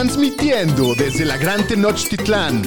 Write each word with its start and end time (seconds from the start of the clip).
Transmitiendo 0.00 0.94
desde 0.94 1.26
la 1.26 1.36
Gran 1.36 1.66
Tenochtitlán. 1.66 2.62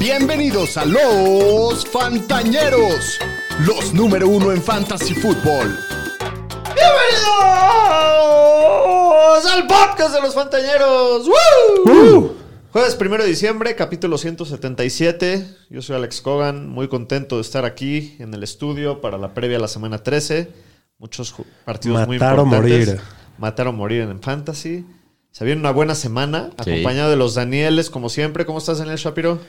Bienvenidos 0.00 0.76
a 0.76 0.84
los 0.84 1.86
Fantañeros, 1.86 3.20
los 3.64 3.94
número 3.94 4.26
uno 4.26 4.50
en 4.50 4.60
Fantasy 4.60 5.14
Football. 5.14 5.78
¡Bienvenidos 6.74 9.46
al 9.46 9.64
podcast 9.68 10.12
de 10.12 10.22
los 10.22 10.34
Fantañeros! 10.34 11.28
Uh. 11.84 12.32
Jueves 12.72 12.98
1 13.00 13.16
de 13.16 13.26
diciembre, 13.26 13.76
capítulo 13.76 14.18
177. 14.18 15.46
Yo 15.70 15.82
soy 15.82 15.94
Alex 15.94 16.20
Cogan, 16.20 16.68
muy 16.68 16.88
contento 16.88 17.36
de 17.36 17.42
estar 17.42 17.64
aquí 17.64 18.16
en 18.18 18.34
el 18.34 18.42
estudio 18.42 19.00
para 19.00 19.18
la 19.18 19.34
previa 19.34 19.58
a 19.58 19.60
la 19.60 19.68
semana 19.68 19.98
13. 19.98 20.50
Muchos 20.98 21.32
partidos 21.64 22.08
muy 22.08 22.18
Matar 22.18 22.40
o 22.40 22.42
importantes. 22.42 22.88
morir. 22.88 23.00
Matar 23.38 23.68
o 23.68 23.72
morir 23.72 24.02
en 24.02 24.20
Fantasy. 24.20 24.84
Se 25.32 25.44
viene 25.44 25.60
una 25.60 25.72
buena 25.72 25.94
semana, 25.96 26.50
Sí. 26.64 26.70
acompañado 26.70 27.10
de 27.10 27.16
los 27.16 27.34
Danieles, 27.34 27.90
como 27.90 28.08
siempre. 28.08 28.46
¿Cómo 28.46 28.58
estás, 28.58 28.78
Daniel 28.78 28.98
Shapiro? 28.98 29.40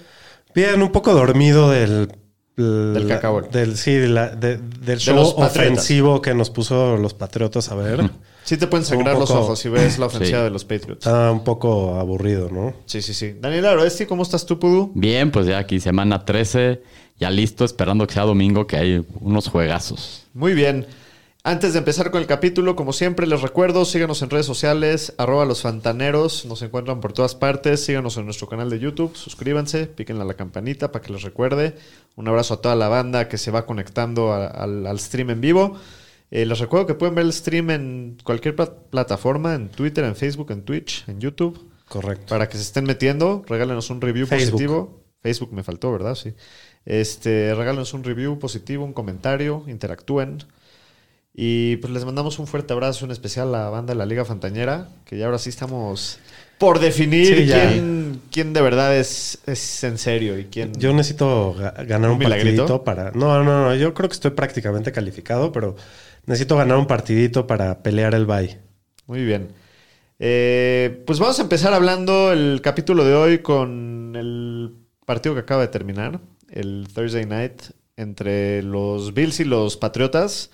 Bien, 0.56 0.82
un 0.82 0.92
poco 0.92 1.14
dormido 1.14 1.70
del... 1.70 2.12
Del, 2.56 3.08
cacao. 3.08 3.42
Del, 3.42 3.76
sí, 3.78 3.94
de 3.94 4.08
la- 4.08 4.30
de- 4.30 4.58
del 4.58 5.00
show 5.00 5.18
ofensivo 5.38 6.22
que 6.22 6.36
nos 6.36 6.52
puso 6.52 6.98
los 6.98 7.14
Patriotas 7.16 7.70
a 7.72 7.76
ver. 7.76 8.10
Sí 8.46 8.58
te 8.58 8.68
pueden 8.68 8.86
sangrar 8.86 9.18
los 9.18 9.32
ojos 9.32 9.58
si 9.58 9.70
ves 9.70 9.98
la 10.00 10.08
ofensiva 10.08 10.40
Sí. 10.40 10.44
de 10.44 10.50
los 10.50 10.66
Patriots. 10.66 11.06
Está 11.08 11.32
un 11.32 11.46
poco 11.46 11.96
aburrido, 11.98 12.50
¿no? 12.52 12.74
Sí, 12.86 13.02
sí, 13.02 13.14
sí. 13.14 13.38
Daniel 13.40 13.66
Aroesti, 13.68 14.06
¿cómo 14.06 14.22
estás 14.22 14.46
tú, 14.46 14.60
Pudu? 14.60 14.92
Bien, 14.96 15.32
pues 15.32 15.46
ya 15.48 15.60
aquí 15.60 15.80
semana 15.80 16.26
13, 16.26 16.84
ya 17.18 17.30
listo, 17.30 17.64
esperando 17.64 18.06
que 18.06 18.14
sea 18.14 18.24
domingo, 18.24 18.68
que 18.68 18.76
hay 18.76 19.06
unos 19.22 19.48
juegazos. 19.48 20.26
Muy 20.34 20.54
bien. 20.54 20.86
Antes 21.46 21.74
de 21.74 21.80
empezar 21.80 22.10
con 22.10 22.22
el 22.22 22.28
capítulo, 22.28 22.78
como 22.78 22.94
siempre, 22.94 23.28
les 23.28 23.42
recuerdo, 23.42 23.84
síganos 23.84 24.22
en 24.22 24.30
redes 24.30 24.46
sociales, 24.46 25.14
arroba 25.18 25.44
los 25.44 25.62
fantaneros, 25.62 26.46
nos 26.46 26.62
encuentran 26.62 27.02
por 27.02 27.12
todas 27.12 27.36
partes, 27.36 27.84
síganos 27.84 28.16
en 28.16 28.24
nuestro 28.24 28.48
canal 28.48 28.70
de 28.70 28.80
YouTube, 28.80 29.14
suscríbanse, 29.18 29.88
píquenle 29.88 30.22
a 30.22 30.26
la 30.26 30.36
campanita 30.36 30.94
para 30.94 31.04
que 31.04 31.12
les 31.12 31.22
recuerde. 31.22 31.76
Un 32.16 32.30
abrazo 32.30 32.54
a 32.54 32.62
toda 32.62 32.76
la 32.78 32.88
banda 32.88 33.28
que 33.28 33.38
se 33.38 33.52
va 33.52 33.66
conectando 33.66 34.32
a- 34.32 34.48
al, 34.48 34.88
al 34.88 35.00
stream 35.02 35.32
en 35.32 35.42
vivo. 35.42 35.78
Eh, 36.32 36.46
les 36.46 36.60
recuerdo 36.60 36.88
que 36.88 36.94
pueden 36.94 37.14
ver 37.16 37.26
el 37.26 37.34
stream 37.34 37.72
en 37.72 38.18
cualquier 38.24 38.56
pla- 38.56 38.74
plataforma, 38.90 39.54
en 39.54 39.68
Twitter, 39.68 40.06
en 40.06 40.16
Facebook, 40.16 40.50
en 40.52 40.64
Twitch, 40.64 41.04
en 41.10 41.20
YouTube. 41.20 41.70
Correcto. 41.90 42.28
Para 42.30 42.48
que 42.48 42.56
se 42.56 42.64
estén 42.64 42.86
metiendo, 42.86 43.44
regálenos 43.50 43.90
un 43.90 44.00
review 44.00 44.28
Facebook. 44.28 44.52
positivo. 44.54 45.04
Facebook 45.22 45.52
me 45.52 45.64
faltó, 45.64 45.92
¿verdad? 45.92 46.16
Sí. 46.16 46.34
Este, 46.86 47.54
regálenos 47.54 47.94
un 47.94 48.06
review 48.06 48.40
positivo, 48.40 48.86
un 48.86 48.94
comentario, 48.94 49.66
interactúen. 49.68 50.38
Y 51.36 51.78
pues 51.78 51.92
les 51.92 52.06
mandamos 52.06 52.38
un 52.38 52.46
fuerte 52.48 52.74
abrazo, 52.74 53.06
en 53.06 53.12
especial 53.12 53.54
a 53.56 53.64
la 53.64 53.70
banda 53.70 53.94
de 53.94 53.98
la 53.98 54.06
Liga 54.06 54.24
Fantañera, 54.24 54.90
que 55.06 55.18
ya 55.18 55.26
ahora 55.26 55.40
sí 55.40 55.50
estamos 55.50 56.20
por 56.60 56.80
definir 56.80 57.26
Sí, 57.28 57.46
quién, 57.46 58.22
quién 58.32 58.54
de 58.54 58.62
verdad 58.62 58.96
es, 58.96 59.40
es 59.48 59.84
en 59.84 59.98
serio 59.98 60.38
y 60.38 60.46
quién... 60.46 60.74
Yo 60.76 60.94
necesito 60.94 61.56
ga- 61.56 61.86
ganar 61.88 62.12
¿Un 62.12 62.18
un, 62.18 62.24
partidito 62.24 62.84
para... 62.84 63.12
No, 63.12 63.44
no, 63.44 63.64
no. 63.64 63.76
Yo 63.76 63.94
creo 63.96 64.08
que 64.10 64.14
estoy 64.14 64.32
prácticamente 64.32 64.92
calificado, 64.92 65.52
pero 65.52 65.76
necesito 66.28 66.56
ganar 66.56 66.78
un 66.78 66.86
partidito 66.86 67.48
para 67.48 67.82
pelear 67.82 68.14
el 68.14 68.28
bye. 68.28 68.60
Muy 69.08 69.26
bien. 69.26 69.50
Eh, 70.20 71.04
pues 71.08 71.18
vamos 71.20 71.40
a 71.40 71.42
empezar 71.42 71.74
hablando 71.74 72.32
el 72.32 72.62
capítulo 72.62 73.04
de 73.04 73.16
hoy 73.16 73.40
con 73.40 74.14
el 74.16 74.76
partido 75.06 75.34
que 75.34 75.42
acaba 75.42 75.62
de 75.64 75.68
terminar, 75.70 76.20
el 76.52 76.88
Thursday 76.94 77.26
Night, 77.26 77.64
entre 77.98 78.62
los 78.64 79.14
Bills 79.16 79.40
y 79.40 79.44
los 79.46 79.76
Patriotas. 79.78 80.52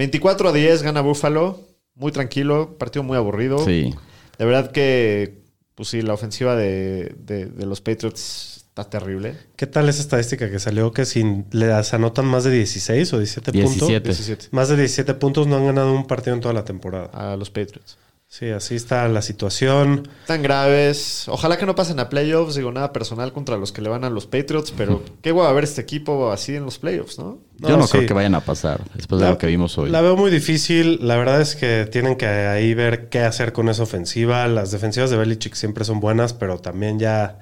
24 0.00 0.48
a 0.48 0.52
10 0.52 0.82
gana 0.82 1.02
Buffalo, 1.02 1.60
muy 1.94 2.10
tranquilo, 2.10 2.78
partido 2.78 3.02
muy 3.02 3.18
aburrido. 3.18 3.58
Sí. 3.58 3.92
De 4.38 4.44
verdad 4.46 4.70
que, 4.72 5.42
pues 5.74 5.90
sí, 5.90 6.00
la 6.00 6.14
ofensiva 6.14 6.56
de, 6.56 7.14
de- 7.18 7.44
de 7.46 7.66
los 7.66 7.82
Patriots 7.82 8.64
está 8.68 8.88
terrible. 8.88 9.36
¿Qué 9.56 9.66
tal 9.66 9.90
esa 9.90 10.00
estadística 10.00 10.50
que 10.50 10.58
salió 10.58 10.90
que 10.92 11.04
si 11.04 11.22
les 11.50 11.92
anotan 11.92 12.24
más 12.24 12.44
de 12.44 12.50
16 12.50 13.12
o 13.12 13.18
17, 13.18 13.52
puntos? 13.52 13.88
17. 13.88 14.08
17 14.08 14.48
Más 14.52 14.70
de 14.70 14.76
17 14.76 15.12
puntos 15.14 15.46
no 15.46 15.56
han 15.56 15.66
ganado 15.66 15.92
un 15.92 16.06
partido 16.06 16.34
en 16.34 16.40
toda 16.40 16.54
la 16.54 16.64
temporada. 16.64 17.10
a 17.12 17.36
los 17.36 17.50
Patriots. 17.50 17.98
Sí, 18.32 18.48
así 18.48 18.76
está 18.76 19.08
la 19.08 19.22
situación. 19.22 20.08
Tan 20.28 20.40
graves. 20.40 21.24
Ojalá 21.26 21.58
que 21.58 21.66
no 21.66 21.74
pasen 21.74 21.98
a 21.98 22.08
playoffs. 22.08 22.54
Digo, 22.54 22.70
nada 22.70 22.92
personal 22.92 23.32
contra 23.32 23.56
los 23.56 23.72
que 23.72 23.82
le 23.82 23.88
van 23.88 24.04
a 24.04 24.08
los 24.10 24.26
Patriots, 24.26 24.72
pero 24.76 25.02
qué 25.20 25.32
va 25.32 25.48
a 25.48 25.52
ver 25.52 25.64
este 25.64 25.80
equipo 25.80 26.30
así 26.30 26.54
en 26.54 26.64
los 26.64 26.78
playoffs, 26.78 27.18
¿no? 27.18 27.38
Yo 27.58 27.76
no 27.76 27.86
sí. 27.88 27.90
creo 27.98 28.06
que 28.06 28.14
vayan 28.14 28.36
a 28.36 28.40
pasar, 28.40 28.82
después 28.94 29.20
de 29.20 29.28
lo 29.28 29.36
que 29.36 29.48
vimos 29.48 29.76
hoy. 29.78 29.90
La 29.90 30.00
veo 30.00 30.16
muy 30.16 30.30
difícil. 30.30 31.00
La 31.02 31.16
verdad 31.16 31.40
es 31.40 31.56
que 31.56 31.88
tienen 31.90 32.14
que 32.16 32.26
ahí 32.26 32.72
ver 32.72 33.08
qué 33.08 33.18
hacer 33.22 33.52
con 33.52 33.68
esa 33.68 33.82
ofensiva. 33.82 34.46
Las 34.46 34.70
defensivas 34.70 35.10
de 35.10 35.16
Belichick 35.16 35.54
siempre 35.54 35.84
son 35.84 35.98
buenas, 35.98 36.32
pero 36.32 36.58
también 36.60 37.00
ya 37.00 37.40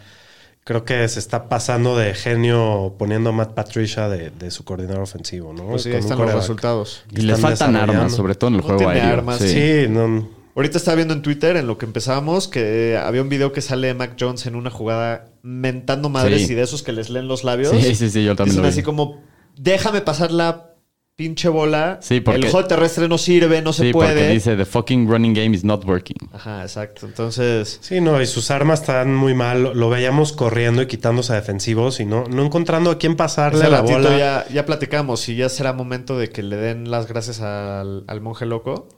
creo 0.65 0.87
que 0.87 1.07
se 1.09 1.19
está 1.19 1.51
pasando 1.51 1.99
de 1.99 2.15
genio 2.15 2.95
poniendo 2.99 3.29
a 3.29 3.33
Matt 3.35 3.53
Patricia 3.53 4.09
de, 4.09 4.31
de 4.31 4.51
su 4.51 4.65
coordinador 4.65 5.03
ofensivo, 5.03 5.53
¿no? 5.53 5.67
Pues 5.67 5.83
sí, 5.83 5.91
Con 5.91 5.97
ahí 5.99 6.03
están 6.03 6.19
los 6.19 6.33
resultados. 6.35 7.05
y 7.15 7.21
les 7.21 7.39
faltan 7.39 7.77
armas, 7.77 8.15
sobre 8.15 8.35
todo 8.37 8.49
en 8.49 8.55
el 8.55 8.61
No 8.63 8.67
juego 8.67 8.79
tiene 8.79 8.95
aéreo. 8.95 9.19
armas. 9.19 9.39
Sí. 9.39 9.49
Sí, 9.51 9.87
no, 9.91 10.38
Ahorita 10.59 10.77
estaba 10.77 10.97
viendo 10.97 11.15
en 11.15 11.23
Twitter, 11.23 11.57
en 11.57 11.69
lo 11.69 11.79
que 11.79 11.87
empezábamos, 11.87 12.49
que 12.49 12.99
había 13.01 13.23
un 13.23 13.29
video 13.29 13.53
que 13.53 13.61
sale 13.61 13.87
de 13.87 13.95
Mac 13.95 14.17
Jones 14.19 14.45
en 14.47 14.57
una 14.57 14.71
jugada 14.71 15.27
mentando 15.43 16.09
madres 16.09 16.49
Sí. 16.49 16.53
y 16.53 16.57
de 16.57 16.63
esos 16.63 16.83
que 16.83 16.91
les 16.93 17.11
leen 17.11 17.29
los 17.29 17.45
labios. 17.45 17.71
Sí, 17.71 17.95
sí, 17.95 18.11
sí, 18.11 18.25
yo 18.25 18.35
también 18.35 18.55
Dicen 18.57 18.63
lo 18.63 18.69
vi. 18.69 18.73
así 18.73 18.83
como, 18.83 19.23
déjame 19.57 20.01
pasar 20.01 20.33
la 20.33 20.75
pinche 21.15 21.49
bola. 21.49 22.01
Sí, 22.03 22.21
porque- 22.21 22.41
El 22.47 22.51
juego 22.51 22.67
terrestre 22.67 23.07
no 23.09 23.19
sirve, 23.19 23.63
no 23.63 23.73
se 23.73 23.85
Sí, 23.87 23.93
porque 23.93 24.09
puede. 24.15 24.33
dice, 24.33 24.57
the 24.57 24.65
fucking 24.65 25.09
running 25.09 25.33
game 25.33 25.55
is 25.55 25.63
not 25.63 25.85
working. 25.85 26.17
Ajá, 26.33 26.63
exacto. 26.63 27.07
Entonces, 27.07 27.79
Sí, 27.81 28.01
no, 28.01 28.21
y 28.21 28.27
sus 28.27 28.51
armas 28.51 28.81
están 28.81 29.15
muy 29.15 29.35
mal. 29.35 29.63
Lo, 29.63 29.75
lo 29.75 29.91
veíamos 29.91 30.33
corriendo 30.33 30.83
y 30.83 30.87
quitándose 30.87 31.33
a 31.35 31.37
defensivos 31.37 32.01
y 32.01 32.05
no, 32.05 32.25
no 32.25 32.45
encontrando 32.45 32.91
a 32.91 32.99
quién 32.99 33.15
pasarle 33.15 33.63
hace 33.63 33.71
la 33.71 33.81
bola. 33.83 34.19
ya, 34.19 34.45
ya 34.53 34.67
platicamos 34.67 35.21
si 35.21 35.37
ya 35.37 35.49
será 35.49 35.73
momento 35.73 36.19
de 36.19 36.31
que 36.31 36.43
le 36.43 36.57
den 36.57 36.91
las 36.91 37.07
gracias 37.07 37.41
al, 37.41 38.03
al 38.09 38.21
monje 38.21 38.45
loco. 38.45 38.89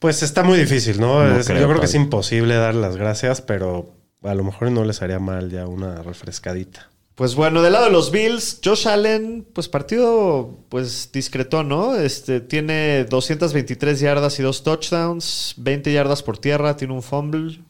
Pues 0.00 0.22
está 0.24 0.42
muy 0.42 0.58
difícil, 0.58 0.98
¿no? 1.00 1.22
No 1.24 1.36
Es- 1.38 1.46
creo, 1.46 1.60
yo 1.60 1.68
creo 1.68 1.78
que 1.80 1.86
es 1.86 1.94
imposible 1.94 2.56
dar 2.56 2.74
las 2.74 2.96
gracias, 2.96 3.40
pero 3.42 3.94
a 4.24 4.34
lo 4.34 4.42
mejor 4.42 4.70
no 4.72 4.84
les 4.84 5.00
haría 5.02 5.20
mal 5.20 5.50
ya 5.50 5.66
una 5.68 6.02
refrescadita. 6.02 6.90
Pues 7.14 7.34
bueno, 7.34 7.60
del 7.60 7.74
lado 7.74 7.84
de 7.84 7.90
los 7.90 8.10
Bills, 8.10 8.60
Josh 8.64 8.88
Allen, 8.88 9.46
pues 9.52 9.68
partido 9.68 10.58
pues 10.70 11.10
discreto, 11.12 11.62
¿no? 11.62 11.94
Este 11.96 12.40
tiene 12.40 13.04
223 13.04 14.00
yardas 14.00 14.38
y 14.40 14.42
dos 14.42 14.62
touchdowns, 14.64 15.52
20 15.58 15.92
yardas 15.92 16.22
por 16.22 16.38
tierra, 16.38 16.76
tiene 16.78 16.94
un 16.94 17.02
fumble. 17.02 17.60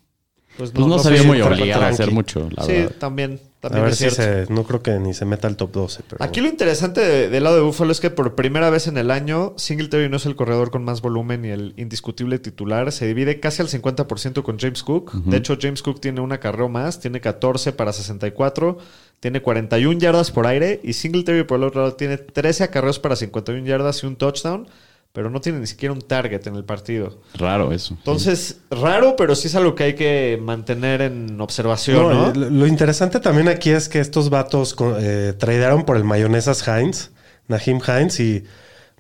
Pues 0.61 0.75
no, 0.75 0.99
se 0.99 1.09
fue 1.09 1.13
vio 1.19 1.25
muy 1.25 1.41
obligado 1.41 1.85
a 1.85 1.89
hacer 1.89 2.11
mucho, 2.11 2.49
la 2.55 2.65
Sí, 2.65 2.73
verdad. 2.73 2.93
también, 2.99 3.41
A 3.63 3.69
también 3.69 3.85
ver 3.85 3.93
es 3.93 3.99
si 3.99 4.11
cierto. 4.11 4.47
se... 4.47 4.53
No 4.53 4.65
creo 4.65 4.83
que 4.83 4.99
ni 4.99 5.15
se 5.15 5.25
meta 5.25 5.49
al 5.49 5.57
top 5.57 5.73
12, 5.73 6.03
pero... 6.09 6.23
Aquí 6.25 6.41
lo 6.41 6.49
interesante 6.49 7.01
de- 7.01 7.29
del 7.29 7.45
lado 7.45 7.57
de 7.57 7.63
Buffalo 7.63 7.91
es 7.93 8.01
que 8.01 8.11
por 8.11 8.35
primera 8.35 8.69
vez 8.71 8.87
en 8.87 8.99
el 8.99 9.11
año, 9.11 9.55
Singletary 9.57 10.09
no 10.09 10.17
es 10.19 10.27
el 10.27 10.37
corredor 10.37 10.71
con 10.71 10.85
más 10.85 11.01
volumen 11.01 11.45
y 11.45 11.49
el 11.49 11.75
indiscutible 11.77 12.39
titular. 12.39 12.93
Se 12.93 13.07
divide 13.07 13.41
casi 13.41 13.63
al 13.63 13.69
50% 13.69 14.43
con 14.43 14.59
James 14.59 14.83
Cook. 14.83 15.13
De 15.25 15.37
hecho, 15.37 15.57
James 15.61 15.83
Cook 15.83 16.01
tiene 16.01 16.21
un 16.21 16.33
acarreo 16.33 16.69
más, 16.69 17.01
tiene 17.01 17.21
14 17.21 17.73
para 17.73 17.93
64, 17.93 18.79
tiene 19.21 19.43
41 19.43 19.99
yardas 19.99 20.31
por 20.31 20.47
aire 20.47 20.81
y 20.83 20.93
Singletary 20.95 21.45
por 21.45 21.59
el 21.59 21.65
otro 21.65 21.83
lado 21.83 21.95
tiene 21.95 22.17
13 22.19 22.65
acarreos 22.65 22.99
para 22.99 23.17
51 23.17 23.67
yardas 23.67 24.03
y 24.03 24.07
un 24.07 24.17
touchdown, 24.17 24.67
pero 25.13 25.29
no 25.31 25.41
tiene 25.41 25.59
ni 25.61 25.67
siquiera 25.67 25.93
un 25.93 26.01
target 26.01 26.47
en 26.47 26.55
el 26.55 26.65
partido. 26.65 27.21
Raro 27.35 27.73
eso. 27.73 27.95
Entonces, 27.95 28.61
raro, 28.71 29.17
pero 29.17 29.35
sí 29.35 29.49
es 29.49 29.55
algo 29.57 29.75
que 29.75 29.85
hay 29.85 29.95
que 29.95 30.39
mantener 30.41 31.03
en 31.03 31.41
observación, 31.41 31.97
No, 32.09 32.27
¿no? 32.29 32.33
Lo, 32.35 32.51
lo 32.51 32.67
interesante 32.67 33.19
también 33.21 33.49
aquí 33.49 33.71
es 33.71 33.89
que 33.89 33.99
estos 34.01 34.31
vatos 34.31 34.77
eh, 35.01 35.35
tradearon 35.39 35.85
por 35.85 35.97
el 35.97 36.05
mayonesas 36.05 36.67
Heinz, 36.69 37.11
Nahim 37.49 37.81
Heinz, 37.87 38.21
y 38.21 38.45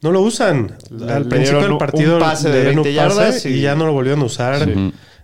no 0.02 0.10
lo 0.10 0.20
usan. 0.22 0.76
Le- 0.90 1.12
Al 1.12 1.22
le 1.24 1.28
principio 1.28 1.62
del 1.62 1.72
un 1.72 1.78
partido 1.78 2.18
pase 2.18 2.48
de 2.48 2.54
le 2.54 2.60
dieron 2.62 2.78
un 2.78 2.84
20 2.84 2.94
yardas 2.94 3.46
y... 3.46 3.48
y- 3.50 3.60
ya 3.60 3.74
no 3.76 3.86
lo 3.86 3.92
volvieron 3.92 4.20
a 4.22 4.24
usar. 4.24 4.68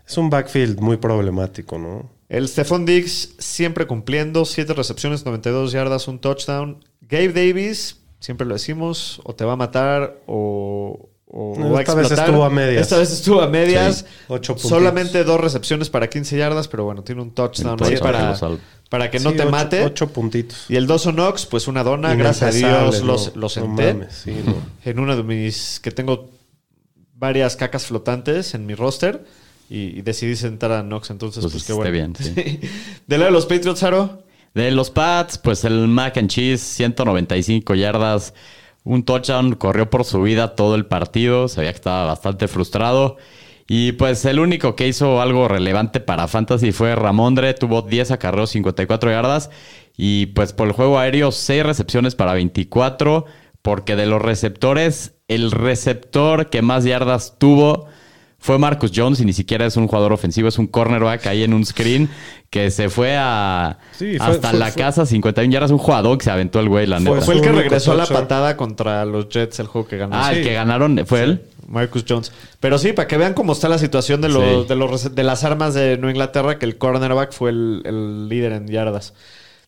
Es 0.07 0.17
un 0.19 0.31
backfield 0.31 0.79
muy 0.79 0.99
problemático, 0.99 1.79
¿no? 1.79 2.09
El 2.29 2.47
Stephon 2.49 2.87
Diggs 2.87 3.35
siempre 3.39 3.87
cumpliendo, 3.87 4.45
7 4.45 4.73
recepciones, 4.75 5.25
92 5.25 5.73
yardas, 5.73 6.07
un 6.07 6.21
touchdown. 6.21 6.85
Gabe 7.01 7.33
Davis, 7.33 7.99
siempre 8.27 8.47
lo 8.47 8.55
decimos, 8.55 9.21
o 9.25 9.35
te 9.35 9.45
va 9.45 9.53
a 9.53 9.57
matar 9.57 10.19
o, 10.27 11.09
o 11.29 11.55
No, 11.59 11.71
va 11.71 11.79
a 11.79 11.83
esta 11.83 11.95
vez 11.95 12.11
estuvo 12.11 12.45
a 12.45 12.51
medias. 12.51 12.83
Esta 12.83 12.99
vez 12.99 13.13
estuvo 13.13 13.41
a 13.41 13.47
medias. 13.49 13.99
Sí, 13.99 14.05
ocho 14.29 14.55
puntitos. 14.55 14.69
Solamente 14.71 15.23
dos 15.23 15.41
recepciones 15.41 15.91
para 15.91 16.09
15 16.11 16.37
yardas, 16.37 16.67
pero 16.69 16.85
bueno, 16.85 17.03
tiene 17.05 17.23
un 17.23 17.31
touchdown 17.31 17.81
ahí 17.85 17.97
para, 17.99 18.37
para 18.91 19.11
que 19.11 19.21
no 19.21 19.33
te 19.33 19.43
ocho- 19.43 19.51
mate. 19.51 19.85
Ocho 19.85 20.09
puntitos. 20.09 20.67
Y 20.69 20.75
el 20.77 20.87
Dawson 20.89 21.15
Knox, 21.15 21.47
pues 21.47 21.69
una 21.69 21.85
dona, 21.85 22.15
gracias 22.17 22.55
a 22.55 22.57
Dios 22.57 23.01
no, 23.01 23.07
los, 23.07 23.37
los 23.37 23.37
no 23.37 23.49
senté. 23.49 23.95
mames, 23.95 24.15
sí, 24.25 24.37
no. 24.45 24.55
en 24.85 24.99
uno 24.99 25.17
de 25.17 25.23
mis 25.23 25.79
que 25.81 25.91
tengo 25.93 26.29
varias 27.15 27.55
cacas 27.57 27.87
flotantes 27.87 28.55
en 28.55 28.67
mi 28.67 28.75
roster 28.75 29.25
y, 29.71 29.99
y 29.99 30.03
decidí 30.03 30.37
sentar 30.37 30.73
a 30.73 30.83
Knox, 30.83 31.11
entonces 31.11 31.43
Pues 31.43 31.53
pues, 31.53 31.65
qué 31.65 31.73
bueno. 31.73 31.91
bien, 31.93 32.15
sí. 32.17 32.33
De 33.07 33.19
lado 33.19 33.27
de 33.27 33.31
los 33.33 33.47
Patriots, 33.47 33.83
Aro. 33.83 34.23
De 34.57 34.71
los 34.71 34.89
Pats, 34.89 35.37
pues 35.37 35.67
el 35.67 35.87
mac 35.87 36.17
and 36.17 36.31
cheese, 36.31 36.63
195 36.63 37.75
yardas, 37.75 38.33
un 38.85 39.05
touchdown, 39.05 39.55
corrió 39.55 39.91
por 39.91 40.07
su 40.07 40.23
vida 40.23 40.55
todo 40.55 40.77
el 40.77 40.87
partido, 40.87 41.49
se 41.49 41.61
veía 41.61 41.73
que 41.73 41.77
estaba 41.77 42.07
bastante 42.07 42.49
frustrado. 42.49 43.19
Y 43.69 43.93
pues 43.93 44.25
el 44.25 44.39
único 44.39 44.75
que 44.75 44.89
hizo 44.89 45.21
algo 45.21 45.47
relevante 45.47 46.01
para 46.01 46.27
Fantasy 46.27 46.73
fue 46.73 46.97
Ramondre, 46.97 47.53
tuvo 47.53 47.83
10 47.83 48.13
acarreos, 48.13 48.49
54 48.49 49.11
yardas. 49.11 49.51
Y 49.95 50.25
pues 50.29 50.55
por 50.55 50.69
el 50.69 50.73
juego 50.73 50.99
aéreo, 50.99 51.33
6 51.33 51.63
recepciones 51.63 52.15
para 52.15 52.33
24. 52.33 53.27
Porque 53.61 53.95
de 53.95 54.07
los 54.07 54.23
receptores, 54.23 55.17
el 55.29 55.51
receptor 55.51 56.49
que 56.49 56.63
más 56.63 56.85
yardas 56.85 57.37
tuvo 57.39 57.89
fue 58.39 58.59
Marcus 58.59 58.93
Jones 58.95 59.21
y 59.21 59.25
ni 59.25 59.33
siquiera 59.33 59.67
es 59.67 59.77
un 59.77 59.87
jugador 59.89 60.13
ofensivo, 60.13 60.49
es 60.49 60.59
un 60.59 60.67
cornerback 60.67 61.27
ahí 61.27 61.43
en 61.43 61.53
un 61.55 61.65
screen 61.65 62.09
que 62.51 62.71
se 62.71 62.89
fue 62.89 63.17
a 63.17 63.79
Sí, 63.93 64.17
fue- 64.19 64.27
hasta 64.27 64.51
fue- 64.51 64.59
la 64.59 64.67
fue- 64.71 64.83
casa, 64.83 65.05
51 65.07 65.53
yardas, 65.53 65.71
un 65.73 65.79
jugador 65.79 66.17
que 66.19 66.25
se 66.25 66.31
aventó 66.31 66.61
el 66.61 66.69
güey, 66.69 66.87
la 66.87 67.01
Fue- 67.01 67.11
neta. 67.15 67.21
Fue 67.27 67.35
el 67.35 67.41
que 67.41 67.51
regresó 67.53 67.93
a 67.93 67.97
la 67.97 68.07
patada 68.07 68.57
contra 68.57 69.05
los 69.05 69.29
Jets 69.29 69.59
el 69.61 69.67
juego 69.67 69.89
que 69.89 69.97
ganó. 69.97 70.15
ah, 70.17 70.31
Sí. 70.33 70.39
el 70.39 70.45
que 70.45 70.53
ganaron 70.55 71.03
fue 71.07 71.23
él. 71.23 71.43
Marcus 71.67 72.05
Jones. 72.09 72.31
Pero 72.61 72.79
sí, 72.79 72.93
para 72.93 73.09
que 73.09 73.17
vean 73.17 73.35
cómo 73.35 73.53
está 73.53 73.69
la 73.69 73.79
situación 73.79 74.21
de, 74.21 74.29
los, 74.29 74.45
Sí. 74.45 74.69
de, 74.69 74.77
los, 74.77 75.15
de 75.17 75.23
las 75.25 75.43
armas 75.43 75.75
de 75.75 75.97
Nueva 75.97 76.13
Inglaterra, 76.13 76.59
que 76.61 76.65
el 76.67 76.79
cornerback 76.79 77.33
fue 77.33 77.51
el, 77.51 77.83
el 77.85 78.29
líder 78.29 78.53
en 78.53 78.69
yardas. 78.69 79.15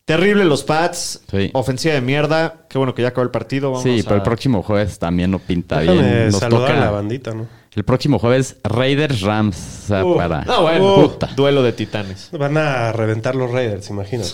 Terrible 0.05 0.45
los 0.45 0.63
Pats. 0.63 1.21
Sí. 1.31 1.51
Ofensiva 1.53 1.95
de 1.95 2.01
mierda. 2.01 2.55
Qué 2.71 2.79
bueno 2.79 2.95
que 2.95 3.03
ya 3.03 3.09
acabó 3.09 3.25
el 3.25 3.31
partido. 3.31 3.71
Vamos 3.73 3.83
Sí, 3.83 4.01
pero 4.05 4.17
el 4.17 4.23
próximo 4.23 4.63
jueves 4.63 4.99
también 4.99 5.31
no 5.33 5.39
pinta 5.39 5.81
Déjame 5.81 6.01
bien. 6.03 6.31
Nos 6.31 6.39
saludar 6.41 6.69
toca 6.69 6.77
a 6.79 6.85
la 6.85 6.91
bandita, 6.93 7.35
¿no? 7.35 7.47
El 7.79 7.85
próximo 7.85 8.19
jueves 8.19 8.57
Raiders 8.65 9.21
Rams. 9.23 9.57
O 9.85 9.87
sea, 9.87 10.05
Uh, 10.05 10.17
para 10.17 10.43
no, 10.45 10.63
bueno. 10.63 11.17
Duelo 11.37 11.63
de 11.63 11.73
titanes. 11.73 12.29
Van 12.33 12.57
a 12.59 12.93
reventar 12.93 13.35
los 13.37 13.51
Raiders, 13.51 13.89
imagínate. 13.91 14.31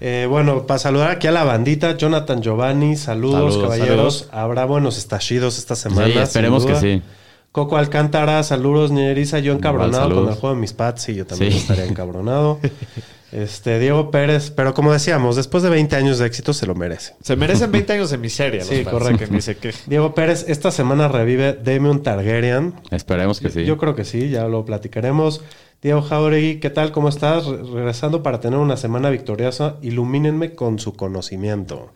Eh, 0.00 0.26
bueno, 0.28 0.66
para 0.66 0.78
saludar 0.78 1.10
aquí 1.10 1.26
a 1.26 1.32
la 1.32 1.42
bandita, 1.44 1.96
Jonathan 1.96 2.42
Giovanni, 2.42 2.96
saludos, 2.96 3.54
Saludos, 3.54 3.62
caballeros. 3.62 3.88
saludos. 4.18 4.28
Habrá 4.30 4.64
buenos 4.66 4.98
estallidos 4.98 5.56
esta 5.58 5.74
semana. 5.74 6.06
Sí, 6.12 6.18
esperemos 6.18 6.66
que 6.66 6.76
sí. 6.76 7.02
Coco 7.50 7.78
Alcántara, 7.78 8.42
saludos, 8.42 8.90
Ñeriza, 8.90 9.38
yo 9.38 9.54
encabronado 9.54 10.02
saludos. 10.02 10.24
con 10.24 10.32
el 10.34 10.38
juego 10.40 10.54
de 10.54 10.60
mis 10.60 10.74
Pats, 10.74 11.00
sí, 11.02 11.14
yo 11.14 11.24
también 11.24 11.52
Sí. 11.52 11.58
estaría 11.58 11.86
encabronado. 11.86 12.60
Este, 13.32 13.78
Diego 13.80 14.10
Pérez, 14.12 14.50
pero 14.50 14.72
como 14.72 14.92
decíamos, 14.92 15.34
después 15.36 15.62
de 15.64 15.68
20 15.70 15.96
años 15.96 16.18
de 16.18 16.26
éxito 16.26 16.52
se 16.52 16.64
lo 16.64 16.74
merece. 16.74 17.14
Se 17.22 17.34
merecen 17.36 17.72
20 17.72 17.92
años 17.94 18.10
de 18.10 18.18
miseria. 18.18 18.60
los 18.60 18.68
Sí, 18.68 18.84
correcto. 18.84 19.24
que 19.30 19.40
se 19.42 19.56
queje. 19.56 19.78
Diego 19.86 20.14
Pérez, 20.14 20.44
esta 20.48 20.70
semana 20.70 21.08
revive 21.08 21.54
Damon 21.54 22.02
Targaryen. 22.02 22.74
Esperemos 22.90 23.40
que 23.40 23.50
sí. 23.50 23.64
Yo 23.64 23.78
creo 23.78 23.94
que 23.96 24.04
sí, 24.04 24.30
ya 24.30 24.46
lo 24.46 24.64
platicaremos. 24.64 25.42
Diego 25.82 26.02
Jauregui, 26.02 26.60
¿qué 26.60 26.70
tal? 26.70 26.92
¿Cómo 26.92 27.08
estás? 27.08 27.46
Re- 27.46 27.62
regresando 27.64 28.22
para 28.22 28.40
tener 28.40 28.58
una 28.58 28.76
semana 28.76 29.10
victoriosa, 29.10 29.76
ilumínenme 29.82 30.54
con 30.54 30.78
su 30.78 30.94
conocimiento. 30.94 31.92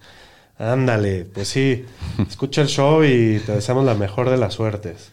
Ándale, 0.59 1.25
pues 1.25 1.49
sí, 1.49 1.87
escucha 2.29 2.61
el 2.61 2.69
show 2.69 3.03
y 3.03 3.41
te 3.47 3.53
deseamos 3.53 3.85
la 3.87 3.95
mejor 3.95 4.29
de 4.29 4.37
las 4.37 4.55
suertes. 4.55 5.13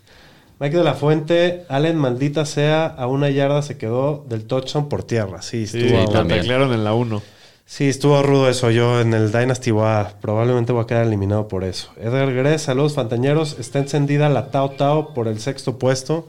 Mike 0.59 0.77
de 0.77 0.83
la 0.83 0.93
Fuente, 0.95 1.65
Allen, 1.69 1.97
maldita 1.97 2.45
sea, 2.45 2.87
a 2.87 3.07
una 3.07 3.29
yarda 3.29 3.61
se 3.61 3.77
quedó 3.77 4.25
del 4.27 4.45
touchdown 4.45 4.89
por 4.89 5.03
tierra. 5.03 5.41
Sí, 5.41 5.67
Sí, 5.67 5.79
estuvo, 5.85 6.23
taclearon 6.27 6.73
en 6.73 6.83
la 6.83 6.93
1. 6.93 7.21
sí, 7.65 7.87
estuvo 7.89 8.21
rudo 8.23 8.49
eso. 8.49 8.71
Yo 8.71 8.99
en 9.01 9.13
el 9.13 9.31
Dynasty 9.31 9.69
voy 9.71 9.85
a- 9.85 10.13
probablemente 10.19 10.71
voy 10.73 10.83
a 10.83 10.87
quedar 10.87 11.05
eliminado 11.05 11.47
por 11.47 11.63
eso. 11.63 11.89
Edgar 11.97 12.33
Gres, 12.33 12.63
saludos 12.63 12.95
fantañeros. 12.95 13.57
Está 13.59 13.79
encendida 13.79 14.29
la 14.29 14.49
Tao 14.49 14.71
Tao 14.71 15.13
por 15.13 15.27
el 15.27 15.39
sexto 15.39 15.77
puesto. 15.77 16.27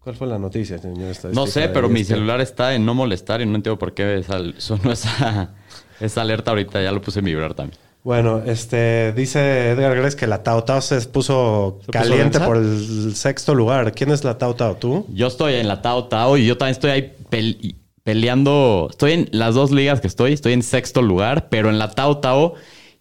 ¿Cuál 0.00 0.16
fue 0.16 0.26
la 0.26 0.38
noticia, 0.38 0.76
señor? 0.76 1.14
No 1.32 1.46
sé, 1.46 1.70
pero 1.70 1.88
mi 1.88 2.00
está. 2.02 2.14
celular 2.16 2.42
está 2.42 2.74
en 2.74 2.84
no 2.84 2.92
molestar 2.92 3.40
y 3.40 3.46
no 3.46 3.54
entiendo 3.56 3.78
por 3.78 3.94
qué 3.94 4.22
sonó 4.58 4.92
esa, 4.92 5.54
esa 6.00 6.20
alerta 6.20 6.50
ahorita. 6.50 6.82
Ya 6.82 6.92
lo 6.92 7.00
puse 7.00 7.20
en 7.20 7.24
vibrar 7.24 7.54
también. 7.54 7.78
Bueno, 8.04 8.42
este 8.44 9.12
dice 9.14 9.70
Edgar 9.70 9.96
Gres 9.96 10.14
que 10.14 10.26
la 10.26 10.42
Tao 10.42 10.62
Tao 10.62 10.82
se 10.82 11.00
puso 11.02 11.80
caliente 11.90 12.38
por 12.38 12.58
el 12.58 13.16
sexto 13.16 13.54
lugar. 13.54 13.92
¿Quién 13.92 14.10
es 14.10 14.22
la 14.24 14.36
Tao 14.36 14.54
Tao? 14.54 14.76
¿Tú? 14.76 15.06
Yo 15.12 15.26
estoy 15.26 15.54
en 15.54 15.66
la 15.68 15.80
Tao 15.80 16.04
Tao 16.04 16.36
y 16.36 16.44
yo 16.46 16.58
también 16.58 16.72
estoy 16.72 16.90
ahí 16.90 17.12
pel- 17.30 17.74
peleando. 18.02 18.88
Estoy 18.90 19.12
en 19.12 19.28
las 19.32 19.54
dos 19.54 19.70
ligas 19.70 20.00
que 20.02 20.06
estoy. 20.06 20.34
Estoy 20.34 20.52
en 20.52 20.62
sexto 20.62 21.00
lugar, 21.00 21.48
pero 21.48 21.70
en 21.70 21.78
la 21.78 21.92
Tao 21.92 22.18
Tao 22.18 22.54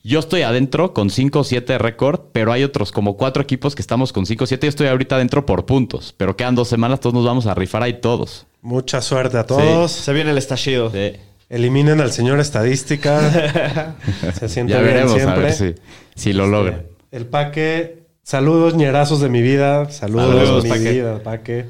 yo 0.05 0.19
estoy 0.19 0.41
adentro 0.43 0.93
con 0.93 1.09
5-7 1.09 1.77
récord, 1.79 2.21
pero 2.31 2.53
hay 2.53 2.63
otros 2.63 2.91
como 2.93 3.17
cuatro 3.17 3.43
equipos 3.43 3.75
que 3.75 3.81
estamos 3.81 4.13
con 4.13 4.25
5-7. 4.25 4.61
Yo 4.61 4.69
estoy 4.69 4.87
ahorita 4.87 5.15
adentro 5.15 5.45
por 5.45 5.65
puntos, 5.65 6.13
pero 6.17 6.37
quedan 6.37 6.55
dos 6.55 6.69
semanas, 6.69 7.01
todos 7.01 7.13
nos 7.13 7.25
vamos 7.25 7.45
a 7.45 7.53
rifar 7.53 7.83
ahí 7.83 7.99
todos. 7.99 8.45
Mucha 8.61 9.01
suerte 9.01 9.37
a 9.37 9.45
todos. 9.45 9.91
Se 9.91 10.13
viene 10.13 10.31
el 10.31 10.37
estallido. 10.37 10.89
Sí. 10.91 11.13
Eliminen 11.53 12.01
al 12.01 12.11
señor 12.11 12.39
estadística. 12.39 13.19
se 14.39 14.49
siente 14.49 14.73
Ya 14.73 14.79
bien 14.81 14.93
veremos 14.93 15.13
a 15.13 15.15
siempre. 15.19 15.43
ver 15.43 15.53
si, 15.53 15.75
si 16.15 16.33
lo 16.33 16.47
logran. 16.47 16.81
El 17.11 17.27
Paque. 17.27 18.01
Saludos, 18.23 18.73
ñerazos 18.73 19.21
de 19.21 19.29
mi 19.29 19.43
vida. 19.43 19.87
Saludos, 19.91 20.33
Saludos, 20.33 20.63
mi 20.63 20.69
Paque. 20.71 20.91
vida, 20.91 21.19
Paque. 21.21 21.65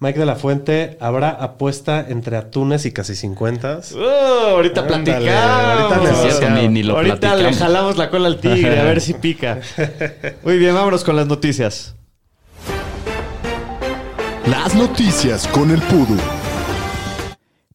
Mike 0.00 0.18
de 0.20 0.24
la 0.26 0.36
Fuente, 0.36 0.96
¿habrá 1.00 1.28
apuesta 1.28 2.06
entre 2.08 2.36
atunes 2.38 2.86
y 2.86 2.92
casi 2.92 3.14
50? 3.16 3.80
Uh, 3.94 3.98
ahorita 4.54 4.80
Ándale, 4.80 5.02
platicamos. 5.04 5.92
ahorita 5.92 6.10
Es 6.10 6.36
cierto, 6.38 6.50
ni, 6.54 6.68
ni 6.68 6.82
lo 6.84 6.96
ahorita 6.96 7.34
le 7.36 7.52
jalamos 7.52 7.98
la 7.98 8.08
cola 8.08 8.28
al 8.28 8.38
tigre 8.40 8.80
a 8.80 8.84
ver 8.84 9.00
si 9.02 9.12
pica. 9.12 9.58
Muy 10.42 10.56
bien, 10.56 10.72
vámonos 10.74 11.04
con 11.04 11.16
las 11.16 11.26
noticias. 11.26 11.96
Las 14.46 14.74
noticias 14.74 15.46
con 15.48 15.70
el 15.70 15.82
Pudu. 15.82 16.16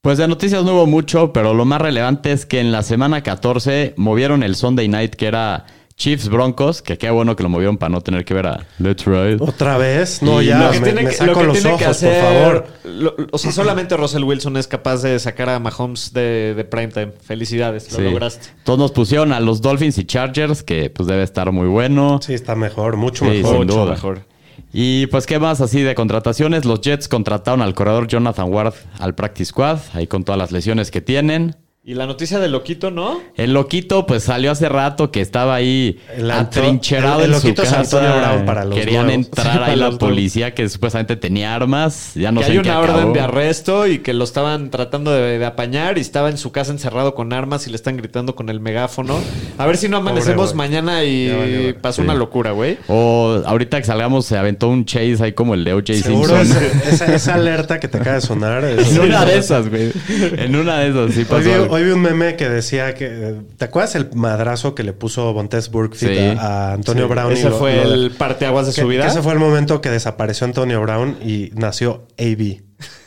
Pues 0.04 0.18
de 0.18 0.28
noticias 0.28 0.66
no 0.66 0.74
hubo 0.74 0.86
mucho, 0.86 1.32
pero 1.32 1.54
lo 1.54 1.64
más 1.64 1.80
relevante 1.82 2.34
es 2.34 2.46
que 2.46 2.60
en 2.60 2.74
la 2.74 2.84
semana 2.84 3.24
14 3.24 3.94
movieron 3.96 4.44
el 4.44 4.58
Sunday 4.58 4.90
Night, 4.90 5.16
que 5.16 5.28
era 5.28 5.66
Chiefs 5.96 6.28
Broncos, 6.28 6.82
que 6.82 6.98
qué 6.98 7.10
bueno 7.10 7.38
que 7.38 7.44
lo 7.44 7.48
movieron 7.48 7.78
para 7.78 7.90
no 7.90 8.02
tener 8.02 8.26
que 8.26 8.34
ver 8.34 8.48
a 8.48 8.66
Let's 8.80 9.06
Ride. 9.06 9.38
¿Otra 9.40 9.78
vez? 9.78 10.22
No, 10.22 10.42
Y 10.42 10.48
ya, 10.48 10.60
lo 10.62 10.72
que 10.72 10.80
me, 10.82 10.86
tiene 10.88 11.04
me 11.04 11.10
que, 11.10 11.16
saco 11.16 11.32
lo 11.32 11.38
que 11.40 11.44
los 11.46 11.54
tiene 11.54 11.70
ojos, 11.70 11.80
que 11.80 11.86
hacer, 11.86 12.22
por 12.22 12.34
favor. 12.34 12.68
lo- 12.84 13.16
o 13.32 13.38
sea, 13.38 13.54
solamente 13.54 13.96
Russell 13.96 14.26
Wilson 14.26 14.58
es 14.58 14.68
capaz 14.68 15.02
de 15.04 15.18
sacar 15.20 15.48
a 15.48 15.60
Mahomes 15.60 16.12
de, 16.12 16.54
de 16.54 16.66
primetime. 16.66 17.14
Felicidades, 17.26 17.90
lo 17.94 18.00
Sí. 18.00 18.04
lograste. 18.04 18.48
Todos 18.66 18.80
nos 18.80 18.92
pusieron 18.92 19.32
a 19.32 19.40
los 19.40 19.62
Dolphins 19.62 19.98
y 20.00 20.04
Chargers, 20.04 20.64
que 20.64 20.90
pues 20.90 21.08
debe 21.08 21.24
estar 21.24 21.50
muy 21.54 21.70
bueno. 21.70 22.20
Sí, 22.22 22.34
está 22.34 22.56
mejor, 22.56 22.98
mucho 22.98 23.24
Sí, 23.24 23.32
mejor. 23.38 23.52
sin 23.52 23.58
Mucho 23.60 23.74
duda. 23.86 23.92
mejor. 23.92 24.33
Y 24.76 25.06
pues, 25.08 25.28
¿qué 25.28 25.38
más 25.38 25.62
así 25.62 25.82
de 25.84 25.94
contrataciones? 25.94 26.66
Los 26.66 26.82
Jets 26.82 27.08
contrataron 27.08 27.62
al 27.62 27.76
corredor 27.76 28.08
Jonathan 28.08 28.52
Ward 28.52 28.74
al 29.00 29.14
Practice 29.14 29.52
Squad, 29.52 29.78
ahí 29.94 30.08
con 30.08 30.24
todas 30.24 30.40
las 30.40 30.52
lesiones 30.52 30.90
que 30.90 31.00
tienen. 31.00 31.56
Y 31.86 31.96
la 31.96 32.06
noticia 32.08 32.40
del 32.40 32.54
loquito, 32.54 32.92
¿no? 32.92 33.20
El 33.36 33.52
loquito, 33.52 34.06
pues 34.06 34.24
salió 34.24 34.52
hace 34.52 34.70
rato 34.70 35.12
que 35.12 35.20
estaba 35.20 35.54
ahí 35.54 36.00
El 36.16 36.32
atrincherado 36.32 37.20
el- 37.26 37.32
el 37.32 37.34
en 37.36 37.42
su 37.42 37.54
casa. 37.54 37.82
Antonio 37.82 38.10
Brown 38.20 38.46
para 38.46 38.64
los 38.64 38.80
Querían 38.80 39.08
nuevos. 39.08 39.26
entrar 39.28 39.54
Para 39.60 39.66
ahí 39.66 39.76
la 39.76 39.92
policía 39.92 40.54
que 40.56 40.70
supuestamente 40.70 41.18
tenía 41.18 41.54
armas. 41.54 42.12
Ya 42.16 42.32
no 42.32 42.40
que 42.40 42.46
sé 42.46 42.52
hay 42.54 42.58
en 42.60 42.64
qué 42.64 42.70
una 42.70 42.80
acabó. 42.80 42.98
orden 43.00 43.12
de 43.12 43.20
arresto 43.20 43.86
y 43.88 44.00
que 44.00 44.14
lo 44.14 44.24
estaban 44.24 44.70
tratando 44.72 45.12
de, 45.12 45.38
de 45.38 45.46
apañar 45.46 45.98
y 45.98 46.02
estaba 46.02 46.30
en 46.30 46.38
su 46.38 46.54
casa 46.54 46.72
encerrado 46.72 47.16
con 47.16 47.34
armas 47.34 47.68
y 47.68 47.70
le 47.70 47.76
están 47.76 47.98
gritando 47.98 48.34
con 48.34 48.48
el 48.48 48.62
megáfono. 48.62 49.20
A 49.58 49.66
ver 49.66 49.76
si 49.76 49.90
no 49.90 49.98
amanecemos 49.98 50.56
mañana 50.56 51.04
Ya 51.04 51.10
y 51.10 51.74
pasó 51.82 51.98
Sí. 52.02 52.06
una 52.06 52.16
locura, 52.16 52.52
güey. 52.52 52.78
O 52.88 53.42
ahorita 53.46 53.78
que 53.80 53.86
salgamos 53.86 54.26
se 54.26 54.38
aventó 54.38 54.70
un 54.70 54.86
chase 54.86 55.18
ahí 55.20 55.34
como 55.34 55.54
el 55.54 55.66
de 55.66 55.74
O.J. 55.74 55.96
Seguro 55.96 56.46
Simpson. 56.46 56.64
esa, 56.90 57.14
esa 57.14 57.34
alerta 57.34 57.82
que 57.82 57.90
te 57.90 57.98
acaba 57.98 58.16
de 58.16 58.22
sonar. 58.22 58.64
es- 58.64 58.90
En 58.96 59.02
una 59.02 59.26
de 59.26 59.38
esas, 59.38 59.68
güey. 59.70 59.92
En 60.38 60.56
una 60.56 60.80
de 60.80 60.90
esas, 60.92 61.14
sí 61.14 61.26
pasó. 61.26 61.54
algo. 61.54 61.73
Hoy 61.74 61.84
vi 61.84 61.92
un 61.92 62.02
meme 62.02 62.36
que 62.36 62.48
decía 62.50 62.94
que. 62.96 63.42
¿Te 63.58 63.66
acuerdas 63.66 63.96
el 63.96 64.10
madrazo 64.14 64.76
que 64.76 64.84
le 64.84 64.94
puso 64.94 65.34
Bontes 65.34 65.70
Burkfield 65.72 66.34
Sí. 66.34 66.38
a, 66.40 66.70
a 66.70 66.74
Antonio 66.74 67.06
Sí, 67.08 67.10
Brown? 67.14 67.32
y 67.32 67.34
Ese 67.36 67.50
lo- 67.50 67.58
fue 67.58 67.76
lo 67.84 67.90
de- 67.90 67.96
el 67.96 68.12
parteaguas 68.12 68.68
de 68.68 68.74
que- 68.74 68.82
su 68.82 68.88
vida. 68.88 69.08
ese 69.08 69.22
fue 69.22 69.34
el 69.34 69.40
momento 69.40 69.82
que 69.82 69.90
desapareció 69.90 70.46
Antonio 70.46 70.82
Brown 70.82 71.18
y 71.22 71.52
nació 71.56 72.08
AB, 72.18 72.62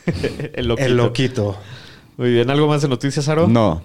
el 0.53 0.67
loquito. 0.67 0.85
el 0.85 0.97
loquito. 0.97 1.57
Muy 2.17 2.31
bien, 2.31 2.49
¿algo 2.49 2.67
más 2.67 2.81
de 2.81 2.87
noticias, 2.87 3.27
Aro? 3.29 3.47
No. 3.47 3.81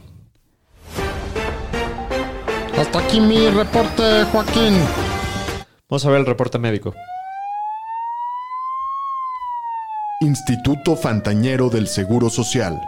Hasta 2.79 2.99
aquí 2.99 3.21
mi 3.21 3.49
reporte, 3.51 4.25
Joaquín. 4.33 4.75
Vamos 5.89 6.05
a 6.07 6.11
ver 6.11 6.21
el 6.21 6.27
reporte 6.27 6.59
médico. 6.59 6.95
Instituto 10.21 10.97
Fantañero 10.97 11.69
del 11.69 11.87
Seguro 11.89 12.31
Social. 12.31 12.81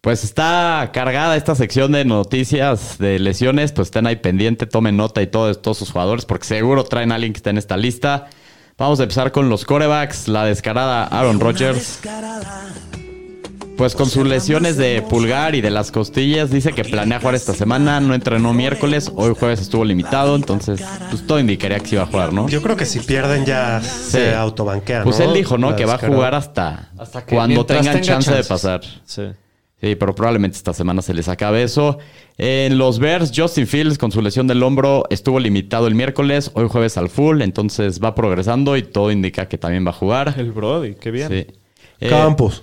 Pues 0.00 0.24
está 0.24 0.92
cargada 0.94 1.36
esta 1.36 1.54
sección 1.54 1.92
de 1.92 2.06
noticias 2.06 2.96
de 2.96 3.18
lesiones. 3.18 3.72
Pues 3.72 3.88
estén 3.88 4.06
ahí 4.06 4.16
pendiente, 4.16 4.66
tomen 4.66 4.96
nota 4.96 5.20
y 5.20 5.26
todos, 5.26 5.60
todos 5.60 5.76
sus 5.76 5.92
jugadores, 5.92 6.24
porque 6.24 6.46
seguro 6.46 6.84
traen 6.84 7.12
a 7.12 7.16
alguien 7.16 7.34
que 7.34 7.36
está 7.36 7.50
en 7.50 7.58
esta 7.58 7.76
lista. 7.76 8.28
Vamos 8.78 8.98
a 9.00 9.02
empezar 9.02 9.30
con 9.30 9.50
los 9.50 9.66
corebacks. 9.66 10.26
La 10.26 10.46
descarada 10.46 11.04
Aaron 11.04 11.38
Rodgers. 11.38 12.00
Pues 13.76 13.94
con 13.94 14.08
sus 14.08 14.26
lesiones 14.26 14.78
de 14.78 15.02
pulgar 15.02 15.54
y 15.54 15.60
de 15.60 15.70
las 15.70 15.90
costillas, 15.90 16.50
dice 16.50 16.72
que 16.72 16.84
planea 16.84 17.18
jugar 17.18 17.34
esta 17.34 17.52
semana. 17.52 18.00
No 18.00 18.14
entrenó 18.14 18.54
miércoles, 18.54 19.12
hoy 19.14 19.34
jueves 19.38 19.60
estuvo 19.60 19.84
limitado. 19.84 20.34
Entonces, 20.34 20.82
pues 21.10 21.26
todo 21.26 21.38
indicaría 21.38 21.78
que 21.78 21.86
sí 21.86 21.94
iba 21.96 22.04
a 22.04 22.06
jugar, 22.06 22.32
¿no? 22.32 22.48
Yo 22.48 22.62
creo 22.62 22.76
que 22.76 22.86
si 22.86 23.00
pierden 23.00 23.44
ya 23.44 23.82
se 23.82 24.34
autobanquean. 24.34 25.04
Pues 25.04 25.18
¿no? 25.18 25.26
él 25.26 25.34
dijo, 25.34 25.58
¿no? 25.58 25.70
La 25.72 25.76
que 25.76 25.84
va 25.84 25.94
a 25.96 25.98
jugar 25.98 26.34
hasta, 26.34 26.88
Hasta 26.96 27.26
que 27.26 27.34
cuando 27.34 27.66
tengan 27.66 27.84
tenga 27.84 28.00
chance 28.00 28.32
de 28.32 28.44
pasar. 28.44 28.80
Sí. 29.04 29.24
Sí, 29.80 29.94
pero 29.94 30.14
probablemente 30.14 30.58
esta 30.58 30.74
semana 30.74 31.00
se 31.00 31.14
les 31.14 31.28
acabe 31.28 31.62
eso. 31.62 31.98
En 32.36 32.76
los 32.76 32.98
Bears, 32.98 33.32
Justin 33.34 33.66
Fields 33.66 33.96
con 33.96 34.12
su 34.12 34.20
lesión 34.20 34.46
del 34.46 34.62
hombro 34.62 35.04
estuvo 35.08 35.40
limitado 35.40 35.86
el 35.86 35.94
miércoles, 35.94 36.50
hoy 36.54 36.68
jueves 36.68 36.98
al 36.98 37.08
full, 37.08 37.40
entonces 37.40 38.02
va 38.02 38.14
progresando 38.14 38.76
y 38.76 38.82
todo 38.82 39.10
indica 39.10 39.48
que 39.48 39.56
también 39.56 39.86
va 39.86 39.90
a 39.90 39.94
jugar. 39.94 40.34
El 40.36 40.52
Brody, 40.52 40.94
qué 40.94 41.10
bien. 41.10 41.28
Sí. 41.28 41.46
Eh, 42.00 42.08
Campos. 42.10 42.62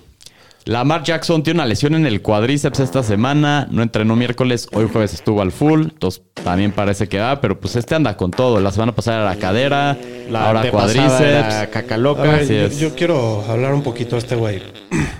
Lamar 0.68 1.02
Jackson 1.02 1.42
tiene 1.42 1.60
una 1.60 1.66
lesión 1.66 1.94
en 1.94 2.04
el 2.04 2.20
cuadríceps 2.20 2.80
esta 2.80 3.02
semana, 3.02 3.66
no 3.70 3.82
entrenó 3.82 4.14
miércoles, 4.16 4.68
hoy 4.74 4.86
jueves 4.92 5.14
estuvo 5.14 5.40
al 5.40 5.50
full, 5.50 5.84
entonces 5.84 6.22
también 6.34 6.72
parece 6.72 7.08
que 7.08 7.18
va, 7.18 7.40
pero 7.40 7.58
pues 7.58 7.74
este 7.74 7.94
anda 7.94 8.18
con 8.18 8.30
todo. 8.30 8.60
La 8.60 8.70
semana 8.70 8.94
pasada 8.94 9.20
era 9.22 9.30
la 9.30 9.36
cadera, 9.36 9.96
La 10.28 10.46
ahora 10.46 10.70
cuadríceps. 10.70 11.20
era 11.22 11.60
A 11.62 11.66
Cacaloca. 11.68 12.20
ver, 12.20 12.34
así 12.42 12.48
yo, 12.54 12.60
es. 12.66 12.78
yo 12.78 12.94
quiero 12.94 13.42
hablar 13.48 13.72
un 13.72 13.82
poquito 13.82 14.16
de 14.16 14.18
este 14.18 14.36
güey. 14.36 14.62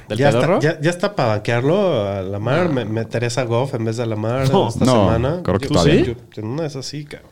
¿Del 0.06 0.18
ya, 0.18 0.28
pedorro? 0.32 0.58
está, 0.58 0.74
ya, 0.74 0.80
ya 0.82 0.90
está 0.90 1.16
para 1.16 1.28
banquearlo 1.36 2.06
a 2.06 2.20
Lamar. 2.20 2.68
Me, 2.68 2.84
meterías 2.84 3.38
a 3.38 3.44
Goff 3.44 3.72
en 3.72 3.86
vez 3.86 3.96
de 3.96 4.02
a 4.02 4.06
Lamar 4.06 4.50
No, 4.52 4.68
esta 4.68 4.84
no, 4.84 4.92
semana. 5.06 5.40
creo 5.42 5.58
que 5.58 5.68
Yo- 5.68 5.72
todavía. 5.72 6.02
yo- 6.04 6.12
en 6.36 6.46
una 6.46 6.66
es 6.66 6.76
así, 6.76 7.06
cabrón. 7.06 7.30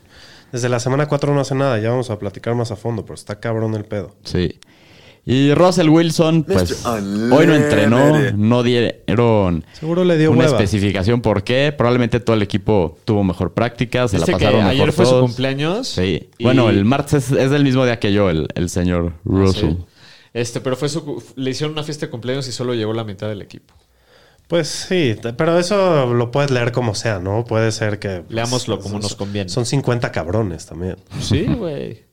Desde 0.53 0.71
la 0.71 0.81
semana 0.81 1.07
4 1.07 1.35
no 1.35 1.41
hace 1.43 1.55
nada. 1.55 1.79
Ya 1.81 1.91
vamos 1.91 2.09
a 2.09 2.19
platicar 2.19 2.55
más 2.55 2.71
a 2.71 2.77
fondo, 2.77 3.05
pero 3.05 3.15
está 3.15 3.41
cabrón 3.41 3.75
el 3.75 3.85
pedo. 3.85 4.15
Sí. 4.25 4.59
Y 5.29 5.53
Russell 5.55 5.89
Wilson, 5.89 6.45
pues 6.45 6.87
hoy 6.87 7.47
no 7.49 7.55
entrenó, 7.55 8.13
no 8.37 8.63
dieron 8.63 9.65
Seguro 9.73 10.05
le 10.05 10.17
dio 10.19 10.31
una 10.31 10.45
hueva. 10.45 10.53
especificación 10.57 11.21
por 11.21 11.43
qué. 11.43 11.75
Probablemente 11.77 12.21
todo 12.21 12.37
el 12.37 12.43
equipo 12.43 12.97
tuvo 13.05 13.25
mejor 13.25 13.53
práctica, 13.53 14.07
se 14.07 14.19
¿Viste 14.19 14.31
la 14.31 14.39
que 14.39 14.45
pasaron 14.45 14.67
ayer 14.67 14.87
mejor 14.87 14.93
fue 14.93 15.07
su 15.07 15.19
cumpleaños? 15.21 15.89
Sí. 15.89 16.29
Y- 16.39 16.45
Bueno, 16.45 16.71
el 16.71 16.85
martes 16.85 17.33
es, 17.33 17.33
es 17.33 17.51
el 17.51 17.65
mismo 17.65 17.85
día 17.85 17.99
que 17.99 18.13
yo, 18.13 18.31
el, 18.31 18.47
el 18.55 18.69
señor 18.71 19.15
Russell. 19.25 19.71
Sí. 19.73 19.79
Este, 20.33 20.61
pero 20.61 20.77
fue 20.77 20.89
su, 20.89 21.21
le 21.35 21.51
hicieron 21.51 21.73
una 21.73 21.83
fiesta 21.83 22.07
de 22.07 22.11
cumpleaños 22.11 22.47
y 22.47 22.53
solo 22.53 22.75
llegó 22.75 22.93
la 22.93 23.03
mitad 23.03 23.29
del 23.29 23.43
equipo. 23.43 23.75
Pues 24.47 24.69
sí, 24.69 25.17
pero 25.37 25.59
eso 25.59 26.15
lo 26.15 26.31
puedes 26.31 26.53
leer 26.53 26.71
como 26.71 26.95
sea, 26.95 27.19
¿no? 27.19 27.45
Puede 27.45 27.73
ser 27.73 27.99
que... 27.99 28.21
pues, 28.21 28.31
Leámoslo 28.31 28.79
como 28.79 28.93
son- 28.93 29.03
nos 29.03 29.17
conviene. 29.17 29.49
Son 29.51 29.67
50 29.67 30.13
cabrones 30.13 30.67
también. 30.67 30.97
Sí, 31.21 31.47
güey. 31.47 32.06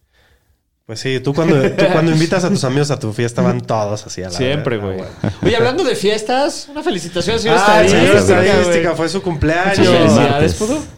Pues 0.93 0.99
sí, 0.99 1.19
tú 1.21 1.33
cuando, 1.33 1.59
tú 1.71 1.85
cuando 1.91 2.11
invitas 2.13 2.43
a 2.43 2.49
tus 2.49 2.63
amigos 2.65 2.91
a 2.91 2.99
tu 2.99 3.11
fiesta 3.13 3.41
van 3.41 3.61
todos 3.61 4.05
así 4.05 4.21
a 4.21 4.25
la 4.29 4.37
Siempre, 4.37 4.77
güey. 4.77 4.99
Oye, 5.41 5.55
hablando 5.55 5.83
de 5.83 5.95
fiestas, 5.95 6.67
una 6.69 6.83
felicitación 6.83 7.35
al 7.35 7.41
señor 7.41 7.57
Ah, 7.59 7.81
el 7.81 7.89
señor 7.89 8.15
Estadística, 8.17 8.43
estadística 8.59 8.93
fue 8.95 9.09
su 9.09 9.21
cumpleaños. 9.23 9.77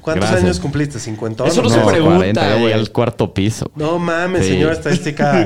¿Cuántos 0.02 0.30
Gracias. 0.30 0.44
años 0.44 0.60
cumpliste? 0.60 1.00
¿50? 1.00 1.48
Eso 1.48 1.62
no 1.62 1.70
se 1.70 1.78
No, 1.80 1.86
pregunta, 1.88 2.16
40, 2.18 2.42
ya 2.50 2.56
güey. 2.60 2.74
al 2.74 2.92
cuarto 2.92 3.34
piso. 3.34 3.72
No 3.76 3.98
mames, 4.00 4.46
Sí. 4.46 4.52
señor 4.54 4.74
estadística. 4.74 5.46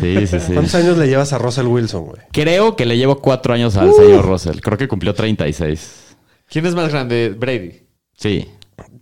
Sí, 0.00 0.26
sí, 0.26 0.40
sí. 0.40 0.52
¿Cuántos 0.54 0.74
años 0.76 0.96
le 0.96 1.06
llevas 1.06 1.32
a 1.34 1.38
Russell 1.38 1.66
Wilson, 1.66 2.06
güey? 2.06 2.22
Creo 2.32 2.76
que 2.76 2.86
le 2.86 2.96
llevo 2.96 3.20
cuatro 3.20 3.52
años 3.52 3.76
al 3.76 3.88
Uh. 3.90 3.94
señor 3.96 4.24
Russell. 4.24 4.60
Creo 4.60 4.78
que 4.78 4.88
cumplió 4.88 5.12
36. 5.14 6.16
¿Quién 6.48 6.64
es 6.64 6.74
más 6.74 6.88
grande? 6.90 7.34
Brady. 7.36 7.82
Sí. 8.16 8.48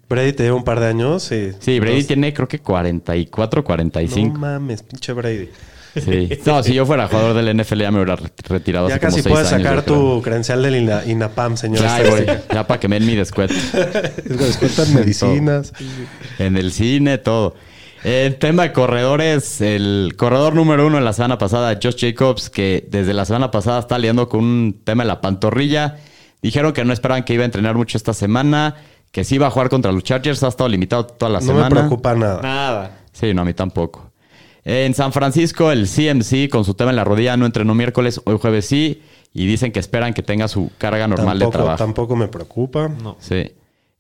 Brady 0.09 0.33
te 0.33 0.43
lleva 0.45 0.57
un 0.57 0.65
par 0.65 0.81
de 0.81 0.87
años, 0.87 1.23
sí. 1.23 1.51
Sí, 1.61 1.79
Brady 1.81 1.93
Entonces, 1.93 2.07
tiene 2.07 2.33
creo 2.35 2.49
que 2.49 2.61
44, 2.61 3.63
45. 3.65 4.33
No 4.35 4.39
mames, 4.41 4.83
pinche 4.83 5.13
Brady. 5.13 5.49
Sí. 5.95 6.29
No, 6.47 6.63
si 6.63 6.75
yo 6.75 6.87
fuera 6.87 7.09
jugador 7.09 7.35
del 7.35 7.57
NFL 7.57 7.81
ya 7.81 7.91
me 7.91 7.99
hubiera 7.99 8.15
re- 8.17 8.31
retirado 8.49 8.89
Ya 8.89 8.97
hace 8.97 9.01
como 9.01 9.11
casi 9.11 9.23
seis 9.23 9.33
puedes 9.33 9.53
años, 9.53 9.67
sacar 9.69 9.85
tu 9.85 10.23
credencial 10.23 10.63
del 10.63 10.75
INA- 10.77 11.03
INAPAM, 11.07 11.57
señor 11.57 11.81
Ya, 11.83 12.03
voy. 12.09 12.25
Ya 12.55 12.67
para 12.67 12.79
que 12.79 12.87
me 12.89 12.99
den 13.01 13.07
mi 13.09 13.17
descuento. 13.17 13.55
Descuentan 14.25 14.95
medicinas. 14.95 15.73
En 16.39 16.57
el 16.57 16.73
cine, 16.73 17.19
todo. 17.19 17.57
En 18.05 18.39
tema 18.39 18.63
de 18.63 18.73
corredores, 18.73 19.61
el 19.61 20.15
corredor 20.17 20.55
número 20.55 20.87
uno 20.87 20.99
en 20.99 21.05
la 21.05 21.13
semana 21.13 21.37
pasada, 21.37 21.77
Josh 21.83 21.97
Jacobs, 21.99 22.49
que 22.49 22.87
desde 22.91 23.13
la 23.13 23.25
semana 23.25 23.51
pasada 23.51 23.81
está 23.81 23.99
liando 23.99 24.29
con 24.29 24.45
un 24.45 24.81
tema 24.85 25.03
de 25.03 25.09
la 25.09 25.21
pantorrilla. 25.21 25.97
Dijeron 26.41 26.73
que 26.73 26.85
no 26.85 26.93
esperaban 26.93 27.25
que 27.25 27.35
iba 27.35 27.43
a 27.43 27.47
entrenar 27.47 27.75
mucho 27.75 27.97
esta 27.99 28.15
semana, 28.15 28.77
que 29.11 29.25
sí 29.25 29.37
iba 29.37 29.47
a 29.47 29.51
jugar 29.51 29.69
contra 29.69 29.91
los 29.93 30.03
Chargers, 30.05 30.43
ha 30.43 30.49
estado 30.49 30.69
limitado 30.69 31.07
toda 31.07 31.31
la 31.33 31.41
No 31.41 31.47
semana. 31.47 31.69
me 31.69 31.75
preocupa 31.77 32.15
nada. 32.15 32.43
Nada. 32.43 32.99
Sí, 33.13 33.33
no, 33.35 33.43
a 33.43 33.45
mí 33.45 33.55
tampoco. 33.55 34.11
En 34.65 34.93
San 34.95 35.13
Francisco, 35.13 35.73
el 35.73 35.87
CMC 35.89 36.51
con 36.51 36.65
su 36.65 36.75
tema 36.75 36.91
en 36.91 36.97
la 36.97 37.05
rodilla 37.05 37.37
no 37.37 37.47
entrenó 37.47 37.75
miércoles, 37.75 38.21
hoy 38.25 38.39
jueves 38.39 38.67
sí, 38.67 39.03
y 39.33 39.47
dicen 39.47 39.73
que 39.73 39.79
esperan 39.81 40.13
que 40.15 40.23
tenga 40.23 40.47
su 40.49 40.71
carga 40.79 41.09
normal 41.09 41.39
de 41.39 41.47
trabajo. 41.47 41.79
tampoco 41.79 42.17
me 42.17 42.29
preocupa. 42.29 42.89
No. 42.89 43.17
Sí. 43.19 43.51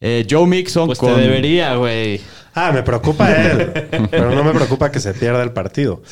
Eh, 0.01 0.27
Joe 0.31 0.47
Mixon 0.47 0.87
Pues 0.87 0.99
con... 0.99 1.15
te 1.15 1.21
debería, 1.23 1.75
güey. 1.77 2.21
Ah, 2.55 2.71
me 2.73 2.83
preocupa 2.83 3.33
él. 3.35 3.73
pero 4.11 4.31
no 4.35 4.45
me 4.45 4.53
preocupa 4.53 4.93
que 4.93 5.01
se 5.01 5.13
pierda 5.15 5.43
el 5.43 5.53
partido. 5.53 6.03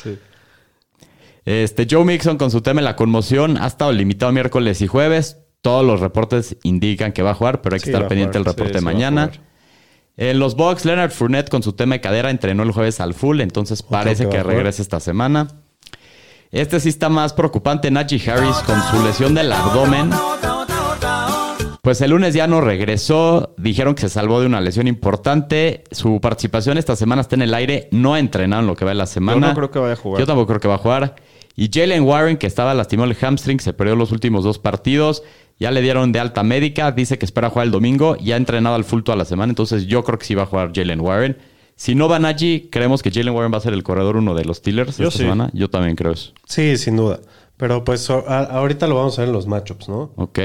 Este, 1.45 1.87
Joe 1.89 2.03
Mixon 2.03 2.37
con 2.37 2.51
su 2.51 2.61
tema 2.61 2.81
en 2.81 2.85
la 2.85 2.95
conmoción 2.95 3.57
ha 3.57 3.67
estado 3.67 3.91
limitado 3.93 4.31
miércoles 4.31 4.81
y 4.81 4.87
jueves. 4.87 5.37
Todos 5.67 5.85
los 5.85 5.99
reportes 5.99 6.55
indican 6.63 7.11
que 7.11 7.23
va 7.23 7.31
a 7.31 7.33
jugar, 7.33 7.61
pero 7.61 7.75
hay 7.75 7.81
que 7.81 7.87
Sí, 7.87 7.91
estar 7.91 8.07
pendiente 8.07 8.37
del 8.37 8.45
reporte 8.45 8.79
Sí, 8.79 8.85
mañana. 8.85 9.31
En 10.15 10.39
los 10.39 10.55
Bucks, 10.55 10.85
Leonard 10.85 11.11
Fournette 11.11 11.49
con 11.49 11.61
su 11.61 11.73
tema 11.73 11.95
de 11.95 12.01
cadera 12.01 12.29
entrenó 12.29 12.63
el 12.63 12.71
jueves 12.71 13.01
al 13.01 13.13
full, 13.13 13.41
entonces 13.41 13.83
parece 13.83 14.23
que 14.29 14.37
que 14.37 14.43
regresa 14.43 14.81
esta 14.81 14.99
semana. 15.01 15.47
Este 16.51 16.79
sí 16.79 16.87
está 16.87 17.09
más 17.09 17.33
preocupante, 17.33 17.91
Najee 17.91 18.31
Harris 18.31 18.55
con 18.65 18.81
su 18.83 19.03
lesión 19.05 19.33
del 19.35 19.51
abdomen. 19.51 20.09
Pues 21.81 22.01
el 22.01 22.11
lunes 22.11 22.33
ya 22.33 22.47
no 22.47 22.61
regresó, 22.61 23.53
dijeron 23.57 23.93
que 23.95 24.01
se 24.01 24.09
salvó 24.09 24.39
de 24.39 24.47
una 24.47 24.61
lesión 24.61 24.87
importante. 24.87 25.83
Su 25.91 26.19
participación 26.21 26.77
esta 26.77 26.95
semana 26.95 27.21
está 27.21 27.35
en 27.35 27.41
el 27.41 27.53
aire, 27.53 27.89
no 27.91 28.13
ha 28.13 28.19
entrenado 28.19 28.61
en 28.61 28.67
lo 28.67 28.75
que 28.75 28.85
va 28.85 28.91
de 28.91 28.95
la 28.95 29.05
semana. 29.05 29.49
no 29.49 29.53
creo 29.53 29.71
que 29.71 29.79
vaya 29.79 29.93
a 29.93 29.97
jugar. 29.97 30.19
Yo 30.19 30.25
tampoco 30.25 30.47
creo 30.47 30.59
que 30.59 30.67
va 30.67 30.75
a 30.75 30.79
jugar. 30.79 31.15
Y 31.55 31.69
Jalen 31.73 32.03
Warren, 32.03 32.37
que 32.37 32.45
estaba 32.45 32.73
lastimado 32.73 33.09
el 33.09 33.17
hamstring, 33.17 33.59
se 33.59 33.73
perdió 33.73 33.95
los 33.95 34.11
últimos 34.11 34.43
dos 34.43 34.59
partidos. 34.59 35.23
Ya 35.59 35.71
le 35.71 35.81
dieron 35.81 36.11
de 36.11 36.19
alta 36.19 36.43
médica, 36.43 36.91
dice 36.91 37.17
que 37.17 37.25
espera 37.25 37.49
jugar 37.49 37.65
el 37.65 37.71
domingo. 37.71 38.15
Ya 38.17 38.35
ha 38.35 38.37
entrenado 38.37 38.75
al 38.75 38.83
full 38.83 39.01
toda 39.01 39.17
la 39.17 39.25
semana, 39.25 39.51
entonces 39.51 39.87
yo 39.87 40.03
creo 40.03 40.19
que 40.19 40.25
sí 40.25 40.35
va 40.35 40.43
a 40.43 40.45
jugar 40.45 40.71
Jalen 40.73 41.01
Warren. 41.01 41.37
Si 41.75 41.93
no 41.95 42.07
van 42.07 42.25
allí, 42.25 42.69
creemos 42.71 43.03
que 43.03 43.11
Jalen 43.11 43.33
Warren 43.33 43.53
va 43.53 43.57
a 43.57 43.61
ser 43.61 43.73
el 43.73 43.83
corredor 43.83 44.17
uno 44.17 44.33
de 44.33 44.45
los 44.45 44.57
Steelers 44.57 44.97
Yo 44.97 45.07
esta 45.07 45.17
sí. 45.17 45.23
semana. 45.23 45.49
Yo 45.53 45.69
también 45.69 45.95
creo 45.95 46.11
eso. 46.11 46.31
Sí, 46.45 46.77
sin 46.77 46.95
duda. 46.95 47.19
Pero 47.57 47.83
pues 47.83 48.09
ahorita 48.09 48.87
lo 48.87 48.95
vamos 48.95 49.17
a 49.17 49.21
ver 49.21 49.29
en 49.29 49.33
los 49.33 49.47
matchups, 49.47 49.89
¿no? 49.89 50.11
Ok. 50.15 50.39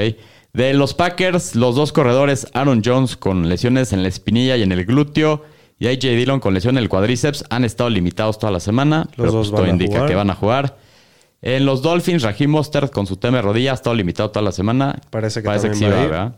De 0.53 0.73
los 0.73 0.93
Packers, 0.93 1.55
los 1.55 1.75
dos 1.75 1.91
corredores, 1.91 2.47
Aaron 2.53 2.81
Jones 2.83 3.17
con 3.17 3.49
lesiones 3.49 3.93
en 3.93 4.03
la 4.03 4.09
espinilla 4.09 4.57
y 4.57 4.61
en 4.61 4.71
el 4.71 4.85
glúteo, 4.85 5.43
y 5.79 5.87
AJ 5.87 6.01
Dillon 6.01 6.39
con 6.39 6.53
lesión 6.53 6.77
en 6.77 6.83
el 6.83 6.89
cuádriceps, 6.89 7.45
han 7.49 7.65
estado 7.65 7.89
limitados 7.89 8.37
toda 8.37 8.51
la 8.51 8.59
semana, 8.59 9.07
pero 9.17 9.31
dos 9.31 9.49
pues 9.49 9.61
todo 9.61 9.69
indica 9.71 9.93
jugar. 9.93 10.09
que 10.09 10.15
van 10.15 10.29
a 10.29 10.35
jugar. 10.35 10.77
En 11.45 11.65
los 11.65 11.81
Dolphins, 11.81 12.23
Raheem 12.23 12.49
Mostert 12.49 12.91
con 12.91 13.05
su 13.05 13.17
tema 13.17 13.37
de 13.37 13.43
rodilla 13.43 13.71
ha 13.71 13.73
estado 13.73 13.93
limitado 13.93 14.31
toda 14.31 14.41
la 14.41 14.53
semana. 14.53 14.99
Parece 15.09 15.41
que 15.41 15.45
Parece 15.45 15.69
que 15.69 15.75
sí 15.75 15.83
va. 15.83 15.89
¿verdad? 15.89 16.35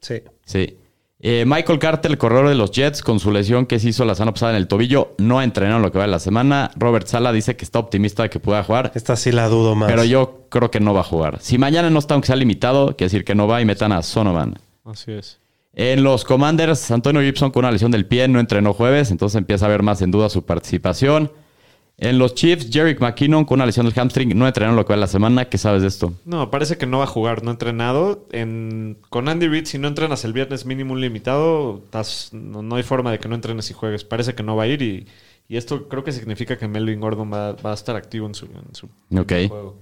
Sí. 0.00 0.22
Sí. 0.44 0.76
Eh, 1.20 1.44
Michael 1.46 1.78
Carter, 1.78 2.10
el 2.10 2.18
corredor 2.18 2.48
de 2.48 2.56
los 2.56 2.72
Jets, 2.72 3.00
con 3.00 3.20
su 3.20 3.30
lesión 3.30 3.64
que 3.66 3.78
se 3.78 3.90
hizo 3.90 4.04
la 4.04 4.16
semana 4.16 4.32
pasada 4.32 4.52
en 4.52 4.56
el 4.56 4.66
tobillo, 4.66 5.14
no 5.18 5.38
ha 5.38 5.44
entrenado 5.44 5.76
en 5.76 5.82
lo 5.82 5.92
que 5.92 5.98
va 5.98 6.04
de 6.04 6.10
la 6.10 6.18
semana. 6.18 6.72
Robert 6.74 7.06
Sala 7.06 7.32
dice 7.32 7.54
que 7.54 7.64
está 7.64 7.78
optimista 7.78 8.24
de 8.24 8.30
que 8.30 8.40
pueda 8.40 8.64
jugar. 8.64 8.90
Esta 8.96 9.14
sí 9.14 9.30
la 9.30 9.46
dudo 9.48 9.76
más. 9.76 9.88
Pero 9.88 10.02
yo 10.02 10.46
creo 10.48 10.68
que 10.72 10.80
no 10.80 10.94
va 10.94 11.00
a 11.00 11.04
jugar. 11.04 11.38
Si 11.40 11.56
mañana 11.56 11.88
no 11.88 12.00
está, 12.00 12.14
aunque 12.14 12.26
sea 12.26 12.36
limitado, 12.36 12.96
quiere 12.96 13.06
decir 13.06 13.24
que 13.24 13.36
no 13.36 13.46
va 13.46 13.60
y 13.60 13.64
metan 13.64 13.92
a 13.92 14.02
Sonovan. 14.02 14.58
Así 14.84 15.12
es. 15.12 15.38
En 15.74 16.02
los 16.02 16.24
Commanders, 16.24 16.90
Antonio 16.90 17.22
Gibson 17.22 17.52
con 17.52 17.64
una 17.64 17.70
lesión 17.70 17.92
del 17.92 18.06
pie 18.06 18.26
no 18.26 18.40
entrenó 18.40 18.72
jueves, 18.72 19.12
entonces 19.12 19.36
empieza 19.38 19.66
a 19.66 19.68
ver 19.68 19.84
más 19.84 20.02
en 20.02 20.10
duda 20.10 20.28
su 20.28 20.44
participación. 20.44 21.30
En 22.02 22.18
los 22.18 22.34
Chiefs, 22.34 22.68
Jerick 22.72 22.98
McKinnon 22.98 23.44
con 23.44 23.58
una 23.58 23.66
lesión 23.66 23.84
del 23.84 23.94
hamstring 23.94 24.36
no 24.36 24.46
entrenó 24.46 24.70
en 24.70 24.76
lo 24.76 24.86
que 24.86 24.94
va 24.94 24.96
la 24.96 25.06
semana. 25.06 25.44
¿Qué 25.50 25.58
sabes 25.58 25.82
de 25.82 25.88
esto? 25.88 26.14
No, 26.24 26.50
parece 26.50 26.78
que 26.78 26.86
no 26.86 26.96
va 26.98 27.04
a 27.04 27.06
jugar, 27.06 27.42
no 27.42 27.50
ha 27.50 27.52
entrenado. 27.52 28.26
En, 28.32 28.96
con 29.10 29.28
Andy 29.28 29.48
Reid, 29.48 29.66
si 29.66 29.76
no 29.76 29.86
entrenas 29.86 30.24
el 30.24 30.32
viernes 30.32 30.64
mínimo 30.64 30.96
limitado, 30.96 31.82
estás- 31.84 32.30
no, 32.32 32.62
no 32.62 32.76
hay 32.76 32.82
forma 32.84 33.12
de 33.12 33.18
que 33.18 33.28
no 33.28 33.34
entrenes 33.34 33.70
y 33.70 33.74
juegues. 33.74 34.04
Parece 34.04 34.34
que 34.34 34.42
no 34.42 34.56
va 34.56 34.62
a 34.62 34.66
ir 34.66 34.80
y, 34.80 35.06
y 35.46 35.58
esto 35.58 35.88
creo 35.88 36.02
que 36.02 36.12
significa 36.12 36.56
que 36.56 36.66
Melvin 36.68 37.00
Gordon 37.00 37.30
va, 37.30 37.52
va 37.52 37.72
a 37.72 37.74
estar 37.74 37.94
activo 37.96 38.26
en 38.26 38.34
su, 38.34 38.46
en 38.46 38.74
su 38.74 38.86
Ok. 39.18 39.32
juego. 39.48 39.76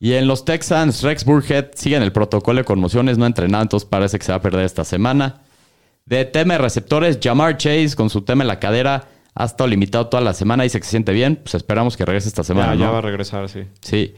Y 0.00 0.14
en 0.14 0.26
los 0.26 0.44
Texans, 0.44 1.00
Rex 1.04 1.24
Burhead 1.24 1.66
sigue 1.76 1.94
en 1.94 2.02
el 2.02 2.10
protocolo 2.10 2.58
de 2.58 2.64
conmociones, 2.64 3.18
no 3.18 3.24
ha 3.24 3.28
entrenado, 3.28 3.62
entonces 3.62 3.88
parece 3.88 4.18
que 4.18 4.24
se 4.24 4.32
va 4.32 4.38
a 4.38 4.42
perder 4.42 4.64
esta 4.64 4.82
semana. 4.82 5.42
De 6.06 6.24
tema 6.24 6.54
de 6.54 6.58
receptores, 6.58 7.20
Jamar 7.22 7.56
Chase 7.56 7.94
con 7.94 8.10
su 8.10 8.22
tema 8.22 8.42
en 8.42 8.48
la 8.48 8.58
cadera 8.58 9.06
ha 9.34 9.44
estado 9.44 9.66
limitado 9.68 10.06
toda 10.08 10.22
la 10.22 10.34
semana, 10.34 10.62
dice 10.64 10.78
que 10.78 10.84
se 10.84 10.90
siente 10.90 11.12
bien, 11.12 11.36
pues 11.42 11.54
esperamos 11.54 11.96
que 11.96 12.04
regrese 12.04 12.28
esta 12.28 12.44
semana. 12.44 12.74
Ya, 12.74 12.80
ya 12.80 12.86
¿no? 12.86 12.92
va 12.92 12.98
a 12.98 13.02
regresar, 13.02 13.48
sí. 13.48 13.60
Sí. 13.80 14.14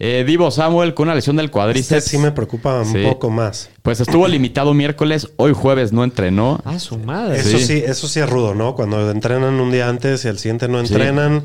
Eh, 0.00 0.24
Divo 0.26 0.50
Samuel 0.50 0.92
con 0.92 1.06
una 1.06 1.14
lesión 1.14 1.36
del 1.36 1.44
Este 1.46 1.52
cuádriceps. 1.52 2.04
sí 2.04 2.18
me 2.18 2.32
preocupa 2.32 2.80
un 2.80 2.86
Sí. 2.86 3.02
poco 3.04 3.30
más. 3.30 3.70
Pues 3.82 4.00
estuvo 4.00 4.26
limitado 4.26 4.74
miércoles, 4.74 5.28
hoy 5.36 5.52
jueves 5.52 5.92
no 5.92 6.02
entrenó. 6.02 6.60
Ah, 6.64 6.78
su 6.80 6.98
madre. 6.98 7.38
Eso 7.38 7.58
Sí. 7.58 7.64
sí. 7.64 7.82
eso 7.86 8.08
sí 8.08 8.18
es 8.20 8.28
rudo, 8.28 8.54
¿no? 8.54 8.74
Cuando 8.74 9.08
entrenan 9.10 9.54
un 9.60 9.70
día 9.70 9.88
antes 9.88 10.24
y 10.24 10.28
al 10.28 10.38
siguiente 10.38 10.66
no 10.66 10.80
entrenan, 10.80 11.44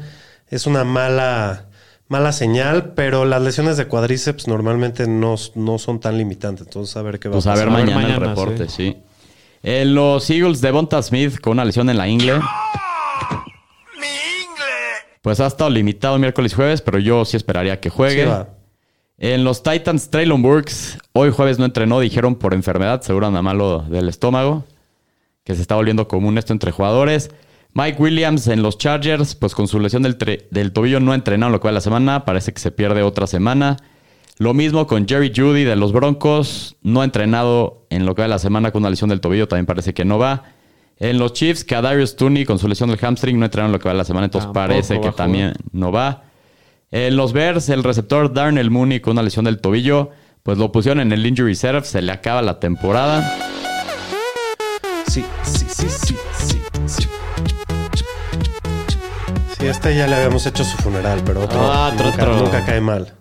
es 0.50 0.66
una 0.66 0.84
mala, 0.84 1.68
mala 2.08 2.32
señal, 2.32 2.94
pero 2.96 3.24
las 3.26 3.40
lesiones 3.44 3.78
de 3.78 3.86
cuádriceps 3.86 4.48
normalmente 4.48 5.08
no, 5.08 5.36
no 5.54 5.78
son 5.78 6.00
tan 6.00 6.18
limitantes. 6.18 6.66
Entonces, 6.66 6.98
a 6.98 7.04
ver 7.04 7.20
qué 7.20 7.28
va 7.30 7.34
Pues 7.34 7.46
a 7.46 7.52
a 7.52 7.56
ver 7.56 7.68
pasar. 7.68 7.78
ver 7.86 7.86
mañana, 7.96 8.02
el 8.14 8.20
mañana, 8.20 8.30
reporte, 8.34 8.68
sí. 8.68 8.98
En 9.62 9.94
los 9.94 10.28
Eagles, 10.30 10.60
Devonta 10.62 11.00
Smith 11.04 11.40
con 11.40 11.54
una 11.54 11.66
lesión 11.66 11.88
en 11.92 11.98
la 11.98 12.08
ingle. 12.08 12.40
Pues 15.22 15.40
ha 15.40 15.48
estado 15.48 15.70
limitado 15.70 16.18
miércoles 16.18 16.54
y 16.54 16.56
jueves, 16.56 16.82
pero 16.82 17.00
yo 17.00 17.26
sí 17.26 17.38
esperaría 17.38 17.80
que 17.80 17.90
juegue. 17.90 18.26
Sí. 18.26 18.32
En 19.22 19.44
los 19.44 19.64
Titans, 19.64 20.10
Traylon 20.10 20.42
Burks, 20.42 20.98
hoy 21.12 21.32
jueves 21.32 21.60
no 21.60 21.66
entrenó, 21.66 22.00
dijeron 22.00 22.36
por 22.36 22.54
enfermedad, 22.54 23.02
seguro 23.02 23.28
anda 23.28 23.42
malo 23.42 23.80
del 23.90 24.08
estómago, 24.08 24.64
que 25.44 25.56
se 25.56 25.62
está 25.62 25.76
volviendo 25.76 26.08
común 26.08 26.38
esto 26.38 26.54
entre 26.54 26.72
jugadores. 26.72 27.30
Mike 27.74 28.02
Williams 28.02 28.48
en 28.48 28.62
los 28.62 28.78
Chargers, 28.78 29.36
pues 29.36 29.54
con 29.54 29.68
su 29.68 29.80
lesión 29.80 30.04
del, 30.04 30.72
tobillo 30.72 31.02
no 31.02 31.12
ha 31.12 31.16
entrenado 31.16 31.52
lo 31.52 31.60
que 31.60 31.66
va 31.66 31.72
de 31.72 31.76
la 31.76 31.82
semana, 31.82 32.24
parece 32.24 32.54
que 32.54 32.62
se 32.62 32.72
pierde 32.72 33.04
otra 33.04 33.28
semana. 33.28 33.76
Lo 34.38 34.54
mismo 34.54 34.88
con 34.88 35.06
Jerry 35.06 35.34
Judy 35.36 35.66
de 35.66 35.76
los 35.76 35.92
Broncos, 35.92 36.78
no 36.82 37.02
ha 37.02 37.04
entrenado 37.04 37.86
en 37.90 38.06
lo 38.06 38.16
que 38.16 38.22
va 38.22 38.28
de 38.28 38.30
la 38.30 38.40
semana 38.40 38.72
con 38.72 38.84
una 38.84 38.90
lesión 38.90 39.10
del 39.10 39.20
tobillo, 39.20 39.50
también 39.50 39.66
parece 39.66 39.94
que 39.94 40.06
no 40.06 40.18
va. 40.18 40.46
En 41.00 41.18
los 41.18 41.32
Chiefs, 41.34 41.64
Kadarius 41.64 42.16
Tooney 42.18 42.44
con 42.46 42.60
su 42.60 42.68
lesión 42.68 42.90
del 42.90 43.00
hamstring 43.00 43.38
no 43.40 43.46
ha 43.46 43.48
entrenado 43.48 43.68
en 43.70 43.72
lo 43.74 43.80
que 43.80 43.88
va 43.88 43.94
la 43.96 44.04
semana, 44.04 44.26
entonces 44.26 44.48
Tampoco 44.48 44.68
parece 44.68 45.00
que 45.00 45.08
a 45.08 45.12
también 45.14 45.54
no 45.72 45.92
va. 45.94 46.24
En 46.92 47.16
los 47.16 47.32
Bears, 47.32 47.70
el 47.70 47.84
receptor 47.84 48.34
Darnell 48.34 48.70
Mooney 48.70 49.00
con 49.00 49.12
una 49.14 49.22
lesión 49.24 49.46
del 49.46 49.62
tobillo, 49.62 50.10
pues 50.44 50.58
lo 50.58 50.72
pusieron 50.72 51.00
en 51.00 51.12
el 51.14 51.26
injury 51.26 51.52
reserve, 51.54 51.84
se 51.86 52.02
le 52.02 52.12
acaba 52.12 52.42
la 52.42 52.60
temporada. 52.60 53.34
Sí, 55.08 55.24
sí, 55.44 55.66
sí, 55.70 55.86
sí, 55.90 56.16
sí, 56.38 56.62
sí. 56.86 57.08
Sí, 59.58 59.66
este 59.68 59.96
ya 59.96 60.08
le 60.08 60.16
habíamos 60.16 60.46
hecho 60.46 60.64
su 60.64 60.78
funeral, 60.78 61.22
pero 61.26 61.44
otro, 61.44 61.60
Ah, 61.62 61.92
otro, 61.94 62.08
nunca, 62.10 62.24
otro. 62.24 62.40
nunca 62.44 62.66
cae 62.66 62.82
mal. 62.82 63.14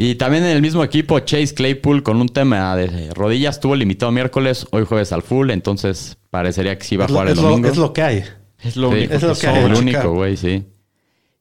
Y 0.00 0.14
también 0.14 0.44
en 0.44 0.50
el 0.50 0.62
mismo 0.62 0.84
equipo, 0.84 1.18
Chase 1.18 1.52
Claypool 1.54 2.04
con 2.04 2.20
un 2.20 2.28
tema 2.28 2.76
de 2.76 3.10
rodillas 3.14 3.56
estuvo 3.56 3.74
limitado 3.74 4.12
miércoles, 4.12 4.64
hoy 4.70 4.84
jueves 4.84 5.10
al 5.12 5.22
full, 5.22 5.50
entonces 5.50 6.18
parecería 6.30 6.78
que 6.78 6.84
sí 6.84 6.96
va 6.96 7.06
a 7.06 7.08
jugar 7.08 7.26
el 7.28 7.34
lo- 7.34 7.42
domingo. 7.42 7.68
es 7.68 7.76
lo 7.76 7.92
que 7.92 8.02
hay. 8.02 8.24
Es 8.62 8.76
lo 8.76 8.90
Sí, 8.92 8.96
único. 8.98 9.14
es 9.14 9.22
lo 9.24 9.34
que 9.34 9.40
que 9.40 9.46
hay. 9.48 9.64
único, 9.64 10.12
güey, 10.14 10.36
sí. 10.36 10.64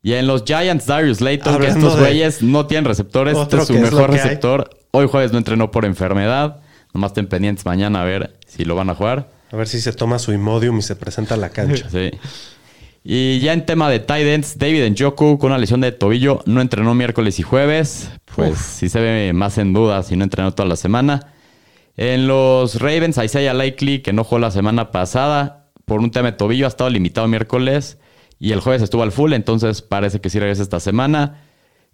Y 0.02 0.14
en 0.14 0.26
los 0.26 0.44
Giants, 0.44 0.88
Darius 0.88 1.22
Layton, 1.22 1.54
que 1.60 1.68
Hablando 1.68 1.88
estos 1.88 2.00
de- 2.00 2.06
güeyes 2.08 2.42
no 2.42 2.66
tienen 2.66 2.86
receptores, 2.86 3.38
este 3.38 3.58
es 3.58 3.68
su 3.68 3.74
que 3.74 3.80
es 3.80 3.92
mejor 3.92 4.10
que 4.10 4.16
hay. 4.18 4.24
receptor. 4.24 4.70
Hoy 4.90 5.08
jueves 5.08 5.32
no 5.32 5.38
entrenó 5.38 5.70
por 5.70 5.86
enfermedad. 5.86 6.62
Nomás 6.96 7.12
estén 7.12 7.28
pendientes 7.28 7.64
mañana 7.64 8.02
a 8.02 8.06
ver 8.06 8.40
si 8.48 8.66
lo 8.66 8.74
van 8.74 8.90
a 8.90 8.96
jugar. 8.96 9.30
A 9.52 9.56
ver 9.56 9.68
si 9.68 9.80
se 9.82 9.94
toma 9.94 10.18
su 10.18 10.32
Imodium 10.34 10.80
y 10.80 10.82
se 10.82 10.96
presenta 10.96 11.36
a 11.36 11.38
la 11.38 11.50
cancha. 11.50 11.90
Sí. 11.92 12.10
Y 13.10 13.40
ya 13.40 13.54
en 13.54 13.66
tema 13.66 13.90
de 13.90 14.02
tight 14.02 14.28
ends, 14.28 14.58
David 14.58 14.92
Njoku 14.92 15.38
con 15.38 15.52
una 15.52 15.58
lesión 15.58 15.80
de 15.80 15.94
tobillo 15.94 16.42
no 16.46 16.60
entrenó 16.60 16.94
miércoles 16.94 17.40
y 17.40 17.42
jueves. 17.42 18.12
Pues 18.36 18.58
sí 18.58 18.90
se 18.90 19.00
ve 19.00 19.32
más 19.32 19.58
en 19.58 19.72
duda 19.72 20.04
si 20.04 20.18
no 20.18 20.26
entrenó 20.26 20.54
toda 20.54 20.68
la 20.68 20.76
semana. 20.76 21.32
En 21.96 22.28
los 22.28 22.82
Ravens, 22.82 23.18
Isaiah 23.18 23.54
Likely, 23.54 24.02
que 24.02 24.12
no 24.12 24.26
jugó 24.26 24.40
la 24.40 24.52
semana 24.52 24.92
pasada 24.92 25.70
por 25.86 26.02
un 26.02 26.12
tema 26.12 26.32
de 26.32 26.38
tobillo, 26.38 26.66
ha 26.66 26.68
estado 26.68 26.90
limitado 26.90 27.30
miércoles 27.30 27.98
y 28.40 28.52
el 28.52 28.60
jueves 28.60 28.82
estuvo 28.82 29.04
al 29.04 29.14
full, 29.14 29.32
entonces 29.32 29.82
parece 29.82 30.20
que 30.20 30.30
sí 30.30 30.38
regresa 30.38 30.64
esta 30.64 30.82
semana. 30.82 31.46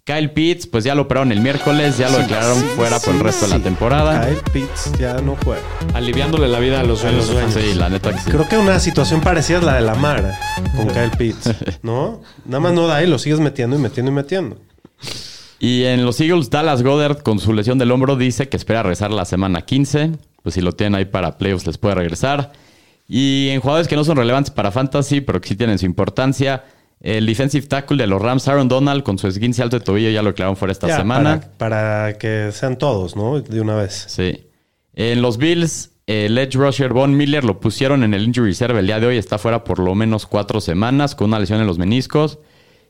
Kyle 0.06 0.28
Pitts, 0.28 0.66
pues 0.66 0.84
ya 0.84 0.94
lo 0.94 1.02
operaron 1.02 1.32
el 1.32 1.40
miércoles, 1.40 1.96
ya 1.96 2.10
lo 2.10 2.18
declararon 2.18 2.58
fuera 2.76 3.00
por 3.00 3.14
el 3.14 3.20
resto 3.20 3.46
de 3.46 3.56
la 3.56 3.64
temporada. 3.64 4.26
Kyle 4.26 4.42
Pitts 4.52 4.92
ya 4.98 5.14
no 5.22 5.34
juega. 5.42 5.62
Aliviándole 5.94 6.46
la 6.46 6.58
vida 6.58 6.80
a 6.80 6.84
los 6.84 7.00
fantasy. 7.00 7.72
Sí, 7.72 7.74
la 7.74 7.88
neta 7.88 8.12
que 8.12 8.18
sí. 8.18 8.30
Creo 8.30 8.46
que 8.46 8.58
una 8.58 8.78
situación 8.80 9.22
parecida 9.22 9.60
es 9.60 9.64
la 9.64 9.76
de 9.76 9.80
Lamar 9.80 10.34
con 10.76 10.88
Kyle 10.88 11.10
Pitts, 11.16 11.54
¿no? 11.82 12.20
Nada 12.44 12.60
más 12.60 12.74
no 12.74 12.86
da 12.86 13.02
y 13.02 13.06
lo 13.06 13.18
sigues 13.18 13.40
metiendo 13.40 13.76
y 13.76 13.78
metiendo 13.78 14.12
y 14.12 14.14
metiendo. 14.14 14.58
Y 15.58 15.84
en 15.84 16.04
los 16.04 16.20
Eagles, 16.20 16.50
Dallas 16.50 16.82
Goddard 16.82 17.22
con 17.22 17.38
su 17.38 17.54
lesión 17.54 17.78
del 17.78 17.90
hombro 17.90 18.14
dice 18.16 18.50
que 18.50 18.58
espera 18.58 18.82
regresar 18.82 19.10
la 19.10 19.24
semana 19.24 19.62
15. 19.62 20.10
Pues 20.42 20.54
si 20.54 20.60
lo 20.60 20.72
tienen 20.72 20.96
ahí 20.96 21.06
para 21.06 21.38
playoffs 21.38 21.66
les 21.66 21.78
puede 21.78 21.94
regresar. 21.94 22.52
Y 23.08 23.48
en 23.48 23.62
jugadores 23.62 23.88
que 23.88 23.96
no 23.96 24.04
son 24.04 24.18
relevantes 24.18 24.50
para 24.50 24.70
fantasy, 24.70 25.22
pero 25.22 25.40
que 25.40 25.48
sí 25.48 25.56
tienen 25.56 25.78
su 25.78 25.86
importancia, 25.86 26.62
el 27.00 27.26
defensive 27.26 27.66
tackle 27.66 27.96
de 27.98 28.06
los 28.06 28.20
Rams, 28.22 28.48
Aaron 28.48 28.68
Donald, 28.68 29.02
con 29.02 29.18
su 29.18 29.26
esguince 29.28 29.62
alto 29.62 29.78
de 29.78 29.84
tobillo, 29.84 30.10
ya 30.10 30.22
lo 30.22 30.30
declararon 30.30 30.56
fuera 30.56 30.72
esta 30.72 30.88
Ya, 30.88 30.96
semana. 30.96 31.40
Para, 31.58 32.02
para 32.06 32.18
que 32.18 32.50
sean 32.52 32.78
todos, 32.78 33.14
¿no? 33.16 33.40
De 33.40 33.60
una 33.60 33.76
vez. 33.76 34.04
Sí. 34.08 34.46
En 34.94 35.20
los 35.22 35.36
Bills, 35.38 35.90
el 36.06 36.38
edge 36.38 36.54
rusher 36.56 36.92
Von 36.92 37.16
Miller 37.16 37.44
lo 37.44 37.60
pusieron 37.60 38.04
en 38.04 38.14
el 38.14 38.22
injury 38.24 38.48
reserve 38.50 38.78
el 38.80 38.86
día 38.86 39.00
de 39.00 39.06
hoy. 39.06 39.16
Está 39.18 39.38
fuera 39.38 39.64
por 39.64 39.78
lo 39.80 39.94
menos 39.94 40.26
cuatro 40.26 40.60
semanas 40.60 41.14
con 41.14 41.28
una 41.28 41.38
lesión 41.40 41.60
en 41.60 41.66
los 41.66 41.78
meniscos. 41.78 42.38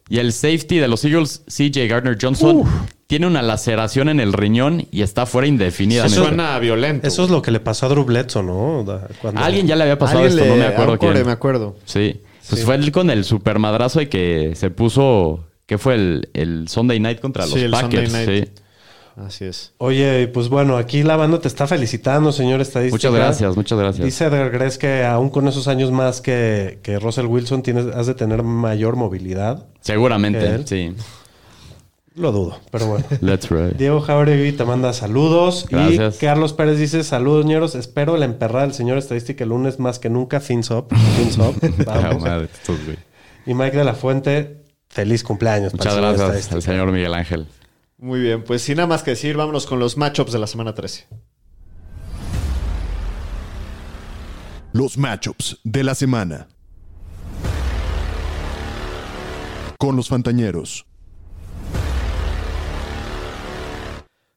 Y 0.09 0.19
el 0.19 0.33
safety 0.35 0.79
de 0.79 0.87
los 0.87 1.03
Eagles, 1.05 1.43
CJ 1.49 1.89
Gardner 1.89 2.19
Johnson, 2.21 2.63
tiene 3.07 3.27
una 3.27 3.41
laceración 3.41 4.11
en 4.11 4.21
el 4.21 4.35
riñón 4.35 4.87
y 4.91 5.01
está 5.01 5.25
fuera 5.25 5.49
indefinidamente. 5.49 6.15
Eso 6.15 6.27
suena 6.27 6.59
violento. 6.59 7.07
Eso 7.09 7.25
es 7.25 7.31
lo 7.31 7.41
que 7.41 7.51
le 7.51 7.59
pasó 7.59 7.87
a 7.87 7.89
Drew 7.89 8.05
Bledsoe, 8.05 8.43
¿no? 8.43 8.85
Cuando- 9.23 9.41
alguien 9.41 9.67
ya 9.67 9.77
le 9.77 9.85
había 9.85 9.99
pasado 9.99 10.27
esto, 10.27 10.43
le- 10.45 10.49
no 10.51 10.57
me 10.57 10.67
acuerdo 10.67 10.99
quién. 10.99 11.25
me 11.25 11.33
acuerdo. 11.33 11.77
Sí. 11.87 12.21
Pues 12.51 12.65
fue 12.65 12.75
él 12.75 12.93
con 12.93 13.11
el 13.11 13.25
supermadrazo 13.25 14.01
y 14.01 14.07
que 14.07 14.53
se 14.55 14.71
puso. 14.71 15.45
¿Qué 15.67 15.79
fue 15.79 15.95
el, 15.95 16.29
el 16.35 16.69
Sunday 16.69 17.01
night 17.01 17.21
contra 17.21 17.45
Sí, 17.47 17.55
los 17.55 17.63
el 17.63 17.71
Packers? 17.71 18.11
Sunday 18.13 18.27
night. 18.27 18.49
Sí. 18.49 18.63
Así 19.17 19.45
es. 19.45 19.73
Oye, 19.79 20.27
pues 20.29 20.49
bueno, 20.49 20.77
aquí 20.77 21.05
la 21.05 21.17
banda 21.17 21.39
te 21.41 21.47
está 21.47 21.67
felicitando, 21.69 22.33
señor 22.33 22.61
estadística. 22.61 22.97
Muchas 22.97 23.15
gracias, 23.15 23.57
muchas 23.57 23.79
gracias. 23.79 24.05
Dice 24.05 24.25
Edgar 24.25 24.51
Gres 24.51 24.77
que 24.77 25.05
aún 25.05 25.31
con 25.31 25.47
esos 25.47 25.69
años 25.69 25.93
más 25.93 26.21
que, 26.21 26.81
que 26.83 26.99
Russell 26.99 27.27
Wilson 27.27 27.63
tienes, 27.63 27.87
has 27.95 28.07
de 28.09 28.15
tener 28.15 28.43
mayor 28.43 28.97
movilidad. 28.97 29.67
Seguramente, 29.81 30.67
sí. 30.67 30.95
Lo 32.15 32.31
dudo, 32.31 32.61
pero 32.71 32.87
bueno. 32.87 33.05
Let's 33.21 33.51
ride. 33.51 33.73
Diego 33.73 34.01
Jauregui 34.01 34.53
te 34.53 34.65
manda 34.65 34.93
saludos. 34.93 35.67
Gracias. 35.69 36.17
Y 36.17 36.19
Carlos 36.19 36.53
Pérez 36.53 36.79
dice: 36.79 37.03
Saludos, 37.03 37.45
ñeros. 37.45 37.75
Espero 37.75 38.17
la 38.17 38.25
emperrada 38.25 38.67
del 38.67 38.75
señor 38.75 38.99
estadística 38.99 39.43
el 39.43 39.51
lunes 39.51 39.81
más 39.81 39.99
que 39.99 40.11
nunca. 40.11 40.41
Fins 40.41 40.71
up. 40.71 40.87
Fins 41.17 41.39
up. 41.39 41.57
Vamos. 41.85 42.23
madre, 42.23 42.49
güey. 42.67 42.99
y 43.47 43.55
Mike 43.55 43.77
de 43.77 43.85
la 43.85 43.95
Fuente, 43.95 44.65
feliz 44.89 45.25
cumpleaños. 45.25 45.73
Muchas 45.73 45.97
el 45.97 46.01
gracias 46.03 46.53
al 46.53 46.63
señor 46.63 46.93
Miguel 46.93 47.15
Ángel. 47.15 47.49
Muy 47.99 48.21
bien, 48.21 48.45
pues 48.45 48.63
sin 48.63 48.77
nada 48.77 48.87
más 48.87 49.03
que 49.03 49.13
decir, 49.13 49.37
vámonos 49.37 49.67
con 49.67 49.79
los 49.79 49.97
matchups 49.97 50.33
de 50.33 50.39
la 50.39 50.47
semana 50.47 50.75
13. 50.75 51.07
Los 54.73 54.99
matchups 54.99 55.59
de 55.65 55.85
la 55.85 55.95
semana. 55.95 56.49
Con 59.79 59.97
los 59.97 60.09
Fantañeros. 60.09 60.87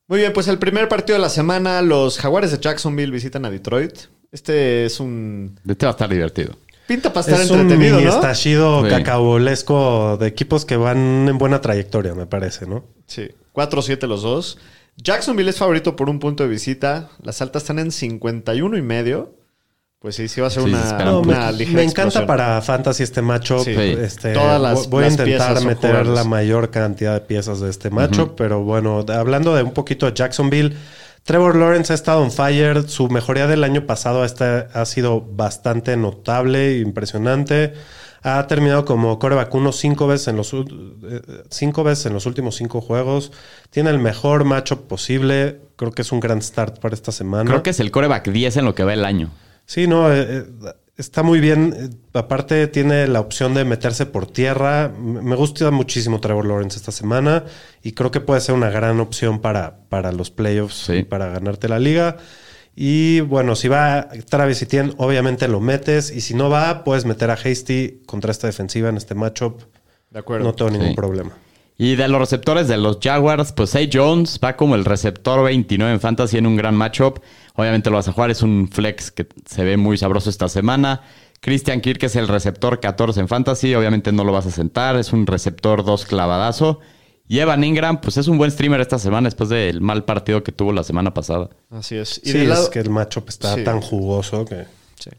Muy 0.07 0.19
bien, 0.19 0.31
pues 0.33 0.47
el 0.47 0.57
primer 0.57 0.87
partido 0.87 1.17
de 1.17 1.21
la 1.21 1.29
semana, 1.29 1.81
los 1.81 2.17
Jaguares 2.17 2.51
de 2.51 2.59
Jacksonville 2.59 3.11
visitan 3.11 3.43
a 3.45 3.49
Detroit. 3.49 3.93
Este 4.31 4.85
es 4.85 4.99
un... 4.99 5.59
Este 5.67 5.85
va 5.85 5.89
a 5.89 5.91
estar 5.91 6.09
divertido. 6.09 6.55
Pinta 6.87 7.11
para 7.11 7.25
estar 7.25 7.41
Es 7.41 7.51
un 7.51 7.59
entretenido, 7.61 7.97
mini 7.97 8.07
¿no? 8.09 8.15
estallido 8.15 8.83
Sí. 8.83 8.89
cacabolesco 8.89 10.15
de 10.17 10.27
equipos 10.27 10.63
que 10.63 10.77
van 10.77 11.27
en 11.27 11.37
buena 11.37 11.59
trayectoria, 11.59 12.13
me 12.15 12.25
parece, 12.25 12.65
¿no? 12.65 12.85
Sí, 13.05 13.27
4-7 13.53 14.07
los 14.07 14.21
dos. 14.21 14.57
Jacksonville 14.95 15.49
es 15.49 15.57
favorito 15.57 15.97
por 15.97 16.09
un 16.09 16.19
punto 16.19 16.43
de 16.43 16.49
visita. 16.49 17.09
Las 17.21 17.41
altas 17.41 17.63
están 17.63 17.79
en 17.79 17.91
51 17.91 18.77
y 18.77 18.81
medio. 18.81 19.33
Pues 19.99 20.15
sí, 20.15 20.27
sí 20.27 20.41
va 20.41 20.47
a 20.47 20.49
ser 20.51 20.63
Sí, 20.63 20.69
una, 20.69 20.97
No, 21.05 21.21
me, 21.23 21.33
una 21.33 21.51
ligera 21.51 21.77
me 21.77 21.83
encanta 21.83 22.01
explosión. 22.03 22.27
para 22.27 22.62
Fantasy 22.62 23.01
este 23.03 23.21
matchup. 23.23 23.63
Sí. 23.63 23.71
Este, 23.71 24.33
Todas 24.33 24.62
las- 24.62 24.88
voy 24.89 25.05
a 25.05 25.07
intentar 25.07 25.60
meter 25.63 26.05
la 26.05 26.23
mayor 26.23 26.69
cantidad 26.69 27.13
de 27.15 27.21
piezas 27.21 27.60
de 27.62 27.69
este 27.71 27.89
matchup, 27.89 28.36
pero 28.36 28.62
bueno, 28.63 29.03
de- 29.03 29.15
hablando 29.15 29.55
de 29.55 29.63
un 29.63 29.71
poquito 29.73 30.05
de 30.05 30.13
Jacksonville, 30.13 30.75
Trevor 31.23 31.55
Lawrence 31.55 31.91
ha 31.91 31.95
estado 31.95 32.21
on 32.21 32.31
fire. 32.31 32.88
Su 32.88 33.10
mejoría 33.10 33.47
del 33.47 33.63
año 33.63 33.86
pasado 33.88 34.23
ha 34.23 34.86
sido 34.86 35.19
bastante 35.21 35.97
notable 35.97 36.75
e 36.75 36.79
impresionante. 36.79 37.73
Ha 38.23 38.45
terminado 38.47 38.86
como 38.86 39.17
coreback 39.19 39.53
uno 39.55 39.71
cinco 39.71 40.05
veces 40.07 40.27
en 40.29 40.38
los 40.38 40.53
eh, 40.53 40.62
cinco 41.49 41.83
veces 41.83 42.05
en 42.05 42.13
los 42.13 42.25
últimos 42.27 42.55
cinco 42.55 42.81
juegos. 42.81 43.31
Tiene 43.71 43.89
el 43.89 43.99
mejor 43.99 44.43
matchup 44.45 44.88
posible. 44.88 45.60
Creo 45.75 45.91
que 45.91 46.03
es 46.03 46.12
un 46.12 46.19
gran 46.19 46.41
start 46.41 46.79
para 46.79 46.93
esta 46.95 47.12
semana. 47.12 47.49
Creo 47.49 47.63
que 47.63 47.71
es 47.71 47.79
el 47.79 47.91
coreback 47.91 48.29
10 48.29 48.57
en 48.57 48.65
lo 48.65 48.73
que 48.75 48.83
va 48.83 48.93
el 48.93 49.03
año. 49.03 49.31
Sí, 49.67 49.86
no, 49.86 50.12
eh, 50.12 50.25
eh, 50.27 50.45
está 50.97 51.21
muy 51.23 51.39
bien. 51.39 51.75
Eh, 51.77 51.89
Aparte 52.13 52.65
tiene 52.67 53.06
la 53.08 53.19
opción 53.19 53.53
de 53.53 53.63
meterse 53.65 54.08
por 54.08 54.25
tierra. 54.25 54.89
Me 54.97 55.36
gusta 55.36 55.69
muchísimo 55.69 56.19
Trevor 56.19 56.45
Lawrence 56.47 56.77
esta 56.77 56.91
semana 56.91 57.43
y 57.84 57.91
creo 57.91 58.10
que 58.10 58.21
puede 58.21 58.41
ser 58.41 58.56
una 58.56 58.71
gran 58.71 58.99
opción 58.99 59.39
para, 59.39 59.82
para 59.89 60.12
los 60.12 60.32
playoffs 60.32 60.86
Sí. 60.88 60.93
y 60.93 61.03
para 61.03 61.27
ganarte 61.27 61.67
la 61.69 61.77
liga. 61.77 62.17
Y 62.75 63.19
bueno, 63.21 63.56
si 63.56 63.67
va 63.67 64.08
Travis 64.30 64.62
Etienne, 64.62 64.93
obviamente 64.97 65.47
lo 65.47 65.60
metes. 65.60 66.12
Y 66.12 66.21
si 66.21 66.34
no 66.34 66.49
va, 66.49 66.84
puedes 66.84 67.06
meter 67.06 67.30
a 67.30 67.34
Hasty 67.34 68.01
contra 68.08 68.32
esta 68.32 68.47
defensiva 68.47 68.89
en 68.89 68.97
este 68.97 69.13
matchup. 69.15 69.62
De 70.10 70.19
acuerdo. 70.19 70.45
No 70.45 70.53
tengo 70.56 70.71
ningún 70.71 70.89
Sí. 70.89 70.95
problema. 70.95 71.32
Y 71.77 71.95
de 71.95 72.07
los 72.07 72.19
receptores 72.19 72.67
de 72.67 72.77
los 72.77 72.97
Jaguars, 73.01 73.51
pues 73.51 73.71
Zay 73.71 73.89
Jones 73.91 74.39
va 74.43 74.55
como 74.55 74.73
el 74.75 74.83
receptor 74.83 75.43
29 75.43 75.93
en 75.93 75.99
Fantasy 75.99 76.37
en 76.37 76.47
un 76.47 76.55
gran 76.55 76.75
matchup. 76.75 77.19
Obviamente 77.55 77.89
lo 77.91 77.97
vas 77.97 78.07
a 78.07 78.13
jugar, 78.13 78.31
es 78.31 78.41
un 78.41 78.67
flex 78.71 79.11
que 79.11 79.27
se 79.45 79.63
ve 79.63 79.77
muy 79.77 79.97
sabroso 79.97 80.29
esta 80.29 80.49
semana. 80.49 81.01
Christian 81.39 81.81
Kirk 81.81 82.01
es 82.03 82.15
el 82.15 82.27
receptor 82.27 82.79
14 82.79 83.19
en 83.19 83.27
Fantasy, 83.27 83.75
obviamente 83.75 84.11
no 84.11 84.23
lo 84.23 84.31
vas 84.31 84.47
a 84.47 84.51
sentar, 84.51 84.95
es 84.95 85.13
un 85.13 85.27
receptor 85.27 85.85
2 85.85 86.05
clavadazo. 86.05 86.79
Y 87.27 87.39
Evan 87.39 87.63
Ingram, 87.63 87.99
pues 88.01 88.17
es 88.17 88.27
un 88.27 88.37
buen 88.39 88.49
streamer 88.49 88.79
esta 88.81 88.97
semana 88.97 89.27
después 89.27 89.49
del 89.49 89.81
mal 89.81 90.03
partido 90.05 90.43
que 90.43 90.51
tuvo 90.51 90.71
la 90.71 90.83
semana 90.83 91.13
pasada. 91.13 91.49
Así 91.69 91.95
es. 91.97 92.21
Y 92.23 92.31
sí, 92.31 92.37
del 92.39 92.49
lado, 92.49 92.63
es 92.63 92.69
que 92.69 92.79
el 92.79 92.89
matchup 92.89 93.27
está 93.29 93.53
Sí. 93.53 93.63
tan 93.63 93.81
jugoso 93.81 94.45
que... 94.45 94.65
sí. 94.99 95.11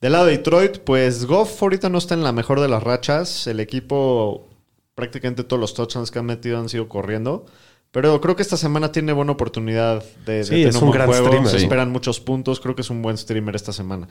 Del 0.00 0.12
lado 0.12 0.24
de 0.24 0.38
Detroit, 0.38 0.78
pues 0.78 1.26
Goff 1.26 1.62
ahorita 1.62 1.88
no 1.90 1.98
está 1.98 2.14
en 2.14 2.24
la 2.24 2.32
mejor 2.32 2.60
de 2.60 2.68
las 2.68 2.82
rachas. 2.82 3.46
El 3.46 3.60
equipo, 3.60 4.48
prácticamente 4.94 5.44
todos 5.44 5.60
los 5.60 5.74
touchdowns 5.74 6.10
que 6.10 6.18
han 6.18 6.26
metido 6.26 6.58
han 6.58 6.68
sido 6.68 6.88
corriendo. 6.88 7.46
Pero 7.92 8.20
creo 8.20 8.36
que 8.36 8.42
esta 8.42 8.56
semana 8.56 8.92
tiene 8.92 9.12
buena 9.12 9.32
oportunidad 9.32 10.04
de, 10.24 10.44
tener 10.44 10.68
es 10.68 10.76
un 10.76 10.82
buen 10.82 10.92
gran 10.92 11.06
juego. 11.08 11.26
streamer. 11.26 11.50
Se 11.50 11.58
Sí. 11.58 11.64
esperan 11.64 11.90
muchos 11.90 12.20
puntos. 12.20 12.60
Creo 12.60 12.76
que 12.76 12.82
es 12.82 12.90
un 12.90 13.02
buen 13.02 13.18
streamer 13.18 13.56
esta 13.56 13.72
semana. 13.72 14.06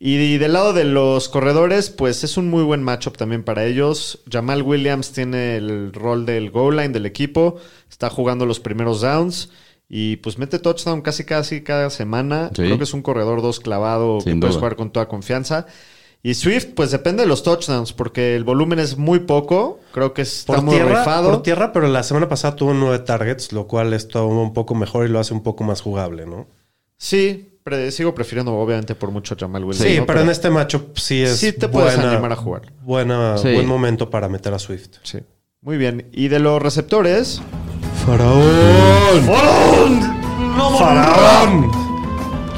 y, 0.00 0.16
y 0.16 0.38
del 0.38 0.54
lado 0.54 0.72
de 0.72 0.82
los 0.84 1.28
corredores, 1.28 1.88
pues 1.90 2.24
es 2.24 2.36
un 2.36 2.50
muy 2.50 2.64
buen 2.64 2.82
matchup 2.82 3.16
también 3.16 3.44
para 3.44 3.64
ellos. 3.64 4.22
Jamal 4.28 4.62
Williams 4.62 5.12
tiene 5.12 5.56
el 5.56 5.92
rol 5.92 6.26
del 6.26 6.50
goal 6.50 6.74
line 6.78 6.88
del 6.88 7.06
equipo. 7.06 7.58
Está 7.88 8.10
jugando 8.10 8.44
los 8.44 8.58
primeros 8.58 9.02
downs. 9.02 9.50
Y 9.88 10.16
pues 10.16 10.38
mete 10.38 10.58
touchdown 10.58 11.00
casi 11.02 11.24
casi 11.24 11.62
cada 11.62 11.90
semana. 11.90 12.48
Sí. 12.56 12.62
Creo 12.62 12.78
que 12.78 12.84
es 12.84 12.94
un 12.94 13.02
corredor 13.02 13.40
dos 13.40 13.60
clavado 13.60 14.20
Sin 14.20 14.34
que 14.34 14.40
puedes 14.40 14.56
jugar 14.56 14.74
con 14.74 14.90
toda 14.90 15.06
confianza. 15.06 15.66
Y 16.24 16.34
Swift, 16.34 16.68
pues 16.76 16.92
depende 16.92 17.24
de 17.24 17.28
los 17.28 17.42
touchdowns, 17.42 17.92
porque 17.92 18.36
el 18.36 18.44
volumen 18.44 18.78
es 18.78 18.96
muy 18.96 19.18
poco. 19.20 19.80
Creo 19.92 20.14
que 20.14 20.22
está 20.22 20.54
Por 20.54 20.62
muy 20.62 20.76
tierra, 20.76 21.00
rifado. 21.00 21.30
por 21.32 21.42
tierra, 21.42 21.72
pero 21.72 21.88
la 21.88 22.02
semana 22.04 22.28
pasada 22.28 22.54
tuvo 22.54 22.74
nueve 22.74 23.00
targets, 23.00 23.52
lo 23.52 23.66
cual 23.66 23.92
es 23.92 24.06
todo 24.06 24.26
un 24.28 24.52
poco 24.52 24.74
mejor 24.76 25.04
y 25.06 25.08
lo 25.08 25.18
hace 25.18 25.34
un 25.34 25.42
poco 25.42 25.64
más 25.64 25.80
jugable, 25.80 26.24
¿no? 26.26 26.46
Sí, 26.96 27.58
pre- 27.64 27.90
sigo 27.90 28.14
prefiriendo 28.14 28.54
obviamente 28.54 28.94
por 28.94 29.10
mucho 29.10 29.34
a 29.34 29.36
Jamal 29.36 29.64
Williams. 29.64 29.84
Sí, 29.88 29.98
¿no? 29.98 30.06
pero 30.06 30.20
en 30.20 30.30
este 30.30 30.48
matchup 30.50 30.96
sí 30.96 31.22
es 31.22 31.38
Sí 31.38 31.52
te 31.52 31.68
puedes 31.68 31.98
animar 31.98 32.30
a 32.32 32.36
jugar. 32.36 32.72
Buena, 32.82 33.36
Sí. 33.38 33.52
Buen 33.54 33.66
momento 33.66 34.08
para 34.08 34.28
meter 34.28 34.54
a 34.54 34.60
Swift. 34.60 34.98
Sí. 35.02 35.18
Muy 35.60 35.76
bien. 35.76 36.08
Y 36.12 36.28
de 36.28 36.38
los 36.38 36.62
receptores... 36.62 37.42
¡Faraón! 38.06 38.42
¡Faraón! 40.78 41.91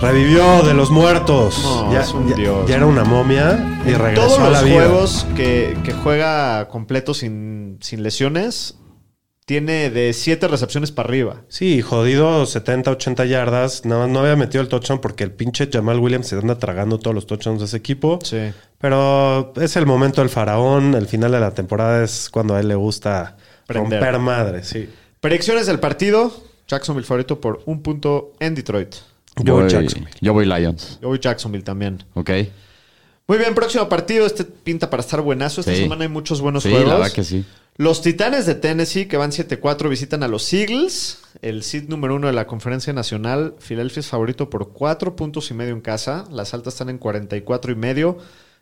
Revivió 0.05 0.63
de 0.63 0.75
los 0.75 0.91
muertos. 0.91 1.59
No, 1.63 1.93
ya, 1.93 2.03
es 2.03 2.13
un 2.13 2.29
ya- 2.29 2.37
dios. 2.37 2.69
ya 2.69 2.77
era 2.77 2.87
una 2.87 3.05
momia 3.05 3.81
y 3.87 3.93
regresó 3.93 4.27
Todos 4.27 4.39
a 4.39 4.43
la 4.51 4.61
los 4.61 4.65
vida. 4.65 4.75
juegos 4.87 5.27
que, 5.35 5.77
que 5.85 5.93
juega 5.93 6.69
completo 6.69 7.15
sin, 7.15 7.79
sin 7.81 8.03
lesiones, 8.03 8.77
tiene 9.47 9.91
de 9.91 10.13
7 10.13 10.47
recepciones 10.49 10.91
para 10.93 11.09
arriba. 11.09 11.43
Sí, 11.49 11.83
jodido 11.83 12.47
70, 12.47 12.91
80 12.93 13.25
yardas. 13.27 13.85
Nada 13.85 14.03
más 14.03 14.11
no 14.11 14.21
había 14.21 14.37
metido 14.37 14.63
el 14.63 14.69
touchdown 14.69 15.01
porque 15.01 15.25
el 15.25 15.33
pinche 15.33 15.69
Jamal 15.73 15.99
Williams 15.99 16.29
se 16.29 16.37
anda 16.37 16.59
tragando 16.59 16.99
todos 16.99 17.15
los 17.15 17.27
touchdowns 17.27 17.61
de 17.61 17.67
ese 17.67 17.77
equipo. 17.77 18.19
Sí. 18.23 18.39
Pero 18.79 19.53
es 19.57 19.77
el 19.77 19.87
momento 19.87 20.21
del 20.21 20.31
faraón. 20.31 20.95
El 20.95 21.07
final 21.07 21.33
de 21.33 21.41
la 21.41 21.51
temporada 21.53 22.03
es 22.05 22.29
cuando 22.31 22.55
a 22.55 22.61
él 22.61 22.69
le 22.69 22.75
gusta 22.75 23.37
Prender. 23.67 24.01
romper 24.03 24.19
madre, 24.21 24.65
sí. 24.65 24.89
Predicciones 25.21 25.67
del 25.67 25.81
partido. 25.81 26.33
Jacksonville 26.69 27.07
favorito 27.07 27.41
por 27.41 27.63
un 27.67 27.83
punto 27.83 28.33
en 28.41 28.55
Detroit. 28.55 28.95
Yo 29.43 29.55
voy, 29.55 29.69
Jacksonville. 29.69 30.11
yo 30.21 30.33
voy 30.33 30.47
Lions. 30.47 30.99
Yo 31.03 31.09
voy 31.09 31.19
Jacksonville 31.19 31.65
también. 31.65 32.05
Ok. 32.15 32.31
Muy 33.27 33.39
bien, 33.39 33.55
próximo 33.55 33.89
partido. 33.89 34.27
Este 34.27 34.45
pinta 34.45 34.91
para 34.91 35.01
estar 35.03 35.21
buenazo. 35.23 35.61
Esta 35.61 35.75
Sí. 35.75 35.83
semana 35.83 36.03
hay 36.05 36.09
muchos 36.11 36.41
buenos 36.41 36.63
Sí, 36.63 36.71
juegos. 36.71 36.89
la 36.89 36.95
verdad 36.99 37.13
que 37.13 37.25
sí. 37.25 37.45
Los 37.77 38.03
Titanes 38.03 38.47
de 38.47 38.55
Tennessee, 38.55 39.07
que 39.07 39.17
van 39.17 39.33
7-4, 39.33 39.89
visitan 39.89 40.23
a 40.23 40.29
los 40.29 40.53
Eagles. 40.53 41.19
El 41.43 41.65
seed 41.65 41.89
número 41.89 42.15
uno 42.15 42.29
de 42.29 42.33
la 42.33 42.47
Conferencia 42.47 42.93
Nacional. 42.93 43.55
Filadelfia 43.59 44.01
es 44.01 44.07
favorito 44.07 44.49
por 44.49 44.73
4 44.73 45.17
puntos 45.17 45.51
y 45.51 45.55
medio 45.55 45.73
en 45.73 45.81
casa. 45.81 46.25
Las 46.31 46.55
altas 46.55 46.75
están 46.75 46.89
en 46.91 46.99
44 46.99 47.73
y 47.73 47.75
medio. 47.77 48.19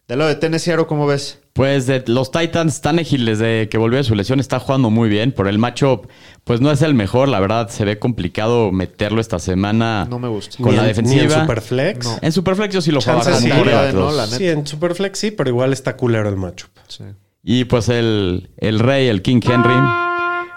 Del 0.09 0.19
lado 0.19 0.29
de 0.31 0.37
Tennessee, 0.37 0.73
Aro, 0.73 0.87
¿cómo 0.87 1.07
ves? 1.07 1.39
Pues 1.53 1.87
de 1.87 2.03
los 2.07 2.31
Titans, 2.31 2.81
Tannehill 2.81 3.25
desde 3.27 3.69
que 3.69 3.79
volvió 3.79 3.99
de 3.99 4.05
su 4.05 4.15
lesión 4.15 4.41
está 4.41 4.59
jugando 4.59 4.91
muy 4.91 5.09
bien. 5.09 5.33
Por 5.33 5.49
el 5.49 5.59
matchup, 5.59 6.07
pues 6.45 6.61
no 6.61 6.71
es 6.71 6.83
el 6.83 6.95
mejor. 6.95 7.29
La 7.29 7.41
verdad, 7.41 7.69
se 7.69 7.85
ve 7.85 7.99
complicado 7.99 8.73
meterlo 8.73 9.21
esta 9.21 9.39
semana. 9.39 10.07
No 10.09 10.19
me 10.19 10.29
gusta. 10.29 10.57
Con 10.57 10.71
Ni 10.71 10.77
la 10.77 10.83
en- 10.83 10.89
defensiva. 10.89 11.23
Ni 11.27 11.33
en 11.35 11.41
Superflex. 11.41 12.05
No. 12.07 12.19
En 12.23 12.33
Superflex 12.33 12.75
yo 12.75 12.81
sí 12.81 12.91
lo 12.91 13.01
jugaba 13.01 13.23
sí. 13.39 13.49
de 13.49 13.93
no. 13.93 14.27
Sí, 14.27 14.49
en 14.49 14.67
Superflex 14.67 15.19
sí, 15.19 15.31
pero 15.31 15.51
igual 15.51 15.73
está 15.73 15.97
culero 15.97 16.29
el 16.29 16.37
matchup. 16.37 16.71
Sí. 16.89 17.05
Y 17.45 17.65
pues 17.65 17.89
el, 17.89 18.51
el 18.57 18.79
rey, 18.79 19.09
el 19.09 19.21
King 19.23 19.41
Henry. 19.45 19.75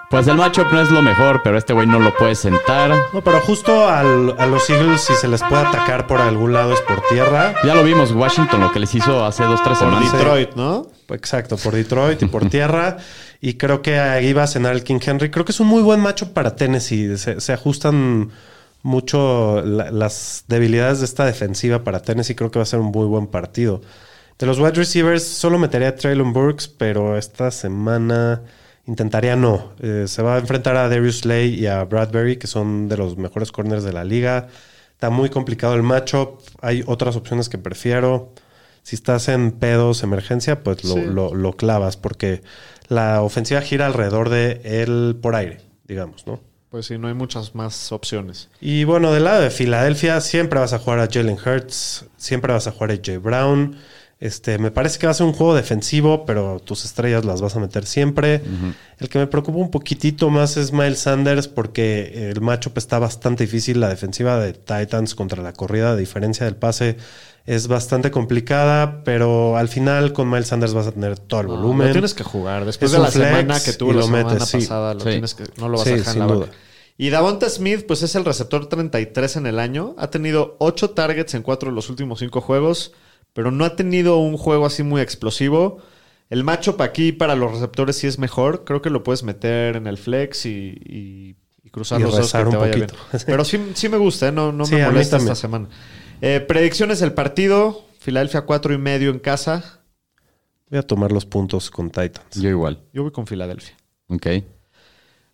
Pues 0.10 0.28
el 0.28 0.36
matchup 0.38 0.72
no 0.72 0.82
es 0.82 0.89
lo 0.91 1.02
mejor, 1.02 1.41
pero 1.44 1.58
este 1.58 1.74
güey 1.74 1.88
no 1.88 2.00
lo 2.00 2.15
puede 2.15 2.36
sentar. 2.36 2.91
No, 3.13 3.22
pero 3.22 3.39
justo 3.41 3.88
al- 3.89 4.36
a 4.38 4.46
los 4.46 4.70
Eagles, 4.70 5.02
si 5.02 5.13
se 5.15 5.28
les 5.28 5.41
puede 5.41 5.63
atacar 5.63 6.08
por 6.08 6.22
algún 6.22 6.54
lado, 6.54 6.74
es 6.74 6.82
por 6.82 7.02
tierra. 7.10 7.54
Ya 7.65 7.74
lo 7.76 7.84
vimos, 7.84 8.12
Washington, 8.12 8.62
lo 8.62 8.72
que 8.72 8.80
les 8.80 8.94
hizo 8.96 9.26
hace 9.26 9.44
dos, 9.44 9.62
tres 9.63 9.78
Por 9.80 9.89
semanas. 9.89 10.13
Detroit, 10.13 10.56
¿no? 10.56 10.88
Exacto, 11.10 11.58
por 11.58 11.74
Detroit 11.74 12.22
y 12.22 12.26
por 12.28 12.48
tierra. 12.50 12.98
Y 13.41 13.56
creo 13.56 13.82
que 13.82 14.00
ahí 14.00 14.32
va 14.32 14.44
a 14.44 14.48
cenar 14.48 14.74
el 14.74 14.84
King 14.84 15.00
Henry. 15.06 15.32
Creo 15.32 15.44
que 15.44 15.52
es 15.52 15.60
un 15.60 15.68
muy 15.68 15.82
buen 15.82 16.00
macho 16.00 16.34
para 16.34 16.56
Tennessee. 16.56 17.18
Se, 17.18 17.41
se 17.41 17.54
ajustan 17.54 18.32
mucho 18.84 19.62
la- 19.65 19.91
las 19.91 20.46
debilidades 20.48 21.00
de 21.00 21.06
esta 21.06 21.26
defensiva 21.26 21.84
para 21.84 22.02
Tennessee. 22.02 22.36
Creo 22.36 22.52
que 22.52 22.60
va 22.60 22.63
a 22.63 22.68
ser 22.68 22.80
un 22.80 22.91
muy 22.91 23.06
buen 23.08 23.28
partido. 23.28 23.82
De 24.38 24.46
los 24.46 24.60
wide 24.60 24.74
receivers, 24.74 25.24
solo 25.28 25.58
metería 25.58 25.89
a 25.89 25.96
Traylon 25.96 26.32
Burks, 26.32 26.68
pero 26.68 27.18
esta 27.18 27.52
semana 27.52 28.41
intentaría 28.88 29.36
no. 29.36 29.74
Eh, 29.80 30.06
se 30.08 30.21
va 30.21 30.36
a 30.36 30.39
enfrentar 30.39 30.76
a 30.78 30.88
Darius 30.89 31.19
Slay 31.19 31.54
y 31.56 31.67
a 31.67 31.84
Bradbury, 31.84 32.38
que 32.38 32.48
son 32.48 32.88
de 32.88 32.98
los 32.98 33.17
mejores 33.17 33.52
corners 33.52 33.84
de 33.84 33.93
la 33.93 34.04
liga. 34.04 34.48
Está 34.91 35.10
muy 35.10 35.30
complicado 35.30 35.74
el 35.76 35.84
matchup. 35.84 36.39
Hay 36.62 36.84
otras 36.86 37.15
opciones 37.15 37.50
que 37.50 37.58
prefiero. 37.58 38.32
Si 38.84 38.95
estás 38.95 39.28
en 39.30 39.52
pedos, 39.52 40.04
emergencia, 40.04 40.63
pues 40.63 40.84
lo, 40.84 40.93
Sí. 40.95 41.02
lo- 41.06 41.34
lo 41.34 41.54
clavas, 41.54 41.98
porque 41.98 42.43
la 42.88 43.21
ofensiva 43.24 43.62
gira 43.62 43.88
alrededor 43.88 44.30
de 44.30 44.62
él 44.63 45.17
por 45.21 45.36
aire, 45.36 45.62
digamos, 45.88 46.28
¿no? 46.28 46.39
Pues 46.69 46.86
sí, 46.88 46.98
no 46.98 47.08
hay 47.08 47.13
muchas 47.13 47.56
más 47.56 47.91
opciones. 47.91 48.50
Y 48.62 48.84
bueno, 48.84 49.12
del 49.12 49.24
lado 49.24 49.41
de 49.41 49.50
Filadelfia, 49.50 50.21
siempre 50.21 50.60
vas 50.60 50.74
a 50.74 50.80
jugar 50.80 51.00
a 51.00 51.08
Jalen 51.12 51.38
Hurts, 51.43 52.06
siempre 52.17 52.54
vas 52.54 52.67
a 52.67 52.71
jugar 52.71 52.91
a 52.91 52.98
Jay 53.04 53.17
Brown. 53.17 53.78
Este, 54.19 54.58
me 54.60 54.71
parece 54.71 54.97
que 54.97 55.08
va 55.08 55.12
a 55.12 55.13
ser 55.13 55.25
un 55.25 55.34
juego 55.34 55.54
defensivo, 55.56 56.25
pero 56.25 56.62
tus 56.63 56.86
estrellas 56.86 57.25
las 57.25 57.41
vas 57.41 57.56
a 57.58 57.60
meter 57.60 57.86
siempre. 57.86 58.41
El 58.99 59.10
que 59.10 59.19
me 59.19 59.28
preocupa 59.28 59.58
un 59.60 59.69
poquitito 59.71 60.30
más 60.30 60.56
es 60.56 60.71
Miles 60.71 60.99
Sanders, 60.99 61.47
porque 61.49 62.30
el 62.32 62.39
matchup 62.41 62.78
está 62.78 62.97
bastante 62.97 63.43
difícil. 63.43 63.80
La 63.82 63.89
defensiva 63.89 64.39
de 64.39 64.54
Titans 64.54 65.15
contra 65.15 65.43
la 65.43 65.51
corrida, 65.51 65.91
a 65.91 65.95
diferencia 65.97 66.45
del 66.45 66.56
pase, 66.56 66.95
es 67.45 67.67
bastante 67.67 68.10
complicada, 68.10 69.04
pero 69.04 69.58
al 69.58 69.67
final 69.67 70.13
con 70.13 70.30
Miles 70.30 70.47
Sanders 70.47 70.73
vas 70.73 70.88
a 70.88 70.91
tener 70.93 71.19
todo 71.19 71.41
el 71.41 71.47
No, 71.47 71.58
volumen. 71.58 71.88
Lo 71.88 71.93
tienes 71.93 72.13
que 72.13 72.23
jugar. 72.23 72.65
Después 72.65 72.91
Es 72.91 72.97
de 72.97 73.04
la 73.04 73.12
semana 73.12 73.60
que 73.62 73.73
tuvo 73.73 73.91
y 73.91 73.93
la 73.95 73.99
lo 73.99 74.06
semana 74.06 74.30
metes, 74.34 74.47
sí. 74.47 74.58
pasada, 74.60 74.93
lo 74.93 75.01
Sí. 75.01 75.10
tienes 75.10 75.34
que, 75.36 75.43
no 75.58 75.67
lo 75.69 75.78
vas 75.78 75.84
Sí, 75.88 75.93
a 75.93 75.97
dejar 75.97 76.08
en 76.08 76.13
sin 76.13 76.19
la 76.28 76.34
duda. 76.34 76.45
banca. 76.45 76.58
Y 76.97 77.10
Davonta 77.10 77.49
Smith, 77.49 77.86
pues 77.86 78.01
es 78.01 78.15
el 78.15 78.23
receptor 78.23 78.67
33 78.69 79.36
en 79.36 79.45
el 79.47 79.60
año. 79.60 79.93
Ha 79.97 80.10
tenido 80.10 80.56
8 80.60 80.91
targets 80.91 81.34
en 81.34 81.43
4 81.43 81.69
de 81.69 81.75
los 81.75 81.89
últimos 81.89 82.19
5 82.19 82.39
juegos, 82.39 82.93
pero 83.36 83.52
no 83.52 83.65
ha 83.65 83.76
tenido 83.76 84.17
un 84.17 84.38
juego 84.38 84.65
así 84.65 84.82
muy 84.82 85.02
explosivo. 85.02 85.78
El 86.32 86.43
matchup 86.43 86.82
aquí 86.82 87.12
para 87.12 87.36
los 87.36 87.52
receptores 87.52 87.98
sí 87.98 88.08
es 88.08 88.17
mejor. 88.17 88.63
Creo 88.65 88.82
que 88.82 88.89
lo 88.89 89.04
puedes 89.04 89.21
meter 89.21 89.76
en 89.76 89.86
el 89.86 89.98
flex 90.00 90.48
y, 90.48 90.50
y- 90.84 91.36
y 91.63 91.69
cruzar 91.69 92.00
Y 92.00 92.04
los 92.04 92.15
dedos 92.15 92.32
que 92.32 92.43
te 92.45 92.58
vaya 92.58 92.76
bien. 92.76 92.88
Pero 93.28 93.43
sí, 93.45 93.60
sí 93.76 93.89
me 93.89 93.98
gusta, 93.98 94.30
¿eh? 94.30 94.32
no, 94.32 94.52
no 94.52 94.65
Sí, 94.65 94.76
me 94.76 94.86
molesta 94.86 95.17
esta 95.17 95.36
semana. 95.36 95.67
Eh, 96.21 96.39
predicciones 96.39 97.00
del 97.00 97.13
partido. 97.13 97.84
Filadelfia 98.00 98.41
4 98.41 98.74
y 98.74 98.78
medio 98.78 99.10
en 99.12 99.19
casa. 99.19 99.82
Voy 100.69 100.80
a 100.80 100.84
tomar 100.84 101.12
los 101.12 101.26
puntos 101.26 101.69
con 101.69 101.89
Titans. 101.91 102.39
Yo 102.41 102.50
igual. 102.50 102.82
Yo 102.93 103.04
voy 103.04 103.12
con 103.12 103.28
Filadelfia. 103.28 103.76
Ok. 104.08 104.28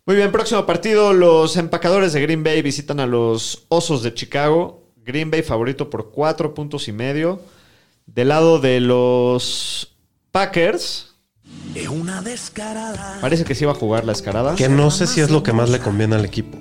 Muy 0.04 0.16
bien, 0.16 0.32
próximo 0.32 0.66
partido. 0.66 1.12
Los 1.12 1.56
empacadores 1.56 2.12
de 2.12 2.20
Green 2.20 2.42
Bay 2.42 2.60
visitan 2.60 2.98
a 3.00 3.06
los 3.06 3.64
Osos 3.68 4.02
de 4.02 4.12
Chicago. 4.12 4.90
Green 4.96 5.30
Bay 5.30 5.42
favorito 5.42 5.88
por 5.90 6.10
cuatro 6.10 6.54
puntos 6.54 6.88
y 6.88 6.92
medio. 6.92 7.40
Del 8.06 8.28
lado 8.28 8.58
de 8.58 8.80
los 8.80 9.94
Packers, 10.32 11.14
una 11.90 12.22
descarada. 12.22 13.18
parece 13.20 13.44
que 13.44 13.54
sí 13.54 13.64
va 13.64 13.72
a 13.72 13.74
jugar 13.76 14.04
la 14.04 14.12
escarada. 14.12 14.54
Que 14.54 14.68
no 14.68 14.90
sé 14.90 15.06
si 15.06 15.20
es 15.20 15.30
lo 15.30 15.42
que 15.42 15.52
más 15.52 15.70
le 15.70 15.78
conviene 15.78 16.16
al 16.16 16.24
equipo. 16.24 16.58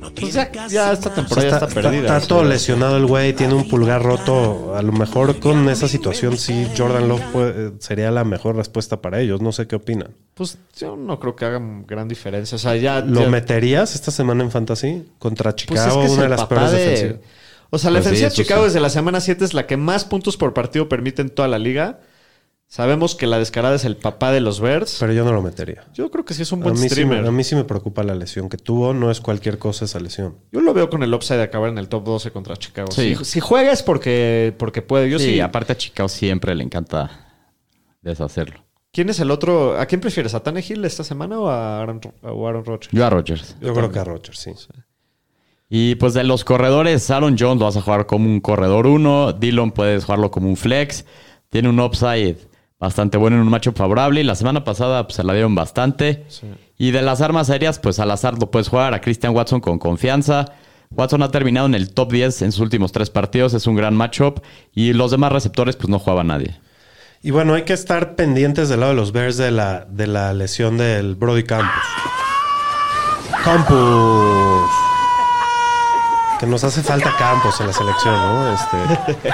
No 0.00 0.10
Pues 0.10 0.32
tiene 0.32 0.50
ya, 0.52 0.66
ya 0.68 0.92
esta 0.92 1.14
temporada 1.14 1.48
ya 1.48 1.56
está, 1.56 1.68
perdida. 1.68 2.16
está 2.18 2.26
todo 2.28 2.44
lesionado 2.44 2.96
el 2.96 3.06
güey, 3.06 3.32
tiene 3.34 3.54
un 3.54 3.68
pulgar 3.68 4.02
roto. 4.02 4.74
A 4.76 4.82
lo 4.82 4.92
mejor 4.92 5.38
con 5.38 5.68
esa 5.68 5.86
situación 5.88 6.36
sí, 6.36 6.66
Jordan 6.76 7.08
Love 7.08 7.22
puede- 7.32 7.72
sería 7.78 8.10
la 8.10 8.24
mejor 8.24 8.56
respuesta 8.56 9.00
para 9.00 9.20
ellos. 9.20 9.40
No 9.40 9.52
sé 9.52 9.66
qué 9.68 9.76
opinan. 9.76 10.10
Pues 10.34 10.58
yo 10.76 10.96
no 10.96 11.18
creo 11.20 11.36
que 11.36 11.44
hagan 11.44 11.86
gran 11.86 12.08
diferencia. 12.08 12.56
O 12.56 12.58
sea, 12.58 12.74
ya. 12.76 13.00
¿Lo 13.00 13.22
ya- 13.22 13.28
meterías 13.28 13.94
esta 13.94 14.10
semana 14.10 14.42
en 14.42 14.50
Fantasy? 14.50 15.04
Contra 15.18 15.52
pues 15.52 15.56
Chicago, 15.62 16.00
es 16.02 16.06
que 16.06 16.06
es 16.06 16.12
una 16.12 16.22
de 16.24 16.28
las 16.28 16.40
papá 16.40 16.54
peores 16.56 16.72
de- 16.72 16.78
defensivas. 16.78 17.20
O 17.74 17.78
sea, 17.78 17.90
la 17.90 18.00
Pues 18.00 18.04
sí, 18.04 18.10
defensiva 18.22 18.28
de 18.28 18.34
Chicago 18.36 18.60
sí. 18.62 18.66
desde 18.66 18.80
la 18.80 18.90
semana 18.90 19.20
7 19.20 19.44
es 19.44 19.54
la 19.54 19.66
que 19.66 19.76
más 19.78 20.04
puntos 20.04 20.36
por 20.36 20.52
partido 20.52 20.88
permite 20.88 21.22
en 21.22 21.30
toda 21.30 21.48
la 21.48 21.58
liga. 21.58 22.00
Sabemos 22.66 23.14
que 23.14 23.26
la 23.26 23.38
descarada 23.38 23.74
es 23.76 23.84
el 23.84 23.96
papá 23.96 24.30
de 24.32 24.40
los 24.40 24.60
Bears. 24.60 24.96
Pero 25.00 25.12
yo 25.12 25.24
no 25.24 25.32
lo 25.32 25.42
metería. 25.42 25.84
Yo 25.92 26.10
creo 26.10 26.24
que 26.24 26.32
sí 26.34 26.42
es 26.42 26.52
un 26.52 26.60
A 26.60 26.64
buen 26.64 26.76
sí, 26.78 26.88
streamer. 26.88 27.22
me- 27.22 27.28
a 27.28 27.30
mí 27.30 27.44
sí 27.44 27.54
me 27.54 27.64
preocupa 27.64 28.02
la 28.02 28.14
lesión 28.14 28.48
que 28.48 28.56
tuvo. 28.58 28.92
No 28.94 29.10
es 29.10 29.20
cualquier 29.20 29.58
cosa 29.58 29.84
esa 29.86 30.00
lesión. 30.00 30.36
Yo 30.52 30.60
lo 30.60 30.72
veo 30.74 30.88
con 30.90 31.02
el 31.02 31.12
upside 31.12 31.36
de 31.38 31.42
acabar 31.44 31.68
en 31.70 31.78
el 31.78 31.88
top 31.88 32.04
12 32.04 32.30
contra 32.30 32.56
Chicago. 32.56 32.90
Sí. 32.92 33.14
Si, 33.16 33.24
si 33.24 33.40
juega 33.40 33.72
es 33.72 33.82
porque, 33.82 34.54
porque 34.58 34.80
puede. 34.82 35.10
Yo 35.10 35.18
sí. 35.18 35.32
sí, 35.34 35.40
aparte 35.40 35.72
a 35.72 35.76
Chicago 35.76 36.08
siempre 36.08 36.54
le 36.54 36.64
encanta 36.64 37.10
deshacerlo. 38.00 38.64
¿Quién 38.92 39.08
es 39.08 39.20
el 39.20 39.30
otro? 39.30 39.78
¿A 39.78 39.86
quién 39.86 40.00
prefieres? 40.00 40.34
¿A 40.34 40.40
Tannehill 40.42 40.84
esta 40.84 41.04
semana 41.04 41.38
o 41.40 41.48
a 41.48 41.80
Aaron, 41.80 42.00
o 42.22 42.46
Aaron 42.48 42.64
Rodgers? 42.64 42.88
Yo 42.92 43.04
a 43.06 43.10
Rodgers. 43.10 43.56
Yo, 43.60 43.72
creo 43.72 43.90
que 43.90 43.98
a 43.98 44.04
Rodgers, 44.04 44.38
sí. 44.38 44.50
Y 45.74 45.94
pues 45.94 46.12
de 46.12 46.22
los 46.22 46.44
corredores, 46.44 47.10
Aaron 47.10 47.36
Jones 47.38 47.58
lo 47.58 47.64
vas 47.64 47.78
a 47.78 47.80
jugar 47.80 48.04
como 48.04 48.26
un 48.26 48.40
corredor 48.40 48.86
1. 48.86 49.32
Dillon 49.32 49.70
puedes 49.70 50.04
jugarlo 50.04 50.30
como 50.30 50.50
un 50.50 50.58
flex. 50.58 51.06
Tiene 51.48 51.70
un 51.70 51.80
upside 51.80 52.36
bastante 52.78 53.16
bueno 53.16 53.36
en 53.38 53.42
un 53.44 53.48
matchup 53.48 53.74
favorable. 53.74 54.20
Y 54.20 54.24
la 54.24 54.34
semana 54.34 54.64
pasada 54.64 55.04
pues, 55.04 55.14
se 55.14 55.24
la 55.24 55.32
dieron 55.32 55.54
bastante. 55.54 56.26
Y 56.76 56.90
de 56.90 57.00
las 57.00 57.22
armas 57.22 57.48
aéreas, 57.48 57.78
pues 57.78 57.98
al 58.00 58.10
azar 58.10 58.38
lo 58.38 58.50
puedes 58.50 58.68
jugar 58.68 58.92
a 58.92 59.00
Christian 59.00 59.34
Watson 59.34 59.62
con 59.62 59.78
confianza. 59.78 60.44
Watson 60.90 61.22
ha 61.22 61.30
terminado 61.30 61.68
en 61.68 61.74
el 61.74 61.94
top 61.94 62.12
10 62.12 62.42
en 62.42 62.52
sus 62.52 62.60
últimos 62.60 62.92
tres 62.92 63.08
partidos. 63.08 63.54
Es 63.54 63.66
un 63.66 63.74
gran 63.74 63.94
matchup. 63.94 64.40
Y 64.74 64.92
los 64.92 65.10
demás 65.10 65.32
receptores, 65.32 65.76
pues 65.76 65.88
no 65.88 65.98
jugaba 65.98 66.22
nadie. 66.22 66.60
Y 67.22 67.30
bueno, 67.30 67.54
hay 67.54 67.62
que 67.62 67.72
estar 67.72 68.14
pendientes 68.14 68.68
del 68.68 68.80
lado 68.80 68.92
de 68.92 68.96
los 68.96 69.12
Bears 69.12 69.38
de 69.38 69.50
la, 69.50 69.86
de 69.88 70.06
la 70.06 70.34
lesión 70.34 70.76
del 70.76 71.14
Brody 71.14 71.44
Campos. 71.44 71.82
Campos. 73.42 74.91
Que 76.42 76.48
nos 76.48 76.64
hace 76.64 76.82
falta 76.82 77.14
Campos 77.16 77.60
en 77.60 77.68
la 77.68 77.72
selección, 77.72 78.14
¿no? 78.16 78.52
Este, 78.52 79.30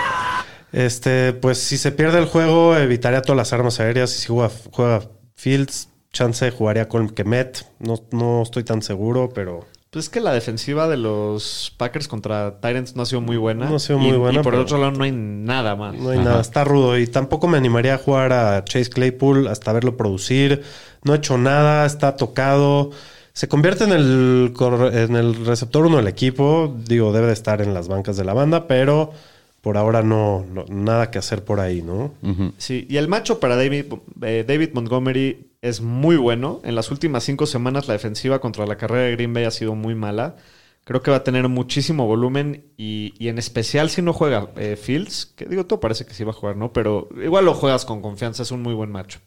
este, 0.72 1.32
pues 1.32 1.56
si 1.56 1.78
se 1.78 1.90
pierde 1.90 2.18
el 2.18 2.26
juego, 2.26 2.76
evitaría 2.76 3.22
todas 3.22 3.38
las 3.38 3.52
armas 3.54 3.80
aéreas. 3.80 4.14
Y 4.14 4.18
si 4.18 4.26
juega, 4.28 4.50
juega 4.72 5.00
Fields, 5.34 5.88
chance 6.12 6.50
jugaría 6.50 6.86
con 6.86 7.08
Kemet. 7.08 7.64
No, 7.78 7.94
no 8.10 8.42
estoy 8.42 8.62
tan 8.62 8.82
seguro, 8.82 9.30
pero... 9.34 9.64
Pues 9.88 10.04
es 10.04 10.10
que 10.10 10.20
la 10.20 10.34
defensiva 10.34 10.86
de 10.86 10.98
los 10.98 11.74
Packers 11.78 12.08
contra 12.08 12.60
Tyrants 12.60 12.94
no 12.94 13.04
ha 13.04 13.06
sido 13.06 13.22
muy 13.22 13.38
buena. 13.38 13.70
No 13.70 13.76
ha 13.76 13.78
sido 13.78 13.98
muy 13.98 14.10
Y- 14.10 14.18
buena, 14.18 14.40
Y 14.40 14.42
por 14.42 14.52
el 14.54 14.60
otro 14.60 14.76
lado 14.76 14.92
no 14.92 15.04
hay 15.04 15.12
nada 15.12 15.76
más. 15.76 15.94
No 15.94 16.10
hay 16.10 16.18
nada, 16.18 16.42
está 16.42 16.62
rudo. 16.64 16.98
Y 16.98 17.06
tampoco 17.06 17.48
me 17.48 17.56
animaría 17.56 17.94
a 17.94 17.98
jugar 17.98 18.34
a 18.34 18.62
Chase 18.66 18.90
Claypool 18.90 19.48
hasta 19.48 19.72
verlo 19.72 19.96
producir. 19.96 20.62
No 21.04 21.14
ha 21.14 21.16
hecho 21.16 21.38
nada, 21.38 21.86
está 21.86 22.16
tocado. 22.16 22.90
Se 23.38 23.46
convierte 23.46 23.85
en 23.85 23.92
el, 23.92 24.53
en 24.92 25.14
el 25.14 25.46
receptor 25.46 25.87
uno 25.87 25.98
del 25.98 26.09
equipo. 26.09 26.74
Digo, 26.88 27.12
debe 27.12 27.29
de 27.29 27.33
estar 27.35 27.62
en 27.62 27.72
las 27.72 27.87
bancas 27.87 28.16
de 28.16 28.24
la 28.24 28.35
banda, 28.35 28.66
pero 28.66 29.12
por 29.61 29.77
ahora 29.77 30.03
no, 30.03 30.44
no- 30.53 30.64
nada 30.68 31.12
que 31.12 31.18
hacer 31.18 31.44
por 31.44 31.61
ahí, 31.61 31.81
¿no? 31.81 32.14
Sí, 32.59 32.85
y 32.90 32.96
el 32.96 33.07
macho 33.07 33.38
para 33.38 33.55
David, 33.55 33.85
eh, 34.22 34.44
David 34.46 34.70
Montgomery 34.74 35.51
es 35.62 35.81
muy 35.81 36.16
bueno. 36.16 36.61
En 36.64 36.74
las 36.74 36.90
últimas 36.90 37.22
cinco 37.22 37.46
semanas 37.46 37.87
la 37.87 37.92
defensiva 37.94 38.40
contra 38.40 38.66
la 38.66 38.77
carrera 38.77 39.05
de 39.05 39.12
Green 39.12 39.33
Bay 39.33 39.44
ha 39.44 39.53
sido 39.53 39.77
muy 39.77 39.94
mala. 39.94 40.35
Creo 40.83 41.03
que 41.03 41.12
va 41.12 41.18
a 41.18 41.22
tener 41.24 41.46
muchísimo 41.48 42.07
volumen 42.09 42.64
y, 42.77 43.14
y 43.20 43.29
en 43.29 43.38
especial 43.38 43.88
si 43.88 44.03
no 44.03 44.12
juega 44.14 44.48
eh, 44.57 44.74
Fields, 44.74 45.27
que 45.37 45.44
digo, 45.44 45.64
todo 45.64 45.79
parece 45.79 46.05
que 46.07 46.12
sí 46.14 46.24
va 46.24 46.31
a 46.31 46.35
jugar, 46.35 46.57
¿no? 46.57 46.72
Pero 46.72 47.09
igual 47.22 47.44
lo 47.44 47.55
juegas 47.55 47.85
con 47.85 48.03
confianza, 48.03 48.42
es 48.42 48.51
un 48.51 48.62
muy 48.62 48.74
buen 48.74 48.90
matchup. 48.90 49.22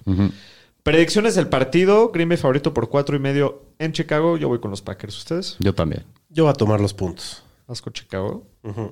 Predicciones 0.83 1.35
del 1.35 1.47
partido, 1.47 2.09
Green 2.09 2.29
Bay 2.29 2.37
favorito 2.37 2.73
por 2.73 2.89
cuatro 2.89 3.15
y 3.15 3.19
medio 3.19 3.63
en 3.77 3.91
Chicago. 3.93 4.37
Yo 4.37 4.47
voy 4.47 4.59
con 4.59 4.71
los 4.71 4.81
Packers. 4.81 5.17
¿Ustedes? 5.17 5.57
Yo 5.59 5.73
también. 5.75 6.03
Yo 6.29 6.45
voy 6.45 6.51
a 6.51 6.55
tomar 6.55 6.79
los 6.79 6.93
puntos. 6.93 7.43
¿Vas 7.67 7.81
con 7.81 7.93
Chicago? 7.93 8.43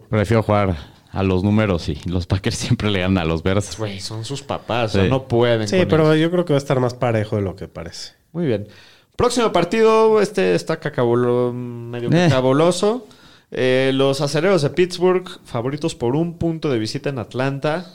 Prefiero 0.10 0.44
jugar 0.44 0.78
a 1.12 1.24
los 1.24 1.44
números 1.44 1.90
y 1.90 1.96
los 2.08 2.28
Packers 2.28 2.56
siempre 2.58 2.90
le 2.92 3.00
ganan 3.00 3.18
a 3.18 3.26
los 3.26 3.42
Bears. 3.44 3.78
Güey, 3.78 4.00
son 4.00 4.24
sus 4.24 4.42
papás, 4.44 4.96
o 4.96 5.00
sea, 5.00 5.10
no 5.10 5.28
pueden. 5.28 5.68
Sí, 5.68 5.78
con 5.80 5.88
pero 5.88 6.14
ellos. 6.14 6.24
yo 6.28 6.32
creo 6.32 6.46
que 6.46 6.54
va 6.54 6.58
a 6.58 6.62
estar 6.62 6.80
más 6.80 6.94
parejo 6.94 7.36
de 7.38 7.42
lo 7.42 7.56
que 7.56 7.68
parece. 7.68 8.14
Muy 8.32 8.46
bien. 8.46 8.68
Próximo 9.16 9.52
partido, 9.52 10.22
este 10.22 10.56
está 10.56 10.80
cacabolo, 10.80 11.52
medio 11.54 12.10
Eh. 12.10 12.28
cacaboloso. 12.30 13.08
Eh, 13.52 13.92
los 13.96 14.22
acereros 14.22 14.62
de 14.62 14.70
Pittsburgh, 14.70 15.28
favoritos 15.44 15.96
por 15.96 16.16
un 16.16 16.38
punto 16.38 16.70
de 16.70 16.78
visita 16.78 17.10
en 17.10 17.18
Atlanta. 17.20 17.92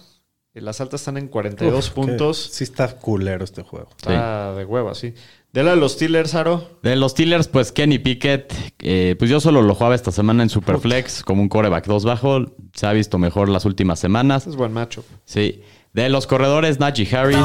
Eh, 0.55 0.61
Las 0.61 0.81
altas 0.81 1.01
están 1.01 1.17
en 1.17 1.29
42 1.29 1.89
Uf, 1.89 1.95
puntos. 1.95 2.39
Sí 2.53 2.65
está 2.65 2.89
culero 2.97 3.45
este 3.45 3.63
juego. 3.63 3.89
Está 3.97 4.55
de 4.55 4.65
hueva, 4.65 4.95
sí. 4.95 5.15
De 5.53 5.63
la 5.63 5.71
de 5.71 5.77
los 5.77 5.93
Steelers, 5.93 6.35
Aro. 6.35 6.79
De 6.83 6.97
los 6.97 7.13
Steelers, 7.13 7.49
pues 7.49 7.71
Kenny 7.73 7.99
Pickett, 7.99 8.53
eh, 8.81 9.15
pues 9.19 9.31
yo 9.31 9.41
solo 9.41 9.63
lo 9.63 9.75
jugaba 9.75 9.95
esta 9.95 10.11
semana 10.11 10.43
en 10.43 10.49
Superflex 10.51 11.23
como 11.23 11.43
un 11.43 11.49
coreback 11.49 11.87
2 11.87 12.05
bajo. 12.05 12.47
Se 12.73 12.87
ha 12.87 12.93
visto 12.93 13.19
mejor 13.19 13.49
las 13.49 13.65
últimas 13.65 13.99
semanas. 14.01 14.47
Es 14.47 14.57
buen 14.57 14.73
macho. 14.73 15.05
Sí. 15.25 15.63
De 15.93 16.09
los 16.09 16.27
corredores, 16.27 16.81
Najee 16.81 17.17
Harris. 17.17 17.39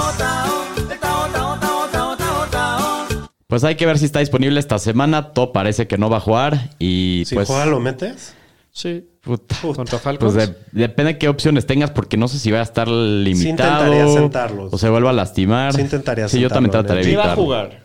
Pues 3.48 3.64
hay 3.64 3.76
que 3.76 3.86
ver 3.88 3.98
si 3.98 4.06
está 4.06 4.20
disponible 4.20 4.60
esta 4.60 4.78
semana. 4.78 5.32
Todo 5.34 5.52
parece 5.52 5.88
que 5.88 5.98
no 5.98 6.10
va 6.10 6.18
a 6.18 6.22
jugar. 6.22 6.70
Y 6.78 7.24
Si 7.26 7.34
pues. 7.36 7.48
juega, 7.48 7.66
lo 7.66 7.80
metes. 7.80 8.36
Sí. 8.72 9.08
Puta. 9.30 9.56
Contra 9.76 10.00
Falcons. 10.00 10.34
Pues 10.34 10.48
de- 10.50 10.56
depende 10.72 11.14
de 11.14 11.20
qué 11.20 11.30
opciones 11.30 11.66
tengas, 11.66 11.92
porque 11.92 12.18
no 12.18 12.28
sé 12.28 12.40
si 12.40 12.52
va 12.52 12.60
a 12.60 12.64
estar 12.64 12.88
limitado. 12.88 13.86
intentaría 13.96 14.08
sentarlos. 14.08 14.74
O 14.74 14.78
se 14.78 14.90
vuelva 14.90 15.12
a 15.12 15.14
lastimar. 15.14 15.74
Sí 15.74 15.82
intentaría 15.82 16.28
Sí, 16.28 16.40
yo 16.40 16.50
también 16.50 16.72
trataría 16.72 17.02
de 17.04 17.08
¿Quién 17.08 17.18
va 17.18 17.22
a 17.22 17.26
evitarlo. 17.28 17.44
jugar? 17.44 17.80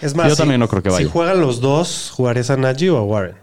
Es 0.00 0.14
más, 0.14 0.28
Yo 0.28 0.34
si- 0.36 0.38
también 0.42 0.60
no 0.60 0.68
creo 0.68 0.82
que 0.82 0.90
vaya. 0.90 1.04
Si 1.04 1.10
juegan 1.10 1.40
los 1.40 1.60
dos, 1.60 2.10
¿jugarías 2.14 2.50
a 2.50 2.56
Najee 2.56 2.90
o 2.90 2.98
a 2.98 3.02
Warren? 3.02 3.36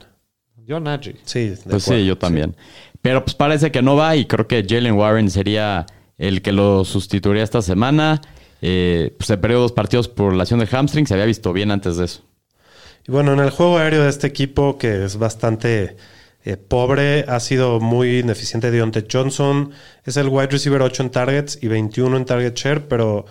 Yo, 0.65 0.79
Najee. 0.79 1.17
Sí, 1.25 1.49
de 1.49 1.57
Pues 1.57 1.83
acuerdo. 1.83 2.01
sí, 2.01 2.05
yo 2.07 2.17
también. 2.17 2.55
Pero 3.01 3.23
pues 3.23 3.35
parece 3.35 3.71
que 3.71 3.81
no 3.81 3.95
va 3.95 4.15
y 4.15 4.25
creo 4.25 4.47
que 4.47 4.65
Jalen 4.67 4.93
Warren 4.95 5.29
sería 5.29 5.85
el 6.17 6.41
que 6.41 6.51
lo 6.53 6.85
sustituiría 6.85 7.43
esta 7.43 7.61
semana. 7.61 8.21
Eh, 8.61 9.13
pues 9.17 9.27
se 9.27 9.37
perdió 9.37 9.59
dos 9.59 9.73
partidos 9.73 10.07
por 10.07 10.33
lesión 10.33 10.59
de 10.59 10.65
hamstring. 10.67 11.05
Se 11.05 11.13
había 11.13 11.25
visto 11.25 11.53
bien 11.53 11.69
antes 11.71 11.97
de 11.97 12.05
eso. 12.05 12.21
Y 13.07 13.11
bueno, 13.11 13.33
en 13.33 13.39
el 13.41 13.51
juego 13.51 13.77
aéreo 13.77 14.01
de 14.03 14.09
este 14.09 14.25
equipo, 14.25 14.79
que 14.79 15.05
es 15.05 15.17
bastante 15.17 15.97
eh, 16.47 16.57
pobre, 16.57 17.25
ha 17.27 17.39
sido 17.39 17.79
muy 17.79 18.19
ineficiente 18.19 18.69
Deontay 18.69 19.07
Johnson. 19.11 19.71
Es 20.03 20.15
el 20.15 20.29
wide 20.29 20.47
receiver 20.47 20.79
8 20.83 21.03
en 21.03 21.09
targets 21.09 21.57
y 21.59 21.67
21 21.67 22.17
en 22.17 22.25
target 22.25 22.53
share, 22.53 22.87
pero 22.87 23.25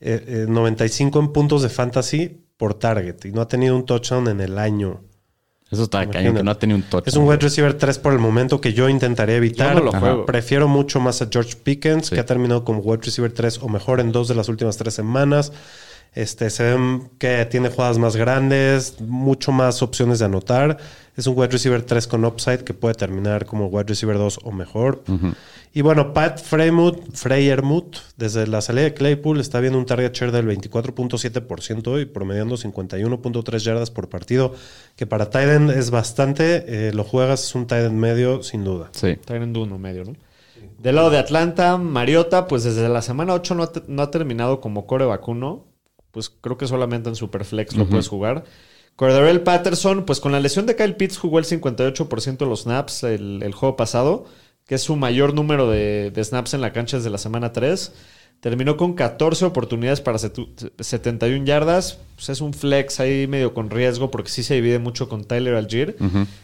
eh, 0.00 0.44
eh, 0.44 0.46
95 0.48 1.18
en 1.18 1.32
puntos 1.32 1.62
de 1.62 1.68
fantasy 1.68 2.44
por 2.56 2.74
target. 2.74 3.24
Y 3.24 3.32
no 3.32 3.40
ha 3.40 3.48
tenido 3.48 3.74
un 3.74 3.84
touchdown 3.84 4.28
en 4.28 4.40
el 4.40 4.56
año. 4.56 5.00
Eso 5.68 5.82
está 5.84 6.08
cañón, 6.08 6.36
que 6.36 6.42
no 6.44 6.50
ha 6.52 6.58
tenido 6.58 6.76
un 6.76 6.84
touch. 6.84 7.08
Es 7.08 7.16
un 7.16 7.26
wide 7.26 7.38
receiver 7.38 7.74
3 7.74 7.98
por 7.98 8.12
el 8.12 8.20
momento 8.20 8.60
que 8.60 8.72
yo 8.72 8.88
intentaría 8.88 9.36
evitar. 9.36 9.74
Yo 9.74 9.80
no 9.80 9.92
lo 9.92 9.98
juego. 9.98 10.26
Prefiero 10.26 10.68
mucho 10.68 11.00
más 11.00 11.22
a 11.22 11.28
George 11.30 11.56
Pickens, 11.62 12.06
Sí. 12.06 12.14
que 12.14 12.20
ha 12.20 12.26
terminado 12.26 12.64
como 12.64 12.80
wide 12.80 13.02
receiver 13.04 13.32
3 13.32 13.58
o 13.62 13.68
mejor 13.68 13.98
en 13.98 14.12
dos 14.12 14.28
de 14.28 14.36
las 14.36 14.48
últimas 14.48 14.76
tres 14.76 14.94
semanas. 14.94 15.52
Este, 16.12 16.50
se 16.50 16.64
ven 16.64 17.10
que 17.18 17.46
tiene 17.46 17.68
jugadas 17.68 17.98
más 17.98 18.16
grandes, 18.16 19.00
mucho 19.00 19.52
más 19.52 19.80
opciones 19.82 20.18
de 20.18 20.24
anotar. 20.24 20.76
Es 21.16 21.26
un 21.26 21.36
wide 21.38 21.48
receiver 21.52 21.82
3 21.82 22.06
con 22.08 22.24
upside 22.24 22.64
que 22.64 22.74
puede 22.74 22.94
terminar 22.94 23.46
como 23.46 23.66
wide 23.66 23.84
receiver 23.88 24.16
2 24.18 24.40
o 24.42 24.52
mejor. 24.52 25.02
Y 25.72 25.82
bueno, 25.82 26.12
Pat 26.12 26.40
Freymouth, 26.40 27.14
Freyermuth, 27.14 27.96
desde 28.16 28.46
la 28.48 28.60
salida 28.60 28.84
de 28.84 28.94
Claypool, 28.94 29.38
está 29.38 29.60
viendo 29.60 29.78
un 29.78 29.86
target 29.86 30.12
share 30.12 30.32
del 30.32 30.48
24.7% 30.48 32.00
y 32.02 32.06
promediando 32.06 32.56
51.3 32.56 33.58
yardas 33.58 33.90
por 33.90 34.08
partido, 34.08 34.54
que 34.96 35.06
para 35.06 35.26
Titan 35.26 35.70
es 35.70 35.90
bastante. 35.90 36.64
eh, 36.66 36.92
lo 36.92 37.04
juegas, 37.04 37.44
es 37.44 37.54
un 37.54 37.66
Titan 37.66 37.96
medio, 37.96 38.42
sin 38.42 38.64
duda. 38.64 38.88
Sí. 38.92 39.08
Está 39.08 39.36
en 39.36 39.56
uno 39.56 39.78
medio, 39.78 40.04
¿no? 40.04 40.14
Del 40.78 40.94
lado 40.96 41.10
de 41.10 41.18
Atlanta, 41.18 41.76
Mariota, 41.76 42.48
pues 42.48 42.64
desde 42.64 42.88
la 42.88 43.02
semana 43.02 43.34
8 43.34 43.54
no 43.54 43.62
ha, 43.64 43.72
no 43.86 44.02
ha 44.02 44.10
terminado 44.10 44.60
como 44.60 44.86
core 44.86 45.04
vacuno. 45.04 45.69
Pues 46.10 46.28
creo 46.30 46.58
que 46.58 46.66
solamente 46.66 47.08
en 47.08 47.14
Superflex 47.16 47.76
lo 47.76 47.84
puedes 47.90 48.08
jugar. 48.08 48.44
Cordarrelle 48.96 49.40
Patterson, 49.40 50.04
pues 50.04 50.20
con 50.20 50.32
la 50.32 50.40
lesión 50.40 50.66
de 50.66 50.76
Kyle 50.76 50.96
Pitts 50.96 51.18
jugó 51.18 51.38
el 51.38 51.44
58% 51.44 52.36
de 52.38 52.46
los 52.46 52.62
snaps 52.62 53.02
el, 53.04 53.42
el 53.42 53.54
juego 53.54 53.76
pasado, 53.76 54.26
que 54.66 54.74
es 54.74 54.82
su 54.82 54.96
mayor 54.96 55.32
número 55.34 55.70
de, 55.70 56.10
de 56.10 56.24
snaps 56.24 56.54
en 56.54 56.60
la 56.60 56.72
cancha 56.72 56.96
desde 56.98 57.10
la 57.10 57.18
semana 57.18 57.52
3. 57.52 57.92
Terminó 58.40 58.76
con 58.78 58.94
14 58.94 59.44
oportunidades 59.44 60.00
para 60.00 60.16
setu- 60.18 60.48
71 60.80 61.44
yardas. 61.44 61.98
Pues 62.16 62.30
es 62.30 62.40
un 62.40 62.54
flex 62.54 62.98
ahí 63.00 63.26
medio 63.26 63.52
con 63.54 63.68
riesgo 63.70 64.10
porque 64.10 64.30
sí 64.30 64.42
se 64.42 64.54
divide 64.54 64.78
mucho 64.78 65.08
con 65.08 65.24
Tyler 65.24 65.54
Algier, 65.56 65.96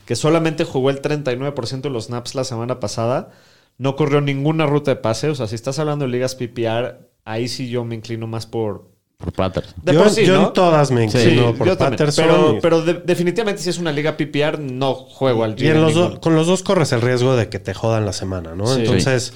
que 0.05 0.15
solamente 0.17 0.65
jugó 0.65 0.91
el 0.91 1.01
39% 1.03 1.81
de 1.81 1.91
los 1.91 2.07
snaps 2.07 2.35
la 2.35 2.45
semana 2.45 2.81
pasada. 2.81 3.33
No 3.79 3.97
corrió 3.97 4.21
ninguna 4.21 4.67
ruta 4.67 4.91
de 4.93 4.97
pase. 5.01 5.29
O 5.31 5.35
sea, 5.35 5.47
si 5.47 5.55
estás 5.55 5.79
hablando 5.79 6.05
de 6.07 6.11
ligas 6.11 6.35
PPR, 6.35 6.99
ahí 7.25 7.49
sí 7.49 7.69
yo 7.69 7.85
me 7.85 7.95
inclino 7.95 8.27
más 8.27 8.47
por... 8.47 8.95
Por 9.19 9.33
Patterson. 9.33 9.75
De 9.83 9.95
yo 9.95 10.01
por 10.03 10.11
sí, 10.11 10.27
yo 10.27 10.35
¿no? 10.41 10.47
en 10.49 10.53
todas 10.53 10.91
me 10.91 11.09
Sí, 11.09 11.19
inclino 11.19 11.55
por 11.55 11.67
yo. 11.67 11.79
Patterson. 11.79 12.25
Pero, 12.27 12.57
y- 12.57 12.61
pero 12.61 12.83
de- 12.83 12.95
definitivamente 13.05 13.63
si 13.63 13.71
es 13.71 13.79
una 13.79 13.91
liga 13.91 14.17
PPR, 14.17 14.59
no 14.59 14.95
juego 14.95 15.43
al 15.45 15.61
Y 15.61 15.69
en 15.69 15.81
los 15.81 15.95
do- 15.95 16.21
con 16.21 16.35
los 16.37 16.47
dos 16.47 16.63
corres 16.63 16.93
el 16.93 17.01
riesgo 17.01 17.35
de 17.35 17.49
que 17.49 17.59
te 17.59 17.73
jodan 17.73 18.05
la 18.05 18.13
semana, 18.13 18.55
¿no? 18.55 18.67
Sí. 18.67 18.81
Entonces, 18.81 19.33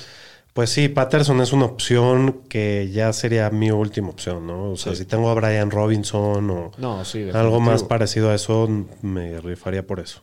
pues 0.53 0.69
sí, 0.69 0.89
Patterson 0.89 1.41
es 1.41 1.55
una 1.55 1.65
opción 1.65 2.43
que 2.51 2.91
ya 2.93 3.13
sería 3.15 3.49
mi 3.49 3.71
última 3.71 4.11
opción, 4.11 4.47
¿no? 4.47 4.73
O 4.73 4.77
sea, 4.77 4.95
si 4.95 5.07
tengo 5.07 5.31
a 5.31 5.35
Brian 5.35 5.71
Robinson 5.71 6.51
o 6.51 6.73
No, 6.77 7.05
sí. 7.07 7.27
algo 7.33 7.59
más 7.61 7.83
parecido 7.83 8.31
a 8.31 8.35
eso, 8.35 8.69
me 9.01 9.41
rifaría 9.41 9.87
por 9.87 9.99
eso. 10.01 10.21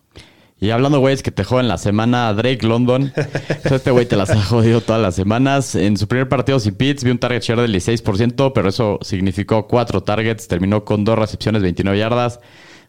Y 0.59 0.71
hablando, 0.71 0.99
güeyes, 0.99 1.21
que 1.21 1.29
te 1.31 1.43
joden 1.43 1.67
la 1.67 1.77
semana, 1.77 2.33
Drake 2.33 2.65
London. 2.65 3.13
Este 3.63 3.91
güey 3.91 4.05
te 4.07 4.15
las 4.15 4.31
ha 4.31 4.41
jodido 4.41 4.81
todas 4.81 5.01
las 5.01 5.13
semanas. 5.15 5.75
En 5.75 5.97
su 5.97 6.07
primer 6.07 6.27
partido 6.29 6.59
sin 6.59 6.73
Pitts, 6.75 7.03
vio 7.03 7.13
un 7.13 7.19
target 7.19 7.41
share 7.43 7.61
del 7.61 7.73
16%, 7.75 8.51
pero 8.53 8.69
eso 8.69 8.97
significó 9.01 9.67
cuatro 9.67 10.01
targets. 10.01 10.47
Terminó 10.47 10.83
con 10.83 11.03
dos 11.05 11.17
recepciones, 11.19 11.61
29 11.61 11.99
yardas. 11.99 12.39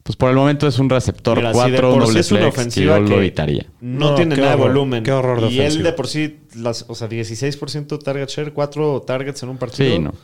Pues 0.02 0.16
por 0.16 0.30
el 0.30 0.36
momento 0.36 0.66
es 0.66 0.78
un 0.78 0.88
receptor 0.88 1.36
Mira, 1.36 1.52
si 1.52 1.58
de 1.70 1.78
4, 1.78 1.90
por 1.92 2.00
sí 2.02 2.06
doble 2.08 2.20
es 2.20 2.32
una 2.32 2.52
flex, 2.52 2.74
que 2.74 2.84
yo 2.84 2.98
lo 3.00 3.16
evitaría. 3.18 3.66
No, 3.82 4.10
No, 4.10 4.14
tiene 4.14 4.36
nada 4.36 4.50
de 4.52 4.56
volumen. 4.56 5.02
qué 5.04 5.12
horror 5.12 5.42
de 5.42 5.48
Y 5.48 5.58
él 5.58 5.66
ofensiva. 5.66 5.84
de 5.84 5.92
por 5.92 6.06
sí, 6.08 6.38
las, 6.54 6.86
o 6.88 6.94
sea, 6.94 7.08
16% 7.10 7.98
target 8.02 8.28
share, 8.28 8.52
4 8.54 9.02
targets 9.06 9.42
en 9.42 9.48
un 9.50 9.58
partido. 9.58 9.90
Sí, 9.94 9.98
no. 9.98 10.14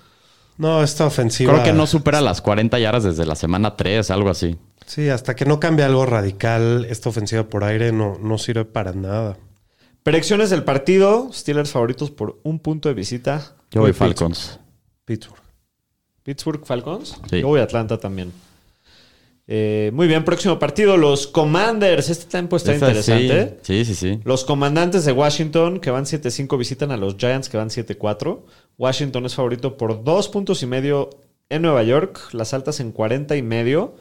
No, 0.56 0.82
esta 0.82 1.06
ofensiva. 1.06 1.52
Creo 1.52 1.64
que 1.64 1.72
no 1.72 1.86
supera 1.86 2.20
las 2.20 2.40
40 2.40 2.78
yardas 2.78 3.04
desde 3.04 3.26
la 3.26 3.34
semana 3.34 3.76
3, 3.76 4.10
algo 4.10 4.30
así. 4.30 4.56
Sí, 4.86 5.08
hasta 5.08 5.34
que 5.34 5.44
no 5.44 5.58
cambie 5.58 5.84
algo 5.84 6.06
radical, 6.06 6.86
esta 6.88 7.08
ofensiva 7.08 7.44
por 7.44 7.64
aire 7.64 7.90
no, 7.92 8.18
no 8.20 8.38
sirve 8.38 8.64
para 8.64 8.92
nada. 8.92 9.36
Predicciones 10.02 10.50
del 10.50 10.62
partido. 10.64 11.30
Steelers 11.32 11.70
favoritos 11.72 12.10
por 12.10 12.38
un 12.42 12.58
punto 12.58 12.88
de 12.90 12.94
visita. 12.94 13.56
Yo 13.70 13.80
voy 13.80 13.94
Falcons. 13.94 14.60
Pittsburgh. 15.06 15.42
Pittsburgh 16.22 16.64
Falcons. 16.64 17.16
Sí. 17.30 17.40
Yo 17.40 17.48
voy 17.48 17.60
a 17.60 17.64
Atlanta 17.64 17.98
también. 17.98 18.30
Eh, 19.46 19.90
muy 19.92 20.07
bien, 20.07 20.24
próximo 20.24 20.59
partido, 20.59 20.96
los 20.96 21.26
Commanders. 21.26 22.09
Este 22.09 22.26
tiempo 22.26 22.57
está 22.57 22.72
Esa 22.72 22.87
interesante. 22.87 23.59
Sí, 23.62 23.85
sí, 23.85 23.94
sí. 23.94 24.14
sí. 24.14 24.20
Los 24.24 24.44
comandantes 24.44 25.04
de 25.04 25.12
Washington, 25.12 25.80
que 25.80 25.90
van 25.90 26.04
7-5, 26.04 26.59
visitan 26.59 26.90
a 26.90 26.96
los 26.96 27.16
Giants, 27.16 27.48
que 27.48 27.57
van 27.57 27.68
7-4. 27.68 28.42
Washington 28.78 29.26
es 29.26 29.35
favorito 29.35 29.76
por 29.76 30.02
dos 30.02 30.28
puntos 30.28 30.62
y 30.62 30.66
medio 30.66 31.11
en 31.50 31.62
Nueva 31.62 31.83
York. 31.83 32.20
Las 32.33 32.54
altas 32.54 32.80
en 32.80 32.92
40 32.92 33.37
y 33.37 33.42
medio. 33.42 33.96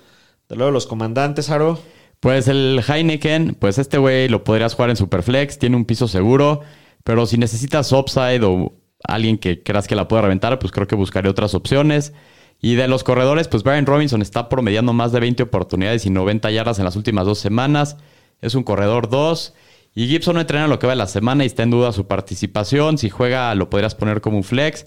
De 0.48 0.56
luego 0.56 0.72
los 0.72 0.88
comandantes, 0.88 1.50
Aro. 1.50 1.80
Pues 2.20 2.48
el 2.48 2.82
Heineken, 2.88 3.56
pues 3.56 3.78
este 3.78 3.98
güey 3.98 4.30
lo 4.30 4.46
podrías 4.46 4.76
jugar 4.76 4.90
en 4.90 4.96
Superflex, 4.96 5.60
tiene 5.60 5.76
un 5.76 5.84
piso 5.84 6.08
seguro, 6.08 6.62
pero 7.04 7.26
si 7.26 7.38
necesitas 7.38 7.92
upside 7.92 8.42
o 8.44 8.72
alguien 9.04 9.38
que 9.38 9.62
creas 9.62 9.90
que 9.90 9.96
la 9.96 10.08
pueda 10.08 10.22
reventar, 10.22 10.58
pues 10.58 10.72
creo 10.72 10.88
que 10.88 10.96
buscaré 10.96 11.28
otras 11.28 11.54
opciones. 11.54 12.14
Y 12.64 12.76
de 12.76 12.88
los 12.88 13.04
corredores, 13.04 13.50
pues 13.50 13.62
Brian 13.62 13.86
Robinson 13.86 14.22
está 14.22 14.48
promediando 14.48 14.94
más 14.94 15.12
de 15.12 15.20
20 15.20 15.44
oportunidades 15.44 16.06
y 16.06 16.10
90 16.10 16.50
yardas 16.50 16.80
en 16.80 16.86
las 16.86 16.96
últimas 16.96 17.26
dos 17.26 17.38
semanas. 17.38 17.98
Es 18.42 18.56
un 18.56 18.64
corredor 18.64 19.10
2. 19.10 19.54
Y 19.96 20.08
Gibson 20.08 20.36
no 20.36 20.40
entrena 20.40 20.70
lo 20.70 20.80
que 20.80 20.88
va 20.88 20.94
de 20.94 20.98
la 20.98 21.08
semana 21.08 21.44
y 21.44 21.48
está 21.48 21.64
en 21.64 21.72
duda 21.72 21.92
su 21.92 22.08
participación. 22.08 22.98
Si 22.98 23.10
juega, 23.10 23.54
lo 23.54 23.70
podrías 23.70 23.96
poner 23.96 24.22
como 24.22 24.38
un 24.38 24.46
flex. 24.46 24.86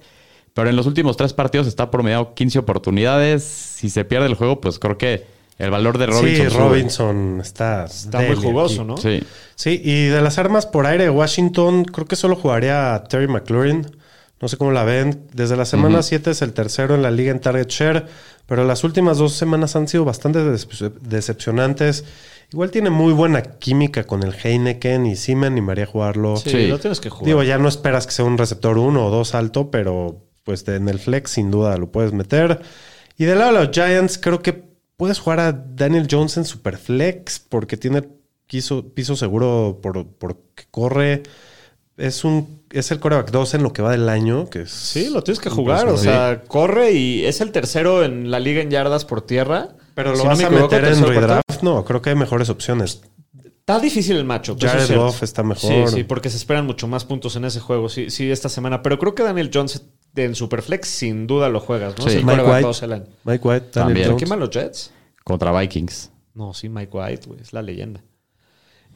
Pero 0.54 0.70
en 0.70 0.76
los 0.76 0.86
últimos 0.86 1.18
tres 1.18 1.34
partidos 1.34 1.66
está 1.66 1.90
promediando 1.90 2.32
15 2.32 2.60
oportunidades. 2.60 3.44
Si 3.44 3.90
se 3.90 4.06
pierde 4.06 4.28
el 4.28 4.36
juego, 4.36 4.58
pues 4.58 4.78
creo 4.78 4.96
que 4.96 5.26
el 5.58 5.70
valor 5.70 5.98
de 5.98 6.06
Robinson. 6.06 6.46
sí, 6.46 6.50
sube. 6.50 6.68
Robinson 6.68 7.40
está, 7.42 7.84
Está 7.84 8.22
muy 8.22 8.36
jugoso, 8.36 8.80
aquí. 8.80 8.88
¿no? 8.88 8.96
Sí. 8.96 9.22
Sí, 9.54 9.82
y 9.84 10.06
de 10.06 10.22
las 10.22 10.38
armas 10.38 10.64
por 10.64 10.86
aire 10.86 11.04
de 11.04 11.10
Washington, 11.10 11.84
creo 11.84 12.06
que 12.06 12.16
solo 12.16 12.36
jugaría 12.36 12.94
a 12.94 13.04
Terry 13.04 13.28
McLaurin. 13.28 13.86
No 14.40 14.48
sé 14.48 14.56
cómo 14.56 14.70
la 14.72 14.84
ven. 14.84 15.26
Desde 15.32 15.56
la 15.56 15.64
semana 15.64 16.02
7 16.02 16.30
es 16.30 16.42
el 16.42 16.52
tercero 16.52 16.94
en 16.94 17.02
la 17.02 17.10
liga 17.10 17.30
en 17.30 17.40
target 17.40 17.68
share, 17.68 18.06
pero 18.46 18.64
las 18.64 18.84
últimas 18.84 19.16
dos 19.18 19.32
semanas 19.32 19.76
han 19.76 19.88
sido 19.88 20.04
bastante 20.04 20.40
decep- 20.40 20.92
decepcionantes. 21.00 22.04
Igual 22.52 22.70
tiene 22.70 22.90
muy 22.90 23.12
buena 23.12 23.42
química 23.42 24.04
con 24.04 24.22
el 24.22 24.34
Heineken 24.34 25.06
y 25.06 25.16
sí 25.16 25.34
me 25.34 25.46
animaría 25.46 25.84
a 25.84 25.88
jugarlo. 25.88 26.36
Sí, 26.36 26.50
Sí. 26.50 26.66
lo 26.68 26.78
tienes 26.78 27.00
que 27.00 27.08
jugar. 27.10 27.26
Digo, 27.26 27.42
ya 27.42 27.58
no 27.58 27.68
esperas 27.68 28.06
que 28.06 28.12
sea 28.12 28.24
un 28.24 28.38
receptor 28.38 28.78
1 28.78 29.06
o 29.06 29.10
2 29.10 29.34
alto, 29.34 29.70
pero 29.70 30.22
pues 30.44 30.66
en 30.68 30.88
el 30.88 30.98
flex 31.00 31.30
sin 31.32 31.50
duda 31.50 31.76
lo 31.76 31.90
puedes 31.90 32.12
meter. 32.12 32.60
Y 33.18 33.24
del 33.24 33.38
lado 33.40 33.52
de 33.58 33.64
los 33.64 33.70
Giants, 33.74 34.18
creo 34.18 34.42
que 34.42 34.52
puedes 34.96 35.18
jugar 35.18 35.40
a 35.40 35.52
Daniel 35.52 36.06
Jones 36.08 36.36
en 36.36 36.44
Superflex 36.44 37.40
porque 37.40 37.76
tiene 37.76 38.02
piso, 38.46 38.84
piso 38.94 39.16
seguro 39.16 39.80
por, 39.82 40.06
porque 40.06 40.64
corre. 40.70 41.22
Es 41.96 42.24
un 42.24 42.55
es 42.78 42.90
el 42.90 43.00
coreback 43.00 43.30
2 43.30 43.54
en 43.54 43.62
lo 43.62 43.72
que 43.72 43.82
va 43.82 43.90
del 43.92 44.08
año. 44.08 44.48
Que 44.50 44.62
es 44.62 44.70
Sí, 44.70 45.08
lo 45.10 45.22
tienes 45.22 45.40
que 45.40 45.50
jugar. 45.50 45.88
O 45.88 45.96
sea, 45.96 46.42
corre 46.46 46.92
y 46.92 47.24
es 47.24 47.40
el 47.40 47.52
tercero 47.52 48.04
en 48.04 48.30
la 48.30 48.40
liga 48.40 48.62
en 48.62 48.70
yardas 48.70 49.04
por 49.04 49.22
tierra. 49.22 49.76
Pero 49.94 50.10
lo 50.10 50.16
Si 50.16 50.22
no 50.24 50.28
vas 50.30 50.38
me 50.38 50.44
a 50.44 50.50
meter 50.50 50.84
en 50.84 51.06
redraft. 51.06 51.62
No, 51.62 51.84
creo 51.84 52.02
que 52.02 52.10
hay 52.10 52.16
mejores 52.16 52.50
opciones. 52.50 53.02
Está 53.42 53.80
difícil 53.80 54.16
el 54.16 54.24
macho. 54.24 54.56
Jared. 54.60 54.94
Goff 54.96 55.22
está 55.22 55.42
mejor. 55.42 55.88
Sí, 55.88 55.96
sí, 55.96 56.04
porque 56.04 56.30
se 56.30 56.36
esperan 56.36 56.66
mucho 56.66 56.86
más 56.86 57.04
puntos 57.04 57.34
en 57.34 57.46
ese 57.46 57.58
juego, 57.58 57.88
sí, 57.88 58.10
sí, 58.10 58.30
esta 58.30 58.48
semana. 58.48 58.82
Pero 58.82 58.98
creo 58.98 59.14
que 59.14 59.24
Daniel 59.24 59.50
Jones 59.52 59.82
en 60.14 60.34
Superflex 60.34 60.86
sin 60.86 61.26
duda 61.26 61.48
lo 61.48 61.60
juegas, 61.60 61.94
¿no? 61.98 62.04
Sí. 62.04 62.10
Es 62.10 62.14
el 62.16 62.24
Mike 62.24 62.42
quarterback 62.42 62.54
White. 62.56 62.66
dos 62.66 62.82
el 62.82 62.92
año. 62.92 63.04
Mike 63.24 63.48
White, 63.48 63.66
También. 63.72 63.96
¿Pero 64.04 64.10
Jones. 64.18 64.30
qué 64.30 64.36
los 64.36 64.50
Jets? 64.50 64.90
Contra 65.24 65.58
Vikings. 65.58 66.10
No, 66.34 66.54
sí, 66.54 66.68
Mike 66.68 66.96
White, 66.96 67.26
güey, 67.26 67.40
es 67.40 67.52
la 67.52 67.62
leyenda. 67.62 68.04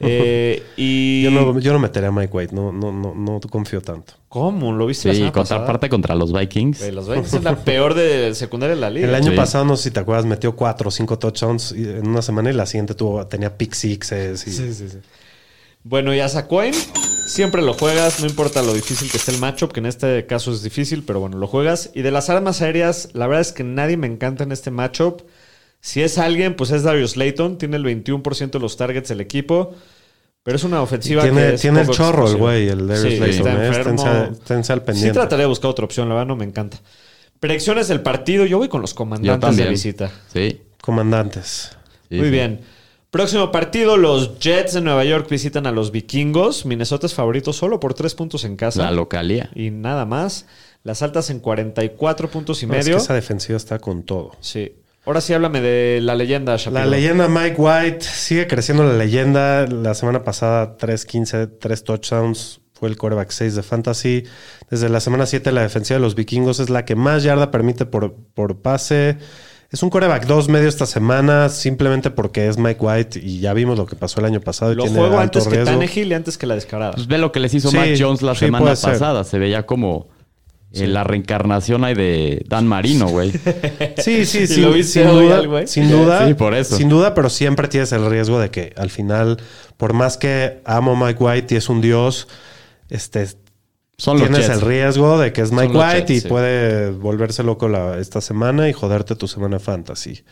Eh, 0.03 0.63
y... 0.77 1.23
Yo 1.23 1.31
no, 1.31 1.59
yo 1.59 1.73
no 1.73 1.79
metería 1.79 2.09
a 2.09 2.11
Mike 2.11 2.29
White. 2.35 2.55
No, 2.55 2.71
no, 2.71 2.91
no, 2.91 3.13
no 3.15 3.39
confío 3.41 3.81
tanto. 3.81 4.13
¿Cómo? 4.29 4.71
¿Lo 4.71 4.85
viste 4.85 5.09
la 5.09 5.13
Sí, 5.13 5.31
contra, 5.31 5.57
aparte 5.57 5.89
contra 5.89 6.15
los 6.15 6.31
Vikings. 6.31 6.79
Güey, 6.79 6.91
los 6.91 7.07
Vikings 7.07 7.33
es 7.33 7.43
la 7.43 7.55
peor 7.57 7.93
de 7.93 8.33
secundaria 8.35 8.75
de 8.75 8.81
la 8.81 8.89
liga. 8.89 9.07
El 9.07 9.15
año 9.15 9.31
Sí. 9.31 9.35
pasado, 9.37 9.65
no 9.65 9.75
sé 9.77 9.83
si 9.83 9.91
te 9.91 9.99
acuerdas, 9.99 10.25
metió 10.25 10.55
cuatro 10.55 10.87
o 10.89 10.91
cinco 10.91 11.19
touchdowns 11.19 11.71
en 11.73 12.07
una 12.07 12.21
semana 12.21 12.49
y 12.49 12.53
la 12.53 12.65
siguiente 12.65 12.93
tuvo, 12.93 13.25
tenía 13.27 13.57
pick 13.57 13.73
sixes. 13.73 14.47
Y, 14.47 14.51
Sí, 14.51 14.73
sí, 14.73 14.89
sí. 14.89 14.97
Bueno, 15.83 16.13
y 16.13 16.19
a 16.19 16.29
Sacoin 16.29 16.73
siempre 17.27 17.61
lo 17.61 17.73
juegas, 17.73 18.19
no 18.21 18.27
importa 18.27 18.61
lo 18.61 18.73
difícil 18.73 19.09
que 19.09 19.17
esté 19.17 19.31
el 19.31 19.39
matchup, 19.39 19.71
que 19.71 19.79
en 19.79 19.87
este 19.87 20.27
caso 20.27 20.51
es 20.51 20.61
difícil, 20.61 21.03
pero 21.03 21.19
bueno, 21.19 21.37
lo 21.37 21.47
juegas. 21.47 21.89
Y 21.95 22.01
de 22.03 22.11
las 22.11 22.29
armas 22.29 22.61
aéreas, 22.61 23.09
la 23.13 23.25
verdad 23.27 23.41
es 23.41 23.51
que 23.51 23.63
nadie 23.63 23.97
me 23.97 24.05
encanta 24.07 24.43
en 24.43 24.51
este 24.51 24.69
matchup. 24.71 25.21
Si 25.81 26.01
es 26.01 26.17
alguien, 26.17 26.55
pues 26.55 26.71
es 26.71 26.83
Darius 26.83 27.17
Layton, 27.17 27.57
tiene 27.57 27.75
el 27.77 27.83
21% 27.85 28.51
de 28.51 28.59
los 28.59 28.77
targets 28.77 29.09
del 29.09 29.19
equipo, 29.19 29.73
pero 30.43 30.55
es 30.55 30.63
una 30.63 30.81
ofensiva 30.81 31.23
tiene 31.23 31.41
que 31.41 31.53
es 31.55 31.61
tiene 31.61 31.81
el 31.81 31.89
chorro 31.89 32.27
el 32.29 32.37
güey, 32.37 32.67
el 32.69 32.87
Darius 32.87 33.13
Sí, 33.13 33.19
Layton. 33.19 33.47
está 33.47 33.63
¿eh? 33.63 33.67
enfermo. 33.67 34.03
Al 34.05 34.35
Sí 34.79 34.85
pendiente. 34.85 35.11
trataré 35.13 35.41
de 35.43 35.47
buscar 35.47 35.71
otra 35.71 35.85
opción, 35.85 36.07
la 36.07 36.15
verdad 36.15 36.27
no 36.27 36.35
me 36.35 36.45
encanta. 36.45 36.77
Predicciones 37.39 37.87
del 37.87 38.01
partido, 38.01 38.45
yo 38.45 38.59
voy 38.59 38.67
con 38.69 38.81
los 38.81 38.93
comandantes 38.93 39.57
de 39.57 39.67
visita. 39.67 40.11
Sí. 40.31 40.61
Comandantes. 40.81 41.71
sí, 42.09 42.15
Muy 42.17 42.25
sí. 42.25 42.31
bien. 42.31 42.61
Próximo 43.09 43.51
partido, 43.51 43.97
los 43.97 44.39
Jets 44.39 44.73
de 44.75 44.81
Nueva 44.81 45.03
York 45.03 45.27
visitan 45.29 45.67
a 45.67 45.71
los 45.71 45.91
Vikingos. 45.91 46.65
Minnesota 46.65 47.07
es 47.07 47.13
favorito 47.13 47.51
solo 47.51 47.79
por 47.79 47.93
tres 47.93 48.15
puntos 48.15 48.45
en 48.45 48.55
casa. 48.55 48.83
La 48.83 48.91
localía. 48.91 49.49
y 49.55 49.69
nada 49.71 50.05
más. 50.05 50.45
Las 50.83 51.01
altas 51.01 51.29
en 51.29 51.39
44 51.39 52.29
puntos 52.29 52.63
y 52.63 52.67
No, 52.67 52.73
es 52.75 52.85
medio. 52.85 52.97
que 52.97 53.03
esa 53.03 53.13
defensiva 53.13 53.57
está 53.57 53.79
con 53.79 54.03
todo. 54.03 54.31
Sí. 54.39 54.73
Ahora 55.05 55.19
sí 55.21 55.33
háblame 55.33 55.61
de 55.61 55.99
la 56.01 56.13
leyenda, 56.15 56.55
Shapiro. 56.57 56.83
La 56.83 56.85
leyenda 56.85 57.27
Mike 57.27 57.55
White 57.57 58.01
sigue 58.01 58.47
creciendo 58.47 58.83
la 58.83 58.93
leyenda. 58.93 59.65
La 59.67 59.93
semana 59.95 60.23
pasada 60.23 60.77
3-15, 60.77 61.57
3 61.59 61.83
touchdowns. 61.83 62.61
Fue 62.73 62.87
el 62.89 62.97
quarterback 62.97 63.29
6 63.31 63.55
de 63.55 63.63
fantasy. 63.63 64.23
Desde 64.69 64.89
la 64.89 64.99
semana 64.99 65.25
7 65.25 65.51
la 65.51 65.61
defensiva 65.61 65.97
de 65.97 66.01
los 66.01 66.15
vikingos 66.15 66.59
es 66.59 66.69
la 66.69 66.85
que 66.85 66.95
más 66.95 67.23
yarda 67.23 67.49
permite 67.51 67.85
por, 67.85 68.15
por 68.33 68.61
pase. 68.61 69.17
Es 69.71 69.81
un 69.83 69.89
quarterback 69.89 70.25
2 70.25 70.49
medio 70.49 70.67
esta 70.67 70.85
semana 70.85 71.49
simplemente 71.49 72.11
porque 72.11 72.47
es 72.47 72.57
Mike 72.57 72.79
White 72.83 73.19
y 73.23 73.39
ya 73.39 73.53
vimos 73.53 73.77
lo 73.77 73.85
que 73.85 73.95
pasó 73.95 74.19
el 74.19 74.25
año 74.25 74.41
pasado. 74.41 74.71
y 74.73 74.75
Lo 74.75 74.83
tiene 74.83 74.99
juego 74.99 75.17
alto 75.17 75.39
antes 75.39 75.47
que 75.47 75.55
riesgo. 75.55 75.71
Tannehill 75.79 76.11
y 76.11 76.13
antes 76.13 76.37
que 76.37 76.45
la 76.45 76.55
descarada. 76.55 76.91
Pues 76.93 77.07
ve 77.07 77.17
lo 77.17 77.31
que 77.31 77.39
les 77.39 77.53
hizo 77.53 77.69
Sí, 77.69 77.77
Mac 77.77 77.89
Jones 77.97 78.21
la 78.21 78.33
sí, 78.35 78.45
semana 78.45 78.75
ser. 78.75 78.91
pasada. 78.93 79.23
Se 79.23 79.39
veía 79.39 79.65
como 79.65 80.09
eh, 80.73 80.87
la 80.87 81.03
reencarnación 81.03 81.83
ahí 81.83 81.93
de 81.95 82.45
Dan 82.47 82.67
Marino, 82.67 83.07
güey. 83.07 83.31
Sí, 83.97 84.25
sí, 84.25 84.39
¿Y 84.43 84.47
sin, 84.47 84.61
lo 84.63 84.71
viste 84.71 85.01
sin 85.01 85.07
hoy 85.09 85.25
duda. 85.25 85.37
al 85.37 85.47
güey? 85.47 85.67
Sin 85.67 85.89
duda. 85.89 86.27
Sí, 86.27 86.33
por 86.33 86.53
eso. 86.53 86.77
Sin 86.77 86.89
duda, 86.89 87.13
pero 87.13 87.29
siempre 87.29 87.67
tienes 87.67 87.91
el 87.91 88.09
riesgo 88.09 88.39
de 88.39 88.49
que 88.49 88.73
al 88.77 88.89
final, 88.89 89.37
por 89.77 89.93
más 89.93 90.17
que 90.17 90.61
amo 90.65 90.93
a 90.93 91.07
Mike 91.07 91.23
White 91.23 91.53
y 91.53 91.57
es 91.57 91.69
un 91.69 91.81
dios, 91.81 92.27
este, 92.89 93.27
Son 93.97 94.17
tienes 94.17 94.49
el 94.49 94.61
riesgo 94.61 95.19
de 95.19 95.31
que 95.33 95.41
es 95.41 95.51
Mike 95.51 95.73
Son 95.73 95.77
White 95.77 95.97
Jets, 95.99 96.11
y 96.11 96.19
sí. 96.21 96.27
puede 96.27 96.91
volverse 96.91 97.43
loco 97.43 97.67
la- 97.67 97.97
esta 97.99 98.21
semana 98.21 98.67
y 98.69 98.73
joderte 98.73 99.15
tu 99.15 99.27
semana 99.27 99.59
fantasy. 99.59 100.23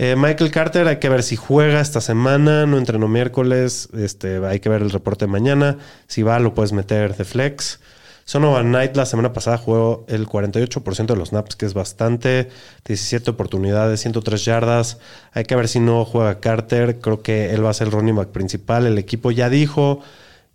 Eh, 0.00 0.14
Michael 0.16 0.50
Carter, 0.52 0.86
hay 0.86 0.98
que 0.98 1.08
ver 1.08 1.24
si 1.24 1.34
juega 1.34 1.80
esta 1.80 2.00
semana, 2.00 2.66
no 2.66 2.78
entrenó 2.78 3.08
miércoles, 3.08 3.88
este, 3.98 4.38
hay 4.46 4.60
que 4.60 4.68
ver 4.68 4.80
el 4.82 4.90
reporte 4.90 5.24
de 5.26 5.32
mañana. 5.32 5.76
Si 6.06 6.22
va, 6.22 6.38
lo 6.38 6.54
puedes 6.54 6.72
meter 6.72 7.16
de 7.16 7.24
flex. 7.24 7.80
Sonovan 8.28 8.66
Knight 8.68 8.94
la 8.94 9.06
semana 9.06 9.32
pasada 9.32 9.56
jugó 9.56 10.04
el 10.06 10.26
48% 10.28 11.06
de 11.06 11.16
los 11.16 11.30
snaps, 11.30 11.56
que 11.56 11.64
es 11.64 11.72
bastante. 11.72 12.50
17 12.84 13.30
oportunidades, 13.30 14.00
103 14.00 14.44
yardas. 14.44 14.98
Hay 15.32 15.44
que 15.44 15.56
ver 15.56 15.66
si 15.66 15.80
no 15.80 16.04
juega 16.04 16.38
Carter. 16.38 16.98
Creo 17.00 17.22
que 17.22 17.54
él 17.54 17.64
va 17.64 17.70
a 17.70 17.72
ser 17.72 17.86
el 17.86 17.94
running 17.94 18.16
back 18.16 18.28
principal. 18.28 18.84
El 18.84 18.98
equipo 18.98 19.30
ya 19.30 19.48
dijo 19.48 20.00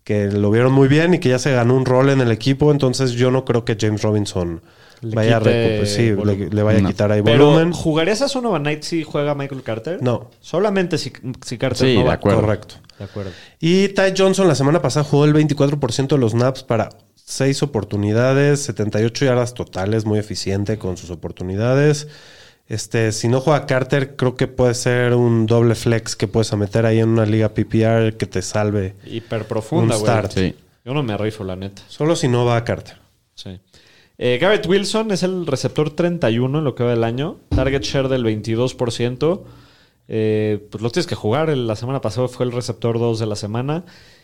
que 0.04 0.28
lo 0.28 0.52
vieron 0.52 0.72
muy 0.72 0.88
bien 0.88 1.16
y 1.16 1.20
que 1.20 1.30
ya 1.30 1.40
se 1.40 1.52
ganó 1.52 1.76
un 1.76 1.86
rol 1.88 2.12
en 2.12 2.22
el 2.22 2.32
equipo. 2.32 2.72
Entonces 2.72 3.14
yo 3.14 3.32
no 3.32 3.44
creo 3.44 3.66
que 3.66 3.76
James 3.82 4.04
Robinson 4.04 4.62
Le 5.02 5.16
vaya, 5.16 5.38
a 5.38 5.40
pues 5.40 5.92
sí, 5.96 6.04
le, 6.10 6.14
volumen. 6.14 6.50
le 6.56 6.62
vaya 6.62 6.80
No. 6.80 6.90
a 6.90 6.92
quitar 6.92 7.12
ahí 7.12 7.24
Pero, 7.24 7.48
volumen. 7.48 7.74
¿jugarías 7.74 8.22
a 8.22 8.28
Sonovan 8.30 8.62
Knight 8.62 8.84
si 8.84 9.02
juega 9.02 9.34
Michael 9.34 9.64
Carter? 9.64 9.98
No. 10.04 10.30
Solamente 10.42 11.00
si, 11.00 11.12
si 11.44 11.58
Carter 11.58 11.88
Sí, 11.88 11.96
no 11.96 12.02
de 12.02 12.08
va. 12.08 12.14
acuerdo. 12.14 12.42
Correcto. 12.42 12.76
De 13.00 13.06
acuerdo. 13.06 13.32
Y 13.60 13.88
Ty 13.88 14.14
Johnson 14.16 14.48
la 14.48 14.54
semana 14.54 14.80
pasada 14.80 15.04
jugó 15.04 15.26
el 15.26 15.34
24% 15.34 16.08
de 16.10 16.18
los 16.20 16.34
snaps 16.34 16.62
para 16.62 16.90
6 17.34 17.63
oportunidades, 17.63 18.62
78 18.63 19.26
yardas 19.26 19.54
totales, 19.54 20.06
muy 20.06 20.19
eficiente 20.19 20.78
con 20.78 20.98
sus 20.98 21.10
oportunidades. 21.10 22.08
Este, 22.67 23.12
si 23.12 23.28
no 23.28 23.41
juega 23.41 23.65
Carter, 23.65 24.15
creo 24.15 24.36
que 24.36 24.48
puede 24.48 24.74
ser 24.74 25.13
un 25.15 25.46
doble 25.46 25.76
flex 25.76 26.15
que 26.15 26.28
puedes 26.28 26.54
meter 26.56 26.86
ahí 26.86 27.00
en 27.00 27.10
una 27.10 27.26
liga 27.26 27.50
PPR 27.50 28.15
que 28.17 28.26
te 28.26 28.41
salve. 28.41 28.96
Hiper 29.06 29.46
profunda, 29.46 29.96
Un 29.96 30.02
güey. 30.02 30.12
start. 30.13 30.32
Sí. 30.32 30.56
Yo 30.86 30.93
no 30.93 31.04
me 31.04 31.17
rifo, 31.17 31.43
la 31.43 31.56
neta. 31.56 31.82
Solo 31.88 32.15
si 32.15 32.28
no 32.28 32.46
va 32.46 32.56
a 32.58 32.63
Carter. 32.63 32.98
Sí. 33.36 33.60
Eh, 34.17 34.38
Garrett 34.39 34.66
Wilson 34.68 35.12
es 35.12 35.24
el 35.24 35.45
receptor 35.47 35.89
31 35.95 36.60
en 36.60 36.64
lo 36.64 36.76
que 36.76 36.84
va 36.84 36.91
del 36.91 37.03
año. 37.03 37.38
Target 37.49 37.82
share 37.82 38.08
del 38.10 38.24
22%. 38.24 39.43
Eh, 40.08 40.68
pues 40.70 40.82
lo 40.82 40.89
tienes 40.89 41.08
que 41.08 41.16
jugar. 41.16 41.49
El- 41.49 41.68
La 41.68 41.76
semana 41.76 41.99
pasada 42.01 42.28
fue 42.28 42.45
el 42.45 42.51
receptor 42.51 42.99
2 42.99 43.20
de 43.20 43.26
la 43.26 43.36
semana. 43.36 43.84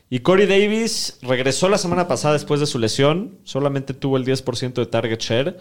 Y 0.10 0.20
Corey 0.22 0.48
Davis 0.48 1.20
regresó 1.22 1.70
la 1.70 1.78
semana 1.78 2.08
pasada 2.08 2.34
después 2.34 2.60
de 2.60 2.66
su 2.66 2.80
lesión. 2.80 3.38
Solamente 3.44 3.94
tuvo 3.94 4.18
el 4.18 4.26
10% 4.26 4.74
de 4.74 4.86
target 4.88 5.20
share. 5.20 5.58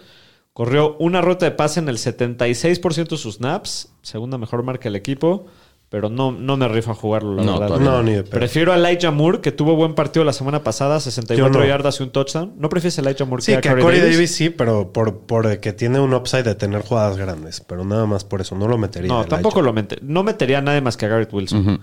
Corrió 0.53 0.97
una 0.97 1.21
ruta 1.21 1.45
de 1.45 1.51
pase 1.51 1.79
en 1.79 1.87
el 1.89 1.97
76% 1.97 3.09
de 3.09 3.17
sus 3.17 3.35
snaps. 3.35 3.93
Segunda 4.01 4.37
mejor 4.37 4.63
marca 4.63 4.85
del 4.85 4.95
equipo. 4.95 5.45
pero 5.89 6.09
no, 6.09 6.31
no 6.31 6.55
me 6.57 6.67
rifa 6.67 6.93
jugarlo, 6.93 7.33
la 7.35 7.43
No, 7.43 7.59
verdad. 7.59 7.79
No, 7.79 8.03
ni 8.03 8.13
de 8.13 8.21
pedo. 8.23 8.31
Prefiero 8.39 8.73
a 8.73 8.75
Elijah 8.75 9.09
Moore, 9.11 9.41
que 9.41 9.51
tuvo 9.51 9.75
buen 9.75 9.95
partido 9.95 10.23
la 10.23 10.33
semana 10.33 10.63
pasada, 10.63 10.99
64 10.99 11.51
Yo 11.53 11.59
no. 11.59 11.65
yardas 11.65 11.99
y 11.99 12.03
un 12.03 12.09
touchdown. 12.11 12.53
¿No 12.57 12.69
prefieres 12.69 12.97
a 12.99 13.01
Elijah 13.01 13.25
Moore 13.25 13.41
Sí, 13.43 13.51
que 13.53 13.57
a 13.57 13.61
que 13.61 13.69
a 13.69 13.71
Corey 13.71 13.83
Corey 13.85 13.99
Davis? 13.99 14.15
Davis? 14.17 14.35
sí, 14.35 14.49
pero 14.51 14.91
por, 14.93 15.19
por 15.21 15.59
que 15.59 15.73
tiene 15.73 15.99
un 15.99 16.13
upside 16.13 16.43
de 16.43 16.53
tener 16.55 16.81
jugadas 16.83 17.17
grandes. 17.17 17.59
Pero 17.61 17.85
nada 17.85 18.05
más 18.05 18.23
por 18.23 18.39
eso, 18.41 18.55
no 18.55 18.67
lo 18.67 18.77
metería. 18.77 19.07
No, 19.11 19.25
tampoco 19.25 19.59
Elijah. 19.59 19.65
lo 19.67 19.73
metería. 19.73 20.05
No 20.07 20.23
metería 20.23 20.57
a 20.59 20.61
nadie 20.61 20.81
más 20.81 20.95
que 20.97 21.05
a 21.05 21.09
Garrett 21.09 21.33
Wilson. 21.33 21.59
Ujú. 21.67 21.79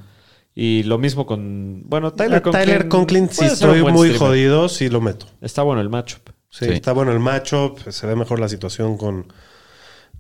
Y 0.58 0.84
lo 0.84 0.96
mismo 0.96 1.26
con... 1.26 1.82
Bueno, 1.84 2.14
Tyler 2.14 2.40
Conklin... 2.40 2.64
Tyler 2.64 2.88
Conklin, 2.88 3.28
si 3.28 3.44
estoy 3.44 3.82
muy 3.82 4.08
streamer. 4.08 4.16
jodido, 4.18 4.68
sí 4.70 4.88
lo 4.88 5.02
meto. 5.02 5.26
Está 5.42 5.62
bueno 5.62 5.82
el 5.82 5.90
matchup. 5.90 6.30
Sí, 6.48 6.64
Sí. 6.64 6.70
está 6.72 6.92
bueno 6.94 7.12
el 7.12 7.20
matchup, 7.20 7.78
se 7.90 8.06
ve 8.06 8.16
mejor 8.16 8.40
la 8.40 8.48
situación 8.48 8.96
con, 8.96 9.30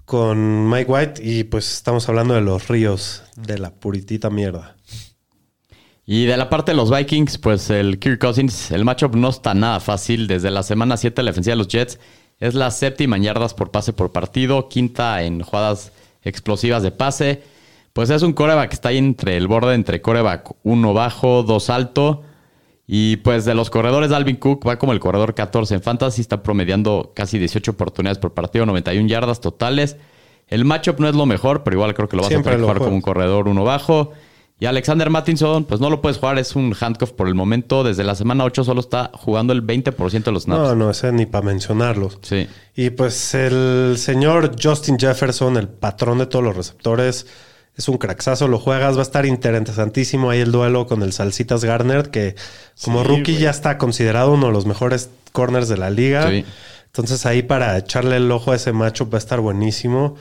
con 0.04 0.68
Mike 0.68 0.90
White 0.92 1.22
y 1.24 1.44
pues 1.44 1.72
estamos 1.72 2.06
hablando 2.10 2.34
de 2.34 2.42
los 2.42 2.68
ríos 2.68 3.22
de 3.36 3.58
la 3.58 3.70
puritita 3.70 4.28
mierda. 4.28 4.76
Y 6.04 6.26
de 6.26 6.36
la 6.36 6.50
parte 6.50 6.72
de 6.72 6.76
los 6.76 6.94
Vikings, 6.94 7.38
pues 7.38 7.70
el 7.70 7.98
Kirk 7.98 8.20
Cousins, 8.20 8.70
el 8.70 8.84
matchup 8.84 9.14
no 9.16 9.30
está 9.30 9.54
nada 9.54 9.80
fácil. 9.80 10.26
Desde 10.26 10.50
la 10.50 10.62
semana 10.62 10.96
7 10.98 11.22
la 11.22 11.30
defensiva 11.30 11.52
de 11.54 11.58
los 11.58 11.68
Jets 11.68 11.98
es 12.38 12.54
la 12.54 12.70
séptima 12.70 13.16
en 13.16 13.22
yardas 13.24 13.54
por 13.54 13.70
pase 13.70 13.92
por 13.94 14.12
partido, 14.12 14.68
quinta 14.68 15.22
en 15.22 15.40
jugadas 15.42 15.92
explosivas 16.22 16.82
de 16.82 16.90
pase. 16.92 17.42
Pues 17.96 18.10
es 18.10 18.20
un 18.20 18.34
coreback 18.34 18.68
que 18.68 18.74
está 18.74 18.90
ahí 18.90 18.98
entre 18.98 19.38
el 19.38 19.48
borde 19.48 19.72
entre 19.72 20.02
coreback 20.02 20.50
1 20.64 20.92
bajo, 20.92 21.42
2 21.42 21.70
alto. 21.70 22.20
Y 22.86 23.16
pues 23.16 23.46
de 23.46 23.54
los 23.54 23.70
corredores, 23.70 24.12
Alvin 24.12 24.36
Cook 24.36 24.68
va 24.68 24.78
como 24.78 24.92
el 24.92 25.00
corredor 25.00 25.34
14 25.34 25.76
en 25.76 25.80
fantasy, 25.80 26.20
está 26.20 26.42
promediando 26.42 27.12
casi 27.16 27.38
18 27.38 27.70
oportunidades 27.70 28.18
por 28.18 28.34
partido, 28.34 28.66
91 28.66 29.08
yardas 29.08 29.40
totales. 29.40 29.96
El 30.46 30.66
matchup 30.66 31.00
no 31.00 31.08
es 31.08 31.14
lo 31.14 31.24
mejor, 31.24 31.62
pero 31.62 31.78
igual 31.78 31.94
creo 31.94 32.06
que 32.06 32.16
lo 32.16 32.22
vas 32.22 32.28
Siempre 32.28 32.52
a 32.52 32.58
lo 32.58 32.64
jugar 32.64 32.80
como 32.80 32.96
un 32.96 33.00
corredor 33.00 33.48
uno 33.48 33.64
bajo. 33.64 34.12
Y 34.60 34.66
Alexander 34.66 35.08
Mattinson, 35.08 35.64
pues 35.64 35.80
no 35.80 35.88
lo 35.88 36.02
puedes 36.02 36.18
jugar, 36.18 36.38
es 36.38 36.54
un 36.54 36.76
handcuff 36.78 37.12
por 37.12 37.28
el 37.28 37.34
momento. 37.34 37.82
Desde 37.82 38.04
la 38.04 38.14
semana 38.14 38.44
8 38.44 38.62
solo 38.64 38.80
está 38.80 39.10
jugando 39.14 39.54
el 39.54 39.66
20% 39.66 40.22
de 40.22 40.32
los 40.32 40.42
snaps. 40.42 40.60
No, 40.60 40.74
no, 40.74 40.90
ese 40.90 41.12
ni 41.12 41.24
para 41.24 41.46
mencionarlos. 41.46 42.18
Sí. 42.20 42.46
Y 42.74 42.90
pues 42.90 43.34
el 43.34 43.94
señor 43.96 44.54
Justin 44.62 44.98
Jefferson, 44.98 45.56
el 45.56 45.68
patrón 45.68 46.18
de 46.18 46.26
todos 46.26 46.44
los 46.44 46.54
receptores, 46.54 47.26
es 47.76 47.88
un 47.88 47.98
cracksazo, 47.98 48.48
lo 48.48 48.58
juegas, 48.58 48.96
va 48.96 49.00
a 49.00 49.02
estar 49.02 49.26
interesantísimo 49.26 50.30
ahí 50.30 50.40
el 50.40 50.50
duelo 50.50 50.86
con 50.86 51.02
el 51.02 51.12
Salsitas 51.12 51.64
Garner, 51.64 52.10
que 52.10 52.34
como 52.82 53.02
Sí, 53.02 53.08
rookie 53.08 53.36
ya 53.36 53.50
está 53.50 53.76
considerado 53.76 54.32
uno 54.32 54.46
de 54.46 54.52
los 54.52 54.66
mejores 54.66 55.10
corners 55.32 55.68
de 55.68 55.76
la 55.76 55.90
liga. 55.90 56.30
Sí. 56.30 56.44
Entonces 56.86 57.26
ahí 57.26 57.42
para 57.42 57.76
echarle 57.76 58.16
el 58.16 58.30
ojo 58.32 58.52
a 58.52 58.56
ese 58.56 58.72
macho 58.72 59.10
va 59.10 59.18
a 59.18 59.18
estar 59.18 59.40
buenísimo. 59.40 60.16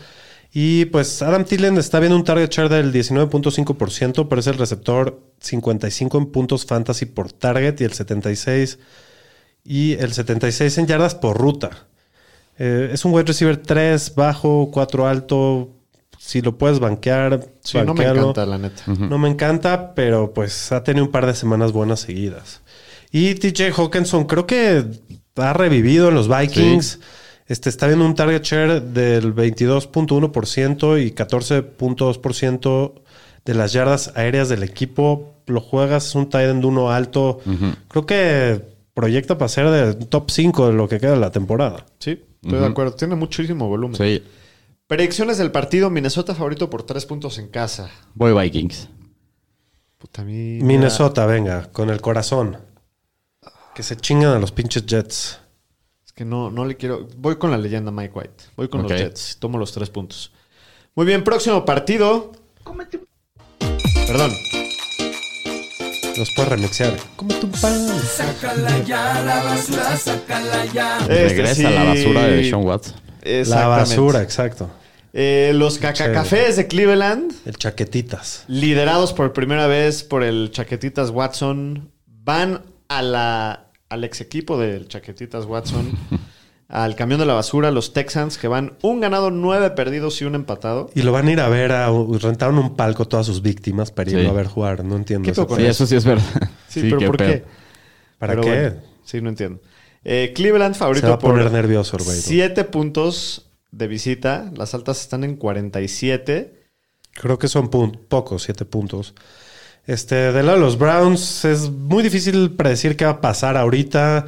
Y 0.58 0.86
pues 0.86 1.22
Adam 1.22 1.46
Thielen 1.46 1.78
está 1.78 2.00
viendo 2.00 2.16
un 2.16 2.24
target 2.24 2.50
share 2.50 2.70
del 2.70 2.94
19.5%, 2.94 4.28
pero 4.28 4.40
es 4.40 4.48
el 4.48 4.58
receptor 4.58 5.22
55 5.40 6.18
en 6.18 6.26
puntos 6.28 6.66
fantasy 6.66 7.06
por 7.06 7.32
target 7.32 7.80
y 7.80 7.84
el 7.84 7.94
76 7.94 8.80
y 9.66 9.94
el 9.94 10.14
76 10.14 10.78
en 10.78 10.88
yardas 10.88 11.16
por 11.16 11.38
ruta. 11.38 11.88
Eh, 12.58 12.90
es 12.94 13.04
un 13.04 13.14
wide 13.14 13.26
receiver 13.26 13.58
3 13.58 14.16
bajo, 14.16 14.70
4 14.72 15.08
alto. 15.08 15.72
Si 16.18 16.42
lo 16.42 16.58
puedes 16.58 16.80
banquear, 16.80 17.48
Sí, 17.64 17.78
no 17.86 17.94
me 17.94 18.06
encanta, 18.06 18.46
la 18.46 18.58
neta. 18.58 18.84
No 18.88 19.18
me 19.18 19.30
encanta, 19.30 19.94
pero 19.96 20.34
pues 20.34 20.72
ha 20.72 20.84
tenido 20.84 21.06
un 21.06 21.12
par 21.12 21.26
de 21.26 21.34
semanas 21.34 21.72
buenas 21.72 22.00
seguidas. 22.02 22.62
Y 23.12 23.36
TJ 23.36 23.72
Hawkinson 23.78 24.26
creo 24.26 24.46
que 24.46 24.86
ha 25.36 25.54
revivido 25.54 26.10
en 26.10 26.16
los 26.16 26.28
Vikings. 26.28 27.00
Este 27.48 27.70
está 27.70 27.88
viendo 27.88 28.06
un 28.06 28.16
target 28.16 28.42
share 28.42 28.82
del 28.82 29.36
22.1% 29.36 31.02
y 31.02 31.12
14.2% 31.12 32.94
de 33.46 33.54
las 33.54 33.74
yardas 33.74 34.12
aéreas 34.16 34.50
del 34.50 34.64
equipo. 34.64 35.36
Lo 35.46 35.62
juegas, 35.62 36.08
es 36.08 36.16
un 36.16 36.28
tight 36.30 36.50
end 36.50 36.66
uno 36.66 36.92
alto. 36.92 37.40
Creo 37.88 38.06
que 38.06 38.62
proyecta 38.94 39.38
para 39.38 39.50
ser 39.50 39.70
de 39.70 39.94
top 40.06 40.32
5 40.32 40.68
de 40.68 40.74
lo 40.74 40.90
que 40.90 41.00
queda 41.00 41.12
de 41.12 41.20
la 41.20 41.32
temporada. 41.32 41.86
Sí, 42.00 42.20
estoy 42.42 42.60
de 42.60 42.66
acuerdo. 42.66 42.96
Tiene 42.96 43.16
muchísimo 43.16 43.68
volumen. 43.68 43.96
Sí. 43.96 44.24
Predicciones 44.88 45.40
del 45.40 45.52
partido. 45.52 45.90
Minnesota 45.90 46.36
favorito 46.36 46.70
por 46.70 46.84
tres 46.84 47.06
puntos 47.06 47.40
en 47.40 47.48
casa. 47.48 47.90
Voy 48.14 48.40
Vikings. 48.40 48.88
Puta, 49.98 50.22
a 50.22 50.26
mí... 50.26 50.60
Minnesota, 50.62 51.26
venga, 51.26 51.72
con 51.72 51.90
el 51.90 52.02
corazón. 52.02 52.58
Que 53.74 53.82
se 53.82 53.98
chingan 53.98 54.34
a 54.34 54.40
los 54.40 54.52
pinches 54.52 54.86
Jets. 54.86 55.40
Es 56.06 56.14
que 56.14 56.24
no, 56.24 56.52
no 56.52 56.66
le 56.66 56.78
quiero. 56.78 57.08
Voy 57.18 57.38
con 57.38 57.50
la 57.50 57.58
leyenda 57.58 57.92
Mike 57.92 58.14
White. 58.14 58.44
Voy 58.56 58.70
con 58.70 58.84
los 58.84 58.92
Jets. 58.92 59.38
Tomo 59.40 59.58
los 59.58 59.72
tres 59.72 59.90
puntos. 59.90 60.32
Muy 60.94 61.08
bien, 61.08 61.24
próximo 61.24 61.66
partido. 61.66 62.32
Perdón. 64.08 64.32
Los 66.16 66.32
puedes 66.36 66.50
remixear. 66.52 66.96
Como 67.16 67.34
tu 67.36 67.50
pan. 67.50 67.74
Este 67.98 68.24
Regresa 71.08 71.56
sí. 71.56 71.64
la 71.64 71.84
basura 71.84 72.28
de 72.28 72.44
Sean 72.48 72.64
Watts. 72.64 72.94
La 73.48 73.68
basura, 73.68 74.22
exacto. 74.22 74.70
Eh, 75.14 75.52
los 75.56 75.78
cacacafés 75.78 76.58
de 76.58 76.68
Cleveland, 76.68 77.32
El 77.46 77.56
chaquetitas. 77.58 78.44
liderados 78.48 79.14
por 79.14 79.32
primera 79.34 79.66
vez 79.68 80.04
por 80.04 80.24
el 80.24 80.52
Chaquetitas 80.52 81.10
Watson, 81.10 81.90
van 82.06 82.64
a 82.90 83.02
la, 83.02 83.68
al 83.90 84.04
ex 84.04 84.20
equipo 84.20 84.60
del 84.60 84.90
Chaquetitas 84.90 85.46
Watson, 85.46 85.92
al 86.68 86.96
camión 86.98 87.20
de 87.22 87.26
la 87.26 87.34
basura, 87.34 87.72
los 87.72 87.94
Texans, 87.94 88.38
que 88.38 88.50
van 88.50 88.74
un 88.82 89.00
ganado, 89.00 89.32
nueve 89.32 89.70
perdidos 89.70 90.22
y 90.22 90.26
un 90.26 90.36
empatado. 90.36 90.90
Y 90.96 91.04
lo 91.04 91.14
van 91.14 91.28
a 91.28 91.32
ir 91.32 91.40
a 91.40 91.48
ver 91.48 91.72
a. 91.72 91.90
Rentaron 92.20 92.58
un 92.58 92.76
palco 92.76 93.08
todas 93.08 93.26
sus 93.26 93.42
víctimas 93.42 93.92
para 93.92 94.10
irlo 94.10 94.24
Sí. 94.24 94.28
a 94.28 94.34
ver 94.34 94.48
jugar. 94.48 94.84
No 94.84 94.98
entiendo 94.98 95.24
¿Qué 95.26 95.32
eso. 95.32 95.48
Sí, 95.56 95.66
eso 95.66 95.88
sí 95.88 95.96
es 95.96 96.04
verdad. 96.04 96.26
Sí, 96.68 96.82
pero 96.90 97.00
¿por 97.08 97.16
pedo. 97.18 97.30
qué? 97.32 97.44
¿Para 98.20 98.32
Pero 98.34 98.44
qué? 98.44 98.50
bueno, 98.50 98.76
sí, 99.06 99.22
no 99.22 99.30
entiendo. 99.30 99.62
Eh, 100.06 100.34
Cleveland 100.36 100.76
Se 100.76 100.80
favorito 100.80 101.08
va 101.08 101.16
a 101.16 101.20
poner 101.20 101.44
por 101.44 101.52
nervioso 101.52 101.98
siete 102.00 102.64
puntos 102.64 103.48
de 103.72 103.88
visita. 103.88 104.52
Las 104.56 104.76
altas 104.76 105.02
están 105.02 105.24
en 105.24 105.36
47. 105.36 106.54
Creo 107.12 107.40
que 107.40 107.48
son 107.48 107.70
pocos, 107.70 108.44
siete 108.44 108.66
puntos. 108.66 109.16
Este, 109.88 110.32
del 110.32 110.46
lado 110.46 110.60
de 110.60 110.64
los 110.64 110.78
Browns, 110.78 111.46
es 111.46 111.70
muy 111.70 112.04
difícil 112.04 112.52
predecir 112.52 112.96
qué 112.96 113.06
va 113.06 113.12
a 113.12 113.22
pasar 113.22 113.58
ahorita. 113.58 114.26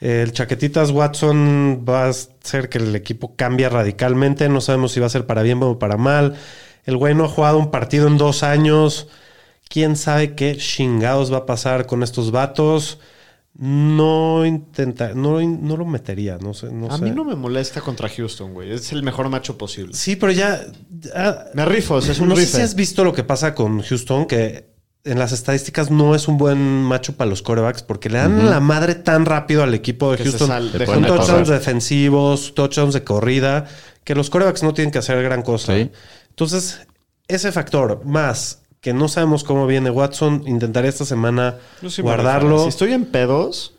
El 0.00 0.32
Chaquetitas 0.32 0.90
Watson 0.90 1.84
va 1.88 2.04
a 2.04 2.08
hacer 2.08 2.68
que 2.68 2.78
el 2.78 2.94
equipo 2.96 3.34
cambie 3.36 3.68
radicalmente. 3.68 4.48
No 4.48 4.60
sabemos 4.60 4.92
si 4.92 5.00
va 5.00 5.06
a 5.06 5.10
ser 5.10 5.26
para 5.26 5.42
bien 5.42 5.62
o 5.62 5.78
para 5.78 5.96
mal. 5.96 6.36
El 6.84 6.96
güey 6.96 7.14
no 7.14 7.24
ha 7.24 7.28
jugado 7.28 7.58
un 7.58 7.70
partido 7.70 8.06
en 8.06 8.16
dos 8.16 8.42
años. 8.42 9.08
Quién 9.68 9.96
sabe 9.96 10.34
qué 10.34 10.56
chingados 10.56 11.32
va 11.32 11.38
a 11.38 11.46
pasar 11.46 11.86
con 11.86 12.02
estos 12.02 12.30
vatos. 12.30 12.98
No 13.54 14.46
intenta, 14.46 15.14
no, 15.14 15.40
no 15.40 15.76
lo 15.76 15.84
metería, 15.84 16.38
no 16.40 16.54
sé, 16.54 16.70
no 16.70 16.90
a 16.92 16.98
sé. 16.98 17.02
mí 17.04 17.10
no 17.10 17.24
me 17.24 17.34
molesta 17.34 17.80
contra 17.80 18.08
Houston, 18.08 18.54
güey. 18.54 18.70
Es 18.72 18.92
el 18.92 19.02
mejor 19.02 19.28
macho 19.28 19.58
posible. 19.58 19.94
Sí, 19.94 20.14
pero 20.14 20.30
ya, 20.30 20.64
ya- 21.00 21.46
Me 21.54 21.64
rifo, 21.64 21.94
o 21.94 22.00
sea, 22.00 22.12
es 22.12 22.20
un 22.20 22.28
no 22.28 22.36
sé 22.36 22.46
si 22.46 22.60
has 22.60 22.76
visto 22.76 23.02
lo 23.02 23.12
que 23.12 23.24
pasa 23.24 23.54
con 23.56 23.82
Houston, 23.82 24.26
que 24.26 24.68
en 25.04 25.18
las 25.18 25.32
estadísticas 25.32 25.90
no 25.90 26.14
es 26.14 26.28
un 26.28 26.38
buen 26.38 26.82
macho 26.84 27.16
para 27.16 27.30
los 27.30 27.42
corebacks 27.42 27.82
porque 27.82 28.08
le 28.10 28.18
dan 28.18 28.48
la 28.48 28.60
madre 28.60 28.94
tan 28.94 29.24
rápido 29.24 29.62
al 29.64 29.74
equipo 29.74 30.12
de 30.12 30.18
Que 30.18 30.24
Houston. 30.24 30.70
de 30.72 30.84
touchdowns 31.06 31.48
defensivos, 31.48 32.54
touchdowns 32.54 32.94
de 32.94 33.02
corrida, 33.02 33.66
que 34.04 34.14
los 34.14 34.30
corebacks 34.30 34.62
no 34.62 34.72
tienen 34.72 34.92
que 34.92 34.98
hacer 34.98 35.20
gran 35.22 35.42
cosa. 35.42 35.74
Sí. 35.74 35.90
Entonces, 36.28 36.86
ese 37.26 37.50
factor, 37.50 38.04
más 38.04 38.62
que 38.88 38.94
no 38.94 39.06
sabemos 39.08 39.44
cómo 39.44 39.66
viene 39.66 39.90
Watson, 39.90 40.44
intentaré 40.46 40.88
esta 40.88 41.04
semana 41.04 41.56
sí 41.88 42.00
guardarlo. 42.00 42.62
Si 42.62 42.68
estoy 42.70 42.92
en 42.94 43.04
pedos, 43.04 43.74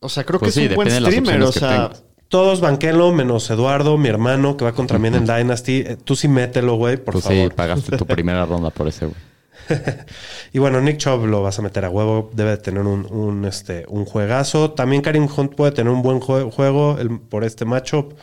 o 0.00 0.08
sea, 0.08 0.24
creo 0.24 0.40
Pues 0.40 0.54
que 0.54 0.60
sí, 0.60 0.64
es 0.64 0.70
un 0.70 0.74
buen 0.76 0.90
streamer. 0.90 1.42
O 1.42 1.52
sea. 1.52 1.92
Todos 2.28 2.60
banquenlo, 2.60 3.12
menos 3.12 3.48
Eduardo, 3.50 3.96
mi 3.98 4.08
hermano, 4.08 4.56
que 4.56 4.64
va 4.64 4.72
contra 4.72 4.98
mí 4.98 5.06
en 5.06 5.14
el 5.14 5.26
Dynasty. 5.28 5.84
Eh, 5.86 5.96
Tú 6.02 6.16
sí 6.16 6.26
mételo, 6.26 6.74
güey, 6.74 6.96
por 6.96 7.12
Pues 7.12 7.24
favor. 7.24 7.50
sí, 7.50 7.54
pagaste 7.54 7.96
tu 7.96 8.04
primera 8.04 8.44
ronda 8.44 8.70
por 8.70 8.88
ese, 8.88 9.06
güey. 9.06 9.16
Y 10.52 10.58
bueno, 10.58 10.80
Nick 10.80 10.96
Chubb 10.98 11.24
lo 11.26 11.42
vas 11.42 11.58
a 11.60 11.62
meter 11.62 11.84
a 11.84 11.90
huevo. 11.90 12.30
Debe 12.34 12.50
de 12.50 12.56
tener 12.56 12.82
un, 12.82 13.06
un, 13.12 13.44
este, 13.44 13.84
un 13.88 14.04
juegazo. 14.06 14.72
También 14.72 15.02
Karim 15.02 15.28
Hunt 15.36 15.54
puede 15.54 15.70
tener 15.70 15.92
un 15.92 16.02
buen 16.02 16.18
jue- 16.20 16.50
juego 16.50 16.96
el- 16.98 17.20
por 17.20 17.44
este 17.44 17.64
matchup. 17.64 18.14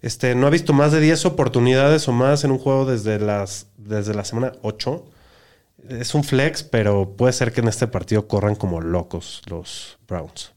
Este, 0.00 0.34
no 0.34 0.46
ha 0.46 0.50
visto 0.50 0.72
más 0.72 0.92
de 0.92 1.00
10 1.00 1.26
oportunidades 1.26 2.08
o 2.08 2.12
más 2.12 2.44
en 2.44 2.50
un 2.50 2.58
juego 2.58 2.86
desde, 2.86 3.18
las, 3.18 3.66
desde 3.76 4.14
la 4.14 4.24
semana 4.24 4.52
8. 4.62 5.04
Es 5.88 6.14
un 6.14 6.24
flex, 6.24 6.62
pero 6.62 7.14
puede 7.16 7.32
ser 7.32 7.52
que 7.52 7.60
en 7.60 7.68
este 7.68 7.86
partido 7.86 8.26
corran 8.26 8.54
como 8.54 8.80
locos 8.80 9.42
los 9.46 9.98
Browns. 10.08 10.52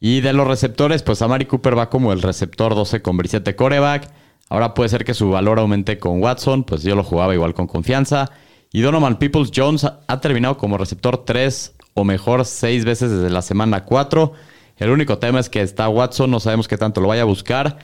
Y 0.00 0.20
de 0.20 0.32
los 0.32 0.46
receptores, 0.46 1.02
pues 1.02 1.22
Amari 1.22 1.46
Cooper 1.46 1.76
va 1.76 1.90
como 1.90 2.12
el 2.12 2.22
receptor 2.22 2.74
12 2.74 3.02
con 3.02 3.16
Brissette 3.16 3.54
coreback. 3.54 4.10
Ahora 4.48 4.74
puede 4.74 4.88
ser 4.88 5.04
que 5.04 5.14
su 5.14 5.30
valor 5.30 5.58
aumente 5.58 5.98
con 5.98 6.22
Watson, 6.22 6.64
pues 6.64 6.82
yo 6.82 6.96
lo 6.96 7.04
jugaba 7.04 7.34
igual 7.34 7.54
con 7.54 7.66
confianza. 7.66 8.30
Y 8.72 8.80
Donovan 8.80 9.18
Peoples 9.18 9.50
Jones 9.54 9.84
ha- 9.84 10.20
terminado 10.20 10.56
como 10.56 10.78
receptor 10.78 11.24
3 11.24 11.74
o 11.94 12.04
mejor 12.04 12.44
6 12.44 12.84
veces 12.84 13.10
desde 13.10 13.30
la 13.30 13.42
semana 13.42 13.84
4. 13.84 14.32
El 14.76 14.90
único 14.90 15.18
tema 15.18 15.40
es 15.40 15.50
que 15.50 15.60
está 15.60 15.88
Watson, 15.88 16.30
no 16.30 16.40
sabemos 16.40 16.66
qué 16.68 16.78
tanto 16.78 17.00
lo 17.00 17.08
vaya 17.08 17.22
a 17.22 17.26
buscar. 17.26 17.78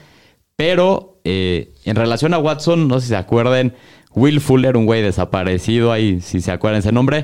Pero 0.55 1.19
eh, 1.23 1.73
en 1.85 1.95
relación 1.95 2.33
a 2.33 2.39
Watson, 2.39 2.87
no 2.87 2.95
sé 2.95 3.01
si 3.01 3.07
se 3.09 3.15
acuerden, 3.15 3.75
Will 4.15 4.41
Fuller, 4.41 4.77
un 4.77 4.85
güey 4.85 5.01
desaparecido 5.01 5.91
ahí, 5.91 6.21
si 6.21 6.41
se 6.41 6.51
acuerdan 6.51 6.79
ese 6.79 6.91
nombre. 6.91 7.23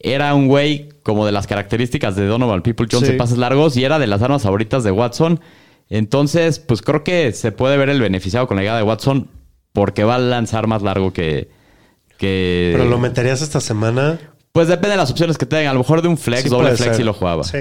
Era 0.00 0.34
un 0.34 0.48
güey 0.48 0.88
como 1.02 1.24
de 1.26 1.32
las 1.32 1.46
características 1.46 2.16
de 2.16 2.26
Donovan 2.26 2.62
People 2.62 2.86
Jones 2.90 3.06
Sí. 3.06 3.12
en 3.12 3.18
pases 3.18 3.38
largos 3.38 3.76
y 3.76 3.84
era 3.84 3.98
de 3.98 4.06
las 4.06 4.20
armas 4.22 4.42
favoritas 4.42 4.82
de 4.84 4.90
Watson. 4.90 5.40
Entonces, 5.88 6.58
pues 6.58 6.82
creo 6.82 7.04
que 7.04 7.32
se 7.32 7.52
puede 7.52 7.76
ver 7.76 7.88
el 7.90 8.00
beneficiado 8.00 8.46
con 8.46 8.56
la 8.56 8.62
llegada 8.62 8.78
de 8.78 8.84
Watson 8.84 9.28
porque 9.72 10.04
va 10.04 10.16
a 10.16 10.18
lanzar 10.18 10.66
más 10.66 10.82
largo 10.82 11.12
que... 11.12 11.50
que 12.18 12.72
Pero 12.76 12.88
lo 12.88 12.98
meterías 12.98 13.42
esta 13.42 13.60
semana. 13.60 14.18
Pues 14.52 14.68
depende 14.68 14.90
de 14.90 14.96
las 14.96 15.10
opciones 15.10 15.36
que 15.38 15.46
tengan. 15.46 15.68
A 15.68 15.72
lo 15.74 15.80
mejor 15.80 16.00
de 16.02 16.08
un 16.08 16.16
flex, 16.16 16.42
Sí 16.44 16.48
doble 16.48 16.76
flex 16.76 16.92
ser. 16.96 17.00
y 17.00 17.04
lo 17.04 17.12
jugaba. 17.12 17.44
Sí, 17.44 17.58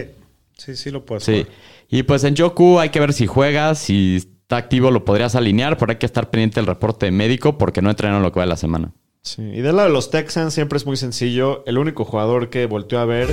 sí, 0.58 0.76
sí 0.76 0.92
lo 0.92 1.06
puedes 1.06 1.24
Sí. 1.24 1.32
jugar. 1.32 1.48
Y 1.90 2.04
pues 2.04 2.24
en 2.24 2.36
Yoku 2.36 2.80
hay 2.80 2.90
que 2.90 3.00
ver 3.00 3.14
si 3.14 3.28
juega, 3.28 3.76
si 3.76 4.24
está 4.44 4.58
activo 4.58 4.92
lo 4.92 5.06
podrías 5.06 5.36
alinear, 5.36 5.78
pero 5.78 5.92
hay 5.92 5.98
que 5.98 6.06
estar 6.06 6.30
pendiente 6.30 6.60
del 6.60 6.68
reporte 6.68 7.10
médico 7.12 7.58
porque 7.58 7.82
no 7.82 7.90
entrenan 7.90 8.22
lo 8.22 8.32
que 8.32 8.40
va 8.40 8.46
de 8.46 8.50
la 8.50 8.58
semana. 8.58 8.92
Sí, 9.22 9.42
y 9.42 9.62
del 9.62 9.78
lado 9.78 9.88
de 9.88 9.94
los 9.94 10.12
Texans 10.12 10.54
siempre 10.54 10.78
es 10.78 10.86
muy 10.86 10.98
sencillo. 10.98 11.64
El 11.66 11.78
único 11.78 12.04
jugador 12.04 12.50
que 12.50 12.66
volteó 12.66 13.00
a 13.00 13.06
ver 13.06 13.30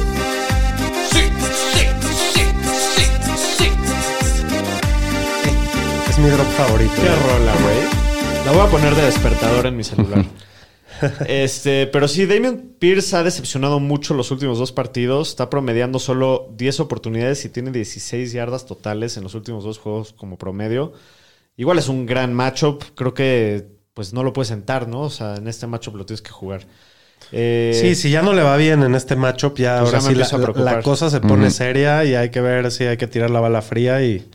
Es 6.09 6.19
mi 6.19 6.29
drop 6.31 6.47
favorito. 6.47 6.93
Qué 6.95 7.09
rola, 7.09 7.53
güey. 7.63 8.47
La 8.47 8.53
voy 8.53 8.61
a 8.61 8.71
poner 8.71 8.95
de 8.95 9.03
despertador 9.03 9.67
en 9.67 9.77
mi 9.77 9.85
celular. 9.85 10.25
este, 11.27 11.87
pero 11.87 12.09
sí, 12.09 12.27
Damian 12.27 12.75
Pierce 12.79 13.17
ha 13.17 13.23
decepcionado 13.23 13.81
mucho 13.81 14.15
los 14.15 14.31
últimos 14.31 14.59
dos 14.59 14.73
partidos. 14.73 15.29
Está 15.31 15.51
promediando 15.51 15.99
solo 15.99 16.53
10 16.57 16.81
oportunidades 16.81 17.45
y 17.45 17.49
tiene 17.49 17.71
16 17.71 18.33
yardas 18.33 18.67
totales 18.67 19.17
en 19.17 19.23
los 19.23 19.35
últimos 19.35 19.65
dos 19.65 19.79
juegos 19.79 20.13
como 20.13 20.39
promedio. 20.39 20.93
Igual 21.57 21.79
es 21.79 21.89
un 21.89 22.07
gran 22.07 22.33
matchup. 22.33 22.83
Creo 22.95 23.15
que 23.15 23.67
pues 23.95 24.13
no 24.13 24.23
lo 24.23 24.33
puedes 24.33 24.49
sentar, 24.49 24.89
¿no? 24.89 25.03
O 25.03 25.11
sea, 25.11 25.37
en 25.37 25.47
este 25.49 25.67
matchup 25.67 25.97
lo 25.97 26.07
tienes 26.07 26.23
que 26.23 26.31
jugar. 26.31 26.67
Eh, 27.33 27.79
Sí, 27.79 27.95
si 27.95 28.11
ya 28.11 28.23
no 28.23 28.33
le 28.33 28.43
va 28.43 28.57
bien 28.57 28.83
en 28.83 28.95
este 28.95 29.15
matchup, 29.17 29.59
ya 29.59 29.81
Pues 29.81 29.93
ahora 29.93 30.01
ya 30.01 30.25
sí 30.25 30.37
la, 30.37 30.55
la 30.65 30.83
cosa 30.83 31.11
se 31.11 31.21
pone 31.21 31.51
seria 31.51 32.05
y 32.05 32.15
hay 32.15 32.31
que 32.31 32.41
ver 32.41 32.71
si 32.71 32.85
hay 32.85 32.97
que 32.97 33.07
tirar 33.07 33.31
la 33.31 33.41
bala 33.41 33.63
fría 33.63 34.03
y 34.03 34.27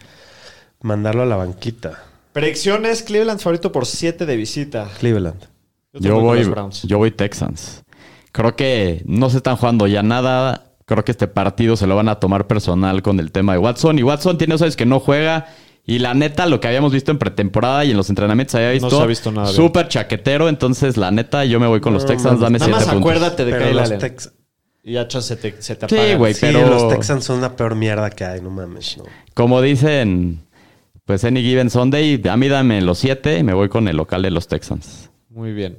mandarlo 0.82 1.24
a 1.24 1.26
la 1.26 1.36
banquita. 1.36 2.04
Predicciones: 2.32 3.02
Cleveland 3.02 3.40
favorito 3.40 3.72
por 3.72 3.86
7 3.86 4.26
de 4.26 4.36
visita. 4.36 4.90
Cleveland. 5.00 5.55
Yo, 6.00 6.20
voy, 6.20 6.46
yo 6.84 6.98
voy 6.98 7.12
Texans. 7.12 7.84
Creo 8.32 8.56
que 8.56 9.02
no 9.06 9.30
se 9.30 9.38
están 9.38 9.56
jugando 9.56 9.88
ya 9.88 10.04
nada. 10.04 10.72
Creo 10.86 11.04
que 11.04 11.12
este 11.12 11.28
partido 11.28 11.78
se 11.78 11.88
lo 11.88 11.96
van 11.96 12.10
a 12.10 12.20
tomar 12.20 12.48
personal 12.48 13.02
con 13.02 13.20
el 13.20 13.32
tema 13.32 13.54
de 13.54 13.60
Watson. 13.60 13.98
Y 13.98 14.04
Watson 14.04 14.38
tiene 14.38 14.58
sabes 14.58 14.76
que 14.76 14.86
no 14.86 15.00
juega. 15.00 15.48
Y 15.88 16.00
la 16.00 16.14
neta, 16.14 16.46
lo 16.48 16.60
que 16.60 16.68
habíamos 16.68 16.92
visto 16.92 17.12
en 17.12 17.20
pretemporada 17.20 17.86
y 17.86 17.92
en 17.92 17.98
los 17.98 18.10
entrenamientos 18.10 18.56
había 18.56 18.72
visto. 18.72 18.90
se 18.90 19.02
ha 19.02 19.06
visto 19.06 19.32
nada. 19.32 19.48
Súper 19.48 19.88
chaquetero. 19.88 20.50
Entonces, 20.50 20.98
la 20.98 21.12
neta, 21.12 21.46
yo 21.46 21.60
me 21.60 21.68
voy 21.68 21.80
con 21.80 21.94
los 21.94 22.06
Texans. 22.06 22.40
Dame 22.40 22.58
Nada 22.60 22.66
7 22.72 22.72
más 22.72 22.84
puntos. 22.86 23.00
acuérdate 23.00 23.46
de 23.46 23.52
Pero 23.52 23.66
Kyle 23.66 23.76
los 23.76 23.92
Allen. 23.92 24.16
Y 24.84 24.94
ya 24.94 25.10
se 25.10 25.36
te, 25.36 25.62
se 25.62 25.76
te 25.76 25.88
Sí, 25.90 26.16
güey, 26.16 26.34
sí, 26.34 26.42
pero- 26.42 26.70
los 26.70 26.90
Texans 26.90 27.24
son 27.24 27.42
la 27.42 27.56
peor 27.56 27.76
mierda 27.76 28.10
que 28.12 28.24
hay, 28.24 28.42
no 28.42 28.52
mames. 28.52 28.98
No. 28.98 29.06
Como 29.34 29.62
dicen, 29.62 30.46
pues 31.06 31.24
Any 31.24 31.42
Given 31.42 31.70
Sunday, 31.70 32.22
a 32.30 32.38
mí 32.38 32.48
dame 32.48 32.82
los 32.82 33.00
7. 33.00 33.44
Me 33.44 33.54
voy 33.54 33.70
con 33.70 33.88
el 33.88 33.98
local 33.98 34.22
de 34.22 34.32
los 34.32 34.48
Texans. 34.48 35.10
Muy 35.36 35.52
bien. 35.52 35.78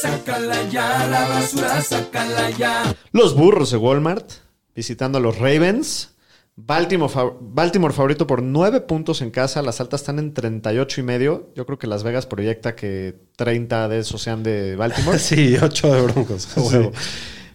Sácala 0.00 0.62
ya, 0.70 1.08
la 1.08 1.28
basura, 1.28 1.82
sácala 1.82 2.50
ya. 2.50 2.94
Los 3.10 3.34
burros 3.34 3.72
de 3.72 3.78
Walmart 3.78 4.30
visitando 4.72 5.18
a 5.18 5.20
los 5.20 5.38
Ravens. 5.38 6.14
Baltimore, 6.54 7.12
Baltimore 7.40 7.92
favorito 7.92 8.28
por 8.28 8.44
9 8.44 8.82
puntos 8.82 9.22
en 9.22 9.32
casa. 9.32 9.60
Las 9.60 9.80
altas 9.80 10.02
están 10.02 10.20
en 10.20 10.34
38 10.34 11.00
y 11.00 11.02
medio. 11.02 11.50
Yo 11.56 11.66
creo 11.66 11.76
que 11.80 11.88
Las 11.88 12.04
Vegas 12.04 12.26
proyecta 12.26 12.76
que 12.76 13.16
30 13.34 13.88
de 13.88 13.98
esos 13.98 14.22
sean 14.22 14.44
de 14.44 14.76
Baltimore. 14.76 15.18
Sí, 15.30 15.56
ocho 15.60 15.92
de 15.92 16.02
broncos. 16.02 16.48
huevo. 16.56 16.92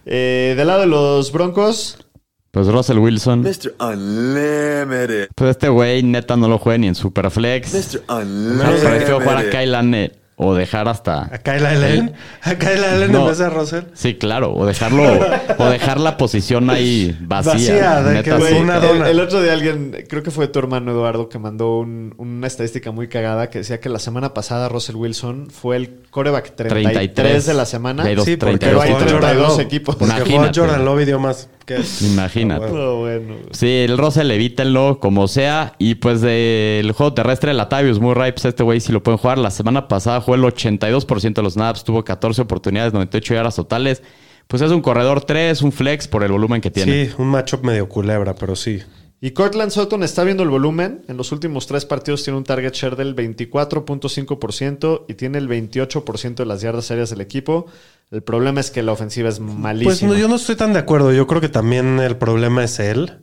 Eh, 0.04 0.52
del 0.54 0.66
lado 0.66 0.80
de 0.80 0.86
los 0.86 1.32
Broncos, 1.32 1.96
Pues 2.56 2.68
Russell 2.68 2.96
Wilson. 2.98 3.42
Mr. 3.42 3.74
Unlimited. 3.78 5.28
Pues 5.34 5.50
este 5.50 5.68
güey 5.68 6.02
neta 6.02 6.38
no 6.38 6.48
lo 6.48 6.56
juega 6.56 6.78
ni 6.78 6.86
en 6.86 6.94
Superflex. 6.94 7.74
Mr. 7.74 7.82
Sea, 8.78 8.90
prefiero 8.90 9.20
jugar 9.20 9.36
a 9.36 9.40
Unlimited. 9.40 9.60
Kyle 9.60 10.12
o 10.36 10.54
dejar 10.54 10.88
hasta... 10.88 11.24
¿A 11.34 11.36
Kyle 11.38 11.66
Allen? 11.66 12.14
¿A 12.40 12.54
Kyle 12.54 12.82
Allen 12.82 13.12
No. 13.12 13.20
en 13.22 13.26
vez 13.28 13.36
de 13.38 13.50
Russell? 13.50 13.84
Sí, 13.92 14.14
claro. 14.14 14.54
O 14.54 14.64
dejarlo... 14.64 15.02
o 15.58 15.64
dejar 15.66 16.00
la 16.00 16.16
posición 16.16 16.70
ahí 16.70 17.14
vacía. 17.20 17.52
Vacía, 17.52 18.02
de 18.02 18.22
que 18.22 18.30
Neta, 18.30 18.46
sí. 18.48 18.54
una 18.54 18.76
el, 18.76 18.82
dona. 18.82 19.08
el 19.10 19.20
otro 19.20 19.42
día 19.42 19.52
alguien, 19.52 19.94
creo 20.08 20.22
que 20.22 20.30
fue 20.30 20.48
tu 20.48 20.58
hermano 20.58 20.92
Eduardo, 20.92 21.28
que 21.28 21.38
mandó 21.38 21.78
un- 21.80 22.14
una 22.16 22.46
estadística 22.46 22.90
muy 22.90 23.08
cagada 23.08 23.50
que 23.50 23.58
decía 23.58 23.80
que 23.80 23.90
la 23.90 23.98
semana 23.98 24.32
pasada 24.32 24.70
Russell 24.70 24.96
Wilson 24.96 25.48
fue 25.50 25.76
el 25.76 26.00
coreback 26.10 26.54
33, 26.56 26.92
33 26.94 27.46
de 27.46 27.54
la 27.54 27.66
semana. 27.66 28.02
dos- 28.14 28.24
Sí, 28.24 28.36
porque 28.38 28.56
32 28.58 28.82
hay 28.82 28.88
jugó 28.92 29.04
titulares. 29.04 29.12
Jordan 29.12 29.30
32 29.36 29.48
Love. 29.56 29.60
equipos. 29.60 29.96
Porque. 29.96 30.50
Jordan 30.54 30.84
Love 30.86 31.04
dio 31.06 31.18
más. 31.18 31.48
Imagínate. 32.02 32.66
Ah, 32.66 32.68
bueno. 32.68 32.84
No, 32.84 32.96
bueno. 32.96 33.34
Sí, 33.52 33.68
el 33.68 33.98
Russell 33.98 34.30
evítenlo 34.30 34.98
como 35.00 35.28
sea. 35.28 35.74
Y 35.78 35.96
pues 35.96 36.20
del 36.20 36.92
juego 36.92 37.12
terrestre, 37.14 37.52
Latavius 37.54 38.00
Murray, 38.00 38.32
pues 38.32 38.44
este 38.44 38.62
güey 38.62 38.80
sí 38.80 38.92
lo 38.92 39.02
pueden 39.02 39.18
jugar. 39.18 39.38
La 39.38 39.50
semana 39.50 39.88
pasada 39.88 40.20
jugó 40.20 40.34
el 40.34 40.42
82% 40.42 41.34
de 41.34 41.42
los 41.42 41.54
snaps, 41.54 41.84
tuvo 41.84 42.04
14 42.04 42.42
oportunidades, 42.42 42.92
98 42.92 43.34
yardas 43.34 43.56
totales. 43.56 44.02
Pues 44.46 44.62
es 44.62 44.70
un 44.70 44.80
corredor 44.80 45.22
3, 45.22 45.60
un 45.62 45.72
flex 45.72 46.06
por 46.06 46.22
el 46.22 46.30
volumen 46.30 46.60
que 46.60 46.70
tiene. 46.70 47.06
Sí, 47.06 47.12
un 47.18 47.28
matchup 47.28 47.64
medio 47.64 47.88
culebra, 47.88 48.34
pero 48.34 48.54
sí. 48.54 48.80
Y 49.20 49.30
Cortland 49.30 49.70
Sutton 49.72 50.02
está 50.02 50.24
viendo 50.24 50.42
el 50.42 50.50
volumen. 50.50 51.02
En 51.08 51.16
los 51.16 51.32
últimos 51.32 51.66
tres 51.66 51.86
partidos 51.86 52.22
tiene 52.22 52.36
un 52.36 52.44
target 52.44 52.74
share 52.74 52.96
del 52.96 53.16
24.5% 53.16 55.04
y 55.08 55.14
tiene 55.14 55.38
el 55.38 55.48
28% 55.48 56.34
de 56.34 56.46
las 56.46 56.60
yardas 56.60 56.90
aéreas 56.90 57.10
del 57.10 57.22
equipo. 57.22 57.66
El 58.10 58.22
problema 58.22 58.60
es 58.60 58.70
que 58.70 58.82
la 58.82 58.92
ofensiva 58.92 59.28
es 59.28 59.40
malísima. 59.40 59.90
Pues 59.90 60.02
no, 60.02 60.14
yo 60.16 60.28
no 60.28 60.36
estoy 60.36 60.56
tan 60.56 60.72
de 60.72 60.78
acuerdo. 60.78 61.12
Yo 61.12 61.26
creo 61.26 61.40
que 61.40 61.48
también 61.48 61.98
el 61.98 62.16
problema 62.16 62.62
es 62.64 62.78
él. 62.78 63.18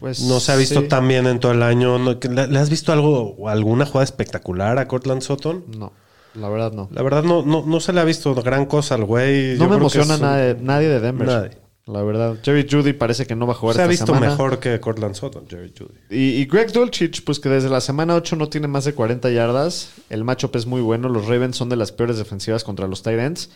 Pues, 0.00 0.20
No 0.22 0.40
se 0.40 0.52
ha 0.52 0.56
visto 0.56 0.80
sí. 0.80 0.88
tan 0.88 1.06
bien 1.06 1.26
en 1.26 1.38
todo 1.38 1.52
el 1.52 1.62
año. 1.62 1.98
¿Le, 1.98 2.46
le 2.48 2.58
has 2.58 2.70
visto 2.70 2.92
algo 2.92 3.34
o 3.38 3.48
alguna 3.48 3.86
jugada 3.86 4.04
espectacular 4.04 4.78
a 4.78 4.88
Cortland 4.88 5.20
Sutton? 5.22 5.64
No, 5.76 5.92
la 6.34 6.48
verdad 6.48 6.72
no. 6.72 6.88
La 6.92 7.02
verdad 7.02 7.22
no, 7.22 7.42
no, 7.44 7.64
no 7.66 7.78
se 7.80 7.92
le 7.92 8.00
ha 8.00 8.04
visto 8.04 8.34
gran 8.34 8.66
cosa 8.66 8.94
al 8.96 9.04
güey. 9.04 9.52
No 9.58 9.64
Yo 9.64 9.70
me 9.70 9.76
emociona 9.76 10.14
un- 10.16 10.20
nadie, 10.22 10.56
nadie 10.60 10.88
de 10.88 11.00
Denver. 11.00 11.26
Nadie. 11.28 11.50
La 11.86 12.02
verdad. 12.02 12.36
Jerry 12.42 12.66
Judy 12.70 12.92
parece 12.94 13.26
que 13.26 13.34
no 13.36 13.46
va 13.46 13.52
a 13.52 13.56
jugar 13.56 13.76
Se 13.76 13.82
ha 13.82 13.86
visto 13.88 14.06
semana. 14.06 14.28
mejor 14.30 14.60
que 14.60 14.78
Cortland 14.80 15.14
Sutton, 15.14 15.44
Jerry 15.48 15.72
Judy. 15.76 15.94
Y, 16.10 16.40
y 16.40 16.44
Greg 16.46 16.72
Dulcich, 16.72 17.22
pues 17.24 17.38
que 17.38 17.48
desde 17.48 17.68
la 17.68 17.80
semana 17.80 18.14
8 18.14 18.36
no 18.36 18.48
tiene 18.48 18.66
más 18.68 18.84
de 18.84 18.94
40 18.94 19.30
yardas. 19.30 19.90
El 20.08 20.24
matchup 20.24 20.54
es 20.56 20.64
muy 20.66 20.80
bueno. 20.80 21.08
Los 21.08 21.26
Ravens 21.26 21.56
son 21.56 21.68
de 21.68 21.76
las 21.76 21.92
peores 21.92 22.18
defensivas 22.18 22.64
contra 22.64 22.86
los 22.86 23.02
Titans. 23.02 23.50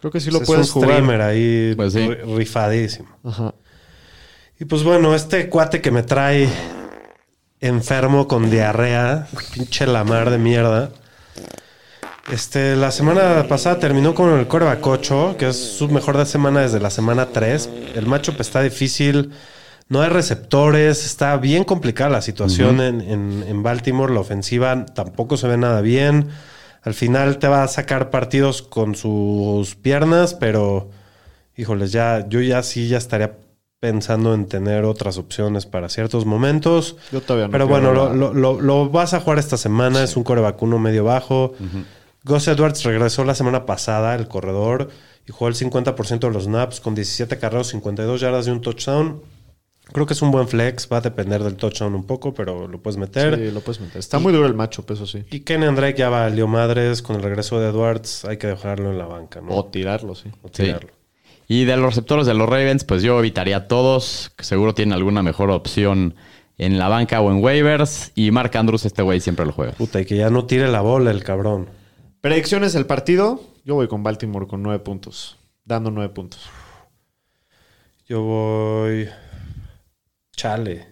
Creo 0.00 0.10
que 0.12 0.20
sí 0.20 0.30
lo 0.30 0.40
es 0.40 0.46
puedes 0.46 0.68
un 0.68 0.72
jugar. 0.74 0.90
streamer 0.90 1.20
ahí 1.22 1.74
Pues 1.76 1.92
sí. 1.92 1.98
ri- 2.00 2.36
rifadísimo. 2.36 3.08
Ajá. 3.24 3.54
Y 4.60 4.64
pues 4.64 4.82
bueno, 4.84 5.14
este 5.14 5.48
cuate 5.48 5.80
que 5.80 5.90
me 5.90 6.02
trae 6.02 6.48
enfermo 7.60 8.28
con 8.28 8.50
diarrea, 8.50 9.26
pinche 9.54 9.86
lamar 9.86 10.30
de 10.30 10.38
mierda. 10.38 10.90
Este, 12.32 12.76
la 12.76 12.90
semana 12.90 13.46
pasada 13.48 13.78
terminó 13.78 14.14
con 14.14 14.38
el 14.38 14.46
coreback 14.46 14.86
8, 14.86 15.36
que 15.38 15.48
es 15.48 15.56
su 15.56 15.88
mejor 15.88 16.16
de 16.18 16.26
semana 16.26 16.60
desde 16.60 16.78
la 16.78 16.90
semana 16.90 17.26
3. 17.32 17.68
El 17.94 18.06
matchup 18.06 18.40
está 18.40 18.60
difícil, 18.62 19.32
no 19.88 20.02
hay 20.02 20.10
receptores, 20.10 21.06
está 21.06 21.36
bien 21.38 21.64
complicada 21.64 22.10
la 22.10 22.20
situación 22.22 22.80
en, 22.80 23.00
en- 23.00 23.44
en 23.48 23.62
Baltimore. 23.62 24.12
La 24.12 24.20
ofensiva 24.20 24.84
tampoco 24.86 25.36
se 25.38 25.48
ve 25.48 25.56
nada 25.56 25.80
bien. 25.80 26.28
Al 26.88 26.94
final 26.94 27.38
te 27.38 27.48
va 27.48 27.62
a 27.62 27.68
sacar 27.68 28.08
partidos 28.10 28.62
con 28.62 28.94
sus 28.94 29.74
piernas, 29.76 30.32
pero 30.34 30.88
híjoles, 31.56 31.92
ya, 31.92 32.26
yo 32.28 32.40
ya 32.40 32.62
sí 32.62 32.88
ya 32.88 32.96
estaría 32.98 33.36
pensando 33.80 34.32
en 34.34 34.46
tener 34.46 34.84
otras 34.84 35.18
opciones 35.18 35.66
para 35.66 35.88
ciertos 35.88 36.24
momentos. 36.24 36.96
Yo 37.12 37.20
todavía 37.20 37.46
no. 37.46 37.52
Pero 37.52 37.68
bueno, 37.68 37.92
lo, 37.92 38.14
lo- 38.14 38.32
lo- 38.34 38.60
lo 38.60 38.88
vas 38.90 39.12
a 39.14 39.20
jugar 39.20 39.38
esta 39.38 39.56
semana. 39.56 40.02
Es 40.02 40.16
un 40.16 40.24
core 40.24 40.40
vacuno 40.40 40.78
medio 40.78 41.04
bajo. 41.04 41.52
Gus 42.24 42.48
Edwards 42.48 42.82
regresó 42.84 43.24
la 43.24 43.34
semana 43.34 43.66
pasada, 43.66 44.14
el 44.14 44.26
corredor, 44.28 44.88
y 45.28 45.32
jugó 45.32 45.48
el 45.48 45.54
50% 45.54 46.18
de 46.28 46.30
los 46.30 46.44
snaps 46.44 46.80
con 46.80 46.94
17 46.94 47.38
carreros, 47.38 47.68
52 47.68 48.20
yardas 48.20 48.46
y 48.48 48.50
un 48.50 48.60
touchdown. 48.60 49.20
Creo 49.92 50.04
que 50.06 50.12
es 50.12 50.22
un 50.22 50.30
buen 50.30 50.46
flex. 50.48 50.88
Va 50.92 50.98
a 50.98 51.00
depender 51.00 51.42
del 51.42 51.56
touchdown 51.56 51.94
un 51.94 52.04
poco, 52.04 52.34
pero 52.34 52.68
lo 52.68 52.80
puedes 52.82 52.98
meter. 52.98 53.36
Sí, 53.36 53.50
lo 53.50 53.60
puedes 53.60 53.80
meter. 53.80 53.98
Está 53.98 54.18
muy 54.18 54.32
duro 54.32 54.46
el 54.46 54.54
matchup, 54.54 54.90
eso 54.90 55.06
sí. 55.06 55.24
Y 55.30 55.40
Kenny 55.40 55.66
Drake 55.74 55.98
ya 55.98 56.08
valió 56.10 56.46
madres. 56.46 57.00
Con 57.02 57.16
el 57.16 57.22
regreso 57.22 57.58
de 57.60 57.68
Edwards 57.70 58.24
hay 58.24 58.36
que 58.36 58.46
dejarlo 58.48 58.90
en 58.90 58.98
la 58.98 59.06
banca, 59.06 59.40
¿no? 59.40 59.54
O 59.54 59.64
tirarlo, 59.66 60.14
sí. 60.14 60.30
O 60.42 60.48
Sí. 60.48 60.64
tirarlo. 60.64 60.90
Y 61.46 61.64
de 61.64 61.76
los 61.78 61.86
receptores 61.86 62.26
de 62.26 62.34
los 62.34 62.46
Ravens, 62.48 62.84
pues 62.84 63.02
yo 63.02 63.18
evitaría 63.18 63.56
a 63.56 63.68
todos. 63.68 64.30
que 64.36 64.44
Seguro 64.44 64.74
tienen 64.74 64.92
alguna 64.92 65.22
mejor 65.22 65.50
opción 65.50 66.14
en 66.58 66.78
la 66.78 66.88
banca 66.88 67.20
o 67.22 67.30
en 67.30 67.42
waivers. 67.42 68.12
Y 68.14 68.30
Mark 68.30 68.54
Andrews, 68.58 68.84
este 68.84 69.00
güey 69.02 69.20
siempre 69.20 69.46
lo 69.46 69.52
juega. 69.52 69.72
Puta, 69.72 70.00
y 70.00 70.04
que 70.04 70.16
ya 70.16 70.28
no 70.28 70.44
tire 70.44 70.68
la 70.68 70.82
bola 70.82 71.10
el 71.10 71.24
cabrón. 71.24 71.70
Predicciones 72.20 72.74
del 72.74 72.84
partido. 72.84 73.40
Yo 73.64 73.74
voy 73.76 73.88
con 73.88 74.02
Baltimore 74.02 74.46
con 74.46 74.62
9 74.62 74.80
puntos. 74.80 75.38
Dando 75.64 75.90
9 75.90 76.12
puntos. 76.12 76.40
Yo 78.06 78.22
voy. 78.22 79.08
Chale. 80.38 80.86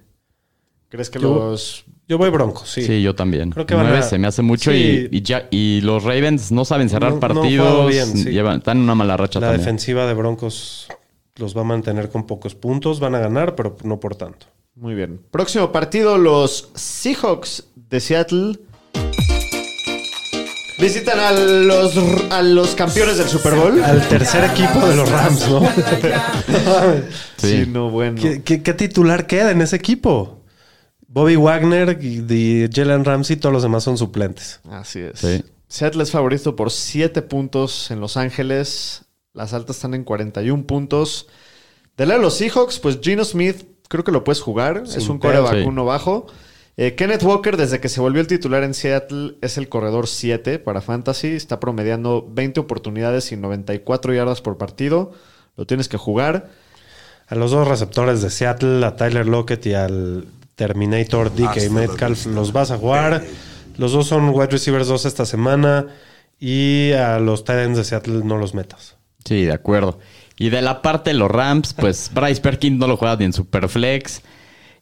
¿Crees 0.88 1.08
que 1.08 1.20
Yo- 1.20 1.34
los 1.34 1.84
Yo 2.08 2.18
voy 2.18 2.30
Broncos, 2.30 2.68
sí. 2.68 2.82
Sí, 2.82 3.00
yo 3.02 3.14
también. 3.14 3.50
Creo 3.50 3.64
que 3.66 3.74
van 3.74 3.84
Nueve 3.86 3.98
a- 4.00 4.02
se 4.02 4.18
me 4.18 4.26
hace 4.28 4.42
mucho 4.42 4.70
Sí. 4.70 5.08
y, 5.10 5.16
y 5.18 5.22
ya, 5.22 5.48
y 5.50 5.80
los 5.82 6.02
Ravens 6.04 6.52
no 6.52 6.64
saben 6.64 6.88
cerrar 6.88 7.14
No- 7.14 7.20
partidos. 7.20 7.66
jugado 7.68 7.86
bien, 7.88 8.06
sí. 8.06 8.30
llevan- 8.30 8.58
están 8.58 8.76
en 8.78 8.82
una 8.84 8.94
mala 8.94 9.16
racha 9.16 9.40
La 9.40 9.46
también. 9.48 9.60
defensiva 9.62 10.06
de 10.06 10.14
Broncos 10.14 10.88
los 11.36 11.56
va 11.56 11.60
a 11.62 11.64
mantener 11.64 12.08
con 12.08 12.26
pocos 12.26 12.54
puntos. 12.54 13.00
Van 13.00 13.14
a 13.14 13.18
ganar, 13.18 13.54
pero 13.56 13.76
no 13.84 13.98
por 14.00 14.14
tanto. 14.16 14.46
Muy 14.76 14.94
bien. 14.94 15.20
Próximo 15.30 15.72
partido, 15.72 16.16
los 16.18 16.70
Seahawks 16.74 17.68
de 17.74 17.98
Seattle. 18.00 18.58
Visitan 20.78 21.18
a 21.18 21.32
los, 21.32 21.94
a 22.30 22.42
los 22.42 22.74
campeones 22.74 23.16
del 23.16 23.28
Super 23.28 23.54
Bowl. 23.54 23.82
Al 23.82 24.06
tercer 24.08 24.44
equipo 24.44 24.86
de 24.86 24.96
los 24.96 25.08
Rams, 25.10 25.48
¿no? 25.48 25.60
Sí. 27.38 27.64
Sí, 27.64 27.66
no, 27.66 27.90
bueno. 27.90 28.20
¿Qué, 28.20 28.42
qué- 28.42 28.62
qué 28.62 28.74
titular 28.74 29.26
queda 29.26 29.50
en 29.50 29.60
ese 29.62 29.76
equipo? 29.76 30.42
Bobby 31.08 31.36
Wagner 31.36 31.98
y 32.02 32.68
Jalen 32.72 33.04
Ramsey, 33.04 33.36
todos 33.36 33.52
los 33.52 33.62
demás 33.62 33.84
son 33.84 33.96
suplentes. 33.96 34.60
Así 34.70 35.00
es. 35.00 35.18
Sí. 35.18 35.42
Seattle 35.68 36.02
es 36.02 36.10
favorito 36.10 36.56
por 36.56 36.70
7 36.70 37.22
puntos 37.22 37.90
en 37.90 38.00
Los 38.00 38.16
Ángeles. 38.16 39.02
Las 39.32 39.52
altas 39.52 39.76
están 39.76 39.94
en 39.94 40.04
41 40.04 40.66
puntos. 40.66 41.26
Del 41.96 42.08
lado 42.08 42.20
de 42.20 42.24
los 42.26 42.34
Seahawks, 42.36 42.78
pues 42.78 42.98
Gino 43.02 43.24
Smith 43.24 43.64
creo 43.88 44.04
que 44.04 44.12
lo 44.12 44.24
puedes 44.24 44.40
jugar. 44.42 44.82
es 44.86 45.08
un 45.08 45.18
core 45.18 45.38
sí. 45.38 45.42
vacuno 45.56 45.84
bajo. 45.84 46.26
Eh, 46.78 46.94
Kenneth 46.94 47.22
Walker, 47.22 47.56
desde 47.56 47.80
que 47.80 47.88
se 47.88 48.00
volvió 48.00 48.20
el 48.20 48.26
titular 48.26 48.62
en 48.62 48.74
Seattle, 48.74 49.36
es 49.40 49.56
el 49.56 49.68
corredor 49.68 50.06
7 50.06 50.58
para 50.58 50.82
Fantasy. 50.82 51.28
Está 51.28 51.58
promediando 51.58 52.26
20 52.30 52.60
oportunidades 52.60 53.32
y 53.32 53.36
94 53.36 54.12
yardas 54.12 54.42
por 54.42 54.58
partido. 54.58 55.12
Lo 55.56 55.66
tienes 55.66 55.88
que 55.88 55.96
jugar. 55.96 56.50
A 57.28 57.34
los 57.34 57.50
dos 57.50 57.66
receptores 57.66 58.20
de 58.20 58.30
Seattle, 58.30 58.84
a 58.84 58.94
Tyler 58.94 59.26
Lockett 59.26 59.64
y 59.66 59.74
al 59.74 60.26
Terminator 60.54 61.34
DK 61.34 61.70
Metcalf, 61.70 62.26
los 62.26 62.52
vas 62.52 62.70
a 62.70 62.76
jugar. 62.76 63.24
Los 63.78 63.92
dos 63.92 64.06
son 64.06 64.28
wide 64.28 64.48
receivers 64.48 64.88
2 64.88 65.06
esta 65.06 65.24
semana. 65.24 65.86
Y 66.38 66.92
a 66.92 67.18
los 67.18 67.44
Titans 67.44 67.78
de 67.78 67.84
Seattle 67.84 68.22
no 68.22 68.36
los 68.36 68.54
metas. 68.54 68.96
Sí, 69.24 69.46
de 69.46 69.54
acuerdo. 69.54 69.98
Y 70.38 70.50
de 70.50 70.60
la 70.60 70.82
parte 70.82 71.10
de 71.10 71.14
los 71.14 71.30
Rams, 71.30 71.72
pues 71.72 72.10
Bryce 72.14 72.42
Perkins 72.42 72.78
no 72.78 72.86
lo 72.86 72.98
juega 72.98 73.16
ni 73.16 73.24
en 73.24 73.32
Superflex. 73.32 74.20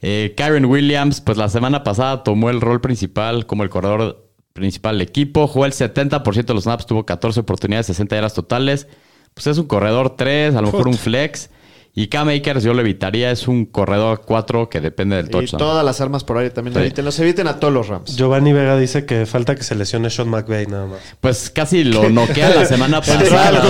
Eh, 0.06 0.34
Kyron 0.36 0.66
Williams, 0.66 1.22
pues 1.22 1.38
la 1.38 1.48
semana 1.48 1.82
pasada 1.82 2.22
tomó 2.24 2.50
el 2.50 2.60
rol 2.60 2.82
principal 2.82 3.46
como 3.46 3.62
el 3.62 3.70
corredor 3.70 4.28
principal 4.52 4.98
del 4.98 5.08
equipo. 5.08 5.46
Jugó 5.46 5.64
el 5.64 5.72
70% 5.72 6.44
de 6.44 6.52
los 6.52 6.64
snaps, 6.64 6.84
tuvo 6.84 7.06
14 7.06 7.40
oportunidades, 7.40 7.86
60 7.86 8.14
yardas 8.14 8.34
totales. 8.34 8.86
Pues 9.32 9.46
es 9.46 9.56
un 9.56 9.66
corredor 9.66 10.14
3, 10.14 10.56
a 10.56 10.60
lo 10.60 10.66
mejor 10.66 10.88
un 10.88 10.98
flex. 10.98 11.48
Y 11.96 12.08
K-Makers 12.08 12.64
yo 12.64 12.74
lo 12.74 12.80
evitaría, 12.80 13.30
es 13.30 13.46
un 13.46 13.66
corredor 13.66 14.22
4 14.26 14.68
que 14.68 14.80
depende 14.80 15.14
del 15.14 15.26
Y 15.26 15.30
touchdown. 15.30 15.58
todas 15.60 15.84
las 15.84 16.00
armas 16.00 16.24
por 16.24 16.38
aire 16.38 16.50
también. 16.50 16.74
Sí. 16.74 16.80
Eviten, 16.80 17.04
los 17.04 17.16
eviten 17.20 17.46
a 17.46 17.60
todos 17.60 17.72
los 17.72 17.86
Rams. 17.86 18.16
Giovanni 18.16 18.52
Vega 18.52 18.76
dice 18.76 19.06
que 19.06 19.26
falta 19.26 19.54
que 19.54 19.62
se 19.62 19.76
lesione 19.76 20.10
Sean 20.10 20.28
McVay 20.28 20.66
nada 20.66 20.86
más. 20.86 20.98
Pues 21.20 21.50
casi 21.50 21.84
lo 21.84 22.08
noquea 22.10 22.50
la 22.52 22.66
semana 22.66 23.00
pasada. 23.00 23.62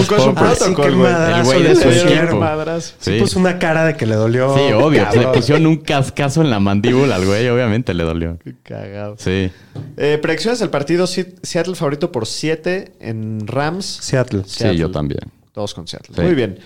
El 1.39 1.45
güey 1.45 1.63
de 1.65 1.77
su 1.77 1.89
equipo. 1.91 2.41
Sí. 2.81 2.95
Sí. 2.99 3.21
puso 3.21 3.39
una 3.39 3.59
cara 3.59 3.85
de 3.85 3.97
que 3.97 4.07
le 4.07 4.15
dolió. 4.15 4.55
Sí, 4.57 4.73
obvio. 4.73 5.03
le 5.03 5.05
cabrón. 5.11 5.33
pusieron 5.33 5.67
un 5.67 5.77
cascazo 5.77 6.41
en 6.41 6.49
la 6.51 6.61
mandíbula 6.61 7.17
al 7.17 7.27
güey, 7.27 7.47
obviamente 7.49 7.93
le 7.93 8.05
dolió. 8.05 8.39
Qué 8.43 8.55
cagado. 8.63 9.17
Sí. 9.19 9.51
Eh, 9.97 10.19
predicciones 10.23 10.61
del 10.61 10.71
partido: 10.71 11.07
Seattle 11.07 11.75
favorito 11.75 12.11
por 12.11 12.27
7 12.27 12.93
en 13.01 13.47
Rams. 13.47 13.85
Seattle. 14.01 14.43
Sí, 14.47 14.77
yo 14.77 14.91
también. 14.91 15.21
Todos 15.53 15.75
con 15.75 15.87
Seattle. 15.87 16.15
Sí. 16.17 16.23
Muy 16.23 16.35
bien. 16.35 16.59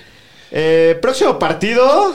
Eh, 0.50 0.98
próximo 1.00 1.38
partido. 1.38 2.14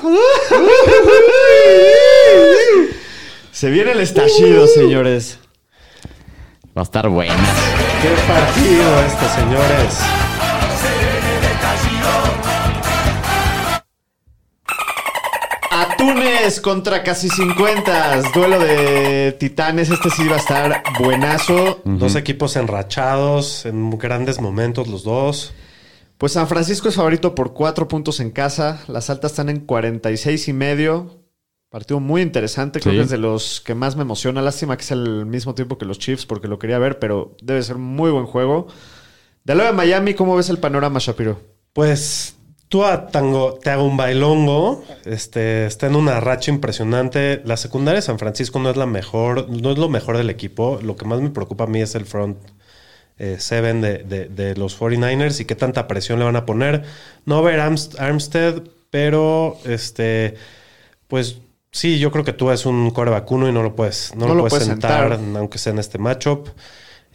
Se 3.51 3.69
viene 3.69 3.91
el 3.91 3.99
estallido, 3.99 4.67
señores. 4.67 5.39
Va 6.75 6.81
a 6.81 6.84
estar 6.84 7.07
bueno. 7.07 7.34
Qué 8.01 8.09
partido 8.27 8.99
este, 9.05 9.29
señores. 9.39 9.99
Atunes 15.69 16.59
contra 16.61 17.03
casi 17.03 17.29
50. 17.29 18.21
Duelo 18.34 18.59
de 18.59 19.36
titanes. 19.39 19.91
Este 19.91 20.09
sí 20.09 20.27
va 20.27 20.36
a 20.36 20.39
estar 20.39 20.84
buenazo. 20.99 21.81
Dos 21.86 22.15
equipos 22.15 22.55
enrachados, 22.55 23.67
en 23.67 23.91
grandes 23.91 24.41
momentos 24.41 24.88
los 24.88 25.03
dos. 25.03 25.53
Pues 26.24 26.32
San 26.32 26.47
Francisco 26.47 26.88
es 26.88 26.95
favorito 26.95 27.36
por 27.36 27.51
4 27.51 27.89
puntos 27.89 28.21
en 28.21 28.32
casa. 28.32 28.82
Las 28.88 29.09
altas 29.09 29.32
están 29.34 29.49
en 29.49 29.59
46 29.59 30.47
y 30.47 30.53
medio. 30.53 31.19
Partido 31.69 31.99
muy 31.99 32.21
interesante. 32.21 32.80
Creo 32.80 32.93
Sí. 32.93 32.97
que 32.99 33.03
es 33.03 33.09
de 33.09 33.17
los 33.17 33.59
que 33.59 33.76
más 33.76 33.97
me 33.97 34.03
emociona. 34.03 34.41
Lástima 34.41 34.78
que 34.78 34.84
es 34.84 34.91
el 34.91 35.26
mismo 35.26 35.53
tiempo 35.53 35.78
que 35.78 35.84
los 35.84 35.99
Chiefs 35.99 36.26
porque 36.26 36.47
lo 36.47 36.59
quería 36.59 36.80
ver, 36.80 36.97
pero 36.97 37.36
debe 37.43 37.61
ser 37.61 37.76
muy 37.76 38.09
buen 38.09 38.26
juego. 38.26 38.67
Del 39.43 39.57
lado 39.57 39.71
de 39.71 39.76
Miami, 39.76 40.13
¿cómo 40.13 40.38
ves 40.38 40.47
el 40.49 40.59
panorama, 40.59 40.99
Shapiro? 41.01 41.41
Pues 41.74 42.38
tú 42.69 42.86
a 42.86 43.07
Tango, 43.07 43.55
te 43.61 43.71
hago 43.71 43.84
un 43.84 43.97
bailongo. 43.97 44.82
Este, 45.03 45.65
está 45.65 45.88
en 45.88 45.97
una 45.97 46.21
racha 46.21 46.51
impresionante. 46.51 47.41
La 47.43 47.57
secundaria 47.57 47.97
de 47.97 48.01
San 48.01 48.17
Francisco 48.17 48.59
no 48.59 48.69
es 48.69 48.78
la 48.78 48.86
mejor, 48.86 49.49
no 49.49 49.74
es 49.74 49.78
lo 49.78 49.89
mejor 49.89 50.15
del 50.15 50.30
equipo. 50.30 50.80
Lo 50.82 50.95
que 50.95 51.03
más 51.03 51.19
me 51.19 51.32
preocupa 51.32 51.65
a 51.65 51.67
mí 51.67 51.82
es 51.82 51.95
el 51.95 52.05
front 52.05 52.38
eh, 53.20 53.38
seven 53.39 53.82
de, 53.82 53.99
de- 53.99 54.28
de 54.28 54.55
los 54.55 54.80
49ers 54.80 55.39
y 55.39 55.45
qué 55.45 55.55
tanta 55.55 55.88
presión 55.88 56.20
le 56.20 56.26
van 56.26 56.36
a 56.36 56.45
poner. 56.45 56.84
No 57.26 57.41
ver 57.43 57.59
Arms- 57.59 57.95
Armstead, 57.99 58.64
pero 58.89 59.57
este, 59.66 60.36
pues 61.07 61.38
sí, 61.72 61.99
yo 61.99 62.11
creo 62.11 62.24
que 62.24 62.34
tú 62.34 62.51
es 62.51 62.66
un 62.66 62.91
core 62.91 63.11
vacuno 63.11 63.47
y 63.47 63.51
no 63.51 63.64
lo 63.64 63.76
puedes, 63.76 64.14
no, 64.16 64.28
No 64.28 64.34
lo, 64.36 64.41
puedes 64.41 64.51
puedes 64.53 64.68
sentar, 64.68 65.18
sentar. 65.18 65.38
aunque 65.39 65.57
sea 65.57 65.74
en 65.74 65.80
este 65.80 65.97
matchup. 65.97 66.49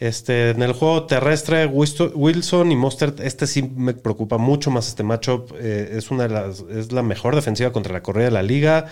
Este, 0.00 0.50
en 0.50 0.62
el 0.62 0.72
juego 0.74 1.06
terrestre, 1.06 1.66
Wilson 1.66 2.70
y 2.70 2.76
Mostert, 2.76 3.18
este 3.18 3.48
sí 3.48 3.62
me 3.74 3.94
preocupa 3.94 4.38
mucho 4.38 4.70
más 4.70 4.86
este 4.86 5.02
matchup. 5.02 5.52
Eh, 5.58 5.90
es 5.96 6.12
una 6.12 6.24
de 6.24 6.28
las, 6.28 6.60
es 6.70 6.92
la 6.92 7.02
mejor 7.02 7.34
defensiva 7.34 7.72
contra 7.72 7.92
la 7.92 8.02
corrida 8.02 8.26
de 8.26 8.30
la 8.30 8.42
liga. 8.44 8.86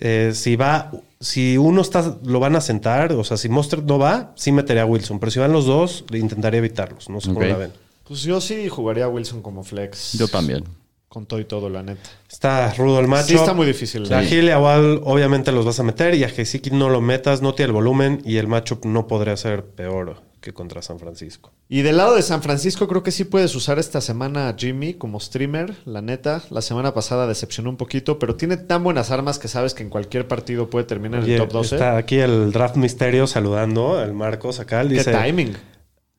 Eh, 0.00 0.32
si 0.34 0.56
va, 0.56 0.90
si 1.20 1.58
uno 1.58 1.82
está, 1.82 2.16
lo 2.24 2.40
van 2.40 2.56
a 2.56 2.60
sentar, 2.60 3.12
o 3.12 3.22
sea, 3.24 3.36
si 3.36 3.48
Mostert 3.48 3.84
no 3.84 3.98
va, 3.98 4.32
sí 4.34 4.50
metería 4.50 4.82
a 4.82 4.86
Wilson, 4.86 5.18
pero 5.20 5.30
si 5.30 5.38
van 5.38 5.52
los 5.52 5.66
dos, 5.66 6.04
intentaría 6.12 6.58
evitarlos. 6.58 7.08
No 7.10 7.20
sé 7.20 7.28
Ok. 7.30 7.34
cómo 7.34 7.46
la 7.46 7.56
ven. 7.56 7.72
Pues 8.08 8.22
yo 8.22 8.40
sí 8.40 8.68
jugaría 8.68 9.04
a 9.04 9.08
Wilson 9.08 9.42
como 9.42 9.62
flex. 9.62 10.14
Yo 10.18 10.26
también. 10.26 10.64
Con 11.08 11.26
todo 11.26 11.38
y 11.40 11.44
todo, 11.44 11.68
la 11.68 11.82
neta. 11.82 12.08
Está 12.30 12.72
rudo 12.74 13.00
el 13.00 13.08
matchup. 13.08 13.28
Sí, 13.28 13.34
está 13.34 13.52
muy 13.52 13.66
difícil. 13.66 14.12
A 14.12 14.22
Gil 14.22 14.44
y 14.44 14.50
a 14.50 14.58
Wall 14.60 15.00
obviamente 15.04 15.50
los 15.52 15.64
vas 15.64 15.78
a 15.80 15.82
meter 15.82 16.14
y 16.14 16.24
a 16.24 16.28
Gesicki 16.28 16.70
no 16.70 16.88
lo 16.88 17.00
metas, 17.00 17.42
no 17.42 17.52
tiene 17.54 17.68
el 17.70 17.72
volumen 17.74 18.22
y 18.24 18.36
el 18.36 18.46
matchup 18.46 18.84
no 18.84 19.06
podría 19.06 19.36
ser 19.36 19.64
peor 19.64 20.22
que 20.40 20.52
contra 20.52 20.82
San 20.82 20.98
Francisco. 20.98 21.52
Y 21.68 21.82
del 21.82 21.98
lado 21.98 22.14
de 22.14 22.22
San 22.22 22.42
Francisco, 22.42 22.88
creo 22.88 23.02
que 23.02 23.10
sí 23.10 23.24
puedes 23.24 23.54
usar 23.54 23.78
esta 23.78 24.00
semana 24.00 24.48
a 24.48 24.54
Jimmy 24.56 24.94
como 24.94 25.20
streamer, 25.20 25.74
la 25.84 26.00
neta. 26.02 26.42
La 26.50 26.62
semana 26.62 26.94
pasada 26.94 27.26
decepcionó 27.26 27.70
un 27.70 27.76
poquito, 27.76 28.18
pero 28.18 28.36
tiene 28.36 28.56
tan 28.56 28.82
buenas 28.82 29.10
armas 29.10 29.38
que 29.38 29.48
sabes 29.48 29.74
que 29.74 29.82
en 29.82 29.90
cualquier 29.90 30.26
partido 30.26 30.70
puede 30.70 30.86
terminar 30.86 31.20
en 31.20 31.24
Oye, 31.24 31.34
el 31.34 31.40
top 31.40 31.52
12. 31.52 31.74
Está 31.76 31.96
aquí 31.96 32.18
el 32.18 32.52
Draft 32.52 32.76
Misterio 32.76 33.26
saludando 33.26 33.98
al 33.98 34.14
Marcos 34.14 34.60
acá. 34.60 34.80
Él 34.80 34.88
¿Qué 34.88 34.94
dice 34.94 35.12
timing? 35.12 35.56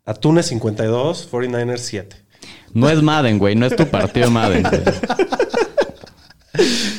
Atunes 0.05 0.47
52, 0.47 1.29
49ers 1.31 1.77
7. 1.77 2.15
No 2.73 2.89
es 2.89 3.01
Madden, 3.01 3.37
güey. 3.37 3.55
No 3.55 3.65
es 3.65 3.75
tu 3.75 3.87
partido 3.87 4.31
Madden. 4.31 4.63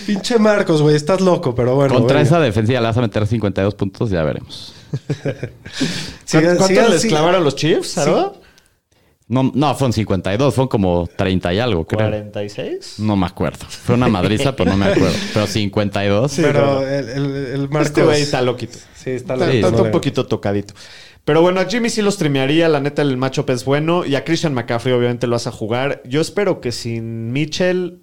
Pinche 0.06 0.38
Marcos, 0.38 0.82
güey, 0.82 0.96
estás 0.96 1.20
loco, 1.20 1.54
pero 1.54 1.74
bueno. 1.74 1.94
Contra 1.94 2.16
venga. 2.16 2.26
esa 2.26 2.40
defensiva 2.40 2.80
le 2.80 2.86
vas 2.86 2.96
a 2.96 3.02
meter 3.02 3.26
52 3.26 3.74
puntos, 3.74 4.10
ya 4.10 4.22
veremos. 4.22 4.74
¿Cuánto 6.30 6.66
sigan- 6.68 6.90
les 6.90 7.02
sigan- 7.02 7.08
clavaron 7.10 7.44
los 7.44 7.56
Chiefs, 7.56 7.98
Aro? 7.98 8.40
No, 9.28 9.50
no, 9.54 9.74
fueron 9.74 9.92
52, 9.94 10.54
fueron 10.54 10.68
como 10.68 11.08
30 11.16 11.54
y 11.54 11.58
algo, 11.58 11.86
creo. 11.86 12.10
¿46? 12.10 12.98
No 12.98 13.16
me 13.16 13.24
acuerdo. 13.26 13.64
Fue 13.66 13.94
una 13.94 14.08
madriza, 14.08 14.54
pero 14.54 14.70
no 14.72 14.76
me 14.76 14.86
acuerdo. 14.86 15.14
Pero 15.32 15.46
52. 15.46 16.32
Pero 16.36 16.86
el, 16.86 17.08
el, 17.08 17.36
el 17.36 17.68
Marcos. 17.70 17.86
Este 17.86 18.02
güey 18.02 18.20
está 18.22 18.42
loquito. 18.42 18.76
Sí, 18.94 19.10
está 19.10 19.34
Está, 19.34 19.46
loco. 19.46 19.50
está 19.56 19.70
no 19.70 19.82
un 19.84 19.90
poquito 19.90 20.26
tocadito. 20.26 20.74
Pero 21.24 21.40
bueno, 21.40 21.60
a 21.60 21.64
Jimmy 21.66 21.88
sí 21.88 22.02
lo 22.02 22.10
streamearía. 22.10 22.68
La 22.68 22.80
neta, 22.80 23.00
el 23.00 23.16
matchup 23.16 23.48
es 23.50 23.64
bueno. 23.64 24.04
Y 24.04 24.16
a 24.16 24.24
Christian 24.24 24.52
McCaffrey, 24.52 24.92
obviamente, 24.92 25.26
lo 25.26 25.32
vas 25.36 25.46
a 25.46 25.52
jugar. 25.52 26.02
Yo 26.04 26.20
espero 26.20 26.60
que 26.60 26.70
sin 26.72 27.32
Mitchell, 27.32 28.00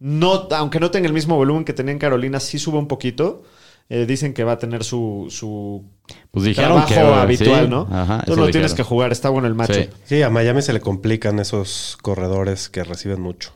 no, 0.00 0.48
aunque 0.50 0.80
no 0.80 0.90
tenga 0.90 1.06
el 1.06 1.12
mismo 1.12 1.36
volumen 1.36 1.64
que 1.64 1.74
tenía 1.74 1.92
en 1.92 1.98
Carolina, 2.00 2.40
sí 2.40 2.58
suba 2.58 2.80
un 2.80 2.88
poquito. 2.88 3.44
Eh, 3.88 4.06
dicen 4.06 4.32
que 4.32 4.44
va 4.44 4.52
a 4.52 4.58
tener 4.58 4.84
su, 4.84 5.26
su 5.28 5.84
Pues 6.30 6.44
dijeron 6.46 6.84
trabajo 6.86 6.88
que 6.94 7.00
habitual, 7.00 7.64
sí. 7.64 7.70
¿no? 7.70 7.82
Ajá, 7.90 8.14
Entonces 8.20 8.32
eso 8.32 8.36
lo 8.36 8.44
tienes 8.50 8.70
dijeron. 8.70 8.76
que 8.76 8.82
jugar. 8.82 9.12
Está 9.12 9.28
bueno 9.28 9.48
el. 9.48 9.66
Sí. 9.74 9.88
Sí, 10.04 10.22
a 10.22 10.30
Miami 10.30 10.62
se 10.62 10.72
le 10.72 10.80
complican 10.80 11.38
esos 11.38 11.98
corredores 12.00 12.68
que 12.68 12.84
reciben 12.84 13.20
mucho. 13.20 13.52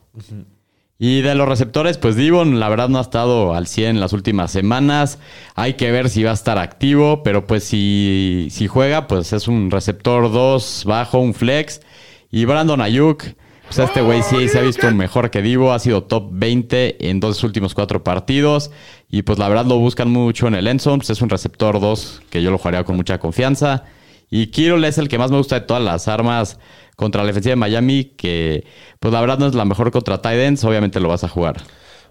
Y 0.99 1.21
de 1.21 1.35
los 1.35 1.47
receptores, 1.47 1.99
pues 1.99 2.17
Divon, 2.17 2.59
la 2.59 2.71
verdad 2.71 2.89
no 2.89 2.99
ha 2.99 3.03
estado 3.03 3.55
al 3.55 3.67
100 3.67 3.91
en 3.91 4.01
las 4.01 4.15
últimas 4.15 4.51
semanas. 4.51 5.19
Hay 5.55 5.75
que 5.75 5.91
ver 5.91 6.09
si 6.09 6.23
va 6.23 6.31
a 6.31 6.35
estar 6.35 6.57
activo, 6.59 7.23
pero 7.23 7.47
pues 7.47 7.65
si, 7.65 8.49
si 8.51 8.67
juega, 8.67 9.07
pues 9.07 9.33
es 9.35 9.47
un 9.47 9.71
receptor 9.71 10.33
2 10.33 10.85
bajo, 10.87 11.19
un 11.19 11.35
flex. 11.35 11.83
Y 12.31 12.47
Brandon 12.47 12.81
Ayuk, 12.81 13.25
pues 13.67 13.79
este 13.79 14.01
güey 14.01 14.23
sí 14.23 14.49
se 14.49 14.59
ha 14.59 14.63
visto 14.63 14.91
mejor 14.93 15.31
que 15.31 15.43
Divo, 15.43 15.73
ha 15.75 15.79
sido 15.81 16.05
top 16.05 16.29
20 16.33 17.11
en 17.11 17.21
dos 17.21 17.45
últimos 17.45 17.75
cuatro 17.75 18.03
partidos. 18.03 18.71
Y 19.09 19.23
pues 19.23 19.39
la 19.39 19.49
verdad 19.49 19.67
lo 19.67 19.79
buscan 19.79 20.11
mucho 20.11 20.49
en 20.49 20.55
el 20.55 20.67
endzone. 20.67 20.99
Pues 20.99 21.11
es 21.11 21.23
un 21.23 21.29
receptor 21.29 21.81
2 21.81 22.23
que 22.31 22.43
yo 22.43 22.51
lo 22.51 22.59
jugaría 22.59 22.85
con 22.85 22.97
mucha 22.97 23.19
confianza. 23.19 23.85
Y 24.31 24.49
Kirol 24.49 24.85
es 24.85 24.99
el 24.99 25.09
que 25.09 25.19
más 25.19 25.31
me 25.31 25.37
gusta 25.39 25.61
de 25.61 25.67
todas 25.67 25.83
las 25.83 26.09
armas 26.09 26.59
contra 26.97 27.23
la 27.23 27.29
defensiva 27.29 27.53
de 27.53 27.57
Miami. 27.57 28.05
Que 28.17 28.67
pues 28.99 29.15
la 29.15 29.21
verdad 29.21 29.39
no 29.39 29.47
es 29.47 29.55
la 29.55 29.65
mejor 29.65 29.91
contra 29.93 30.17
Titans. 30.21 30.65
Obviamente 30.65 30.99
lo 31.01 31.09
vas 31.09 31.23
a 31.25 31.29
jugar. 31.29 31.63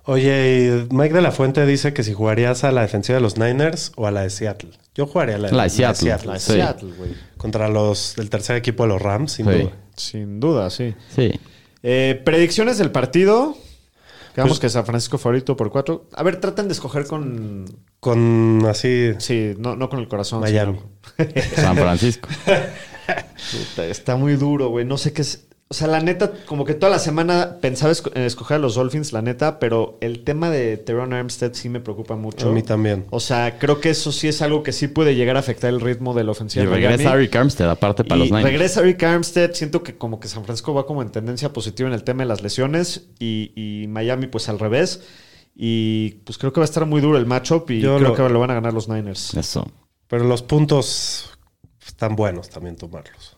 Oye, 0.08 0.86
y 0.90 0.94
Mike 0.94 1.16
de 1.16 1.22
la 1.22 1.32
Fuente 1.32 1.66
dice 1.66 1.92
que 1.92 2.04
si 2.04 2.14
jugarías 2.14 2.64
a 2.64 2.72
la 2.72 2.82
defensiva 2.84 3.16
de 3.18 3.22
los 3.22 3.38
Niners 3.38 3.92
o 3.96 4.06
a 4.08 4.12
la 4.12 4.22
de 4.22 4.30
Seattle. 4.30 4.70
Yo 4.94 5.08
jugaría 5.08 5.36
a 5.36 5.40
la, 5.40 5.52
La 5.52 5.64
de 5.64 5.70
Seattle. 5.72 6.16
La 6.26 6.34
de. 6.34 6.40
Seattle, 6.40 6.92
güey. 6.98 7.12
Contra 7.38 7.68
los 7.70 8.14
del 8.16 8.30
tercer 8.30 8.56
equipo 8.56 8.84
de 8.84 8.90
los 8.90 9.02
Rams, 9.02 9.32
sin 9.34 9.46
Sí. 9.48 9.52
duda. 9.52 9.72
Sin 9.98 10.40
duda, 10.40 10.70
sí. 10.70 10.94
Sí. 11.16 11.32
Eh, 11.84 12.22
predicciones 12.24 12.78
del 12.78 12.92
partido. 12.92 13.58
Quedamos 14.36 14.58
Pues- 14.58 14.60
que 14.60 14.70
San 14.70 14.86
Francisco 14.86 15.18
favorito 15.18 15.56
por 15.56 15.72
cuatro. 15.72 16.10
A 16.14 16.22
ver, 16.22 16.42
traten 16.42 16.68
de 16.68 16.74
escoger 16.74 17.08
con. 17.08 17.64
Con 18.02 18.66
así 18.68 19.14
Sí, 19.18 19.54
no, 19.58 19.78
no 19.78 19.88
con 19.88 20.00
el 20.00 20.10
corazón. 20.10 20.42
Miami. 20.42 20.78
sino- 21.18 21.42
San 21.56 21.78
Francisco. 21.78 22.28
Está 23.78 24.18
muy 24.18 24.36
duro, 24.36 24.68
güey. 24.70 24.84
No 24.86 24.98
sé 24.98 25.14
qué 25.14 25.22
es. 25.22 25.45
O 25.68 25.74
sea, 25.74 25.88
la 25.88 26.00
neta, 26.00 26.32
como 26.46 26.64
que 26.64 26.76
toda 26.76 26.92
la 26.92 27.00
semana 27.00 27.58
pensaba 27.60 27.92
en 28.14 28.22
escoger 28.22 28.56
a 28.58 28.60
los 28.60 28.76
Dolphins, 28.76 29.12
la 29.14 29.24
neta, 29.24 29.58
pero 29.58 29.98
el 30.00 30.24
tema 30.24 30.52
de 30.52 30.78
Teron 30.78 31.12
Armstead 31.12 31.54
sí 31.54 31.70
me 31.70 31.80
preocupa 31.80 32.16
mucho. 32.16 32.50
A 32.50 32.52
mí 32.52 32.62
también. 32.62 33.06
O 33.10 33.20
sea, 33.20 33.58
creo 33.58 33.82
que 33.82 33.90
eso 33.90 34.12
sí 34.12 34.28
es 34.28 34.44
algo 34.44 34.62
que 34.62 34.72
sí 34.72 34.88
puede 34.88 35.16
llegar 35.16 35.38
a 35.38 35.40
afectar 35.40 35.72
el 35.72 35.82
ritmo 35.82 36.14
de 36.14 36.24
la 36.24 36.32
ofensiva. 36.32 36.64
Y 36.66 36.68
regresa 36.68 37.16
Eric 37.16 37.36
Armstead, 37.36 37.68
aparte 37.70 38.04
para 38.04 38.18
Y 38.18 38.20
los 38.20 38.28
Niners. 38.30 38.46
regresa 38.52 38.82
Rick 38.84 39.02
Armstead. 39.02 39.54
Siento 39.54 39.82
que 39.82 39.98
como 39.98 40.20
que 40.20 40.28
San 40.28 40.44
Francisco 40.46 40.72
va 40.76 40.86
como 40.86 41.02
en 41.02 41.10
tendencia 41.10 41.52
positiva 41.52 41.90
en 41.90 41.96
el 41.96 42.04
tema 42.04 42.22
de 42.22 42.28
las 42.30 42.44
lesiones 42.44 43.08
y, 43.18 43.52
y 43.56 43.88
Miami 43.88 44.28
pues 44.28 44.48
al 44.50 44.60
revés. 44.60 45.02
Y 45.56 46.20
pues 46.26 46.38
creo 46.38 46.54
que 46.54 46.60
va 46.60 46.66
a 46.66 46.70
estar 46.70 46.86
muy 46.86 47.02
duro 47.02 47.18
el 47.18 47.26
matchup 47.26 47.72
y 47.72 47.80
Yo 47.82 47.98
creo 47.98 48.10
lo- 48.10 48.16
que 48.16 48.30
lo 48.30 48.40
van 48.40 48.52
a 48.52 48.54
ganar 48.54 48.72
los 48.74 48.88
Niners. 48.88 49.34
Eso. 49.34 49.66
Pero 50.08 50.26
los 50.26 50.44
puntos 50.44 51.32
están 51.84 52.16
buenos 52.16 52.50
también 52.50 52.76
tomarlos. 52.76 53.35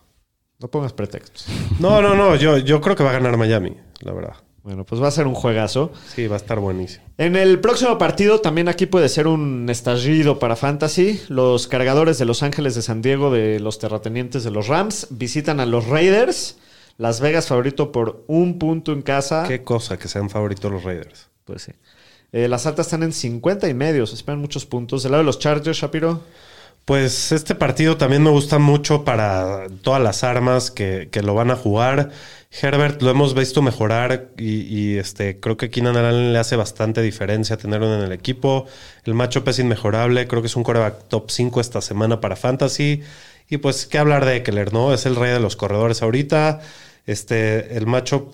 No 0.60 0.70
pongas 0.70 0.94
pretextos. 0.94 1.46
No, 1.80 2.02
no, 2.02 2.16
no. 2.16 2.36
Yo, 2.36 2.58
yo 2.58 2.82
creo 2.82 2.96
que 2.96 3.04
va 3.04 3.12
a 3.12 3.14
ganar 3.14 3.38
Miami, 3.38 3.76
la 4.02 4.14
verdad. 4.14 4.34
Bueno, 4.64 4.84
pues 4.84 5.02
va 5.02 5.08
a 5.08 5.12
ser 5.12 5.28
un 5.28 5.34
juegazo. 5.34 5.94
Sí, 6.14 6.28
va 6.28 6.36
a 6.36 6.38
estar 6.38 6.60
buenísimo. 6.60 7.06
En 7.18 7.38
el 7.38 7.62
próximo 7.62 7.98
partido 7.98 8.42
también 8.42 8.68
aquí 8.68 8.86
puede 8.86 9.08
ser 9.08 9.28
un 9.28 9.70
estallido 9.70 10.40
para 10.40 10.58
Fantasy. 10.58 11.22
Los 11.30 11.68
cargadores 11.68 12.18
de 12.18 12.26
Los 12.26 12.44
Ángeles 12.44 12.76
de 12.76 12.82
San 12.82 13.02
Diego 13.02 13.32
de 13.32 13.62
los 13.62 13.80
terratenientes 13.80 14.44
de 14.44 14.52
los 14.52 14.68
Rams 14.68 15.08
visitan 15.12 15.62
a 15.62 15.66
los 15.66 15.88
Raiders. 15.88 16.58
Las 16.98 17.22
Vegas 17.22 17.48
favorito 17.48 17.94
por 17.94 18.26
un 18.28 18.60
punto 18.60 18.92
en 18.92 19.04
casa. 19.04 19.46
Qué 19.48 19.64
cosa 19.64 19.98
que 19.98 20.08
sean 20.10 20.30
favoritos 20.30 20.70
los 20.70 20.84
Raiders. 20.84 21.30
Pues 21.46 21.62
sí. 21.62 21.72
Eh, 22.34 22.50
las 22.50 22.66
altas 22.66 22.88
están 22.88 23.04
en 23.04 23.14
50 23.14 23.70
y 23.70 23.74
medio. 23.74 24.06
Se 24.06 24.16
esperan 24.16 24.42
muchos 24.42 24.66
puntos. 24.66 25.04
Del 25.04 25.14
lado 25.14 25.22
de 25.22 25.28
los 25.28 25.40
Chargers, 25.40 25.78
Shapiro. 25.78 26.24
Pues 26.88 27.34
este 27.34 27.54
partido 27.54 27.98
también 27.98 28.24
me 28.24 28.30
gusta 28.30 28.60
mucho 28.60 29.04
para 29.04 29.68
todas 29.82 30.02
las 30.02 30.24
armas 30.24 30.72
que, 30.72 31.10
que 31.12 31.22
lo 31.22 31.34
van 31.36 31.52
a 31.52 31.58
jugar. 31.58 32.12
Herbert 32.50 33.02
lo 33.02 33.10
hemos 33.10 33.34
visto 33.36 33.62
mejorar 33.62 34.30
y, 34.38 34.96
este 34.96 35.42
creo 35.42 35.58
que 35.58 35.70
Keenan 35.70 35.98
Allen 35.98 36.32
le 36.32 36.40
hace 36.40 36.56
bastante 36.56 37.02
diferencia 37.02 37.58
tenerlo 37.58 37.94
en 37.94 38.04
el 38.04 38.14
equipo. 38.14 38.68
El 39.04 39.16
matchup 39.16 39.50
es 39.50 39.60
inmejorable. 39.60 40.28
Creo 40.30 40.42
que 40.42 40.48
es 40.48 40.56
un 40.56 40.64
coreback 40.64 41.10
top 41.10 41.30
5 41.30 41.60
esta 41.60 41.82
semana 41.82 42.22
para 42.22 42.38
Fantasy. 42.38 43.02
Y 43.50 43.58
pues, 43.58 43.86
¿qué 43.86 43.98
hablar 43.98 44.24
de 44.24 44.38
Eckler, 44.38 44.72
no? 44.72 44.94
Es 44.94 45.06
el 45.06 45.18
rey 45.18 45.34
de 45.34 45.42
los 45.42 45.58
corredores 45.58 46.02
ahorita. 46.02 46.62
Este, 47.06 47.76
el 47.76 47.86
matchup 47.86 48.34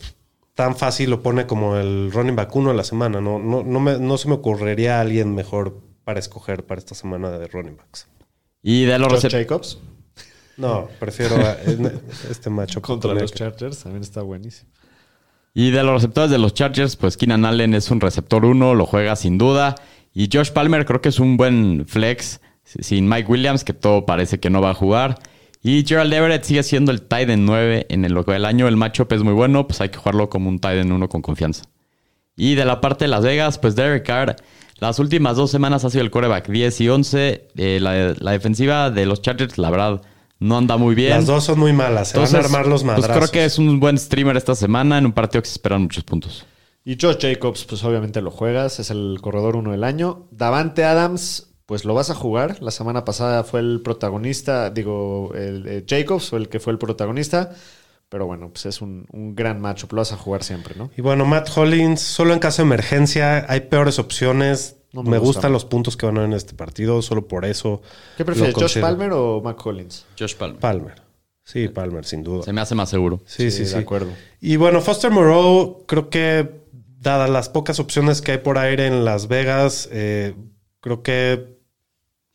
tan 0.54 0.76
fácil 0.76 1.10
lo 1.10 1.24
pone 1.24 1.48
como 1.48 1.78
el 1.78 2.12
running 2.12 2.36
back 2.36 2.56
uno 2.56 2.70
de 2.70 2.76
la 2.76 2.84
semana. 2.84 3.20
No, 3.20 3.40
no, 3.40 3.64
no, 3.64 3.80
me- 3.80 3.98
no 3.98 4.16
se 4.20 4.28
me 4.28 4.36
ocurriría 4.36 5.02
alguien 5.02 5.34
mejor 5.34 5.82
para 6.04 6.20
escoger 6.20 6.64
para 6.68 6.78
esta 6.78 6.94
semana 6.94 7.32
de 7.32 7.48
running 7.48 7.78
backs. 7.78 8.08
Y 8.64 8.86
de 8.86 8.98
los 8.98 9.12
receptores. 9.12 9.46
Jacobs. 9.48 9.78
No, 10.58 10.88
prefiero 11.00 11.36
a- 11.36 11.58
en- 11.66 11.92
este 12.30 12.50
macho 12.50 12.82
Contra 12.82 13.14
los 13.14 13.34
Chargers. 13.34 13.84
También 13.84 14.02
está 14.04 14.22
buenísimo. 14.22 14.70
Y 15.54 15.70
de 15.72 15.84
los 15.84 15.94
receptores 15.96 16.32
de 16.32 16.40
los 16.40 16.54
Chargers, 16.54 16.96
pues 16.96 17.16
Keenan 17.18 17.46
Allen 17.46 17.76
es 17.76 17.92
un 17.92 18.02
receptor 18.02 18.44
1, 18.46 18.74
lo 18.74 18.86
juega 18.88 19.16
sin 19.16 19.38
duda. 19.38 19.76
Y 20.14 20.30
Josh 20.32 20.52
Palmer 20.52 20.86
creo 20.86 21.02
que 21.02 21.10
es 21.10 21.20
un 21.20 21.38
buen 21.38 21.86
flex 21.88 22.40
sin 22.64 23.08
Mike 23.08 23.30
Williams, 23.32 23.64
que 23.64 23.74
todo 23.74 24.06
parece 24.06 24.40
que 24.40 24.50
no 24.50 24.62
va 24.62 24.72
a 24.72 24.74
jugar. 24.74 25.20
Y 25.62 25.86
Gerald 25.86 26.12
Everett 26.14 26.44
sigue 26.44 26.64
siendo 26.64 26.92
el 26.92 27.04
tight 27.04 27.30
end 27.30 27.46
9 27.46 27.86
en 27.90 28.04
el, 28.06 28.14
del 28.26 28.46
año. 28.46 28.68
El 28.68 28.78
matchup 28.78 29.12
es 29.14 29.22
muy 29.24 29.34
bueno, 29.34 29.68
pues 29.68 29.80
hay 29.82 29.90
que 29.90 29.98
jugarlo 29.98 30.30
como 30.30 30.50
un 30.50 30.60
tight 30.60 30.80
end 30.82 30.92
1 30.92 31.08
con 31.10 31.22
confianza. 31.22 31.64
Y 32.36 32.56
de 32.56 32.66
la 32.66 32.82
parte 32.82 33.06
de 33.06 33.10
Las 33.10 33.24
Vegas, 33.24 33.60
pues 33.60 33.76
Derek 33.76 34.06
Carr, 34.06 34.36
las 34.80 35.00
últimas 35.00 35.38
dos 35.38 35.52
semanas 35.52 35.86
ha 35.86 35.90
sido 35.90 36.04
el 36.04 36.12
quarterback 36.12 36.50
10 36.50 36.82
y 36.82 36.90
11. 36.90 37.48
Eh, 37.56 37.80
la, 37.82 38.14
la 38.18 38.32
defensiva 38.32 38.90
de 38.90 39.06
los 39.06 39.22
Chargers, 39.22 39.58
la 39.58 39.70
verdad, 39.70 40.02
no 40.40 40.58
anda 40.58 40.78
muy 40.78 40.94
bien. 40.94 41.12
Las 41.12 41.26
dos 41.26 41.46
son 41.46 41.60
muy 41.60 41.72
malas. 41.72 42.10
Se 42.10 42.20
van 42.20 42.36
a 42.36 42.40
armar 42.40 42.68
los 42.68 42.84
pues 42.84 43.08
creo 43.08 43.28
que 43.30 43.46
es 43.46 43.58
un 43.58 43.80
buen 43.80 43.98
streamer 43.98 44.36
esta 44.36 44.56
semana 44.56 44.98
en 44.98 45.06
un 45.06 45.14
partido 45.14 45.42
que 45.42 45.48
se 45.48 45.54
esperan 45.54 45.84
muchos 45.84 46.04
puntos. 46.04 46.46
Y 46.86 46.98
Josh 47.00 47.18
Jacobs, 47.22 47.64
pues 47.64 47.84
obviamente 47.86 48.22
lo 48.22 48.30
juegas. 48.30 48.80
Es 48.80 48.90
el 48.92 49.20
corredor 49.22 49.56
uno 49.56 49.72
del 49.72 49.86
año. 49.86 50.28
Davante 50.32 50.84
Adams, 50.84 51.54
pues 51.66 51.86
lo 51.86 51.94
vas 51.94 52.10
a 52.10 52.16
jugar. 52.16 52.62
La 52.62 52.72
semana 52.72 53.06
pasada 53.06 53.46
fue 53.46 53.62
el 53.62 53.82
protagonista. 53.82 54.70
Digo, 54.70 55.32
el, 55.34 55.66
eh, 55.66 55.86
Jacobs 55.88 56.30
fue 56.30 56.40
el 56.40 56.50
que 56.50 56.60
fue 56.60 56.74
el 56.74 56.80
protagonista. 56.80 57.52
Pero 58.14 58.28
bueno, 58.28 58.50
pues 58.50 58.68
es 58.68 58.80
un, 58.80 59.08
un 59.12 59.36
gran 59.36 59.60
matchup. 59.60 59.92
Lo 59.94 60.02
vas 60.02 60.12
a 60.12 60.18
jugar 60.18 60.44
siempre, 60.44 60.76
¿no? 60.78 60.92
Y 60.96 61.02
bueno, 61.02 61.26
Matt 61.26 61.50
Hollins, 61.58 62.00
solo 62.00 62.34
en 62.34 62.38
caso 62.38 62.62
de 62.62 62.68
emergencia 62.68 63.44
hay 63.50 63.62
peores 63.62 63.98
opciones. 63.98 64.76
No 64.92 65.02
me 65.02 65.10
me 65.10 65.18
gusta. 65.18 65.38
gustan 65.40 65.52
los 65.52 65.66
puntos 65.66 65.98
que 65.98 66.06
van 66.06 66.18
en 66.18 66.34
este 66.34 66.54
partido, 66.54 67.02
solo 67.02 67.28
por 67.28 67.44
eso. 67.44 67.82
¿Qué 68.16 68.24
prefieres, 68.24 68.54
Josh 68.54 68.62
considero. 68.62 68.88
Palmer 68.88 69.12
o 69.14 69.42
Mac 69.42 69.58
Collins? 69.58 70.06
Josh 70.20 70.36
Palmer. 70.36 70.60
Palmer. 70.60 71.02
Sí, 71.44 71.70
Palmer, 71.70 72.06
sin 72.06 72.22
duda. 72.22 72.44
Se 72.44 72.54
me 72.54 72.62
hace 72.62 72.76
más 72.76 72.92
seguro. 72.92 73.20
Sí, 73.26 73.50
sí, 73.50 73.66
sí. 73.66 73.74
de 73.74 73.80
acuerdo. 73.80 74.12
Y 74.40 74.58
bueno, 74.58 74.80
Foster 74.82 75.10
Moreau, 75.10 75.84
creo 75.88 76.12
que 76.12 76.62
dadas 77.00 77.32
las 77.32 77.50
pocas 77.50 77.80
opciones 77.80 78.22
que 78.22 78.34
hay 78.34 78.38
por 78.38 78.60
aire 78.60 78.86
en 78.86 79.06
Las 79.06 79.28
Vegas, 79.28 79.90
eh, 79.92 80.36
creo 80.82 81.02
que 81.02 81.58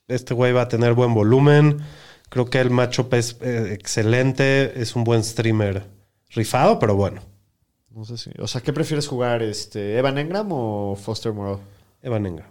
este 0.08 0.34
güey 0.34 0.52
va 0.52 0.62
a 0.62 0.68
tener 0.68 0.94
buen 0.94 1.14
volumen. 1.14 1.82
Creo 2.28 2.46
que 2.46 2.60
el 2.60 2.70
matchup 2.70 3.14
es 3.14 3.36
eh, 3.40 3.72
excelente. 3.72 4.80
Es 4.80 4.94
un 4.96 5.04
buen 5.04 5.24
streamer. 5.24 5.84
Rifado, 6.30 6.78
pero 6.78 6.94
bueno. 6.94 7.22
No 7.90 8.04
sé 8.04 8.18
si. 8.18 8.30
O 8.38 8.46
sea, 8.46 8.60
¿qué 8.60 8.72
prefieres 8.72 9.06
jugar? 9.08 9.42
Este, 9.42 9.96
¿Evan 9.96 10.18
Engram 10.18 10.48
o 10.52 10.94
Foster 10.96 11.32
Moreau? 11.32 11.60
Evan 12.02 12.26
Engram. 12.26 12.50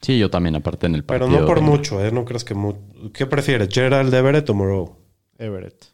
Sí, 0.00 0.18
yo 0.18 0.28
también, 0.30 0.56
aparte 0.56 0.86
en 0.86 0.96
el 0.96 1.04
Pero 1.04 1.20
partido. 1.26 1.40
no 1.42 1.46
por 1.46 1.60
de- 1.60 1.64
mucho, 1.66 2.04
¿eh? 2.04 2.10
No 2.10 2.24
crees 2.24 2.42
que... 2.44 2.54
mu- 2.54 2.74
¿Qué 3.14 3.24
prefieres? 3.26 3.68
¿Gerald 3.70 4.12
Everett 4.12 4.50
o 4.50 4.54
Moreau? 4.54 4.96
Everett. 5.38 5.84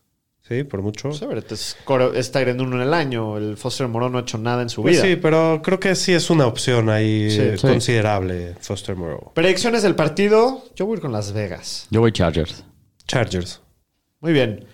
Sí, 0.49 0.65
por 0.65 0.81
mucho. 0.81 1.11
Pues 1.11 1.21
Everett 1.21 1.53
es, 1.53 1.77
es 2.15 2.33
Tyrant 2.33 2.59
uno 2.63 2.77
en 2.77 2.83
el 2.83 2.95
año. 2.95 3.37
El 3.37 3.59
Foster 3.59 3.87
Moreau 3.87 4.11
no 4.11 4.17
ha 4.17 4.23
hecho 4.23 4.39
nada 4.39 4.63
en 4.63 4.71
su 4.71 4.81
Pues 4.81 4.95
vida. 4.97 5.03
sí, 5.05 5.17
pero 5.17 5.61
creo 5.63 5.79
que 5.79 5.95
sí 5.95 6.15
es 6.15 6.31
una 6.31 6.47
opción 6.47 6.89
ahí 6.89 7.31
Sí, 7.31 7.51
sí. 7.59 7.67
considerable, 7.67 8.55
Foster 8.63 8.97
Moreau. 8.97 9.31
Predicciones 9.35 9.83
del 9.83 9.95
partido. 9.95 10.65
Yo 10.75 10.87
voy 10.87 10.95
a 10.95 10.97
ir 10.97 11.01
con 11.03 11.13
Las 11.13 11.33
Vegas. 11.35 11.87
Yo 11.91 12.01
voy 12.01 12.11
Chargers. 12.13 12.65
Chargers. 13.09 13.61
Muy 14.21 14.33
bien. 14.33 14.65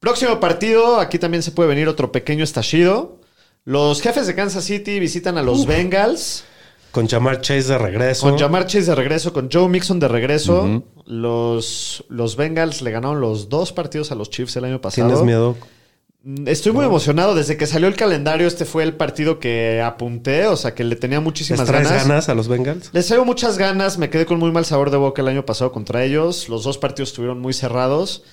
Próximo 0.00 0.40
partido, 0.40 1.00
aquí 1.00 1.18
también 1.18 1.42
se 1.42 1.50
puede 1.50 1.68
venir 1.68 1.88
otro 1.88 2.12
pequeño 2.12 2.44
estallido. 2.44 3.20
Los 3.64 4.00
jefes 4.00 4.26
de 4.26 4.34
Kansas 4.34 4.64
City 4.64 5.00
visitan 5.00 5.36
a 5.36 5.42
los 5.42 5.66
Bengals. 5.66 6.44
Con 6.90 7.08
Jamar 7.08 7.40
Chase 7.40 7.72
de 7.72 7.78
regreso. 7.78 8.28
Con 8.28 8.38
Jamar 8.38 8.66
Chase 8.66 8.86
de 8.86 8.94
regreso, 8.94 9.32
con 9.32 9.50
Joe 9.50 9.68
Mixon 9.68 9.98
de 9.98 10.08
regreso. 10.08 10.84
los, 11.06 12.04
los 12.08 12.36
Bengals 12.36 12.82
le 12.82 12.90
ganaron 12.90 13.20
los 13.20 13.48
dos 13.48 13.72
partidos 13.72 14.12
a 14.12 14.14
los 14.14 14.30
Chiefs 14.30 14.56
el 14.56 14.64
año 14.64 14.80
pasado. 14.80 15.08
¿Tienes 15.08 15.24
miedo? 15.24 15.56
Mm, 16.24 16.48
Estoy 16.48 16.72
muy 16.72 16.84
emocionado. 16.84 17.34
Desde 17.34 17.56
que 17.56 17.66
salió 17.66 17.86
el 17.88 17.96
calendario, 17.96 18.46
este 18.46 18.64
fue 18.64 18.82
el 18.82 18.96
partido 18.96 19.38
que 19.38 19.82
apunté. 19.82 20.46
O 20.46 20.56
sea, 20.56 20.74
que 20.74 20.84
le 20.84 20.96
tenía 20.96 21.18
¿Les 21.18 21.24
muchísimas 21.24 21.66
traes 21.66 21.88
ganas. 21.88 22.08
ganas 22.08 22.28
a 22.28 22.34
los 22.34 22.48
Bengals? 22.48 22.90
Les 22.92 23.06
traigo 23.06 23.24
muchas 23.24 23.58
ganas. 23.58 23.98
Me 23.98 24.10
quedé 24.10 24.26
con 24.26 24.38
muy 24.38 24.50
mal 24.50 24.64
sabor 24.64 24.90
de 24.90 24.96
boca 24.96 25.22
el 25.22 25.28
año 25.28 25.44
pasado 25.46 25.70
contra 25.72 26.04
ellos. 26.04 26.48
Los 26.48 26.64
dos 26.64 26.78
partidos 26.78 27.10
estuvieron 27.10 27.40
muy 27.40 27.52
cerrados. 27.52 28.24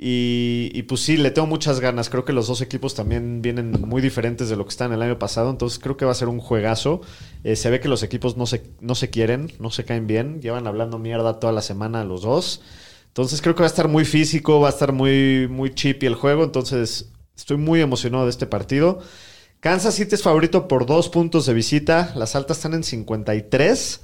Y, 0.00 0.70
y 0.74 0.82
pues 0.84 1.00
sí, 1.00 1.16
le 1.16 1.30
tengo 1.32 1.46
muchas 1.48 1.80
ganas. 1.80 2.08
Creo 2.08 2.24
que 2.24 2.32
los 2.32 2.46
dos 2.46 2.60
equipos 2.60 2.94
también 2.94 3.42
vienen 3.42 3.72
muy 3.72 4.00
diferentes 4.00 4.48
de 4.48 4.56
lo 4.56 4.64
que 4.64 4.70
están 4.70 4.92
el 4.92 5.02
año 5.02 5.18
pasado. 5.18 5.50
Entonces 5.50 5.78
creo 5.78 5.96
que 5.96 6.04
va 6.04 6.12
a 6.12 6.14
ser 6.16 6.28
un 6.28 6.40
juegazo. 6.40 7.00
Eh, 7.44 7.56
se 7.56 7.70
ve 7.70 7.80
que 7.80 7.88
los 7.88 8.02
equipos 8.02 8.36
no 8.36 8.46
se, 8.46 8.62
no 8.80 8.94
se 8.94 9.10
quieren, 9.10 9.52
no 9.60 9.70
se 9.70 9.84
caen 9.84 10.06
bien. 10.06 10.40
Llevan 10.40 10.66
hablando 10.66 10.98
mierda 10.98 11.38
toda 11.40 11.52
la 11.52 11.62
semana 11.62 12.04
los 12.04 12.22
dos. 12.22 12.62
Entonces 13.08 13.42
creo 13.42 13.54
que 13.56 13.60
va 13.62 13.66
a 13.66 13.70
estar 13.70 13.88
muy 13.88 14.04
físico, 14.04 14.60
va 14.60 14.68
a 14.68 14.70
estar 14.70 14.92
muy, 14.92 15.48
muy 15.48 15.74
chippy 15.74 16.06
el 16.06 16.14
juego. 16.14 16.44
Entonces 16.44 17.10
estoy 17.38 17.56
muy 17.56 17.80
emocionado 17.80 18.24
de 18.24 18.30
este 18.30 18.46
partido. 18.46 18.98
Kansas 19.60 19.94
City 19.94 20.16
es 20.16 20.22
favorito 20.22 20.68
por 20.68 20.86
dos 20.86 21.08
puntos 21.08 21.46
de 21.46 21.54
visita. 21.54 22.12
Las 22.16 22.36
altas 22.36 22.58
están 22.58 22.74
en 22.74 22.84
53. 22.84 24.00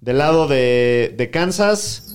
Del 0.00 0.18
lado 0.18 0.46
de, 0.46 1.14
de 1.16 1.30
Kansas, 1.30 2.12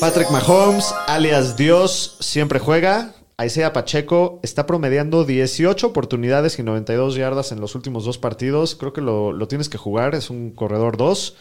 Patrick 0.00 0.30
Mahomes, 0.30 0.92
alias 1.06 1.56
Dios, 1.56 2.16
siempre 2.20 2.58
juega. 2.58 3.14
Isaiah 3.42 3.72
Pacheco 3.72 4.40
está 4.42 4.66
promediando 4.66 5.24
18 5.24 5.86
oportunidades 5.86 6.58
y 6.58 6.62
92 6.62 7.14
yardas 7.14 7.52
en 7.52 7.60
los 7.60 7.74
últimos 7.74 8.04
dos 8.04 8.18
partidos. 8.18 8.74
Creo 8.74 8.92
que 8.92 9.00
lo, 9.00 9.32
lo 9.32 9.48
tienes 9.48 9.68
que 9.68 9.78
jugar, 9.78 10.14
es 10.14 10.30
un 10.30 10.50
corredor 10.50 10.96
2. 10.96 11.36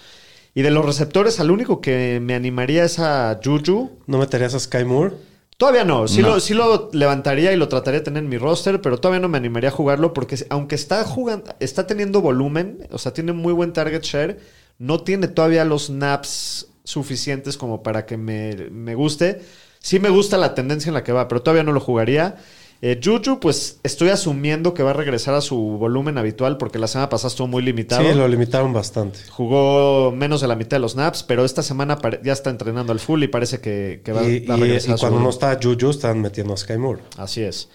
Y 0.54 0.62
de 0.64 0.72
los 0.72 0.86
receptores, 0.86 1.40
al 1.40 1.50
único 1.50 1.82
que 1.82 2.20
me 2.22 2.36
animaría 2.36 2.84
es 2.84 3.00
a 3.00 3.40
Juju. 3.44 4.00
¿No 4.06 4.18
meterías 4.18 4.54
a 4.54 4.60
Sky 4.60 4.84
Moore? 4.84 5.16
Todavía 5.62 5.84
no, 5.84 6.08
sí, 6.08 6.24
No. 6.24 6.30
Lo, 6.30 6.40
sí 6.40 6.56
lo 6.56 6.90
levantaría 6.92 7.54
y 7.54 7.56
lo 7.56 7.68
trataría 7.68 8.00
de 8.00 8.04
tener 8.04 8.24
en 8.24 8.30
mi 8.30 8.40
roster, 8.40 8.82
pero 8.82 8.98
todavía 8.98 9.20
no 9.20 9.30
me 9.30 9.38
animaría 9.38 9.70
a 9.70 9.72
jugarlo 9.72 10.12
porque 10.12 10.36
aunque 10.50 10.74
está 10.74 11.04
jugando, 11.04 11.54
está 11.60 11.86
teniendo 11.86 12.20
volumen, 12.20 12.88
o 12.90 12.98
sea, 12.98 13.14
tiene 13.14 13.32
muy 13.32 13.54
buen 13.54 13.72
target 13.72 14.02
share, 14.02 14.40
no 14.80 15.02
tiene 15.02 15.28
todavía 15.28 15.64
los 15.64 15.92
naps 15.92 16.70
suficientes 16.84 17.58
como 17.58 17.84
para 17.84 18.08
que 18.08 18.18
me, 18.18 18.56
me 18.72 18.96
guste. 18.96 19.44
Sí 19.78 20.00
me 20.00 20.10
gusta 20.10 20.40
la 20.40 20.56
tendencia 20.56 20.90
en 20.90 20.96
la 20.96 21.04
que 21.04 21.12
va, 21.12 21.28
pero 21.28 21.44
todavía 21.44 21.62
no 21.62 21.74
lo 21.74 21.80
jugaría. 21.80 22.38
Eh, 22.84 23.00
Juju, 23.04 23.40
pues 23.40 23.80
estoy 23.84 24.10
asumiendo 24.10 24.74
que 24.74 24.82
va 24.82 24.90
a 24.90 24.94
regresar 24.94 25.36
a 25.36 25.42
su 25.42 25.56
volumen 25.56 26.18
habitual 26.18 26.58
porque 26.58 26.80
la 26.80 26.88
semana 26.88 27.10
pasada 27.10 27.28
estuvo 27.28 27.48
muy 27.48 27.62
limitado. 27.62 28.02
Sí, 28.02 28.18
lo 28.18 28.28
limitaron 28.28 28.74
bastante. 28.74 29.20
Jugó 29.30 30.12
menos 30.12 30.42
de 30.42 30.48
la 30.48 30.56
mitad 30.56 30.78
de 30.78 30.82
los 30.82 30.96
naps, 30.96 31.22
pero 31.22 31.46
esta 31.46 31.62
semana 31.62 32.00
ya 32.24 32.34
está 32.34 32.50
entrenando 32.50 32.92
al 32.92 33.00
full 33.00 33.22
y 33.22 33.28
parece 33.28 33.60
que, 33.62 34.02
que 34.04 34.12
va, 34.12 34.24
y, 34.24 34.46
va 34.48 34.56
a 34.56 34.58
y- 34.58 34.62
regresar 34.62 34.90
y 34.90 34.94
a 34.94 34.98
su 34.98 35.02
cuando 35.02 35.20
no 35.20 35.30
está 35.30 35.60
Juju, 35.62 35.92
están 35.92 36.22
metiendo 36.22 36.54
a 36.56 36.58
Sky 36.58 36.78
Moore. 36.78 37.02
Así 37.18 37.42
es. 37.44 37.70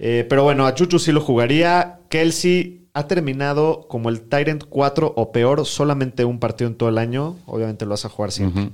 Eh, 0.00 0.26
pero 0.28 0.42
bueno, 0.44 0.66
a 0.66 0.74
Chuchu 0.74 0.98
sí 0.98 1.12
lo 1.12 1.20
jugaría. 1.20 2.00
Kelsey 2.08 2.86
ha 2.94 3.06
terminado 3.06 3.86
como 3.88 4.08
el 4.08 4.22
Tyrant 4.22 4.64
4 4.68 5.12
o 5.16 5.30
peor, 5.32 5.66
solamente 5.66 6.24
un 6.24 6.40
partido 6.40 6.68
en 6.68 6.76
todo 6.76 6.88
el 6.88 6.98
año. 6.98 7.36
Obviamente 7.46 7.84
lo 7.84 7.92
vas 7.92 8.04
a 8.04 8.08
jugar 8.08 8.32
siempre. 8.32 8.70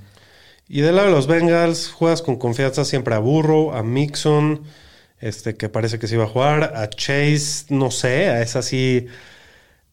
Y 0.67 0.81
del 0.81 0.95
lado 0.95 1.09
de 1.09 1.13
los 1.13 1.27
Bengals, 1.27 1.91
juegas 1.91 2.23
con 2.23 2.37
confianza 2.37 2.85
siempre 2.85 3.13
a 3.13 3.19
Burrow, 3.19 3.71
a 3.73 3.83
Mixon, 3.83 4.61
este 5.19 5.55
que 5.55 5.69
parece 5.69 5.97
que 5.99 6.07
sí 6.07 6.15
va 6.15 6.25
a 6.25 6.27
jugar, 6.27 6.73
a 6.75 6.89
Chase, 6.89 7.65
no 7.69 7.91
sé, 7.91 8.27
a 8.29 8.41
esa 8.41 8.61
sí. 8.61 9.05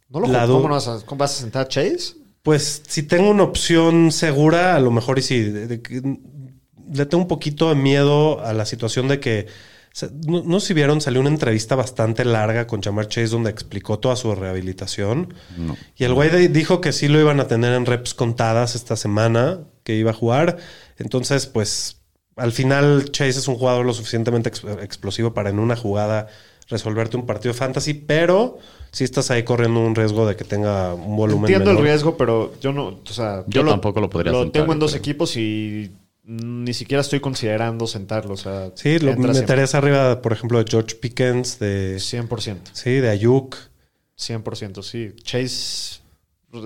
¿No 0.09 0.21
lo 0.21 0.29
La? 0.29 0.47
¿Cómo 0.47 0.69
no 0.69 0.75
vas 0.75 0.89
a, 0.89 1.01
cómo 1.07 1.19
vas 1.21 1.37
a 1.39 1.41
sentar 1.41 1.63
a 1.67 1.69
Chase? 1.69 2.15
Pues 2.43 2.83
si 2.89 3.05
tengo 3.05 3.31
una 3.31 3.45
opción 3.45 4.11
segura, 4.13 4.75
a 4.77 4.81
lo 4.81 4.91
mejor 4.91 5.19
y 5.19 5.23
sí. 5.23 5.41
de- 5.43 5.67
de 5.69 5.83
que- 5.83 6.03
le 6.93 7.07
tengo 7.07 7.23
un 7.23 7.29
poquito 7.29 7.69
de 7.71 7.75
miedo 7.77 8.41
a 8.45 8.53
la 8.53 8.67
situación 8.67 9.09
de 9.09 9.21
que. 9.21 9.47
No, 10.27 10.43
no 10.43 10.59
sé 10.59 10.69
si 10.69 10.75
vieron, 10.75 11.01
salió 11.01 11.21
una 11.21 11.29
entrevista 11.31 11.75
bastante 11.75 12.25
larga 12.25 12.67
con 12.67 12.83
Jamar 12.83 13.09
Chase 13.09 13.29
donde 13.29 13.51
explicó 13.51 13.99
toda 13.99 14.17
su 14.17 14.35
rehabilitación. 14.35 15.33
No. 15.57 15.77
Y 15.97 16.05
el 16.05 16.15
güey 16.15 16.49
dijo 16.49 16.81
que 16.81 16.93
sí 16.93 17.09
lo 17.09 17.21
iban 17.21 17.41
a 17.41 17.47
tener 17.47 17.73
en 17.75 17.87
reps 17.87 18.15
contadas 18.15 18.75
esta 18.75 18.97
semana, 18.97 19.61
que 19.85 19.95
iba 19.97 20.11
a 20.11 20.15
jugar. 20.15 20.57
Entonces, 20.99 21.47
pues 21.47 22.02
al 22.37 22.53
final 22.53 23.11
Chase 23.11 23.39
es 23.39 23.49
un 23.49 23.57
jugador 23.57 23.85
lo 23.87 23.95
suficientemente 23.95 24.49
ex- 24.49 24.65
explosivo 24.83 25.35
para 25.35 25.51
en 25.51 25.59
una 25.59 25.77
jugada 25.77 26.29
resolverte 26.69 27.17
un 27.17 27.27
partido 27.27 27.53
de 27.53 27.59
fantasy, 27.59 27.93
pero 27.95 28.59
si 28.93 29.05
estás 29.05 29.31
ahí 29.31 29.43
corriendo 29.43 29.81
un 29.81 29.95
riesgo 29.95 30.27
de 30.27 30.37
que 30.37 30.45
tenga 30.45 30.95
un 30.95 31.17
volumen 31.17 31.51
Entiendo 31.53 31.71
el 31.73 31.79
riesgo, 31.85 32.17
pero 32.17 32.55
yo 32.61 32.73
no. 32.73 32.87
O 33.09 33.13
sea, 33.13 33.45
Yo 33.47 33.65
tampoco 33.65 34.01
lo 34.01 34.09
podría 34.09 34.33
Lo 34.33 34.43
sentar, 34.43 34.63
tengo 34.63 34.73
en 34.73 34.79
dos 34.79 34.93
creo. 34.93 35.01
equipos 35.01 35.37
y 35.37 35.91
ni 36.25 36.73
siquiera 36.73 37.01
estoy 37.01 37.21
considerando 37.21 37.87
sentarlo. 37.87 38.35
O 38.35 38.37
sea, 38.37 38.71
Sí, 38.77 38.99
lo 39.01 39.15
meterías 39.17 39.75
arriba, 39.75 40.23
por 40.23 40.33
ejemplo, 40.33 40.63
de 40.63 40.71
George 40.71 40.95
Pickens, 40.97 41.59
de, 41.59 41.97
100%. 41.97 42.59
sí, 42.73 42.91
de 42.93 43.11
Ayuk. 43.11 43.57
100%, 44.19 44.83
sí. 44.83 45.13
Chase 45.23 46.01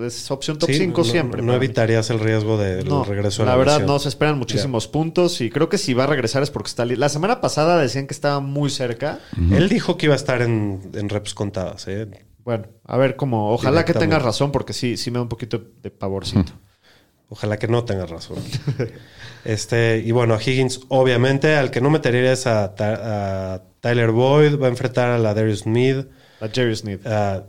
es 0.05 0.29
opción 0.31 0.57
top 0.57 0.69
Sí, 0.69 0.77
5 0.79 0.97
no- 1.01 1.03
siempre. 1.05 1.41
No, 1.41 1.53
mí. 1.53 1.55
evitarías 1.57 2.09
el 2.09 2.19
riesgo 2.19 2.57
del 2.57 2.87
No, 2.87 3.03
regreso 3.03 3.43
a 3.43 3.45
la, 3.45 3.51
la, 3.53 3.57
verdad 3.57 3.79
no 3.81 3.99
se 3.99 4.09
esperan 4.09 4.37
muchísimos 4.37 4.87
puntos 4.87 5.39
y 5.41 5.49
creo 5.49 5.69
que 5.69 5.77
si 5.77 5.93
va 5.93 6.03
a 6.03 6.07
regresar 6.07 6.43
es 6.43 6.51
porque 6.51 6.67
está 6.67 6.85
la 6.85 7.09
semana 7.09 7.39
pasada 7.39 7.81
decían 7.81 8.05
que 8.07 8.13
estaba 8.13 8.39
muy 8.41 8.69
cerca 8.69 9.19
Él 9.51 9.69
dijo 9.69 9.97
que 9.97 10.07
iba 10.07 10.13
a 10.13 10.17
estar 10.17 10.41
en, 10.41 10.91
en 10.93 11.09
reps 11.09 11.33
contadas. 11.33 11.87
¿eh? 11.87 12.07
bueno 12.43 12.67
a 12.85 12.97
ver 12.97 13.15
cómo 13.15 13.51
ojalá 13.51 13.85
que 13.85 13.93
tengas 13.93 14.21
razón 14.21 14.51
porque 14.51 14.73
sí 14.73 14.97
sí 14.97 15.09
me 15.11 15.19
da 15.19 15.23
un 15.23 15.29
poquito 15.29 15.61
de 15.81 15.89
pavorcito 15.89 16.51
Ojalá 17.29 17.57
que 17.57 17.67
no 17.67 17.83
tengas 17.83 18.09
razón. 18.09 18.37
este, 19.43 20.01
y 20.05 20.11
bueno, 20.11 20.33
a 20.33 20.41
Higgins, 20.41 20.79
obviamente, 20.87 21.55
al 21.55 21.71
que 21.71 21.81
no 21.81 21.89
metería 21.89 22.31
es 22.31 22.47
a, 22.47 22.73
Tyler 23.81 24.11
Boyd, 24.11 24.57
va 24.57 24.67
a 24.67 24.69
enfrentar 24.69 25.09
a 25.09 25.17
la 25.17 25.33
Darius 25.33 25.65
Need, 25.65 26.05
la 26.39 26.47
Jerry 26.49 26.75
Smith 26.75 27.05
a 27.05 27.43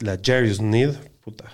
la 0.00 0.18
Jarius 0.20 0.60
Need, 0.60 0.94
puta. 1.22 1.44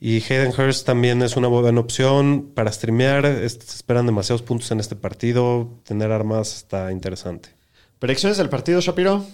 Y 0.00 0.22
Hayden 0.22 0.52
Hurst 0.58 0.86
también 0.86 1.20
es 1.22 1.36
una 1.36 1.48
buena 1.48 1.78
opción 1.78 2.52
para 2.54 2.72
streamear. 2.72 3.26
Es- 3.26 3.58
Se 3.62 3.76
esperan 3.76 4.06
demasiados 4.06 4.40
puntos 4.42 4.70
en 4.70 4.80
este 4.80 4.96
partido. 4.96 5.68
Tener 5.84 6.10
armas 6.10 6.56
está 6.56 6.90
interesante. 6.90 7.50
predicciones 7.98 8.38
del 8.38 8.48
partido 8.48 8.80
Shapiro 8.80 9.24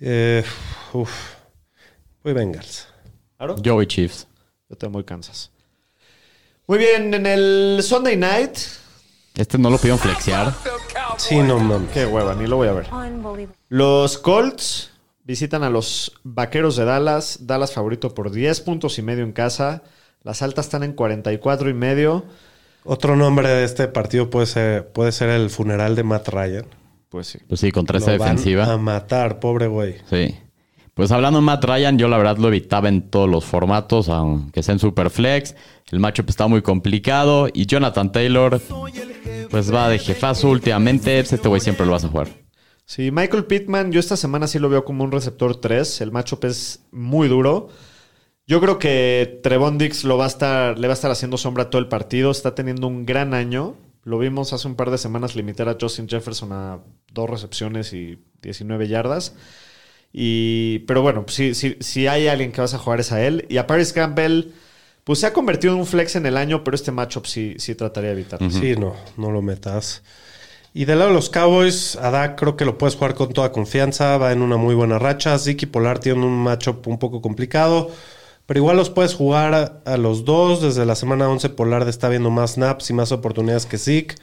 Eh, 0.00 0.44
uf. 0.92 1.10
Voy 2.22 2.34
Bengals. 2.34 2.86
claro 3.38 3.56
Joey 3.64 3.86
Chiefs. 3.86 4.26
yo 4.68 4.76
te 4.76 4.88
muy 4.88 5.04
Kansas 5.04 5.50
muy 6.66 6.78
bien 6.78 7.14
en 7.14 7.24
el 7.24 7.80
Sunday 7.82 8.16
Night 8.16 8.58
Este 9.36 9.56
no 9.56 9.70
lo 9.70 9.78
pudieron 9.78 9.98
flexear. 9.98 10.52
Sí, 11.16 11.38
no 11.38 11.58
mames. 11.58 11.90
qué 11.92 12.04
hueva 12.04 12.34
ni 12.34 12.46
lo 12.46 12.56
voy 12.56 12.68
a 12.68 12.72
ver 12.72 12.88
los 13.70 14.18
Colts 14.18 14.87
visitan 15.28 15.62
a 15.62 15.68
los 15.68 16.18
Vaqueros 16.24 16.74
de 16.76 16.86
Dallas 16.86 17.46
Dallas 17.46 17.72
favorito 17.72 18.14
por 18.14 18.32
10 18.32 18.62
puntos 18.62 18.98
y 18.98 19.02
medio 19.02 19.22
en 19.22 19.32
casa 19.32 19.82
las 20.24 20.42
altas 20.42 20.66
están 20.66 20.82
en 20.82 20.94
44 20.94 21.68
y 21.68 21.74
medio 21.74 22.24
Otro 22.82 23.14
nombre 23.14 23.48
de 23.48 23.64
este 23.64 23.86
partido 23.88 24.30
puede 24.30 24.46
ser, 24.46 24.88
puede 24.88 25.12
ser 25.12 25.28
el 25.28 25.50
funeral 25.50 25.94
de 25.94 26.02
Matt 26.02 26.28
Ryan. 26.28 26.64
pues 27.10 27.26
sí 27.28 27.38
Pues 27.46 27.60
sí, 27.60 27.70
contra 27.70 27.98
esa 27.98 28.12
Lo 28.12 28.18
van 28.18 28.36
defensiva. 28.36 28.72
A 28.72 28.78
matar, 28.78 29.38
pobre 29.38 29.66
güey. 29.66 29.96
Sí. 30.08 30.34
Pues 30.94 31.12
hablando 31.12 31.38
de 31.40 31.44
Matt 31.44 31.64
Ryan, 31.64 31.98
yo 31.98 32.08
la 32.08 32.16
verdad 32.16 32.38
lo 32.38 32.48
evitaba 32.48 32.88
en 32.88 33.02
todos 33.02 33.28
los 33.28 33.44
formatos, 33.44 34.08
aunque 34.08 34.62
sea 34.64 34.72
en 34.72 34.80
Superflex. 34.80 35.54
El 35.92 36.00
matchup 36.00 36.28
está 36.28 36.48
muy 36.48 36.62
complicado. 36.62 37.48
Y 37.52 37.66
Jonathan 37.66 38.10
Taylor, 38.10 38.60
pues 39.50 39.72
va 39.72 39.88
de 39.88 39.98
jefazo 40.00 40.48
últimamente. 40.48 41.20
Este 41.20 41.46
güey 41.46 41.60
siempre 41.60 41.86
lo 41.86 41.92
vas 41.92 42.04
a 42.04 42.08
jugar. 42.08 42.28
Sí, 42.88 43.10
Michael 43.10 43.44
Pittman, 43.44 43.92
yo 43.92 44.00
esta 44.00 44.16
semana 44.16 44.46
sí 44.46 44.58
lo 44.58 44.70
veo 44.70 44.82
como 44.86 45.04
un 45.04 45.12
receptor 45.12 45.60
3. 45.60 46.00
El 46.00 46.10
matchup 46.10 46.46
es 46.46 46.80
muy 46.90 47.28
duro. 47.28 47.68
Yo 48.46 48.62
creo 48.62 48.78
que 48.78 49.40
Trevon 49.42 49.76
Dix 49.76 50.04
lo 50.04 50.16
va 50.16 50.24
a 50.24 50.28
estar, 50.28 50.78
le 50.78 50.88
va 50.88 50.94
a 50.94 50.96
estar 50.96 51.10
haciendo 51.10 51.36
sombra 51.36 51.68
todo 51.68 51.82
el 51.82 51.88
partido. 51.88 52.30
Está 52.30 52.54
teniendo 52.54 52.86
un 52.86 53.04
gran 53.04 53.34
año. 53.34 53.76
Lo 54.04 54.18
vimos 54.18 54.54
hace 54.54 54.66
un 54.66 54.74
par 54.74 54.90
de 54.90 54.96
semanas 54.96 55.36
limitar 55.36 55.68
a 55.68 55.76
Justin 55.78 56.08
Jefferson 56.08 56.50
a 56.52 56.78
dos 57.12 57.28
recepciones 57.28 57.92
y 57.92 58.24
19 58.40 58.88
yardas. 58.88 59.34
Y, 60.10 60.78
pero 60.86 61.02
bueno, 61.02 61.26
si, 61.28 61.52
si, 61.54 61.76
si 61.80 62.06
hay 62.06 62.28
alguien 62.28 62.52
que 62.52 62.62
vas 62.62 62.72
a 62.72 62.78
jugar 62.78 63.00
es 63.00 63.12
a 63.12 63.22
él. 63.22 63.44
Y 63.50 63.58
a 63.58 63.66
Paris 63.66 63.92
Campbell, 63.92 64.52
pues 65.04 65.18
se 65.18 65.26
ha 65.26 65.34
convertido 65.34 65.74
en 65.74 65.80
un 65.80 65.86
flex 65.86 66.16
en 66.16 66.24
el 66.24 66.38
año, 66.38 66.64
pero 66.64 66.74
este 66.74 66.90
matchup 66.90 67.26
sí, 67.26 67.54
sí 67.58 67.74
trataría 67.74 68.14
de 68.14 68.14
evitar. 68.14 68.40
Sí, 68.50 68.76
no, 68.76 68.96
no 69.18 69.30
lo 69.30 69.42
metas. 69.42 70.02
Y 70.78 70.84
del 70.84 71.00
lado 71.00 71.10
de 71.10 71.16
los 71.16 71.28
Cowboys, 71.28 71.96
a 71.96 72.12
Dak 72.12 72.38
creo 72.38 72.56
que 72.56 72.64
lo 72.64 72.78
puedes 72.78 72.94
jugar 72.94 73.16
con 73.16 73.32
toda 73.32 73.50
confianza. 73.50 74.16
Va 74.16 74.30
en 74.30 74.42
una 74.42 74.56
muy 74.58 74.76
buena 74.76 74.96
racha. 74.96 75.36
Y 75.44 75.66
Polar 75.66 75.98
tienen 75.98 76.22
un 76.22 76.38
matchup 76.38 76.86
un 76.86 77.00
poco 77.00 77.20
complicado. 77.20 77.90
Pero 78.46 78.60
igual 78.60 78.76
los 78.76 78.88
puedes 78.88 79.12
jugar 79.12 79.54
a, 79.54 79.82
a 79.84 79.96
los 79.96 80.24
dos. 80.24 80.62
Desde 80.62 80.86
la 80.86 80.94
semana 80.94 81.28
11 81.28 81.48
Polar 81.48 81.88
está 81.88 82.08
viendo 82.08 82.30
más 82.30 82.52
snaps 82.52 82.90
y 82.90 82.92
más 82.92 83.10
oportunidades 83.10 83.66
que 83.66 83.76
Zeke. 83.76 84.14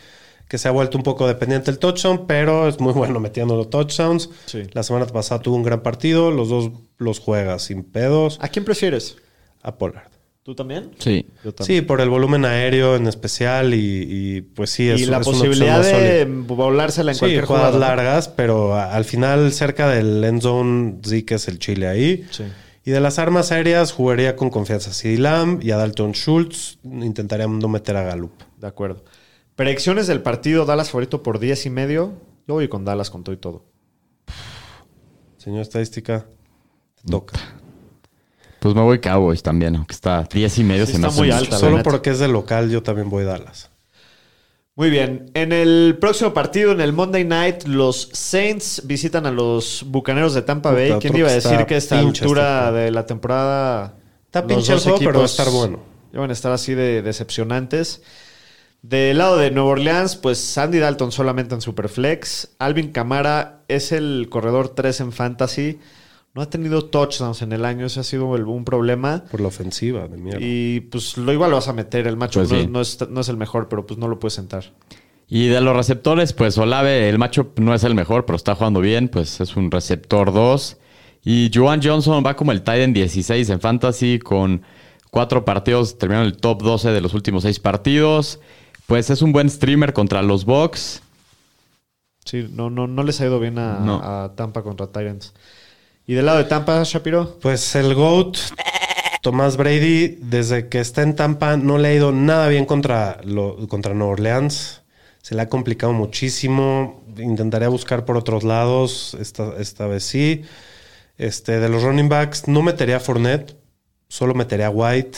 Que 0.47 0.57
se 0.57 0.69
ha 0.69 0.71
vuelto 0.71 0.97
un 0.97 1.03
poco 1.03 1.27
dependiente 1.27 1.71
del 1.71 1.77
touchdown, 1.77 2.25
pero 2.25 2.69
es 2.69 2.79
muy 2.79 2.93
bueno 2.93 3.19
metiendo 3.19 3.57
los 3.57 3.69
touchdowns. 3.69 4.29
Sí. 4.45 4.63
La 4.71 4.83
semana 4.83 5.07
pasada 5.07 5.41
tuvo 5.41 5.57
un 5.57 5.63
gran 5.63 5.83
partido. 5.83 6.31
Los 6.31 6.47
dos 6.47 6.71
los 6.97 7.19
juegas 7.19 7.63
sin 7.63 7.83
pedos. 7.83 8.39
¿A 8.41 8.47
quién 8.47 8.63
prefieres? 8.63 9.17
A 9.61 9.77
Pollard. 9.77 10.14
¿Tú 10.45 10.53
también? 10.53 10.91
Sí. 10.99 11.25
Yo 11.43 11.55
también. 11.55 11.81
Sí, 11.81 11.85
por 11.87 12.01
el 12.01 12.09
volumen 12.09 12.45
aéreo 12.45 12.95
en 12.97 13.07
especial 13.07 13.73
y, 13.73 13.77
y, 14.37 14.41
pues 14.41 14.69
sí, 14.69 14.87
es, 14.87 15.01
y 15.01 15.07
la 15.07 15.17
es 15.17 15.25
una 15.25 15.33
posibilidad 15.39 15.77
más 15.79 15.87
de 15.87 16.21
sólida. 16.25 16.43
volársela 16.55 17.11
en 17.11 17.15
Sí, 17.15 17.19
cualquier 17.21 17.45
jugadas 17.45 17.73
jugada. 17.73 17.89
¿no? 17.95 17.95
largas, 18.03 18.27
pero 18.29 18.75
al 18.75 19.05
final 19.05 19.51
cerca 19.53 19.89
del 19.89 20.23
end 20.23 20.43
zone 20.43 20.97
Zeke 21.03 21.33
es 21.33 21.47
el 21.47 21.57
chile 21.57 21.87
ahí. 21.87 22.27
Sí. 22.29 22.43
Y 22.83 22.91
de 22.91 22.99
las 22.99 23.17
armas 23.17 23.51
aéreas 23.51 23.91
jugaría 23.91 24.35
con 24.35 24.51
confianza 24.51 24.91
a 24.91 24.93
CeeDee 24.93 25.17
Lamb 25.17 25.63
y 25.63 25.71
a 25.71 25.77
Dalton 25.77 26.11
Schultz. 26.13 26.77
Intentaría 26.83 27.47
no 27.47 27.67
meter 27.67 27.97
a 27.97 28.03
Gallup. 28.03 28.33
De 28.59 28.67
acuerdo. 28.67 29.03
Predicciones 29.55 30.05
del 30.05 30.21
partido, 30.21 30.65
Dallas 30.65 30.91
favorito 30.91 31.23
por 31.23 31.39
10 31.39 31.65
y 31.65 31.69
medio. 31.71 32.13
Yo 32.47 32.53
voy 32.53 32.67
con 32.67 32.85
Dallas 32.85 33.09
con 33.09 33.23
todo 33.23 33.33
y 33.33 33.39
todo. 33.39 33.65
Señor 35.37 35.61
estadística, 35.61 36.27
te 37.03 37.09
toca. 37.11 37.39
Pues 38.65 38.73
me 38.73 38.81
voy 38.81 38.97
Cowboys 38.97 39.43
también, 39.43 39.75
aunque 39.75 39.93
está 39.93 40.23
10 40.23 40.57
y 40.57 40.63
medio. 40.63 40.87
Sí, 40.87 40.93
se 40.93 40.97
me 40.97 41.05
está 41.05 41.09
hace 41.09 41.19
muy 41.19 41.27
mucho. 41.27 41.37
alta. 41.37 41.59
Solo 41.59 41.83
porque 41.83 42.09
es 42.09 42.17
de 42.17 42.27
local, 42.27 42.71
yo 42.71 42.81
también 42.81 43.11
voy 43.11 43.23
Dallas. 43.23 43.69
Muy 44.73 44.89
bien. 44.89 45.29
En 45.35 45.53
el 45.53 45.99
próximo 46.01 46.33
partido, 46.33 46.71
en 46.71 46.81
el 46.81 46.91
Monday 46.91 47.25
Night, 47.25 47.65
los 47.67 48.09
Saints 48.13 48.81
visitan 48.85 49.27
a 49.27 49.31
los 49.31 49.83
Bucaneros 49.85 50.33
de 50.33 50.41
Tampa 50.41 50.71
Bay. 50.71 50.95
¿Quién 50.99 51.15
iba 51.15 51.29
a 51.29 51.33
decir 51.33 51.67
que 51.67 51.75
a 51.75 51.77
esta 51.77 51.99
altura 51.99 52.69
este 52.69 52.79
de 52.79 52.91
la 52.91 53.05
temporada... 53.05 53.93
Está 54.25 54.41
los 54.41 54.51
pinche 54.51 54.73
el 54.73 54.79
juego, 54.79 54.97
pero 54.97 55.19
va 55.19 55.21
a 55.21 55.25
estar 55.25 55.51
bueno. 55.51 55.81
Iban 56.11 56.31
a 56.31 56.33
estar 56.33 56.51
así 56.51 56.73
de 56.73 57.03
decepcionantes. 57.03 58.01
Del 58.81 59.19
lado 59.19 59.37
de 59.37 59.51
Nueva 59.51 59.69
Orleans, 59.69 60.15
pues 60.15 60.39
Sandy 60.39 60.79
Dalton 60.79 61.11
solamente 61.11 61.53
en 61.53 61.61
Superflex. 61.61 62.55
Alvin 62.57 62.91
Camara 62.91 63.59
es 63.67 63.91
el 63.91 64.25
corredor 64.31 64.69
3 64.69 65.01
en 65.01 65.11
Fantasy. 65.11 65.79
No 66.35 66.41
ha 66.41 66.49
tenido 66.49 66.83
touchdowns 66.85 67.41
en 67.41 67.53
el 67.53 67.63
año, 67.63 67.85
ese 67.85 68.01
ha 68.01 68.03
sido 68.03 68.35
el- 68.35 68.43
un 68.43 68.65
problema. 68.65 69.23
Por 69.31 69.39
la 69.39 69.47
ofensiva, 69.47 70.07
de 70.09 70.17
mierda. 70.17 70.39
Y 70.41 70.81
pues 70.81 71.17
lo 71.17 71.31
igual 71.31 71.49
lo 71.51 71.55
vas 71.55 71.69
a 71.69 71.73
meter. 71.73 72.07
El 72.07 72.17
macho 72.17 72.41
Pues 72.41 72.51
no, 72.51 72.59
sí. 72.59 72.67
no 72.67 72.81
es, 72.81 73.09
no 73.09 73.21
es 73.21 73.29
el 73.29 73.37
mejor, 73.37 73.69
pero 73.69 73.85
pues 73.87 73.97
no 73.97 74.07
lo 74.09 74.19
puedes 74.19 74.33
sentar. 74.33 74.73
Y 75.29 75.47
de 75.47 75.61
los 75.61 75.75
receptores, 75.75 76.33
pues 76.33 76.57
Olave, 76.57 77.07
el 77.09 77.17
macho 77.17 77.53
no 77.55 77.73
es 77.73 77.83
el 77.85 77.95
mejor, 77.95 78.25
pero 78.25 78.35
está 78.35 78.53
jugando 78.53 78.81
bien, 78.81 79.07
pues 79.07 79.39
es 79.39 79.55
un 79.55 79.71
receptor 79.71 80.33
2. 80.33 80.77
Y 81.23 81.49
Juwan 81.53 81.81
Johnson 81.81 82.21
va 82.23 82.35
como 82.35 82.51
el 82.51 82.59
Titan 82.61 82.93
16 82.93 83.49
en 83.49 83.59
Fantasy 83.61 84.19
con 84.19 84.61
cuatro 85.09 85.45
partidos, 85.45 85.97
terminó 85.97 86.19
en 86.21 86.27
el 86.27 86.37
top 86.37 86.61
12 86.61 86.89
de 86.91 86.99
los 87.01 87.13
últimos 87.13 87.43
seis 87.43 87.59
partidos. 87.59 88.39
Pues 88.87 89.09
es 89.09 89.21
un 89.23 89.31
buen 89.31 89.49
streamer 89.49 89.93
contra 89.93 90.21
los 90.21 90.43
Bucks. 90.45 91.01
Sí, 92.25 92.47
no, 92.51 92.69
no, 92.69 92.85
no 92.87 93.03
les 93.03 93.21
ha 93.21 93.25
ido 93.25 93.39
bien 93.39 93.57
a, 93.57 93.79
No. 93.79 94.01
a 94.03 94.33
Tampa 94.35 94.61
contra 94.63 94.87
Tyrants. 94.91 95.33
Y 96.07 96.13
del 96.13 96.25
lado 96.25 96.37
de 96.37 96.43
Tampa, 96.45 96.81
Shapiro. 96.83 97.37
Pues 97.41 97.75
el 97.75 97.95
GOAT, 97.95 98.37
Tomás 99.21 99.57
Brady, 99.57 100.17
desde 100.21 100.69
que 100.69 100.79
está 100.79 101.01
en 101.01 101.15
Tampa, 101.15 101.57
no 101.57 101.77
le 101.77 101.87
ha 101.89 101.93
ido 101.93 102.11
nada 102.11 102.47
bien 102.47 102.65
contra, 102.65 103.19
lo- 103.23 103.67
contra 103.67 103.93
Nueva 103.93 104.13
Orleans. 104.13 104.81
Se 105.21 105.33
le 105.33 105.41
ha 105.41 105.49
complicado 105.49 105.93
muchísimo. 105.93 107.03
Intentaría 107.17 107.69
buscar 107.69 108.05
por 108.05 108.17
otros 108.17 108.43
lados. 108.43 109.17
Esta, 109.19 109.53
esta 109.57 109.87
vez 109.87 110.03
sí. 110.03 110.43
Este, 111.17 111.59
de 111.59 111.69
los 111.69 111.81
running 111.81 112.09
backs, 112.09 112.47
no 112.47 112.61
metería 112.61 112.97
a 112.97 112.99
Fournette. 112.99 113.55
Solo 114.07 114.35
metería 114.35 114.67
a 114.67 114.69
White. 114.69 115.17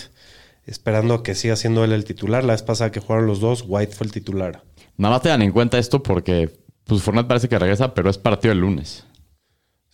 Esperando 0.65 1.23
que 1.23 1.35
siga 1.35 1.57
siendo 1.57 1.83
él 1.83 1.91
el 1.91 2.05
titular. 2.05 2.45
La 2.45 2.53
vez 2.53 2.63
pasada 2.63 2.91
que 2.91 3.01
jugaron 3.01 3.27
los 3.27 3.41
dos, 3.41 3.65
White 3.67 3.93
fue 3.95 4.05
el 4.07 4.13
titular. 4.13 4.63
Nada 4.95 5.15
más 5.15 5.21
tengan 5.21 5.41
en 5.41 5.51
cuenta 5.51 5.77
esto 5.77 6.01
porque 6.01 6.49
pues 6.85 7.01
Fournette 7.01 7.27
parece 7.27 7.49
que 7.49 7.59
regresa, 7.59 7.93
pero 7.93 8.09
es 8.09 8.17
partido 8.17 8.53
el 8.53 8.59
lunes. 8.59 9.03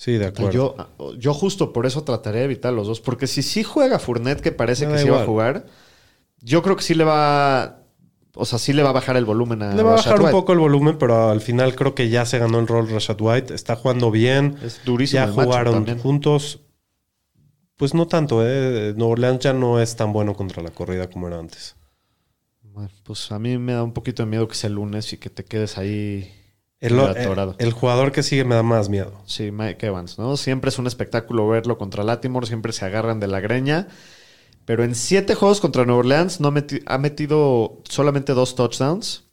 Sí, 0.04 0.18
de 0.18 0.26
acuerdo. 0.26 0.52
Yo, 0.52 1.16
yo 1.18 1.34
justo 1.34 1.72
por 1.72 1.86
eso 1.86 2.04
trataré 2.04 2.40
de 2.40 2.46
evitar 2.46 2.74
los 2.74 2.88
dos. 2.88 3.00
Porque 3.00 3.26
si 3.26 3.42
sí 3.42 3.64
juega 3.64 4.00
Fournette, 4.00 4.42
que 4.42 4.52
parece 4.52 4.86
que 4.86 4.98
sí 4.98 5.08
va 5.08 5.22
a 5.22 5.26
jugar, 5.26 5.66
yo 6.42 6.62
creo 6.62 6.76
que 6.76 6.84
sí 6.84 6.94
le 6.94 7.06
va. 7.06 7.80
O 8.36 8.44
sea, 8.44 8.60
sí 8.60 8.74
le 8.74 8.84
va 8.84 8.90
a 8.90 8.92
bajar 8.92 9.16
el 9.16 9.24
volumen 9.24 9.64
a 9.64 9.74
Le 9.74 9.82
va 9.82 9.94
a 9.94 9.96
Rashad 9.96 10.12
bajar 10.12 10.26
un 10.26 10.32
poco 10.32 10.52
el 10.52 10.60
volumen, 10.60 10.98
pero 10.98 11.30
al 11.30 11.40
final 11.40 11.74
creo 11.74 11.96
que 11.96 12.10
ya 12.10 12.26
se 12.26 12.38
ganó 12.38 12.60
el 12.60 12.68
rol 12.68 12.90
Rashad 12.90 13.16
White. 13.18 13.54
Está 13.54 13.78
jugando 13.78 14.12
bien. 14.12 14.58
Es 14.62 14.82
durísimo 14.84 15.22
Ya 15.22 15.30
el 15.30 15.32
jugaron 15.32 15.74
también. 15.74 16.00
juntos. 16.00 16.60
Pues 17.78 17.94
no 17.94 18.06
tanto, 18.06 18.46
¿eh? 18.46 18.94
Nueva 18.98 19.14
Orleans 19.14 19.40
ya 19.40 19.54
no 19.54 19.80
es 19.80 19.96
tan 19.96 20.12
bueno 20.12 20.34
contra 20.34 20.62
la 20.62 20.72
corrida 20.72 21.10
como 21.10 21.30
era 21.30 21.40
antes. 21.40 21.78
Bueno, 22.62 22.90
pues 23.04 23.32
a 23.32 23.40
mí 23.40 23.58
me 23.58 23.72
da 23.72 23.84
un 23.84 23.94
poquito 23.94 24.24
de 24.24 24.30
miedo 24.30 24.50
que 24.50 24.56
sea 24.56 24.68
el 24.68 24.74
lunes 24.74 25.14
y 25.14 25.18
que 25.18 25.30
te 25.30 25.46
quedes 25.46 25.78
ahí 25.78 26.30
El, 26.88 27.00
eh, 27.00 27.02
atorado. 27.02 27.56
el 27.60 27.72
jugador 27.72 28.12
que 28.12 28.24
sigue 28.24 28.44
me 28.46 28.56
da 28.56 28.64
más 28.64 28.90
miedo. 28.90 29.22
Sí, 29.26 29.52
Mike 29.52 29.86
Evans, 29.88 30.18
¿no? 30.20 30.38
Siempre 30.38 30.70
es 30.70 30.80
un 30.80 30.88
espectáculo 30.88 31.48
verlo 31.48 31.78
contra 31.78 32.04
Latimore, 32.04 32.48
siempre 32.48 32.74
se 32.74 32.86
agarran 32.86 33.20
de 33.20 33.28
la 33.28 33.40
greña. 33.40 33.88
Pero 34.66 34.84
en 34.84 34.96
siete 34.96 35.36
juegos 35.36 35.60
contra 35.62 35.86
Nueva 35.86 36.00
Orleans 36.00 36.40
no 36.40 36.52
meti- 36.52 36.84
ha 36.86 36.98
metido 36.98 37.82
solamente 37.90 38.34
dos 38.34 38.56
touchdowns. 38.56 39.26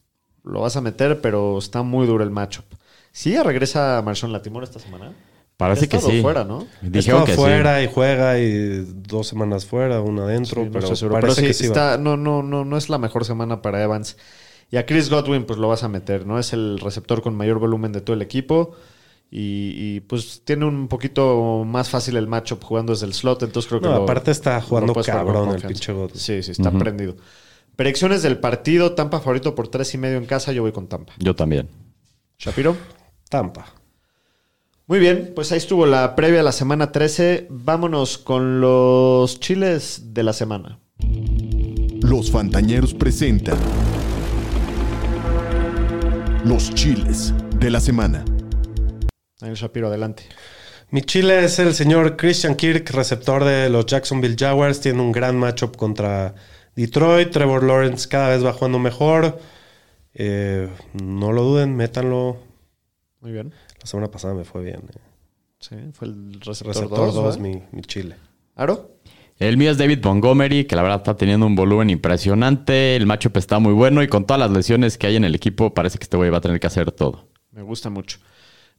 Lo 0.42 0.62
vas 0.62 0.76
a 0.76 0.80
meter, 0.80 1.20
pero 1.20 1.59
está 1.59 1.82
muy 1.82 2.07
duro 2.07 2.24
el 2.24 2.30
matchup. 2.30 2.64
¿Sí 3.12 3.32
ya 3.32 3.42
regresa 3.42 4.01
Marshawn 4.05 4.32
Latimore 4.32 4.64
esta 4.64 4.80
semana? 4.80 5.12
Parece 5.57 5.84
Ha 5.84 5.88
que 5.88 5.96
estado 5.96 6.14
sí. 6.14 6.22
fuera, 6.22 6.44
¿no? 6.44 6.66
Dijeron 6.80 7.24
que 7.26 7.32
sí. 7.32 7.36
fuera 7.36 7.82
y 7.82 7.86
juega 7.92 8.38
y 8.38 8.84
dos 8.86 9.28
semanas 9.28 9.66
fuera, 9.66 10.01
una 10.01 10.22
adentro, 10.24 10.62
Sí, 10.62 10.70
no 10.70 10.72
pero 10.72 10.96
seguro. 10.96 11.20
parece 11.20 11.42
Pero 11.42 11.48
que 11.48 11.55
sí, 11.55 11.64
sí 11.64 11.66
está, 11.66 11.98
no, 11.98 12.16
no, 12.16 12.42
no, 12.42 12.64
no 12.64 12.76
es 12.78 12.88
la 12.88 12.98
mejor 12.98 13.24
semana 13.26 13.61
para 13.61 13.82
Evans. 13.82 14.16
Y 14.71 14.77
a 14.77 14.87
Chris 14.87 15.11
Godwin, 15.11 15.45
pues 15.45 15.59
lo 15.59 15.68
vas 15.68 15.83
a 15.83 15.89
meter, 15.89 16.27
¿no? 16.27 16.39
Es 16.39 16.53
el 16.53 16.79
receptor 16.79 17.23
con 17.23 17.35
mayor 17.35 17.59
volumen 17.59 17.93
de 17.93 18.01
todo 18.01 18.14
el 18.14 18.23
equipo. 18.23 18.73
Y, 19.33 19.73
y, 19.77 20.01
pues 20.01 20.43
tiene 20.45 20.64
un 20.64 20.89
poquito 20.89 21.62
más 21.64 21.89
fácil 21.89 22.16
el 22.16 22.27
matchup 22.27 22.62
jugando 22.64 22.93
desde 22.93 23.07
el 23.07 23.14
slot. 23.14 23.43
Entonces 23.45 23.68
creo 23.68 23.81
que. 23.81 23.87
No, 23.89 23.97
lo- 23.99 24.03
aparte 24.03 24.31
está 24.33 24.61
jugando 24.61 24.93
cabrón 24.95 25.55
el 25.55 25.62
pinche 25.62 25.93
Godwin. 25.93 26.16
Sí, 26.18 26.43
sí, 26.43 26.51
está 26.53 26.71
prendido. 26.73 27.16
Predicciones 27.77 28.23
del 28.23 28.39
partido: 28.39 28.95
Tampa 28.95 29.21
favorito 29.21 29.55
por 29.55 29.68
tres 29.68 29.95
y 29.95 29.99
medio 29.99 30.18
en 30.18 30.27
casa. 30.27 30.53
Yo 30.53 30.62
voy 30.62 30.73
con 30.73 30.89
Tampa. 30.89 31.12
Yo 31.18 31.35
también. 31.35 31.68
Shapiro. 32.39 32.77
Tampa. 33.29 33.66
Muy 34.89 34.99
bien, 34.99 35.33
pues 35.37 35.53
ahí 35.53 35.59
estuvo 35.59 35.87
la 35.87 36.16
previa 36.16 36.41
a 36.41 36.43
la 36.43 36.51
semana 36.53 36.91
13. 36.91 37.47
Vámonos 37.51 38.18
con 38.18 38.61
los 38.61 39.39
chiles 39.39 40.12
de 40.12 40.23
la 40.25 40.33
semana. 40.33 40.81
Los 42.03 42.33
Fantañeros 42.33 42.95
presentan 42.95 43.57
Los 46.45 46.74
Chiles 46.74 47.32
de 47.59 47.70
la 47.70 47.80
Semana. 47.80 48.24
Daniel 49.41 49.57
Shapiro, 49.57 49.88
adelante. 49.88 50.24
Mi 50.91 51.03
chile 51.03 51.45
es 51.45 51.59
el 51.59 51.74
señor 51.74 52.16
Christian 52.16 52.57
Kirk, 52.57 52.91
receptor 52.91 53.45
de 53.45 53.68
los 53.70 53.86
Jacksonville 53.86 54.36
Jaguars. 54.38 54.80
Tiene 54.80 55.01
un 55.01 55.12
gran 55.12 55.38
matchup 55.38 55.76
contra 55.76 56.34
Detroit. 56.74 57.30
Trevor 57.30 57.62
Lawrence 57.64 58.09
cada 58.09 58.30
vez 58.30 58.45
va 58.45 58.53
jugando 58.53 58.78
mejor. 58.78 59.38
Eh, 60.14 60.68
no 61.03 61.32
lo 61.32 61.43
duden, 61.43 61.76
métanlo. 61.76 62.38
Muy 63.20 63.32
bien. 63.32 63.53
La 63.80 63.86
semana 63.86 64.11
pasada 64.11 64.34
me 64.34 64.45
fue 64.45 64.62
bien. 64.62 64.80
eh. 64.95 64.99
Sí, 65.61 65.76
fue 65.93 66.09
el 66.09 66.41
receptor, 66.41 66.74
Receptor 66.74 67.07
2. 67.12 67.14
2, 67.14 67.38
mi, 67.38 67.62
mi 67.70 67.82
chile. 67.82 68.16
¿Aro? 68.57 68.97
El 69.41 69.57
mío 69.57 69.70
es 69.70 69.78
David 69.78 70.05
Montgomery, 70.05 70.66
que 70.66 70.76
la 70.76 70.82
verdad 70.82 70.99
está 70.99 71.16
teniendo 71.16 71.47
un 71.47 71.57
volumen 71.57 71.88
impresionante. 71.91 72.95
El 72.95 73.07
matchup 73.07 73.36
está 73.38 73.59
muy 73.59 73.72
bueno 73.72 74.03
y 74.03 74.09
con 74.09 74.26
todas 74.26 74.38
las 74.38 74.51
lesiones 74.51 74.99
que 74.99 75.07
hay 75.07 75.16
en 75.16 75.24
el 75.24 75.34
equipo, 75.34 75.72
parece 75.72 75.99
que 75.99 76.05
este 76.05 76.16
güey 76.18 76.28
va 76.30 76.38
a 76.38 76.41
tener 76.43 76.61
que 76.61 76.66
hacer 76.66 76.93
todo. 76.93 77.26
Me 77.53 77.62
gusta 77.62 77.88
mucho. 77.91 78.18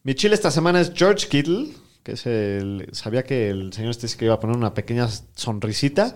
Mi 0.03 0.13
chile 0.13 0.35
esta 0.35 0.51
semana 0.51 0.79
es 0.79 0.91
George 0.95 1.27
Kittle, 1.27 1.69
que 2.03 2.11
es 2.13 2.25
el. 2.27 2.87
Sabía 2.91 3.23
que 3.23 3.49
el 3.49 3.73
señor 3.73 3.89
este 3.91 4.05
dice 4.05 4.17
que 4.17 4.25
iba 4.25 4.35
a 4.35 4.39
poner 4.39 4.55
una 4.55 4.73
pequeña 4.73 5.07
sonrisita. 5.35 6.15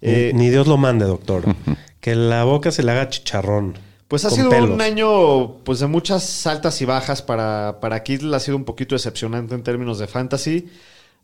Ni- 0.00 0.10
Eh, 0.10 0.32
Ni, 0.34 0.50
Dios 0.50 0.66
lo 0.66 0.76
mande, 0.76 1.04
doctor. 1.06 1.44
que 2.00 2.14
la 2.16 2.42
boca 2.44 2.70
se 2.72 2.82
le 2.82 2.90
haga 2.92 3.08
chicharrón. 3.08 3.78
Pues 4.08 4.24
ha 4.24 4.30
sido 4.30 4.48
pelos. 4.50 4.70
un 4.70 4.80
año 4.80 5.56
pues 5.64 5.80
de 5.80 5.86
muchas 5.86 6.46
altas 6.46 6.80
y 6.80 6.84
bajas 6.84 7.22
para, 7.22 7.78
para 7.80 8.02
Kittle. 8.02 8.34
Ha 8.34 8.40
sido 8.40 8.56
un 8.56 8.64
poquito 8.64 8.94
decepcionante 8.96 9.54
en 9.54 9.62
términos 9.62 9.98
de 10.00 10.06
fantasy. 10.08 10.66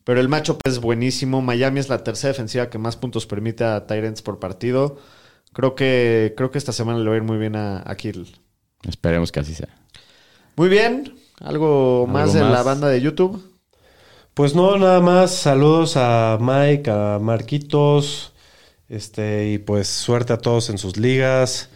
Pero 0.05 0.21
el 0.21 0.29
matchup 0.29 0.61
es 0.65 0.79
buenísimo. 0.81 1.41
Miami 1.41 1.81
es 1.81 1.89
la 1.89 2.05
tercera 2.05 2.33
defensiva 2.33 2.69
que 2.69 2.79
más 2.79 2.97
puntos 2.97 3.27
permite 3.27 3.65
a 3.65 3.87
Tyrants 3.87 4.23
por 4.23 4.39
partido. 4.39 4.99
Creo 5.53 5.75
que, 5.75 6.35
creo 6.37 6.51
que 6.51 6.59
esta 6.59 6.73
semana 6.73 6.99
le 6.99 7.09
va 7.09 7.15
a 7.15 7.17
ir 7.17 7.23
muy 7.23 7.39
bien 7.39 7.57
a, 7.57 7.83
a 7.85 7.95
Kittle. 7.97 8.27
Esperemos 8.87 9.33
que 9.33 9.41
así 9.41 9.55
sea. 9.55 9.69
Muy 10.57 10.69
bien. 10.69 11.15
¿Algo, 11.41 12.07
más 12.07 12.33
de 12.33 12.43
más? 12.43 12.53
la 12.53 12.63
banda 12.63 12.89
de 12.89 13.01
YouTube? 13.01 13.43
Pues 14.35 14.55
no, 14.55 14.77
nada 14.77 15.01
más. 15.01 15.33
Saludos 15.33 15.95
a 15.97 16.39
Mike, 16.41 16.91
a 16.91 17.19
Marquitos. 17.21 18.33
Este, 18.89 19.49
y 19.51 19.59
pues 19.59 19.89
suerte 19.89 20.33
a 20.33 20.39
todos 20.39 20.71
en 20.71 20.79
sus 20.79 20.97
ligas. 20.97 21.71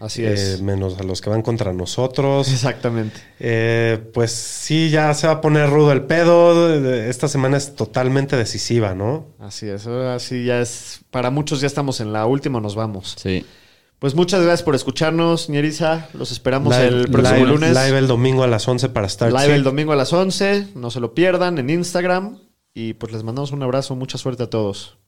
Así 0.00 0.24
eh, 0.24 0.32
es. 0.32 0.62
menos 0.62 0.98
a 0.98 1.02
los 1.02 1.20
que 1.20 1.30
van 1.30 1.42
contra 1.42 1.72
nosotros. 1.72 2.50
Exactamente. 2.52 3.20
Eh, 3.40 3.98
pues 4.14 4.30
sí, 4.32 4.90
ya 4.90 5.12
se 5.14 5.26
va 5.26 5.34
a 5.34 5.40
poner 5.40 5.68
rudo 5.70 5.92
el 5.92 6.02
pedo. 6.02 6.72
Esta 6.94 7.28
semana 7.28 7.56
es 7.56 7.74
totalmente 7.74 8.36
decisiva, 8.36 8.94
¿no? 8.94 9.26
Así 9.38 9.68
es. 9.68 9.86
Ahora 9.86 10.18
sí 10.18 10.44
ya 10.44 10.60
es. 10.60 11.00
Para 11.10 11.30
muchos 11.30 11.60
ya 11.60 11.66
estamos 11.66 12.00
en 12.00 12.12
la 12.12 12.26
última, 12.26 12.60
nos 12.60 12.74
vamos. 12.74 13.14
Sí. 13.20 13.44
Pues 13.98 14.14
muchas 14.14 14.40
gracias 14.42 14.62
por 14.62 14.76
escucharnos, 14.76 15.48
ñeriza. 15.50 16.08
Los 16.14 16.30
esperamos 16.30 16.72
Live- 16.76 16.86
el 16.86 17.08
próximo 17.10 17.38
live- 17.38 17.48
lunes. 17.48 17.70
Live 17.70 17.98
el 17.98 18.06
domingo 18.06 18.44
a 18.44 18.46
las 18.46 18.68
11 18.68 18.90
para 18.90 19.08
Start 19.08 19.32
Live 19.32 19.54
el 19.56 19.64
domingo 19.64 19.92
a 19.92 19.96
las 19.96 20.12
11. 20.12 20.68
No 20.76 20.92
se 20.92 21.00
lo 21.00 21.14
pierdan 21.14 21.58
en 21.58 21.70
Instagram. 21.70 22.38
Y 22.74 22.92
pues 22.94 23.12
les 23.12 23.24
mandamos 23.24 23.50
un 23.50 23.60
abrazo. 23.64 23.96
Mucha 23.96 24.16
suerte 24.18 24.44
a 24.44 24.50
todos. 24.50 24.98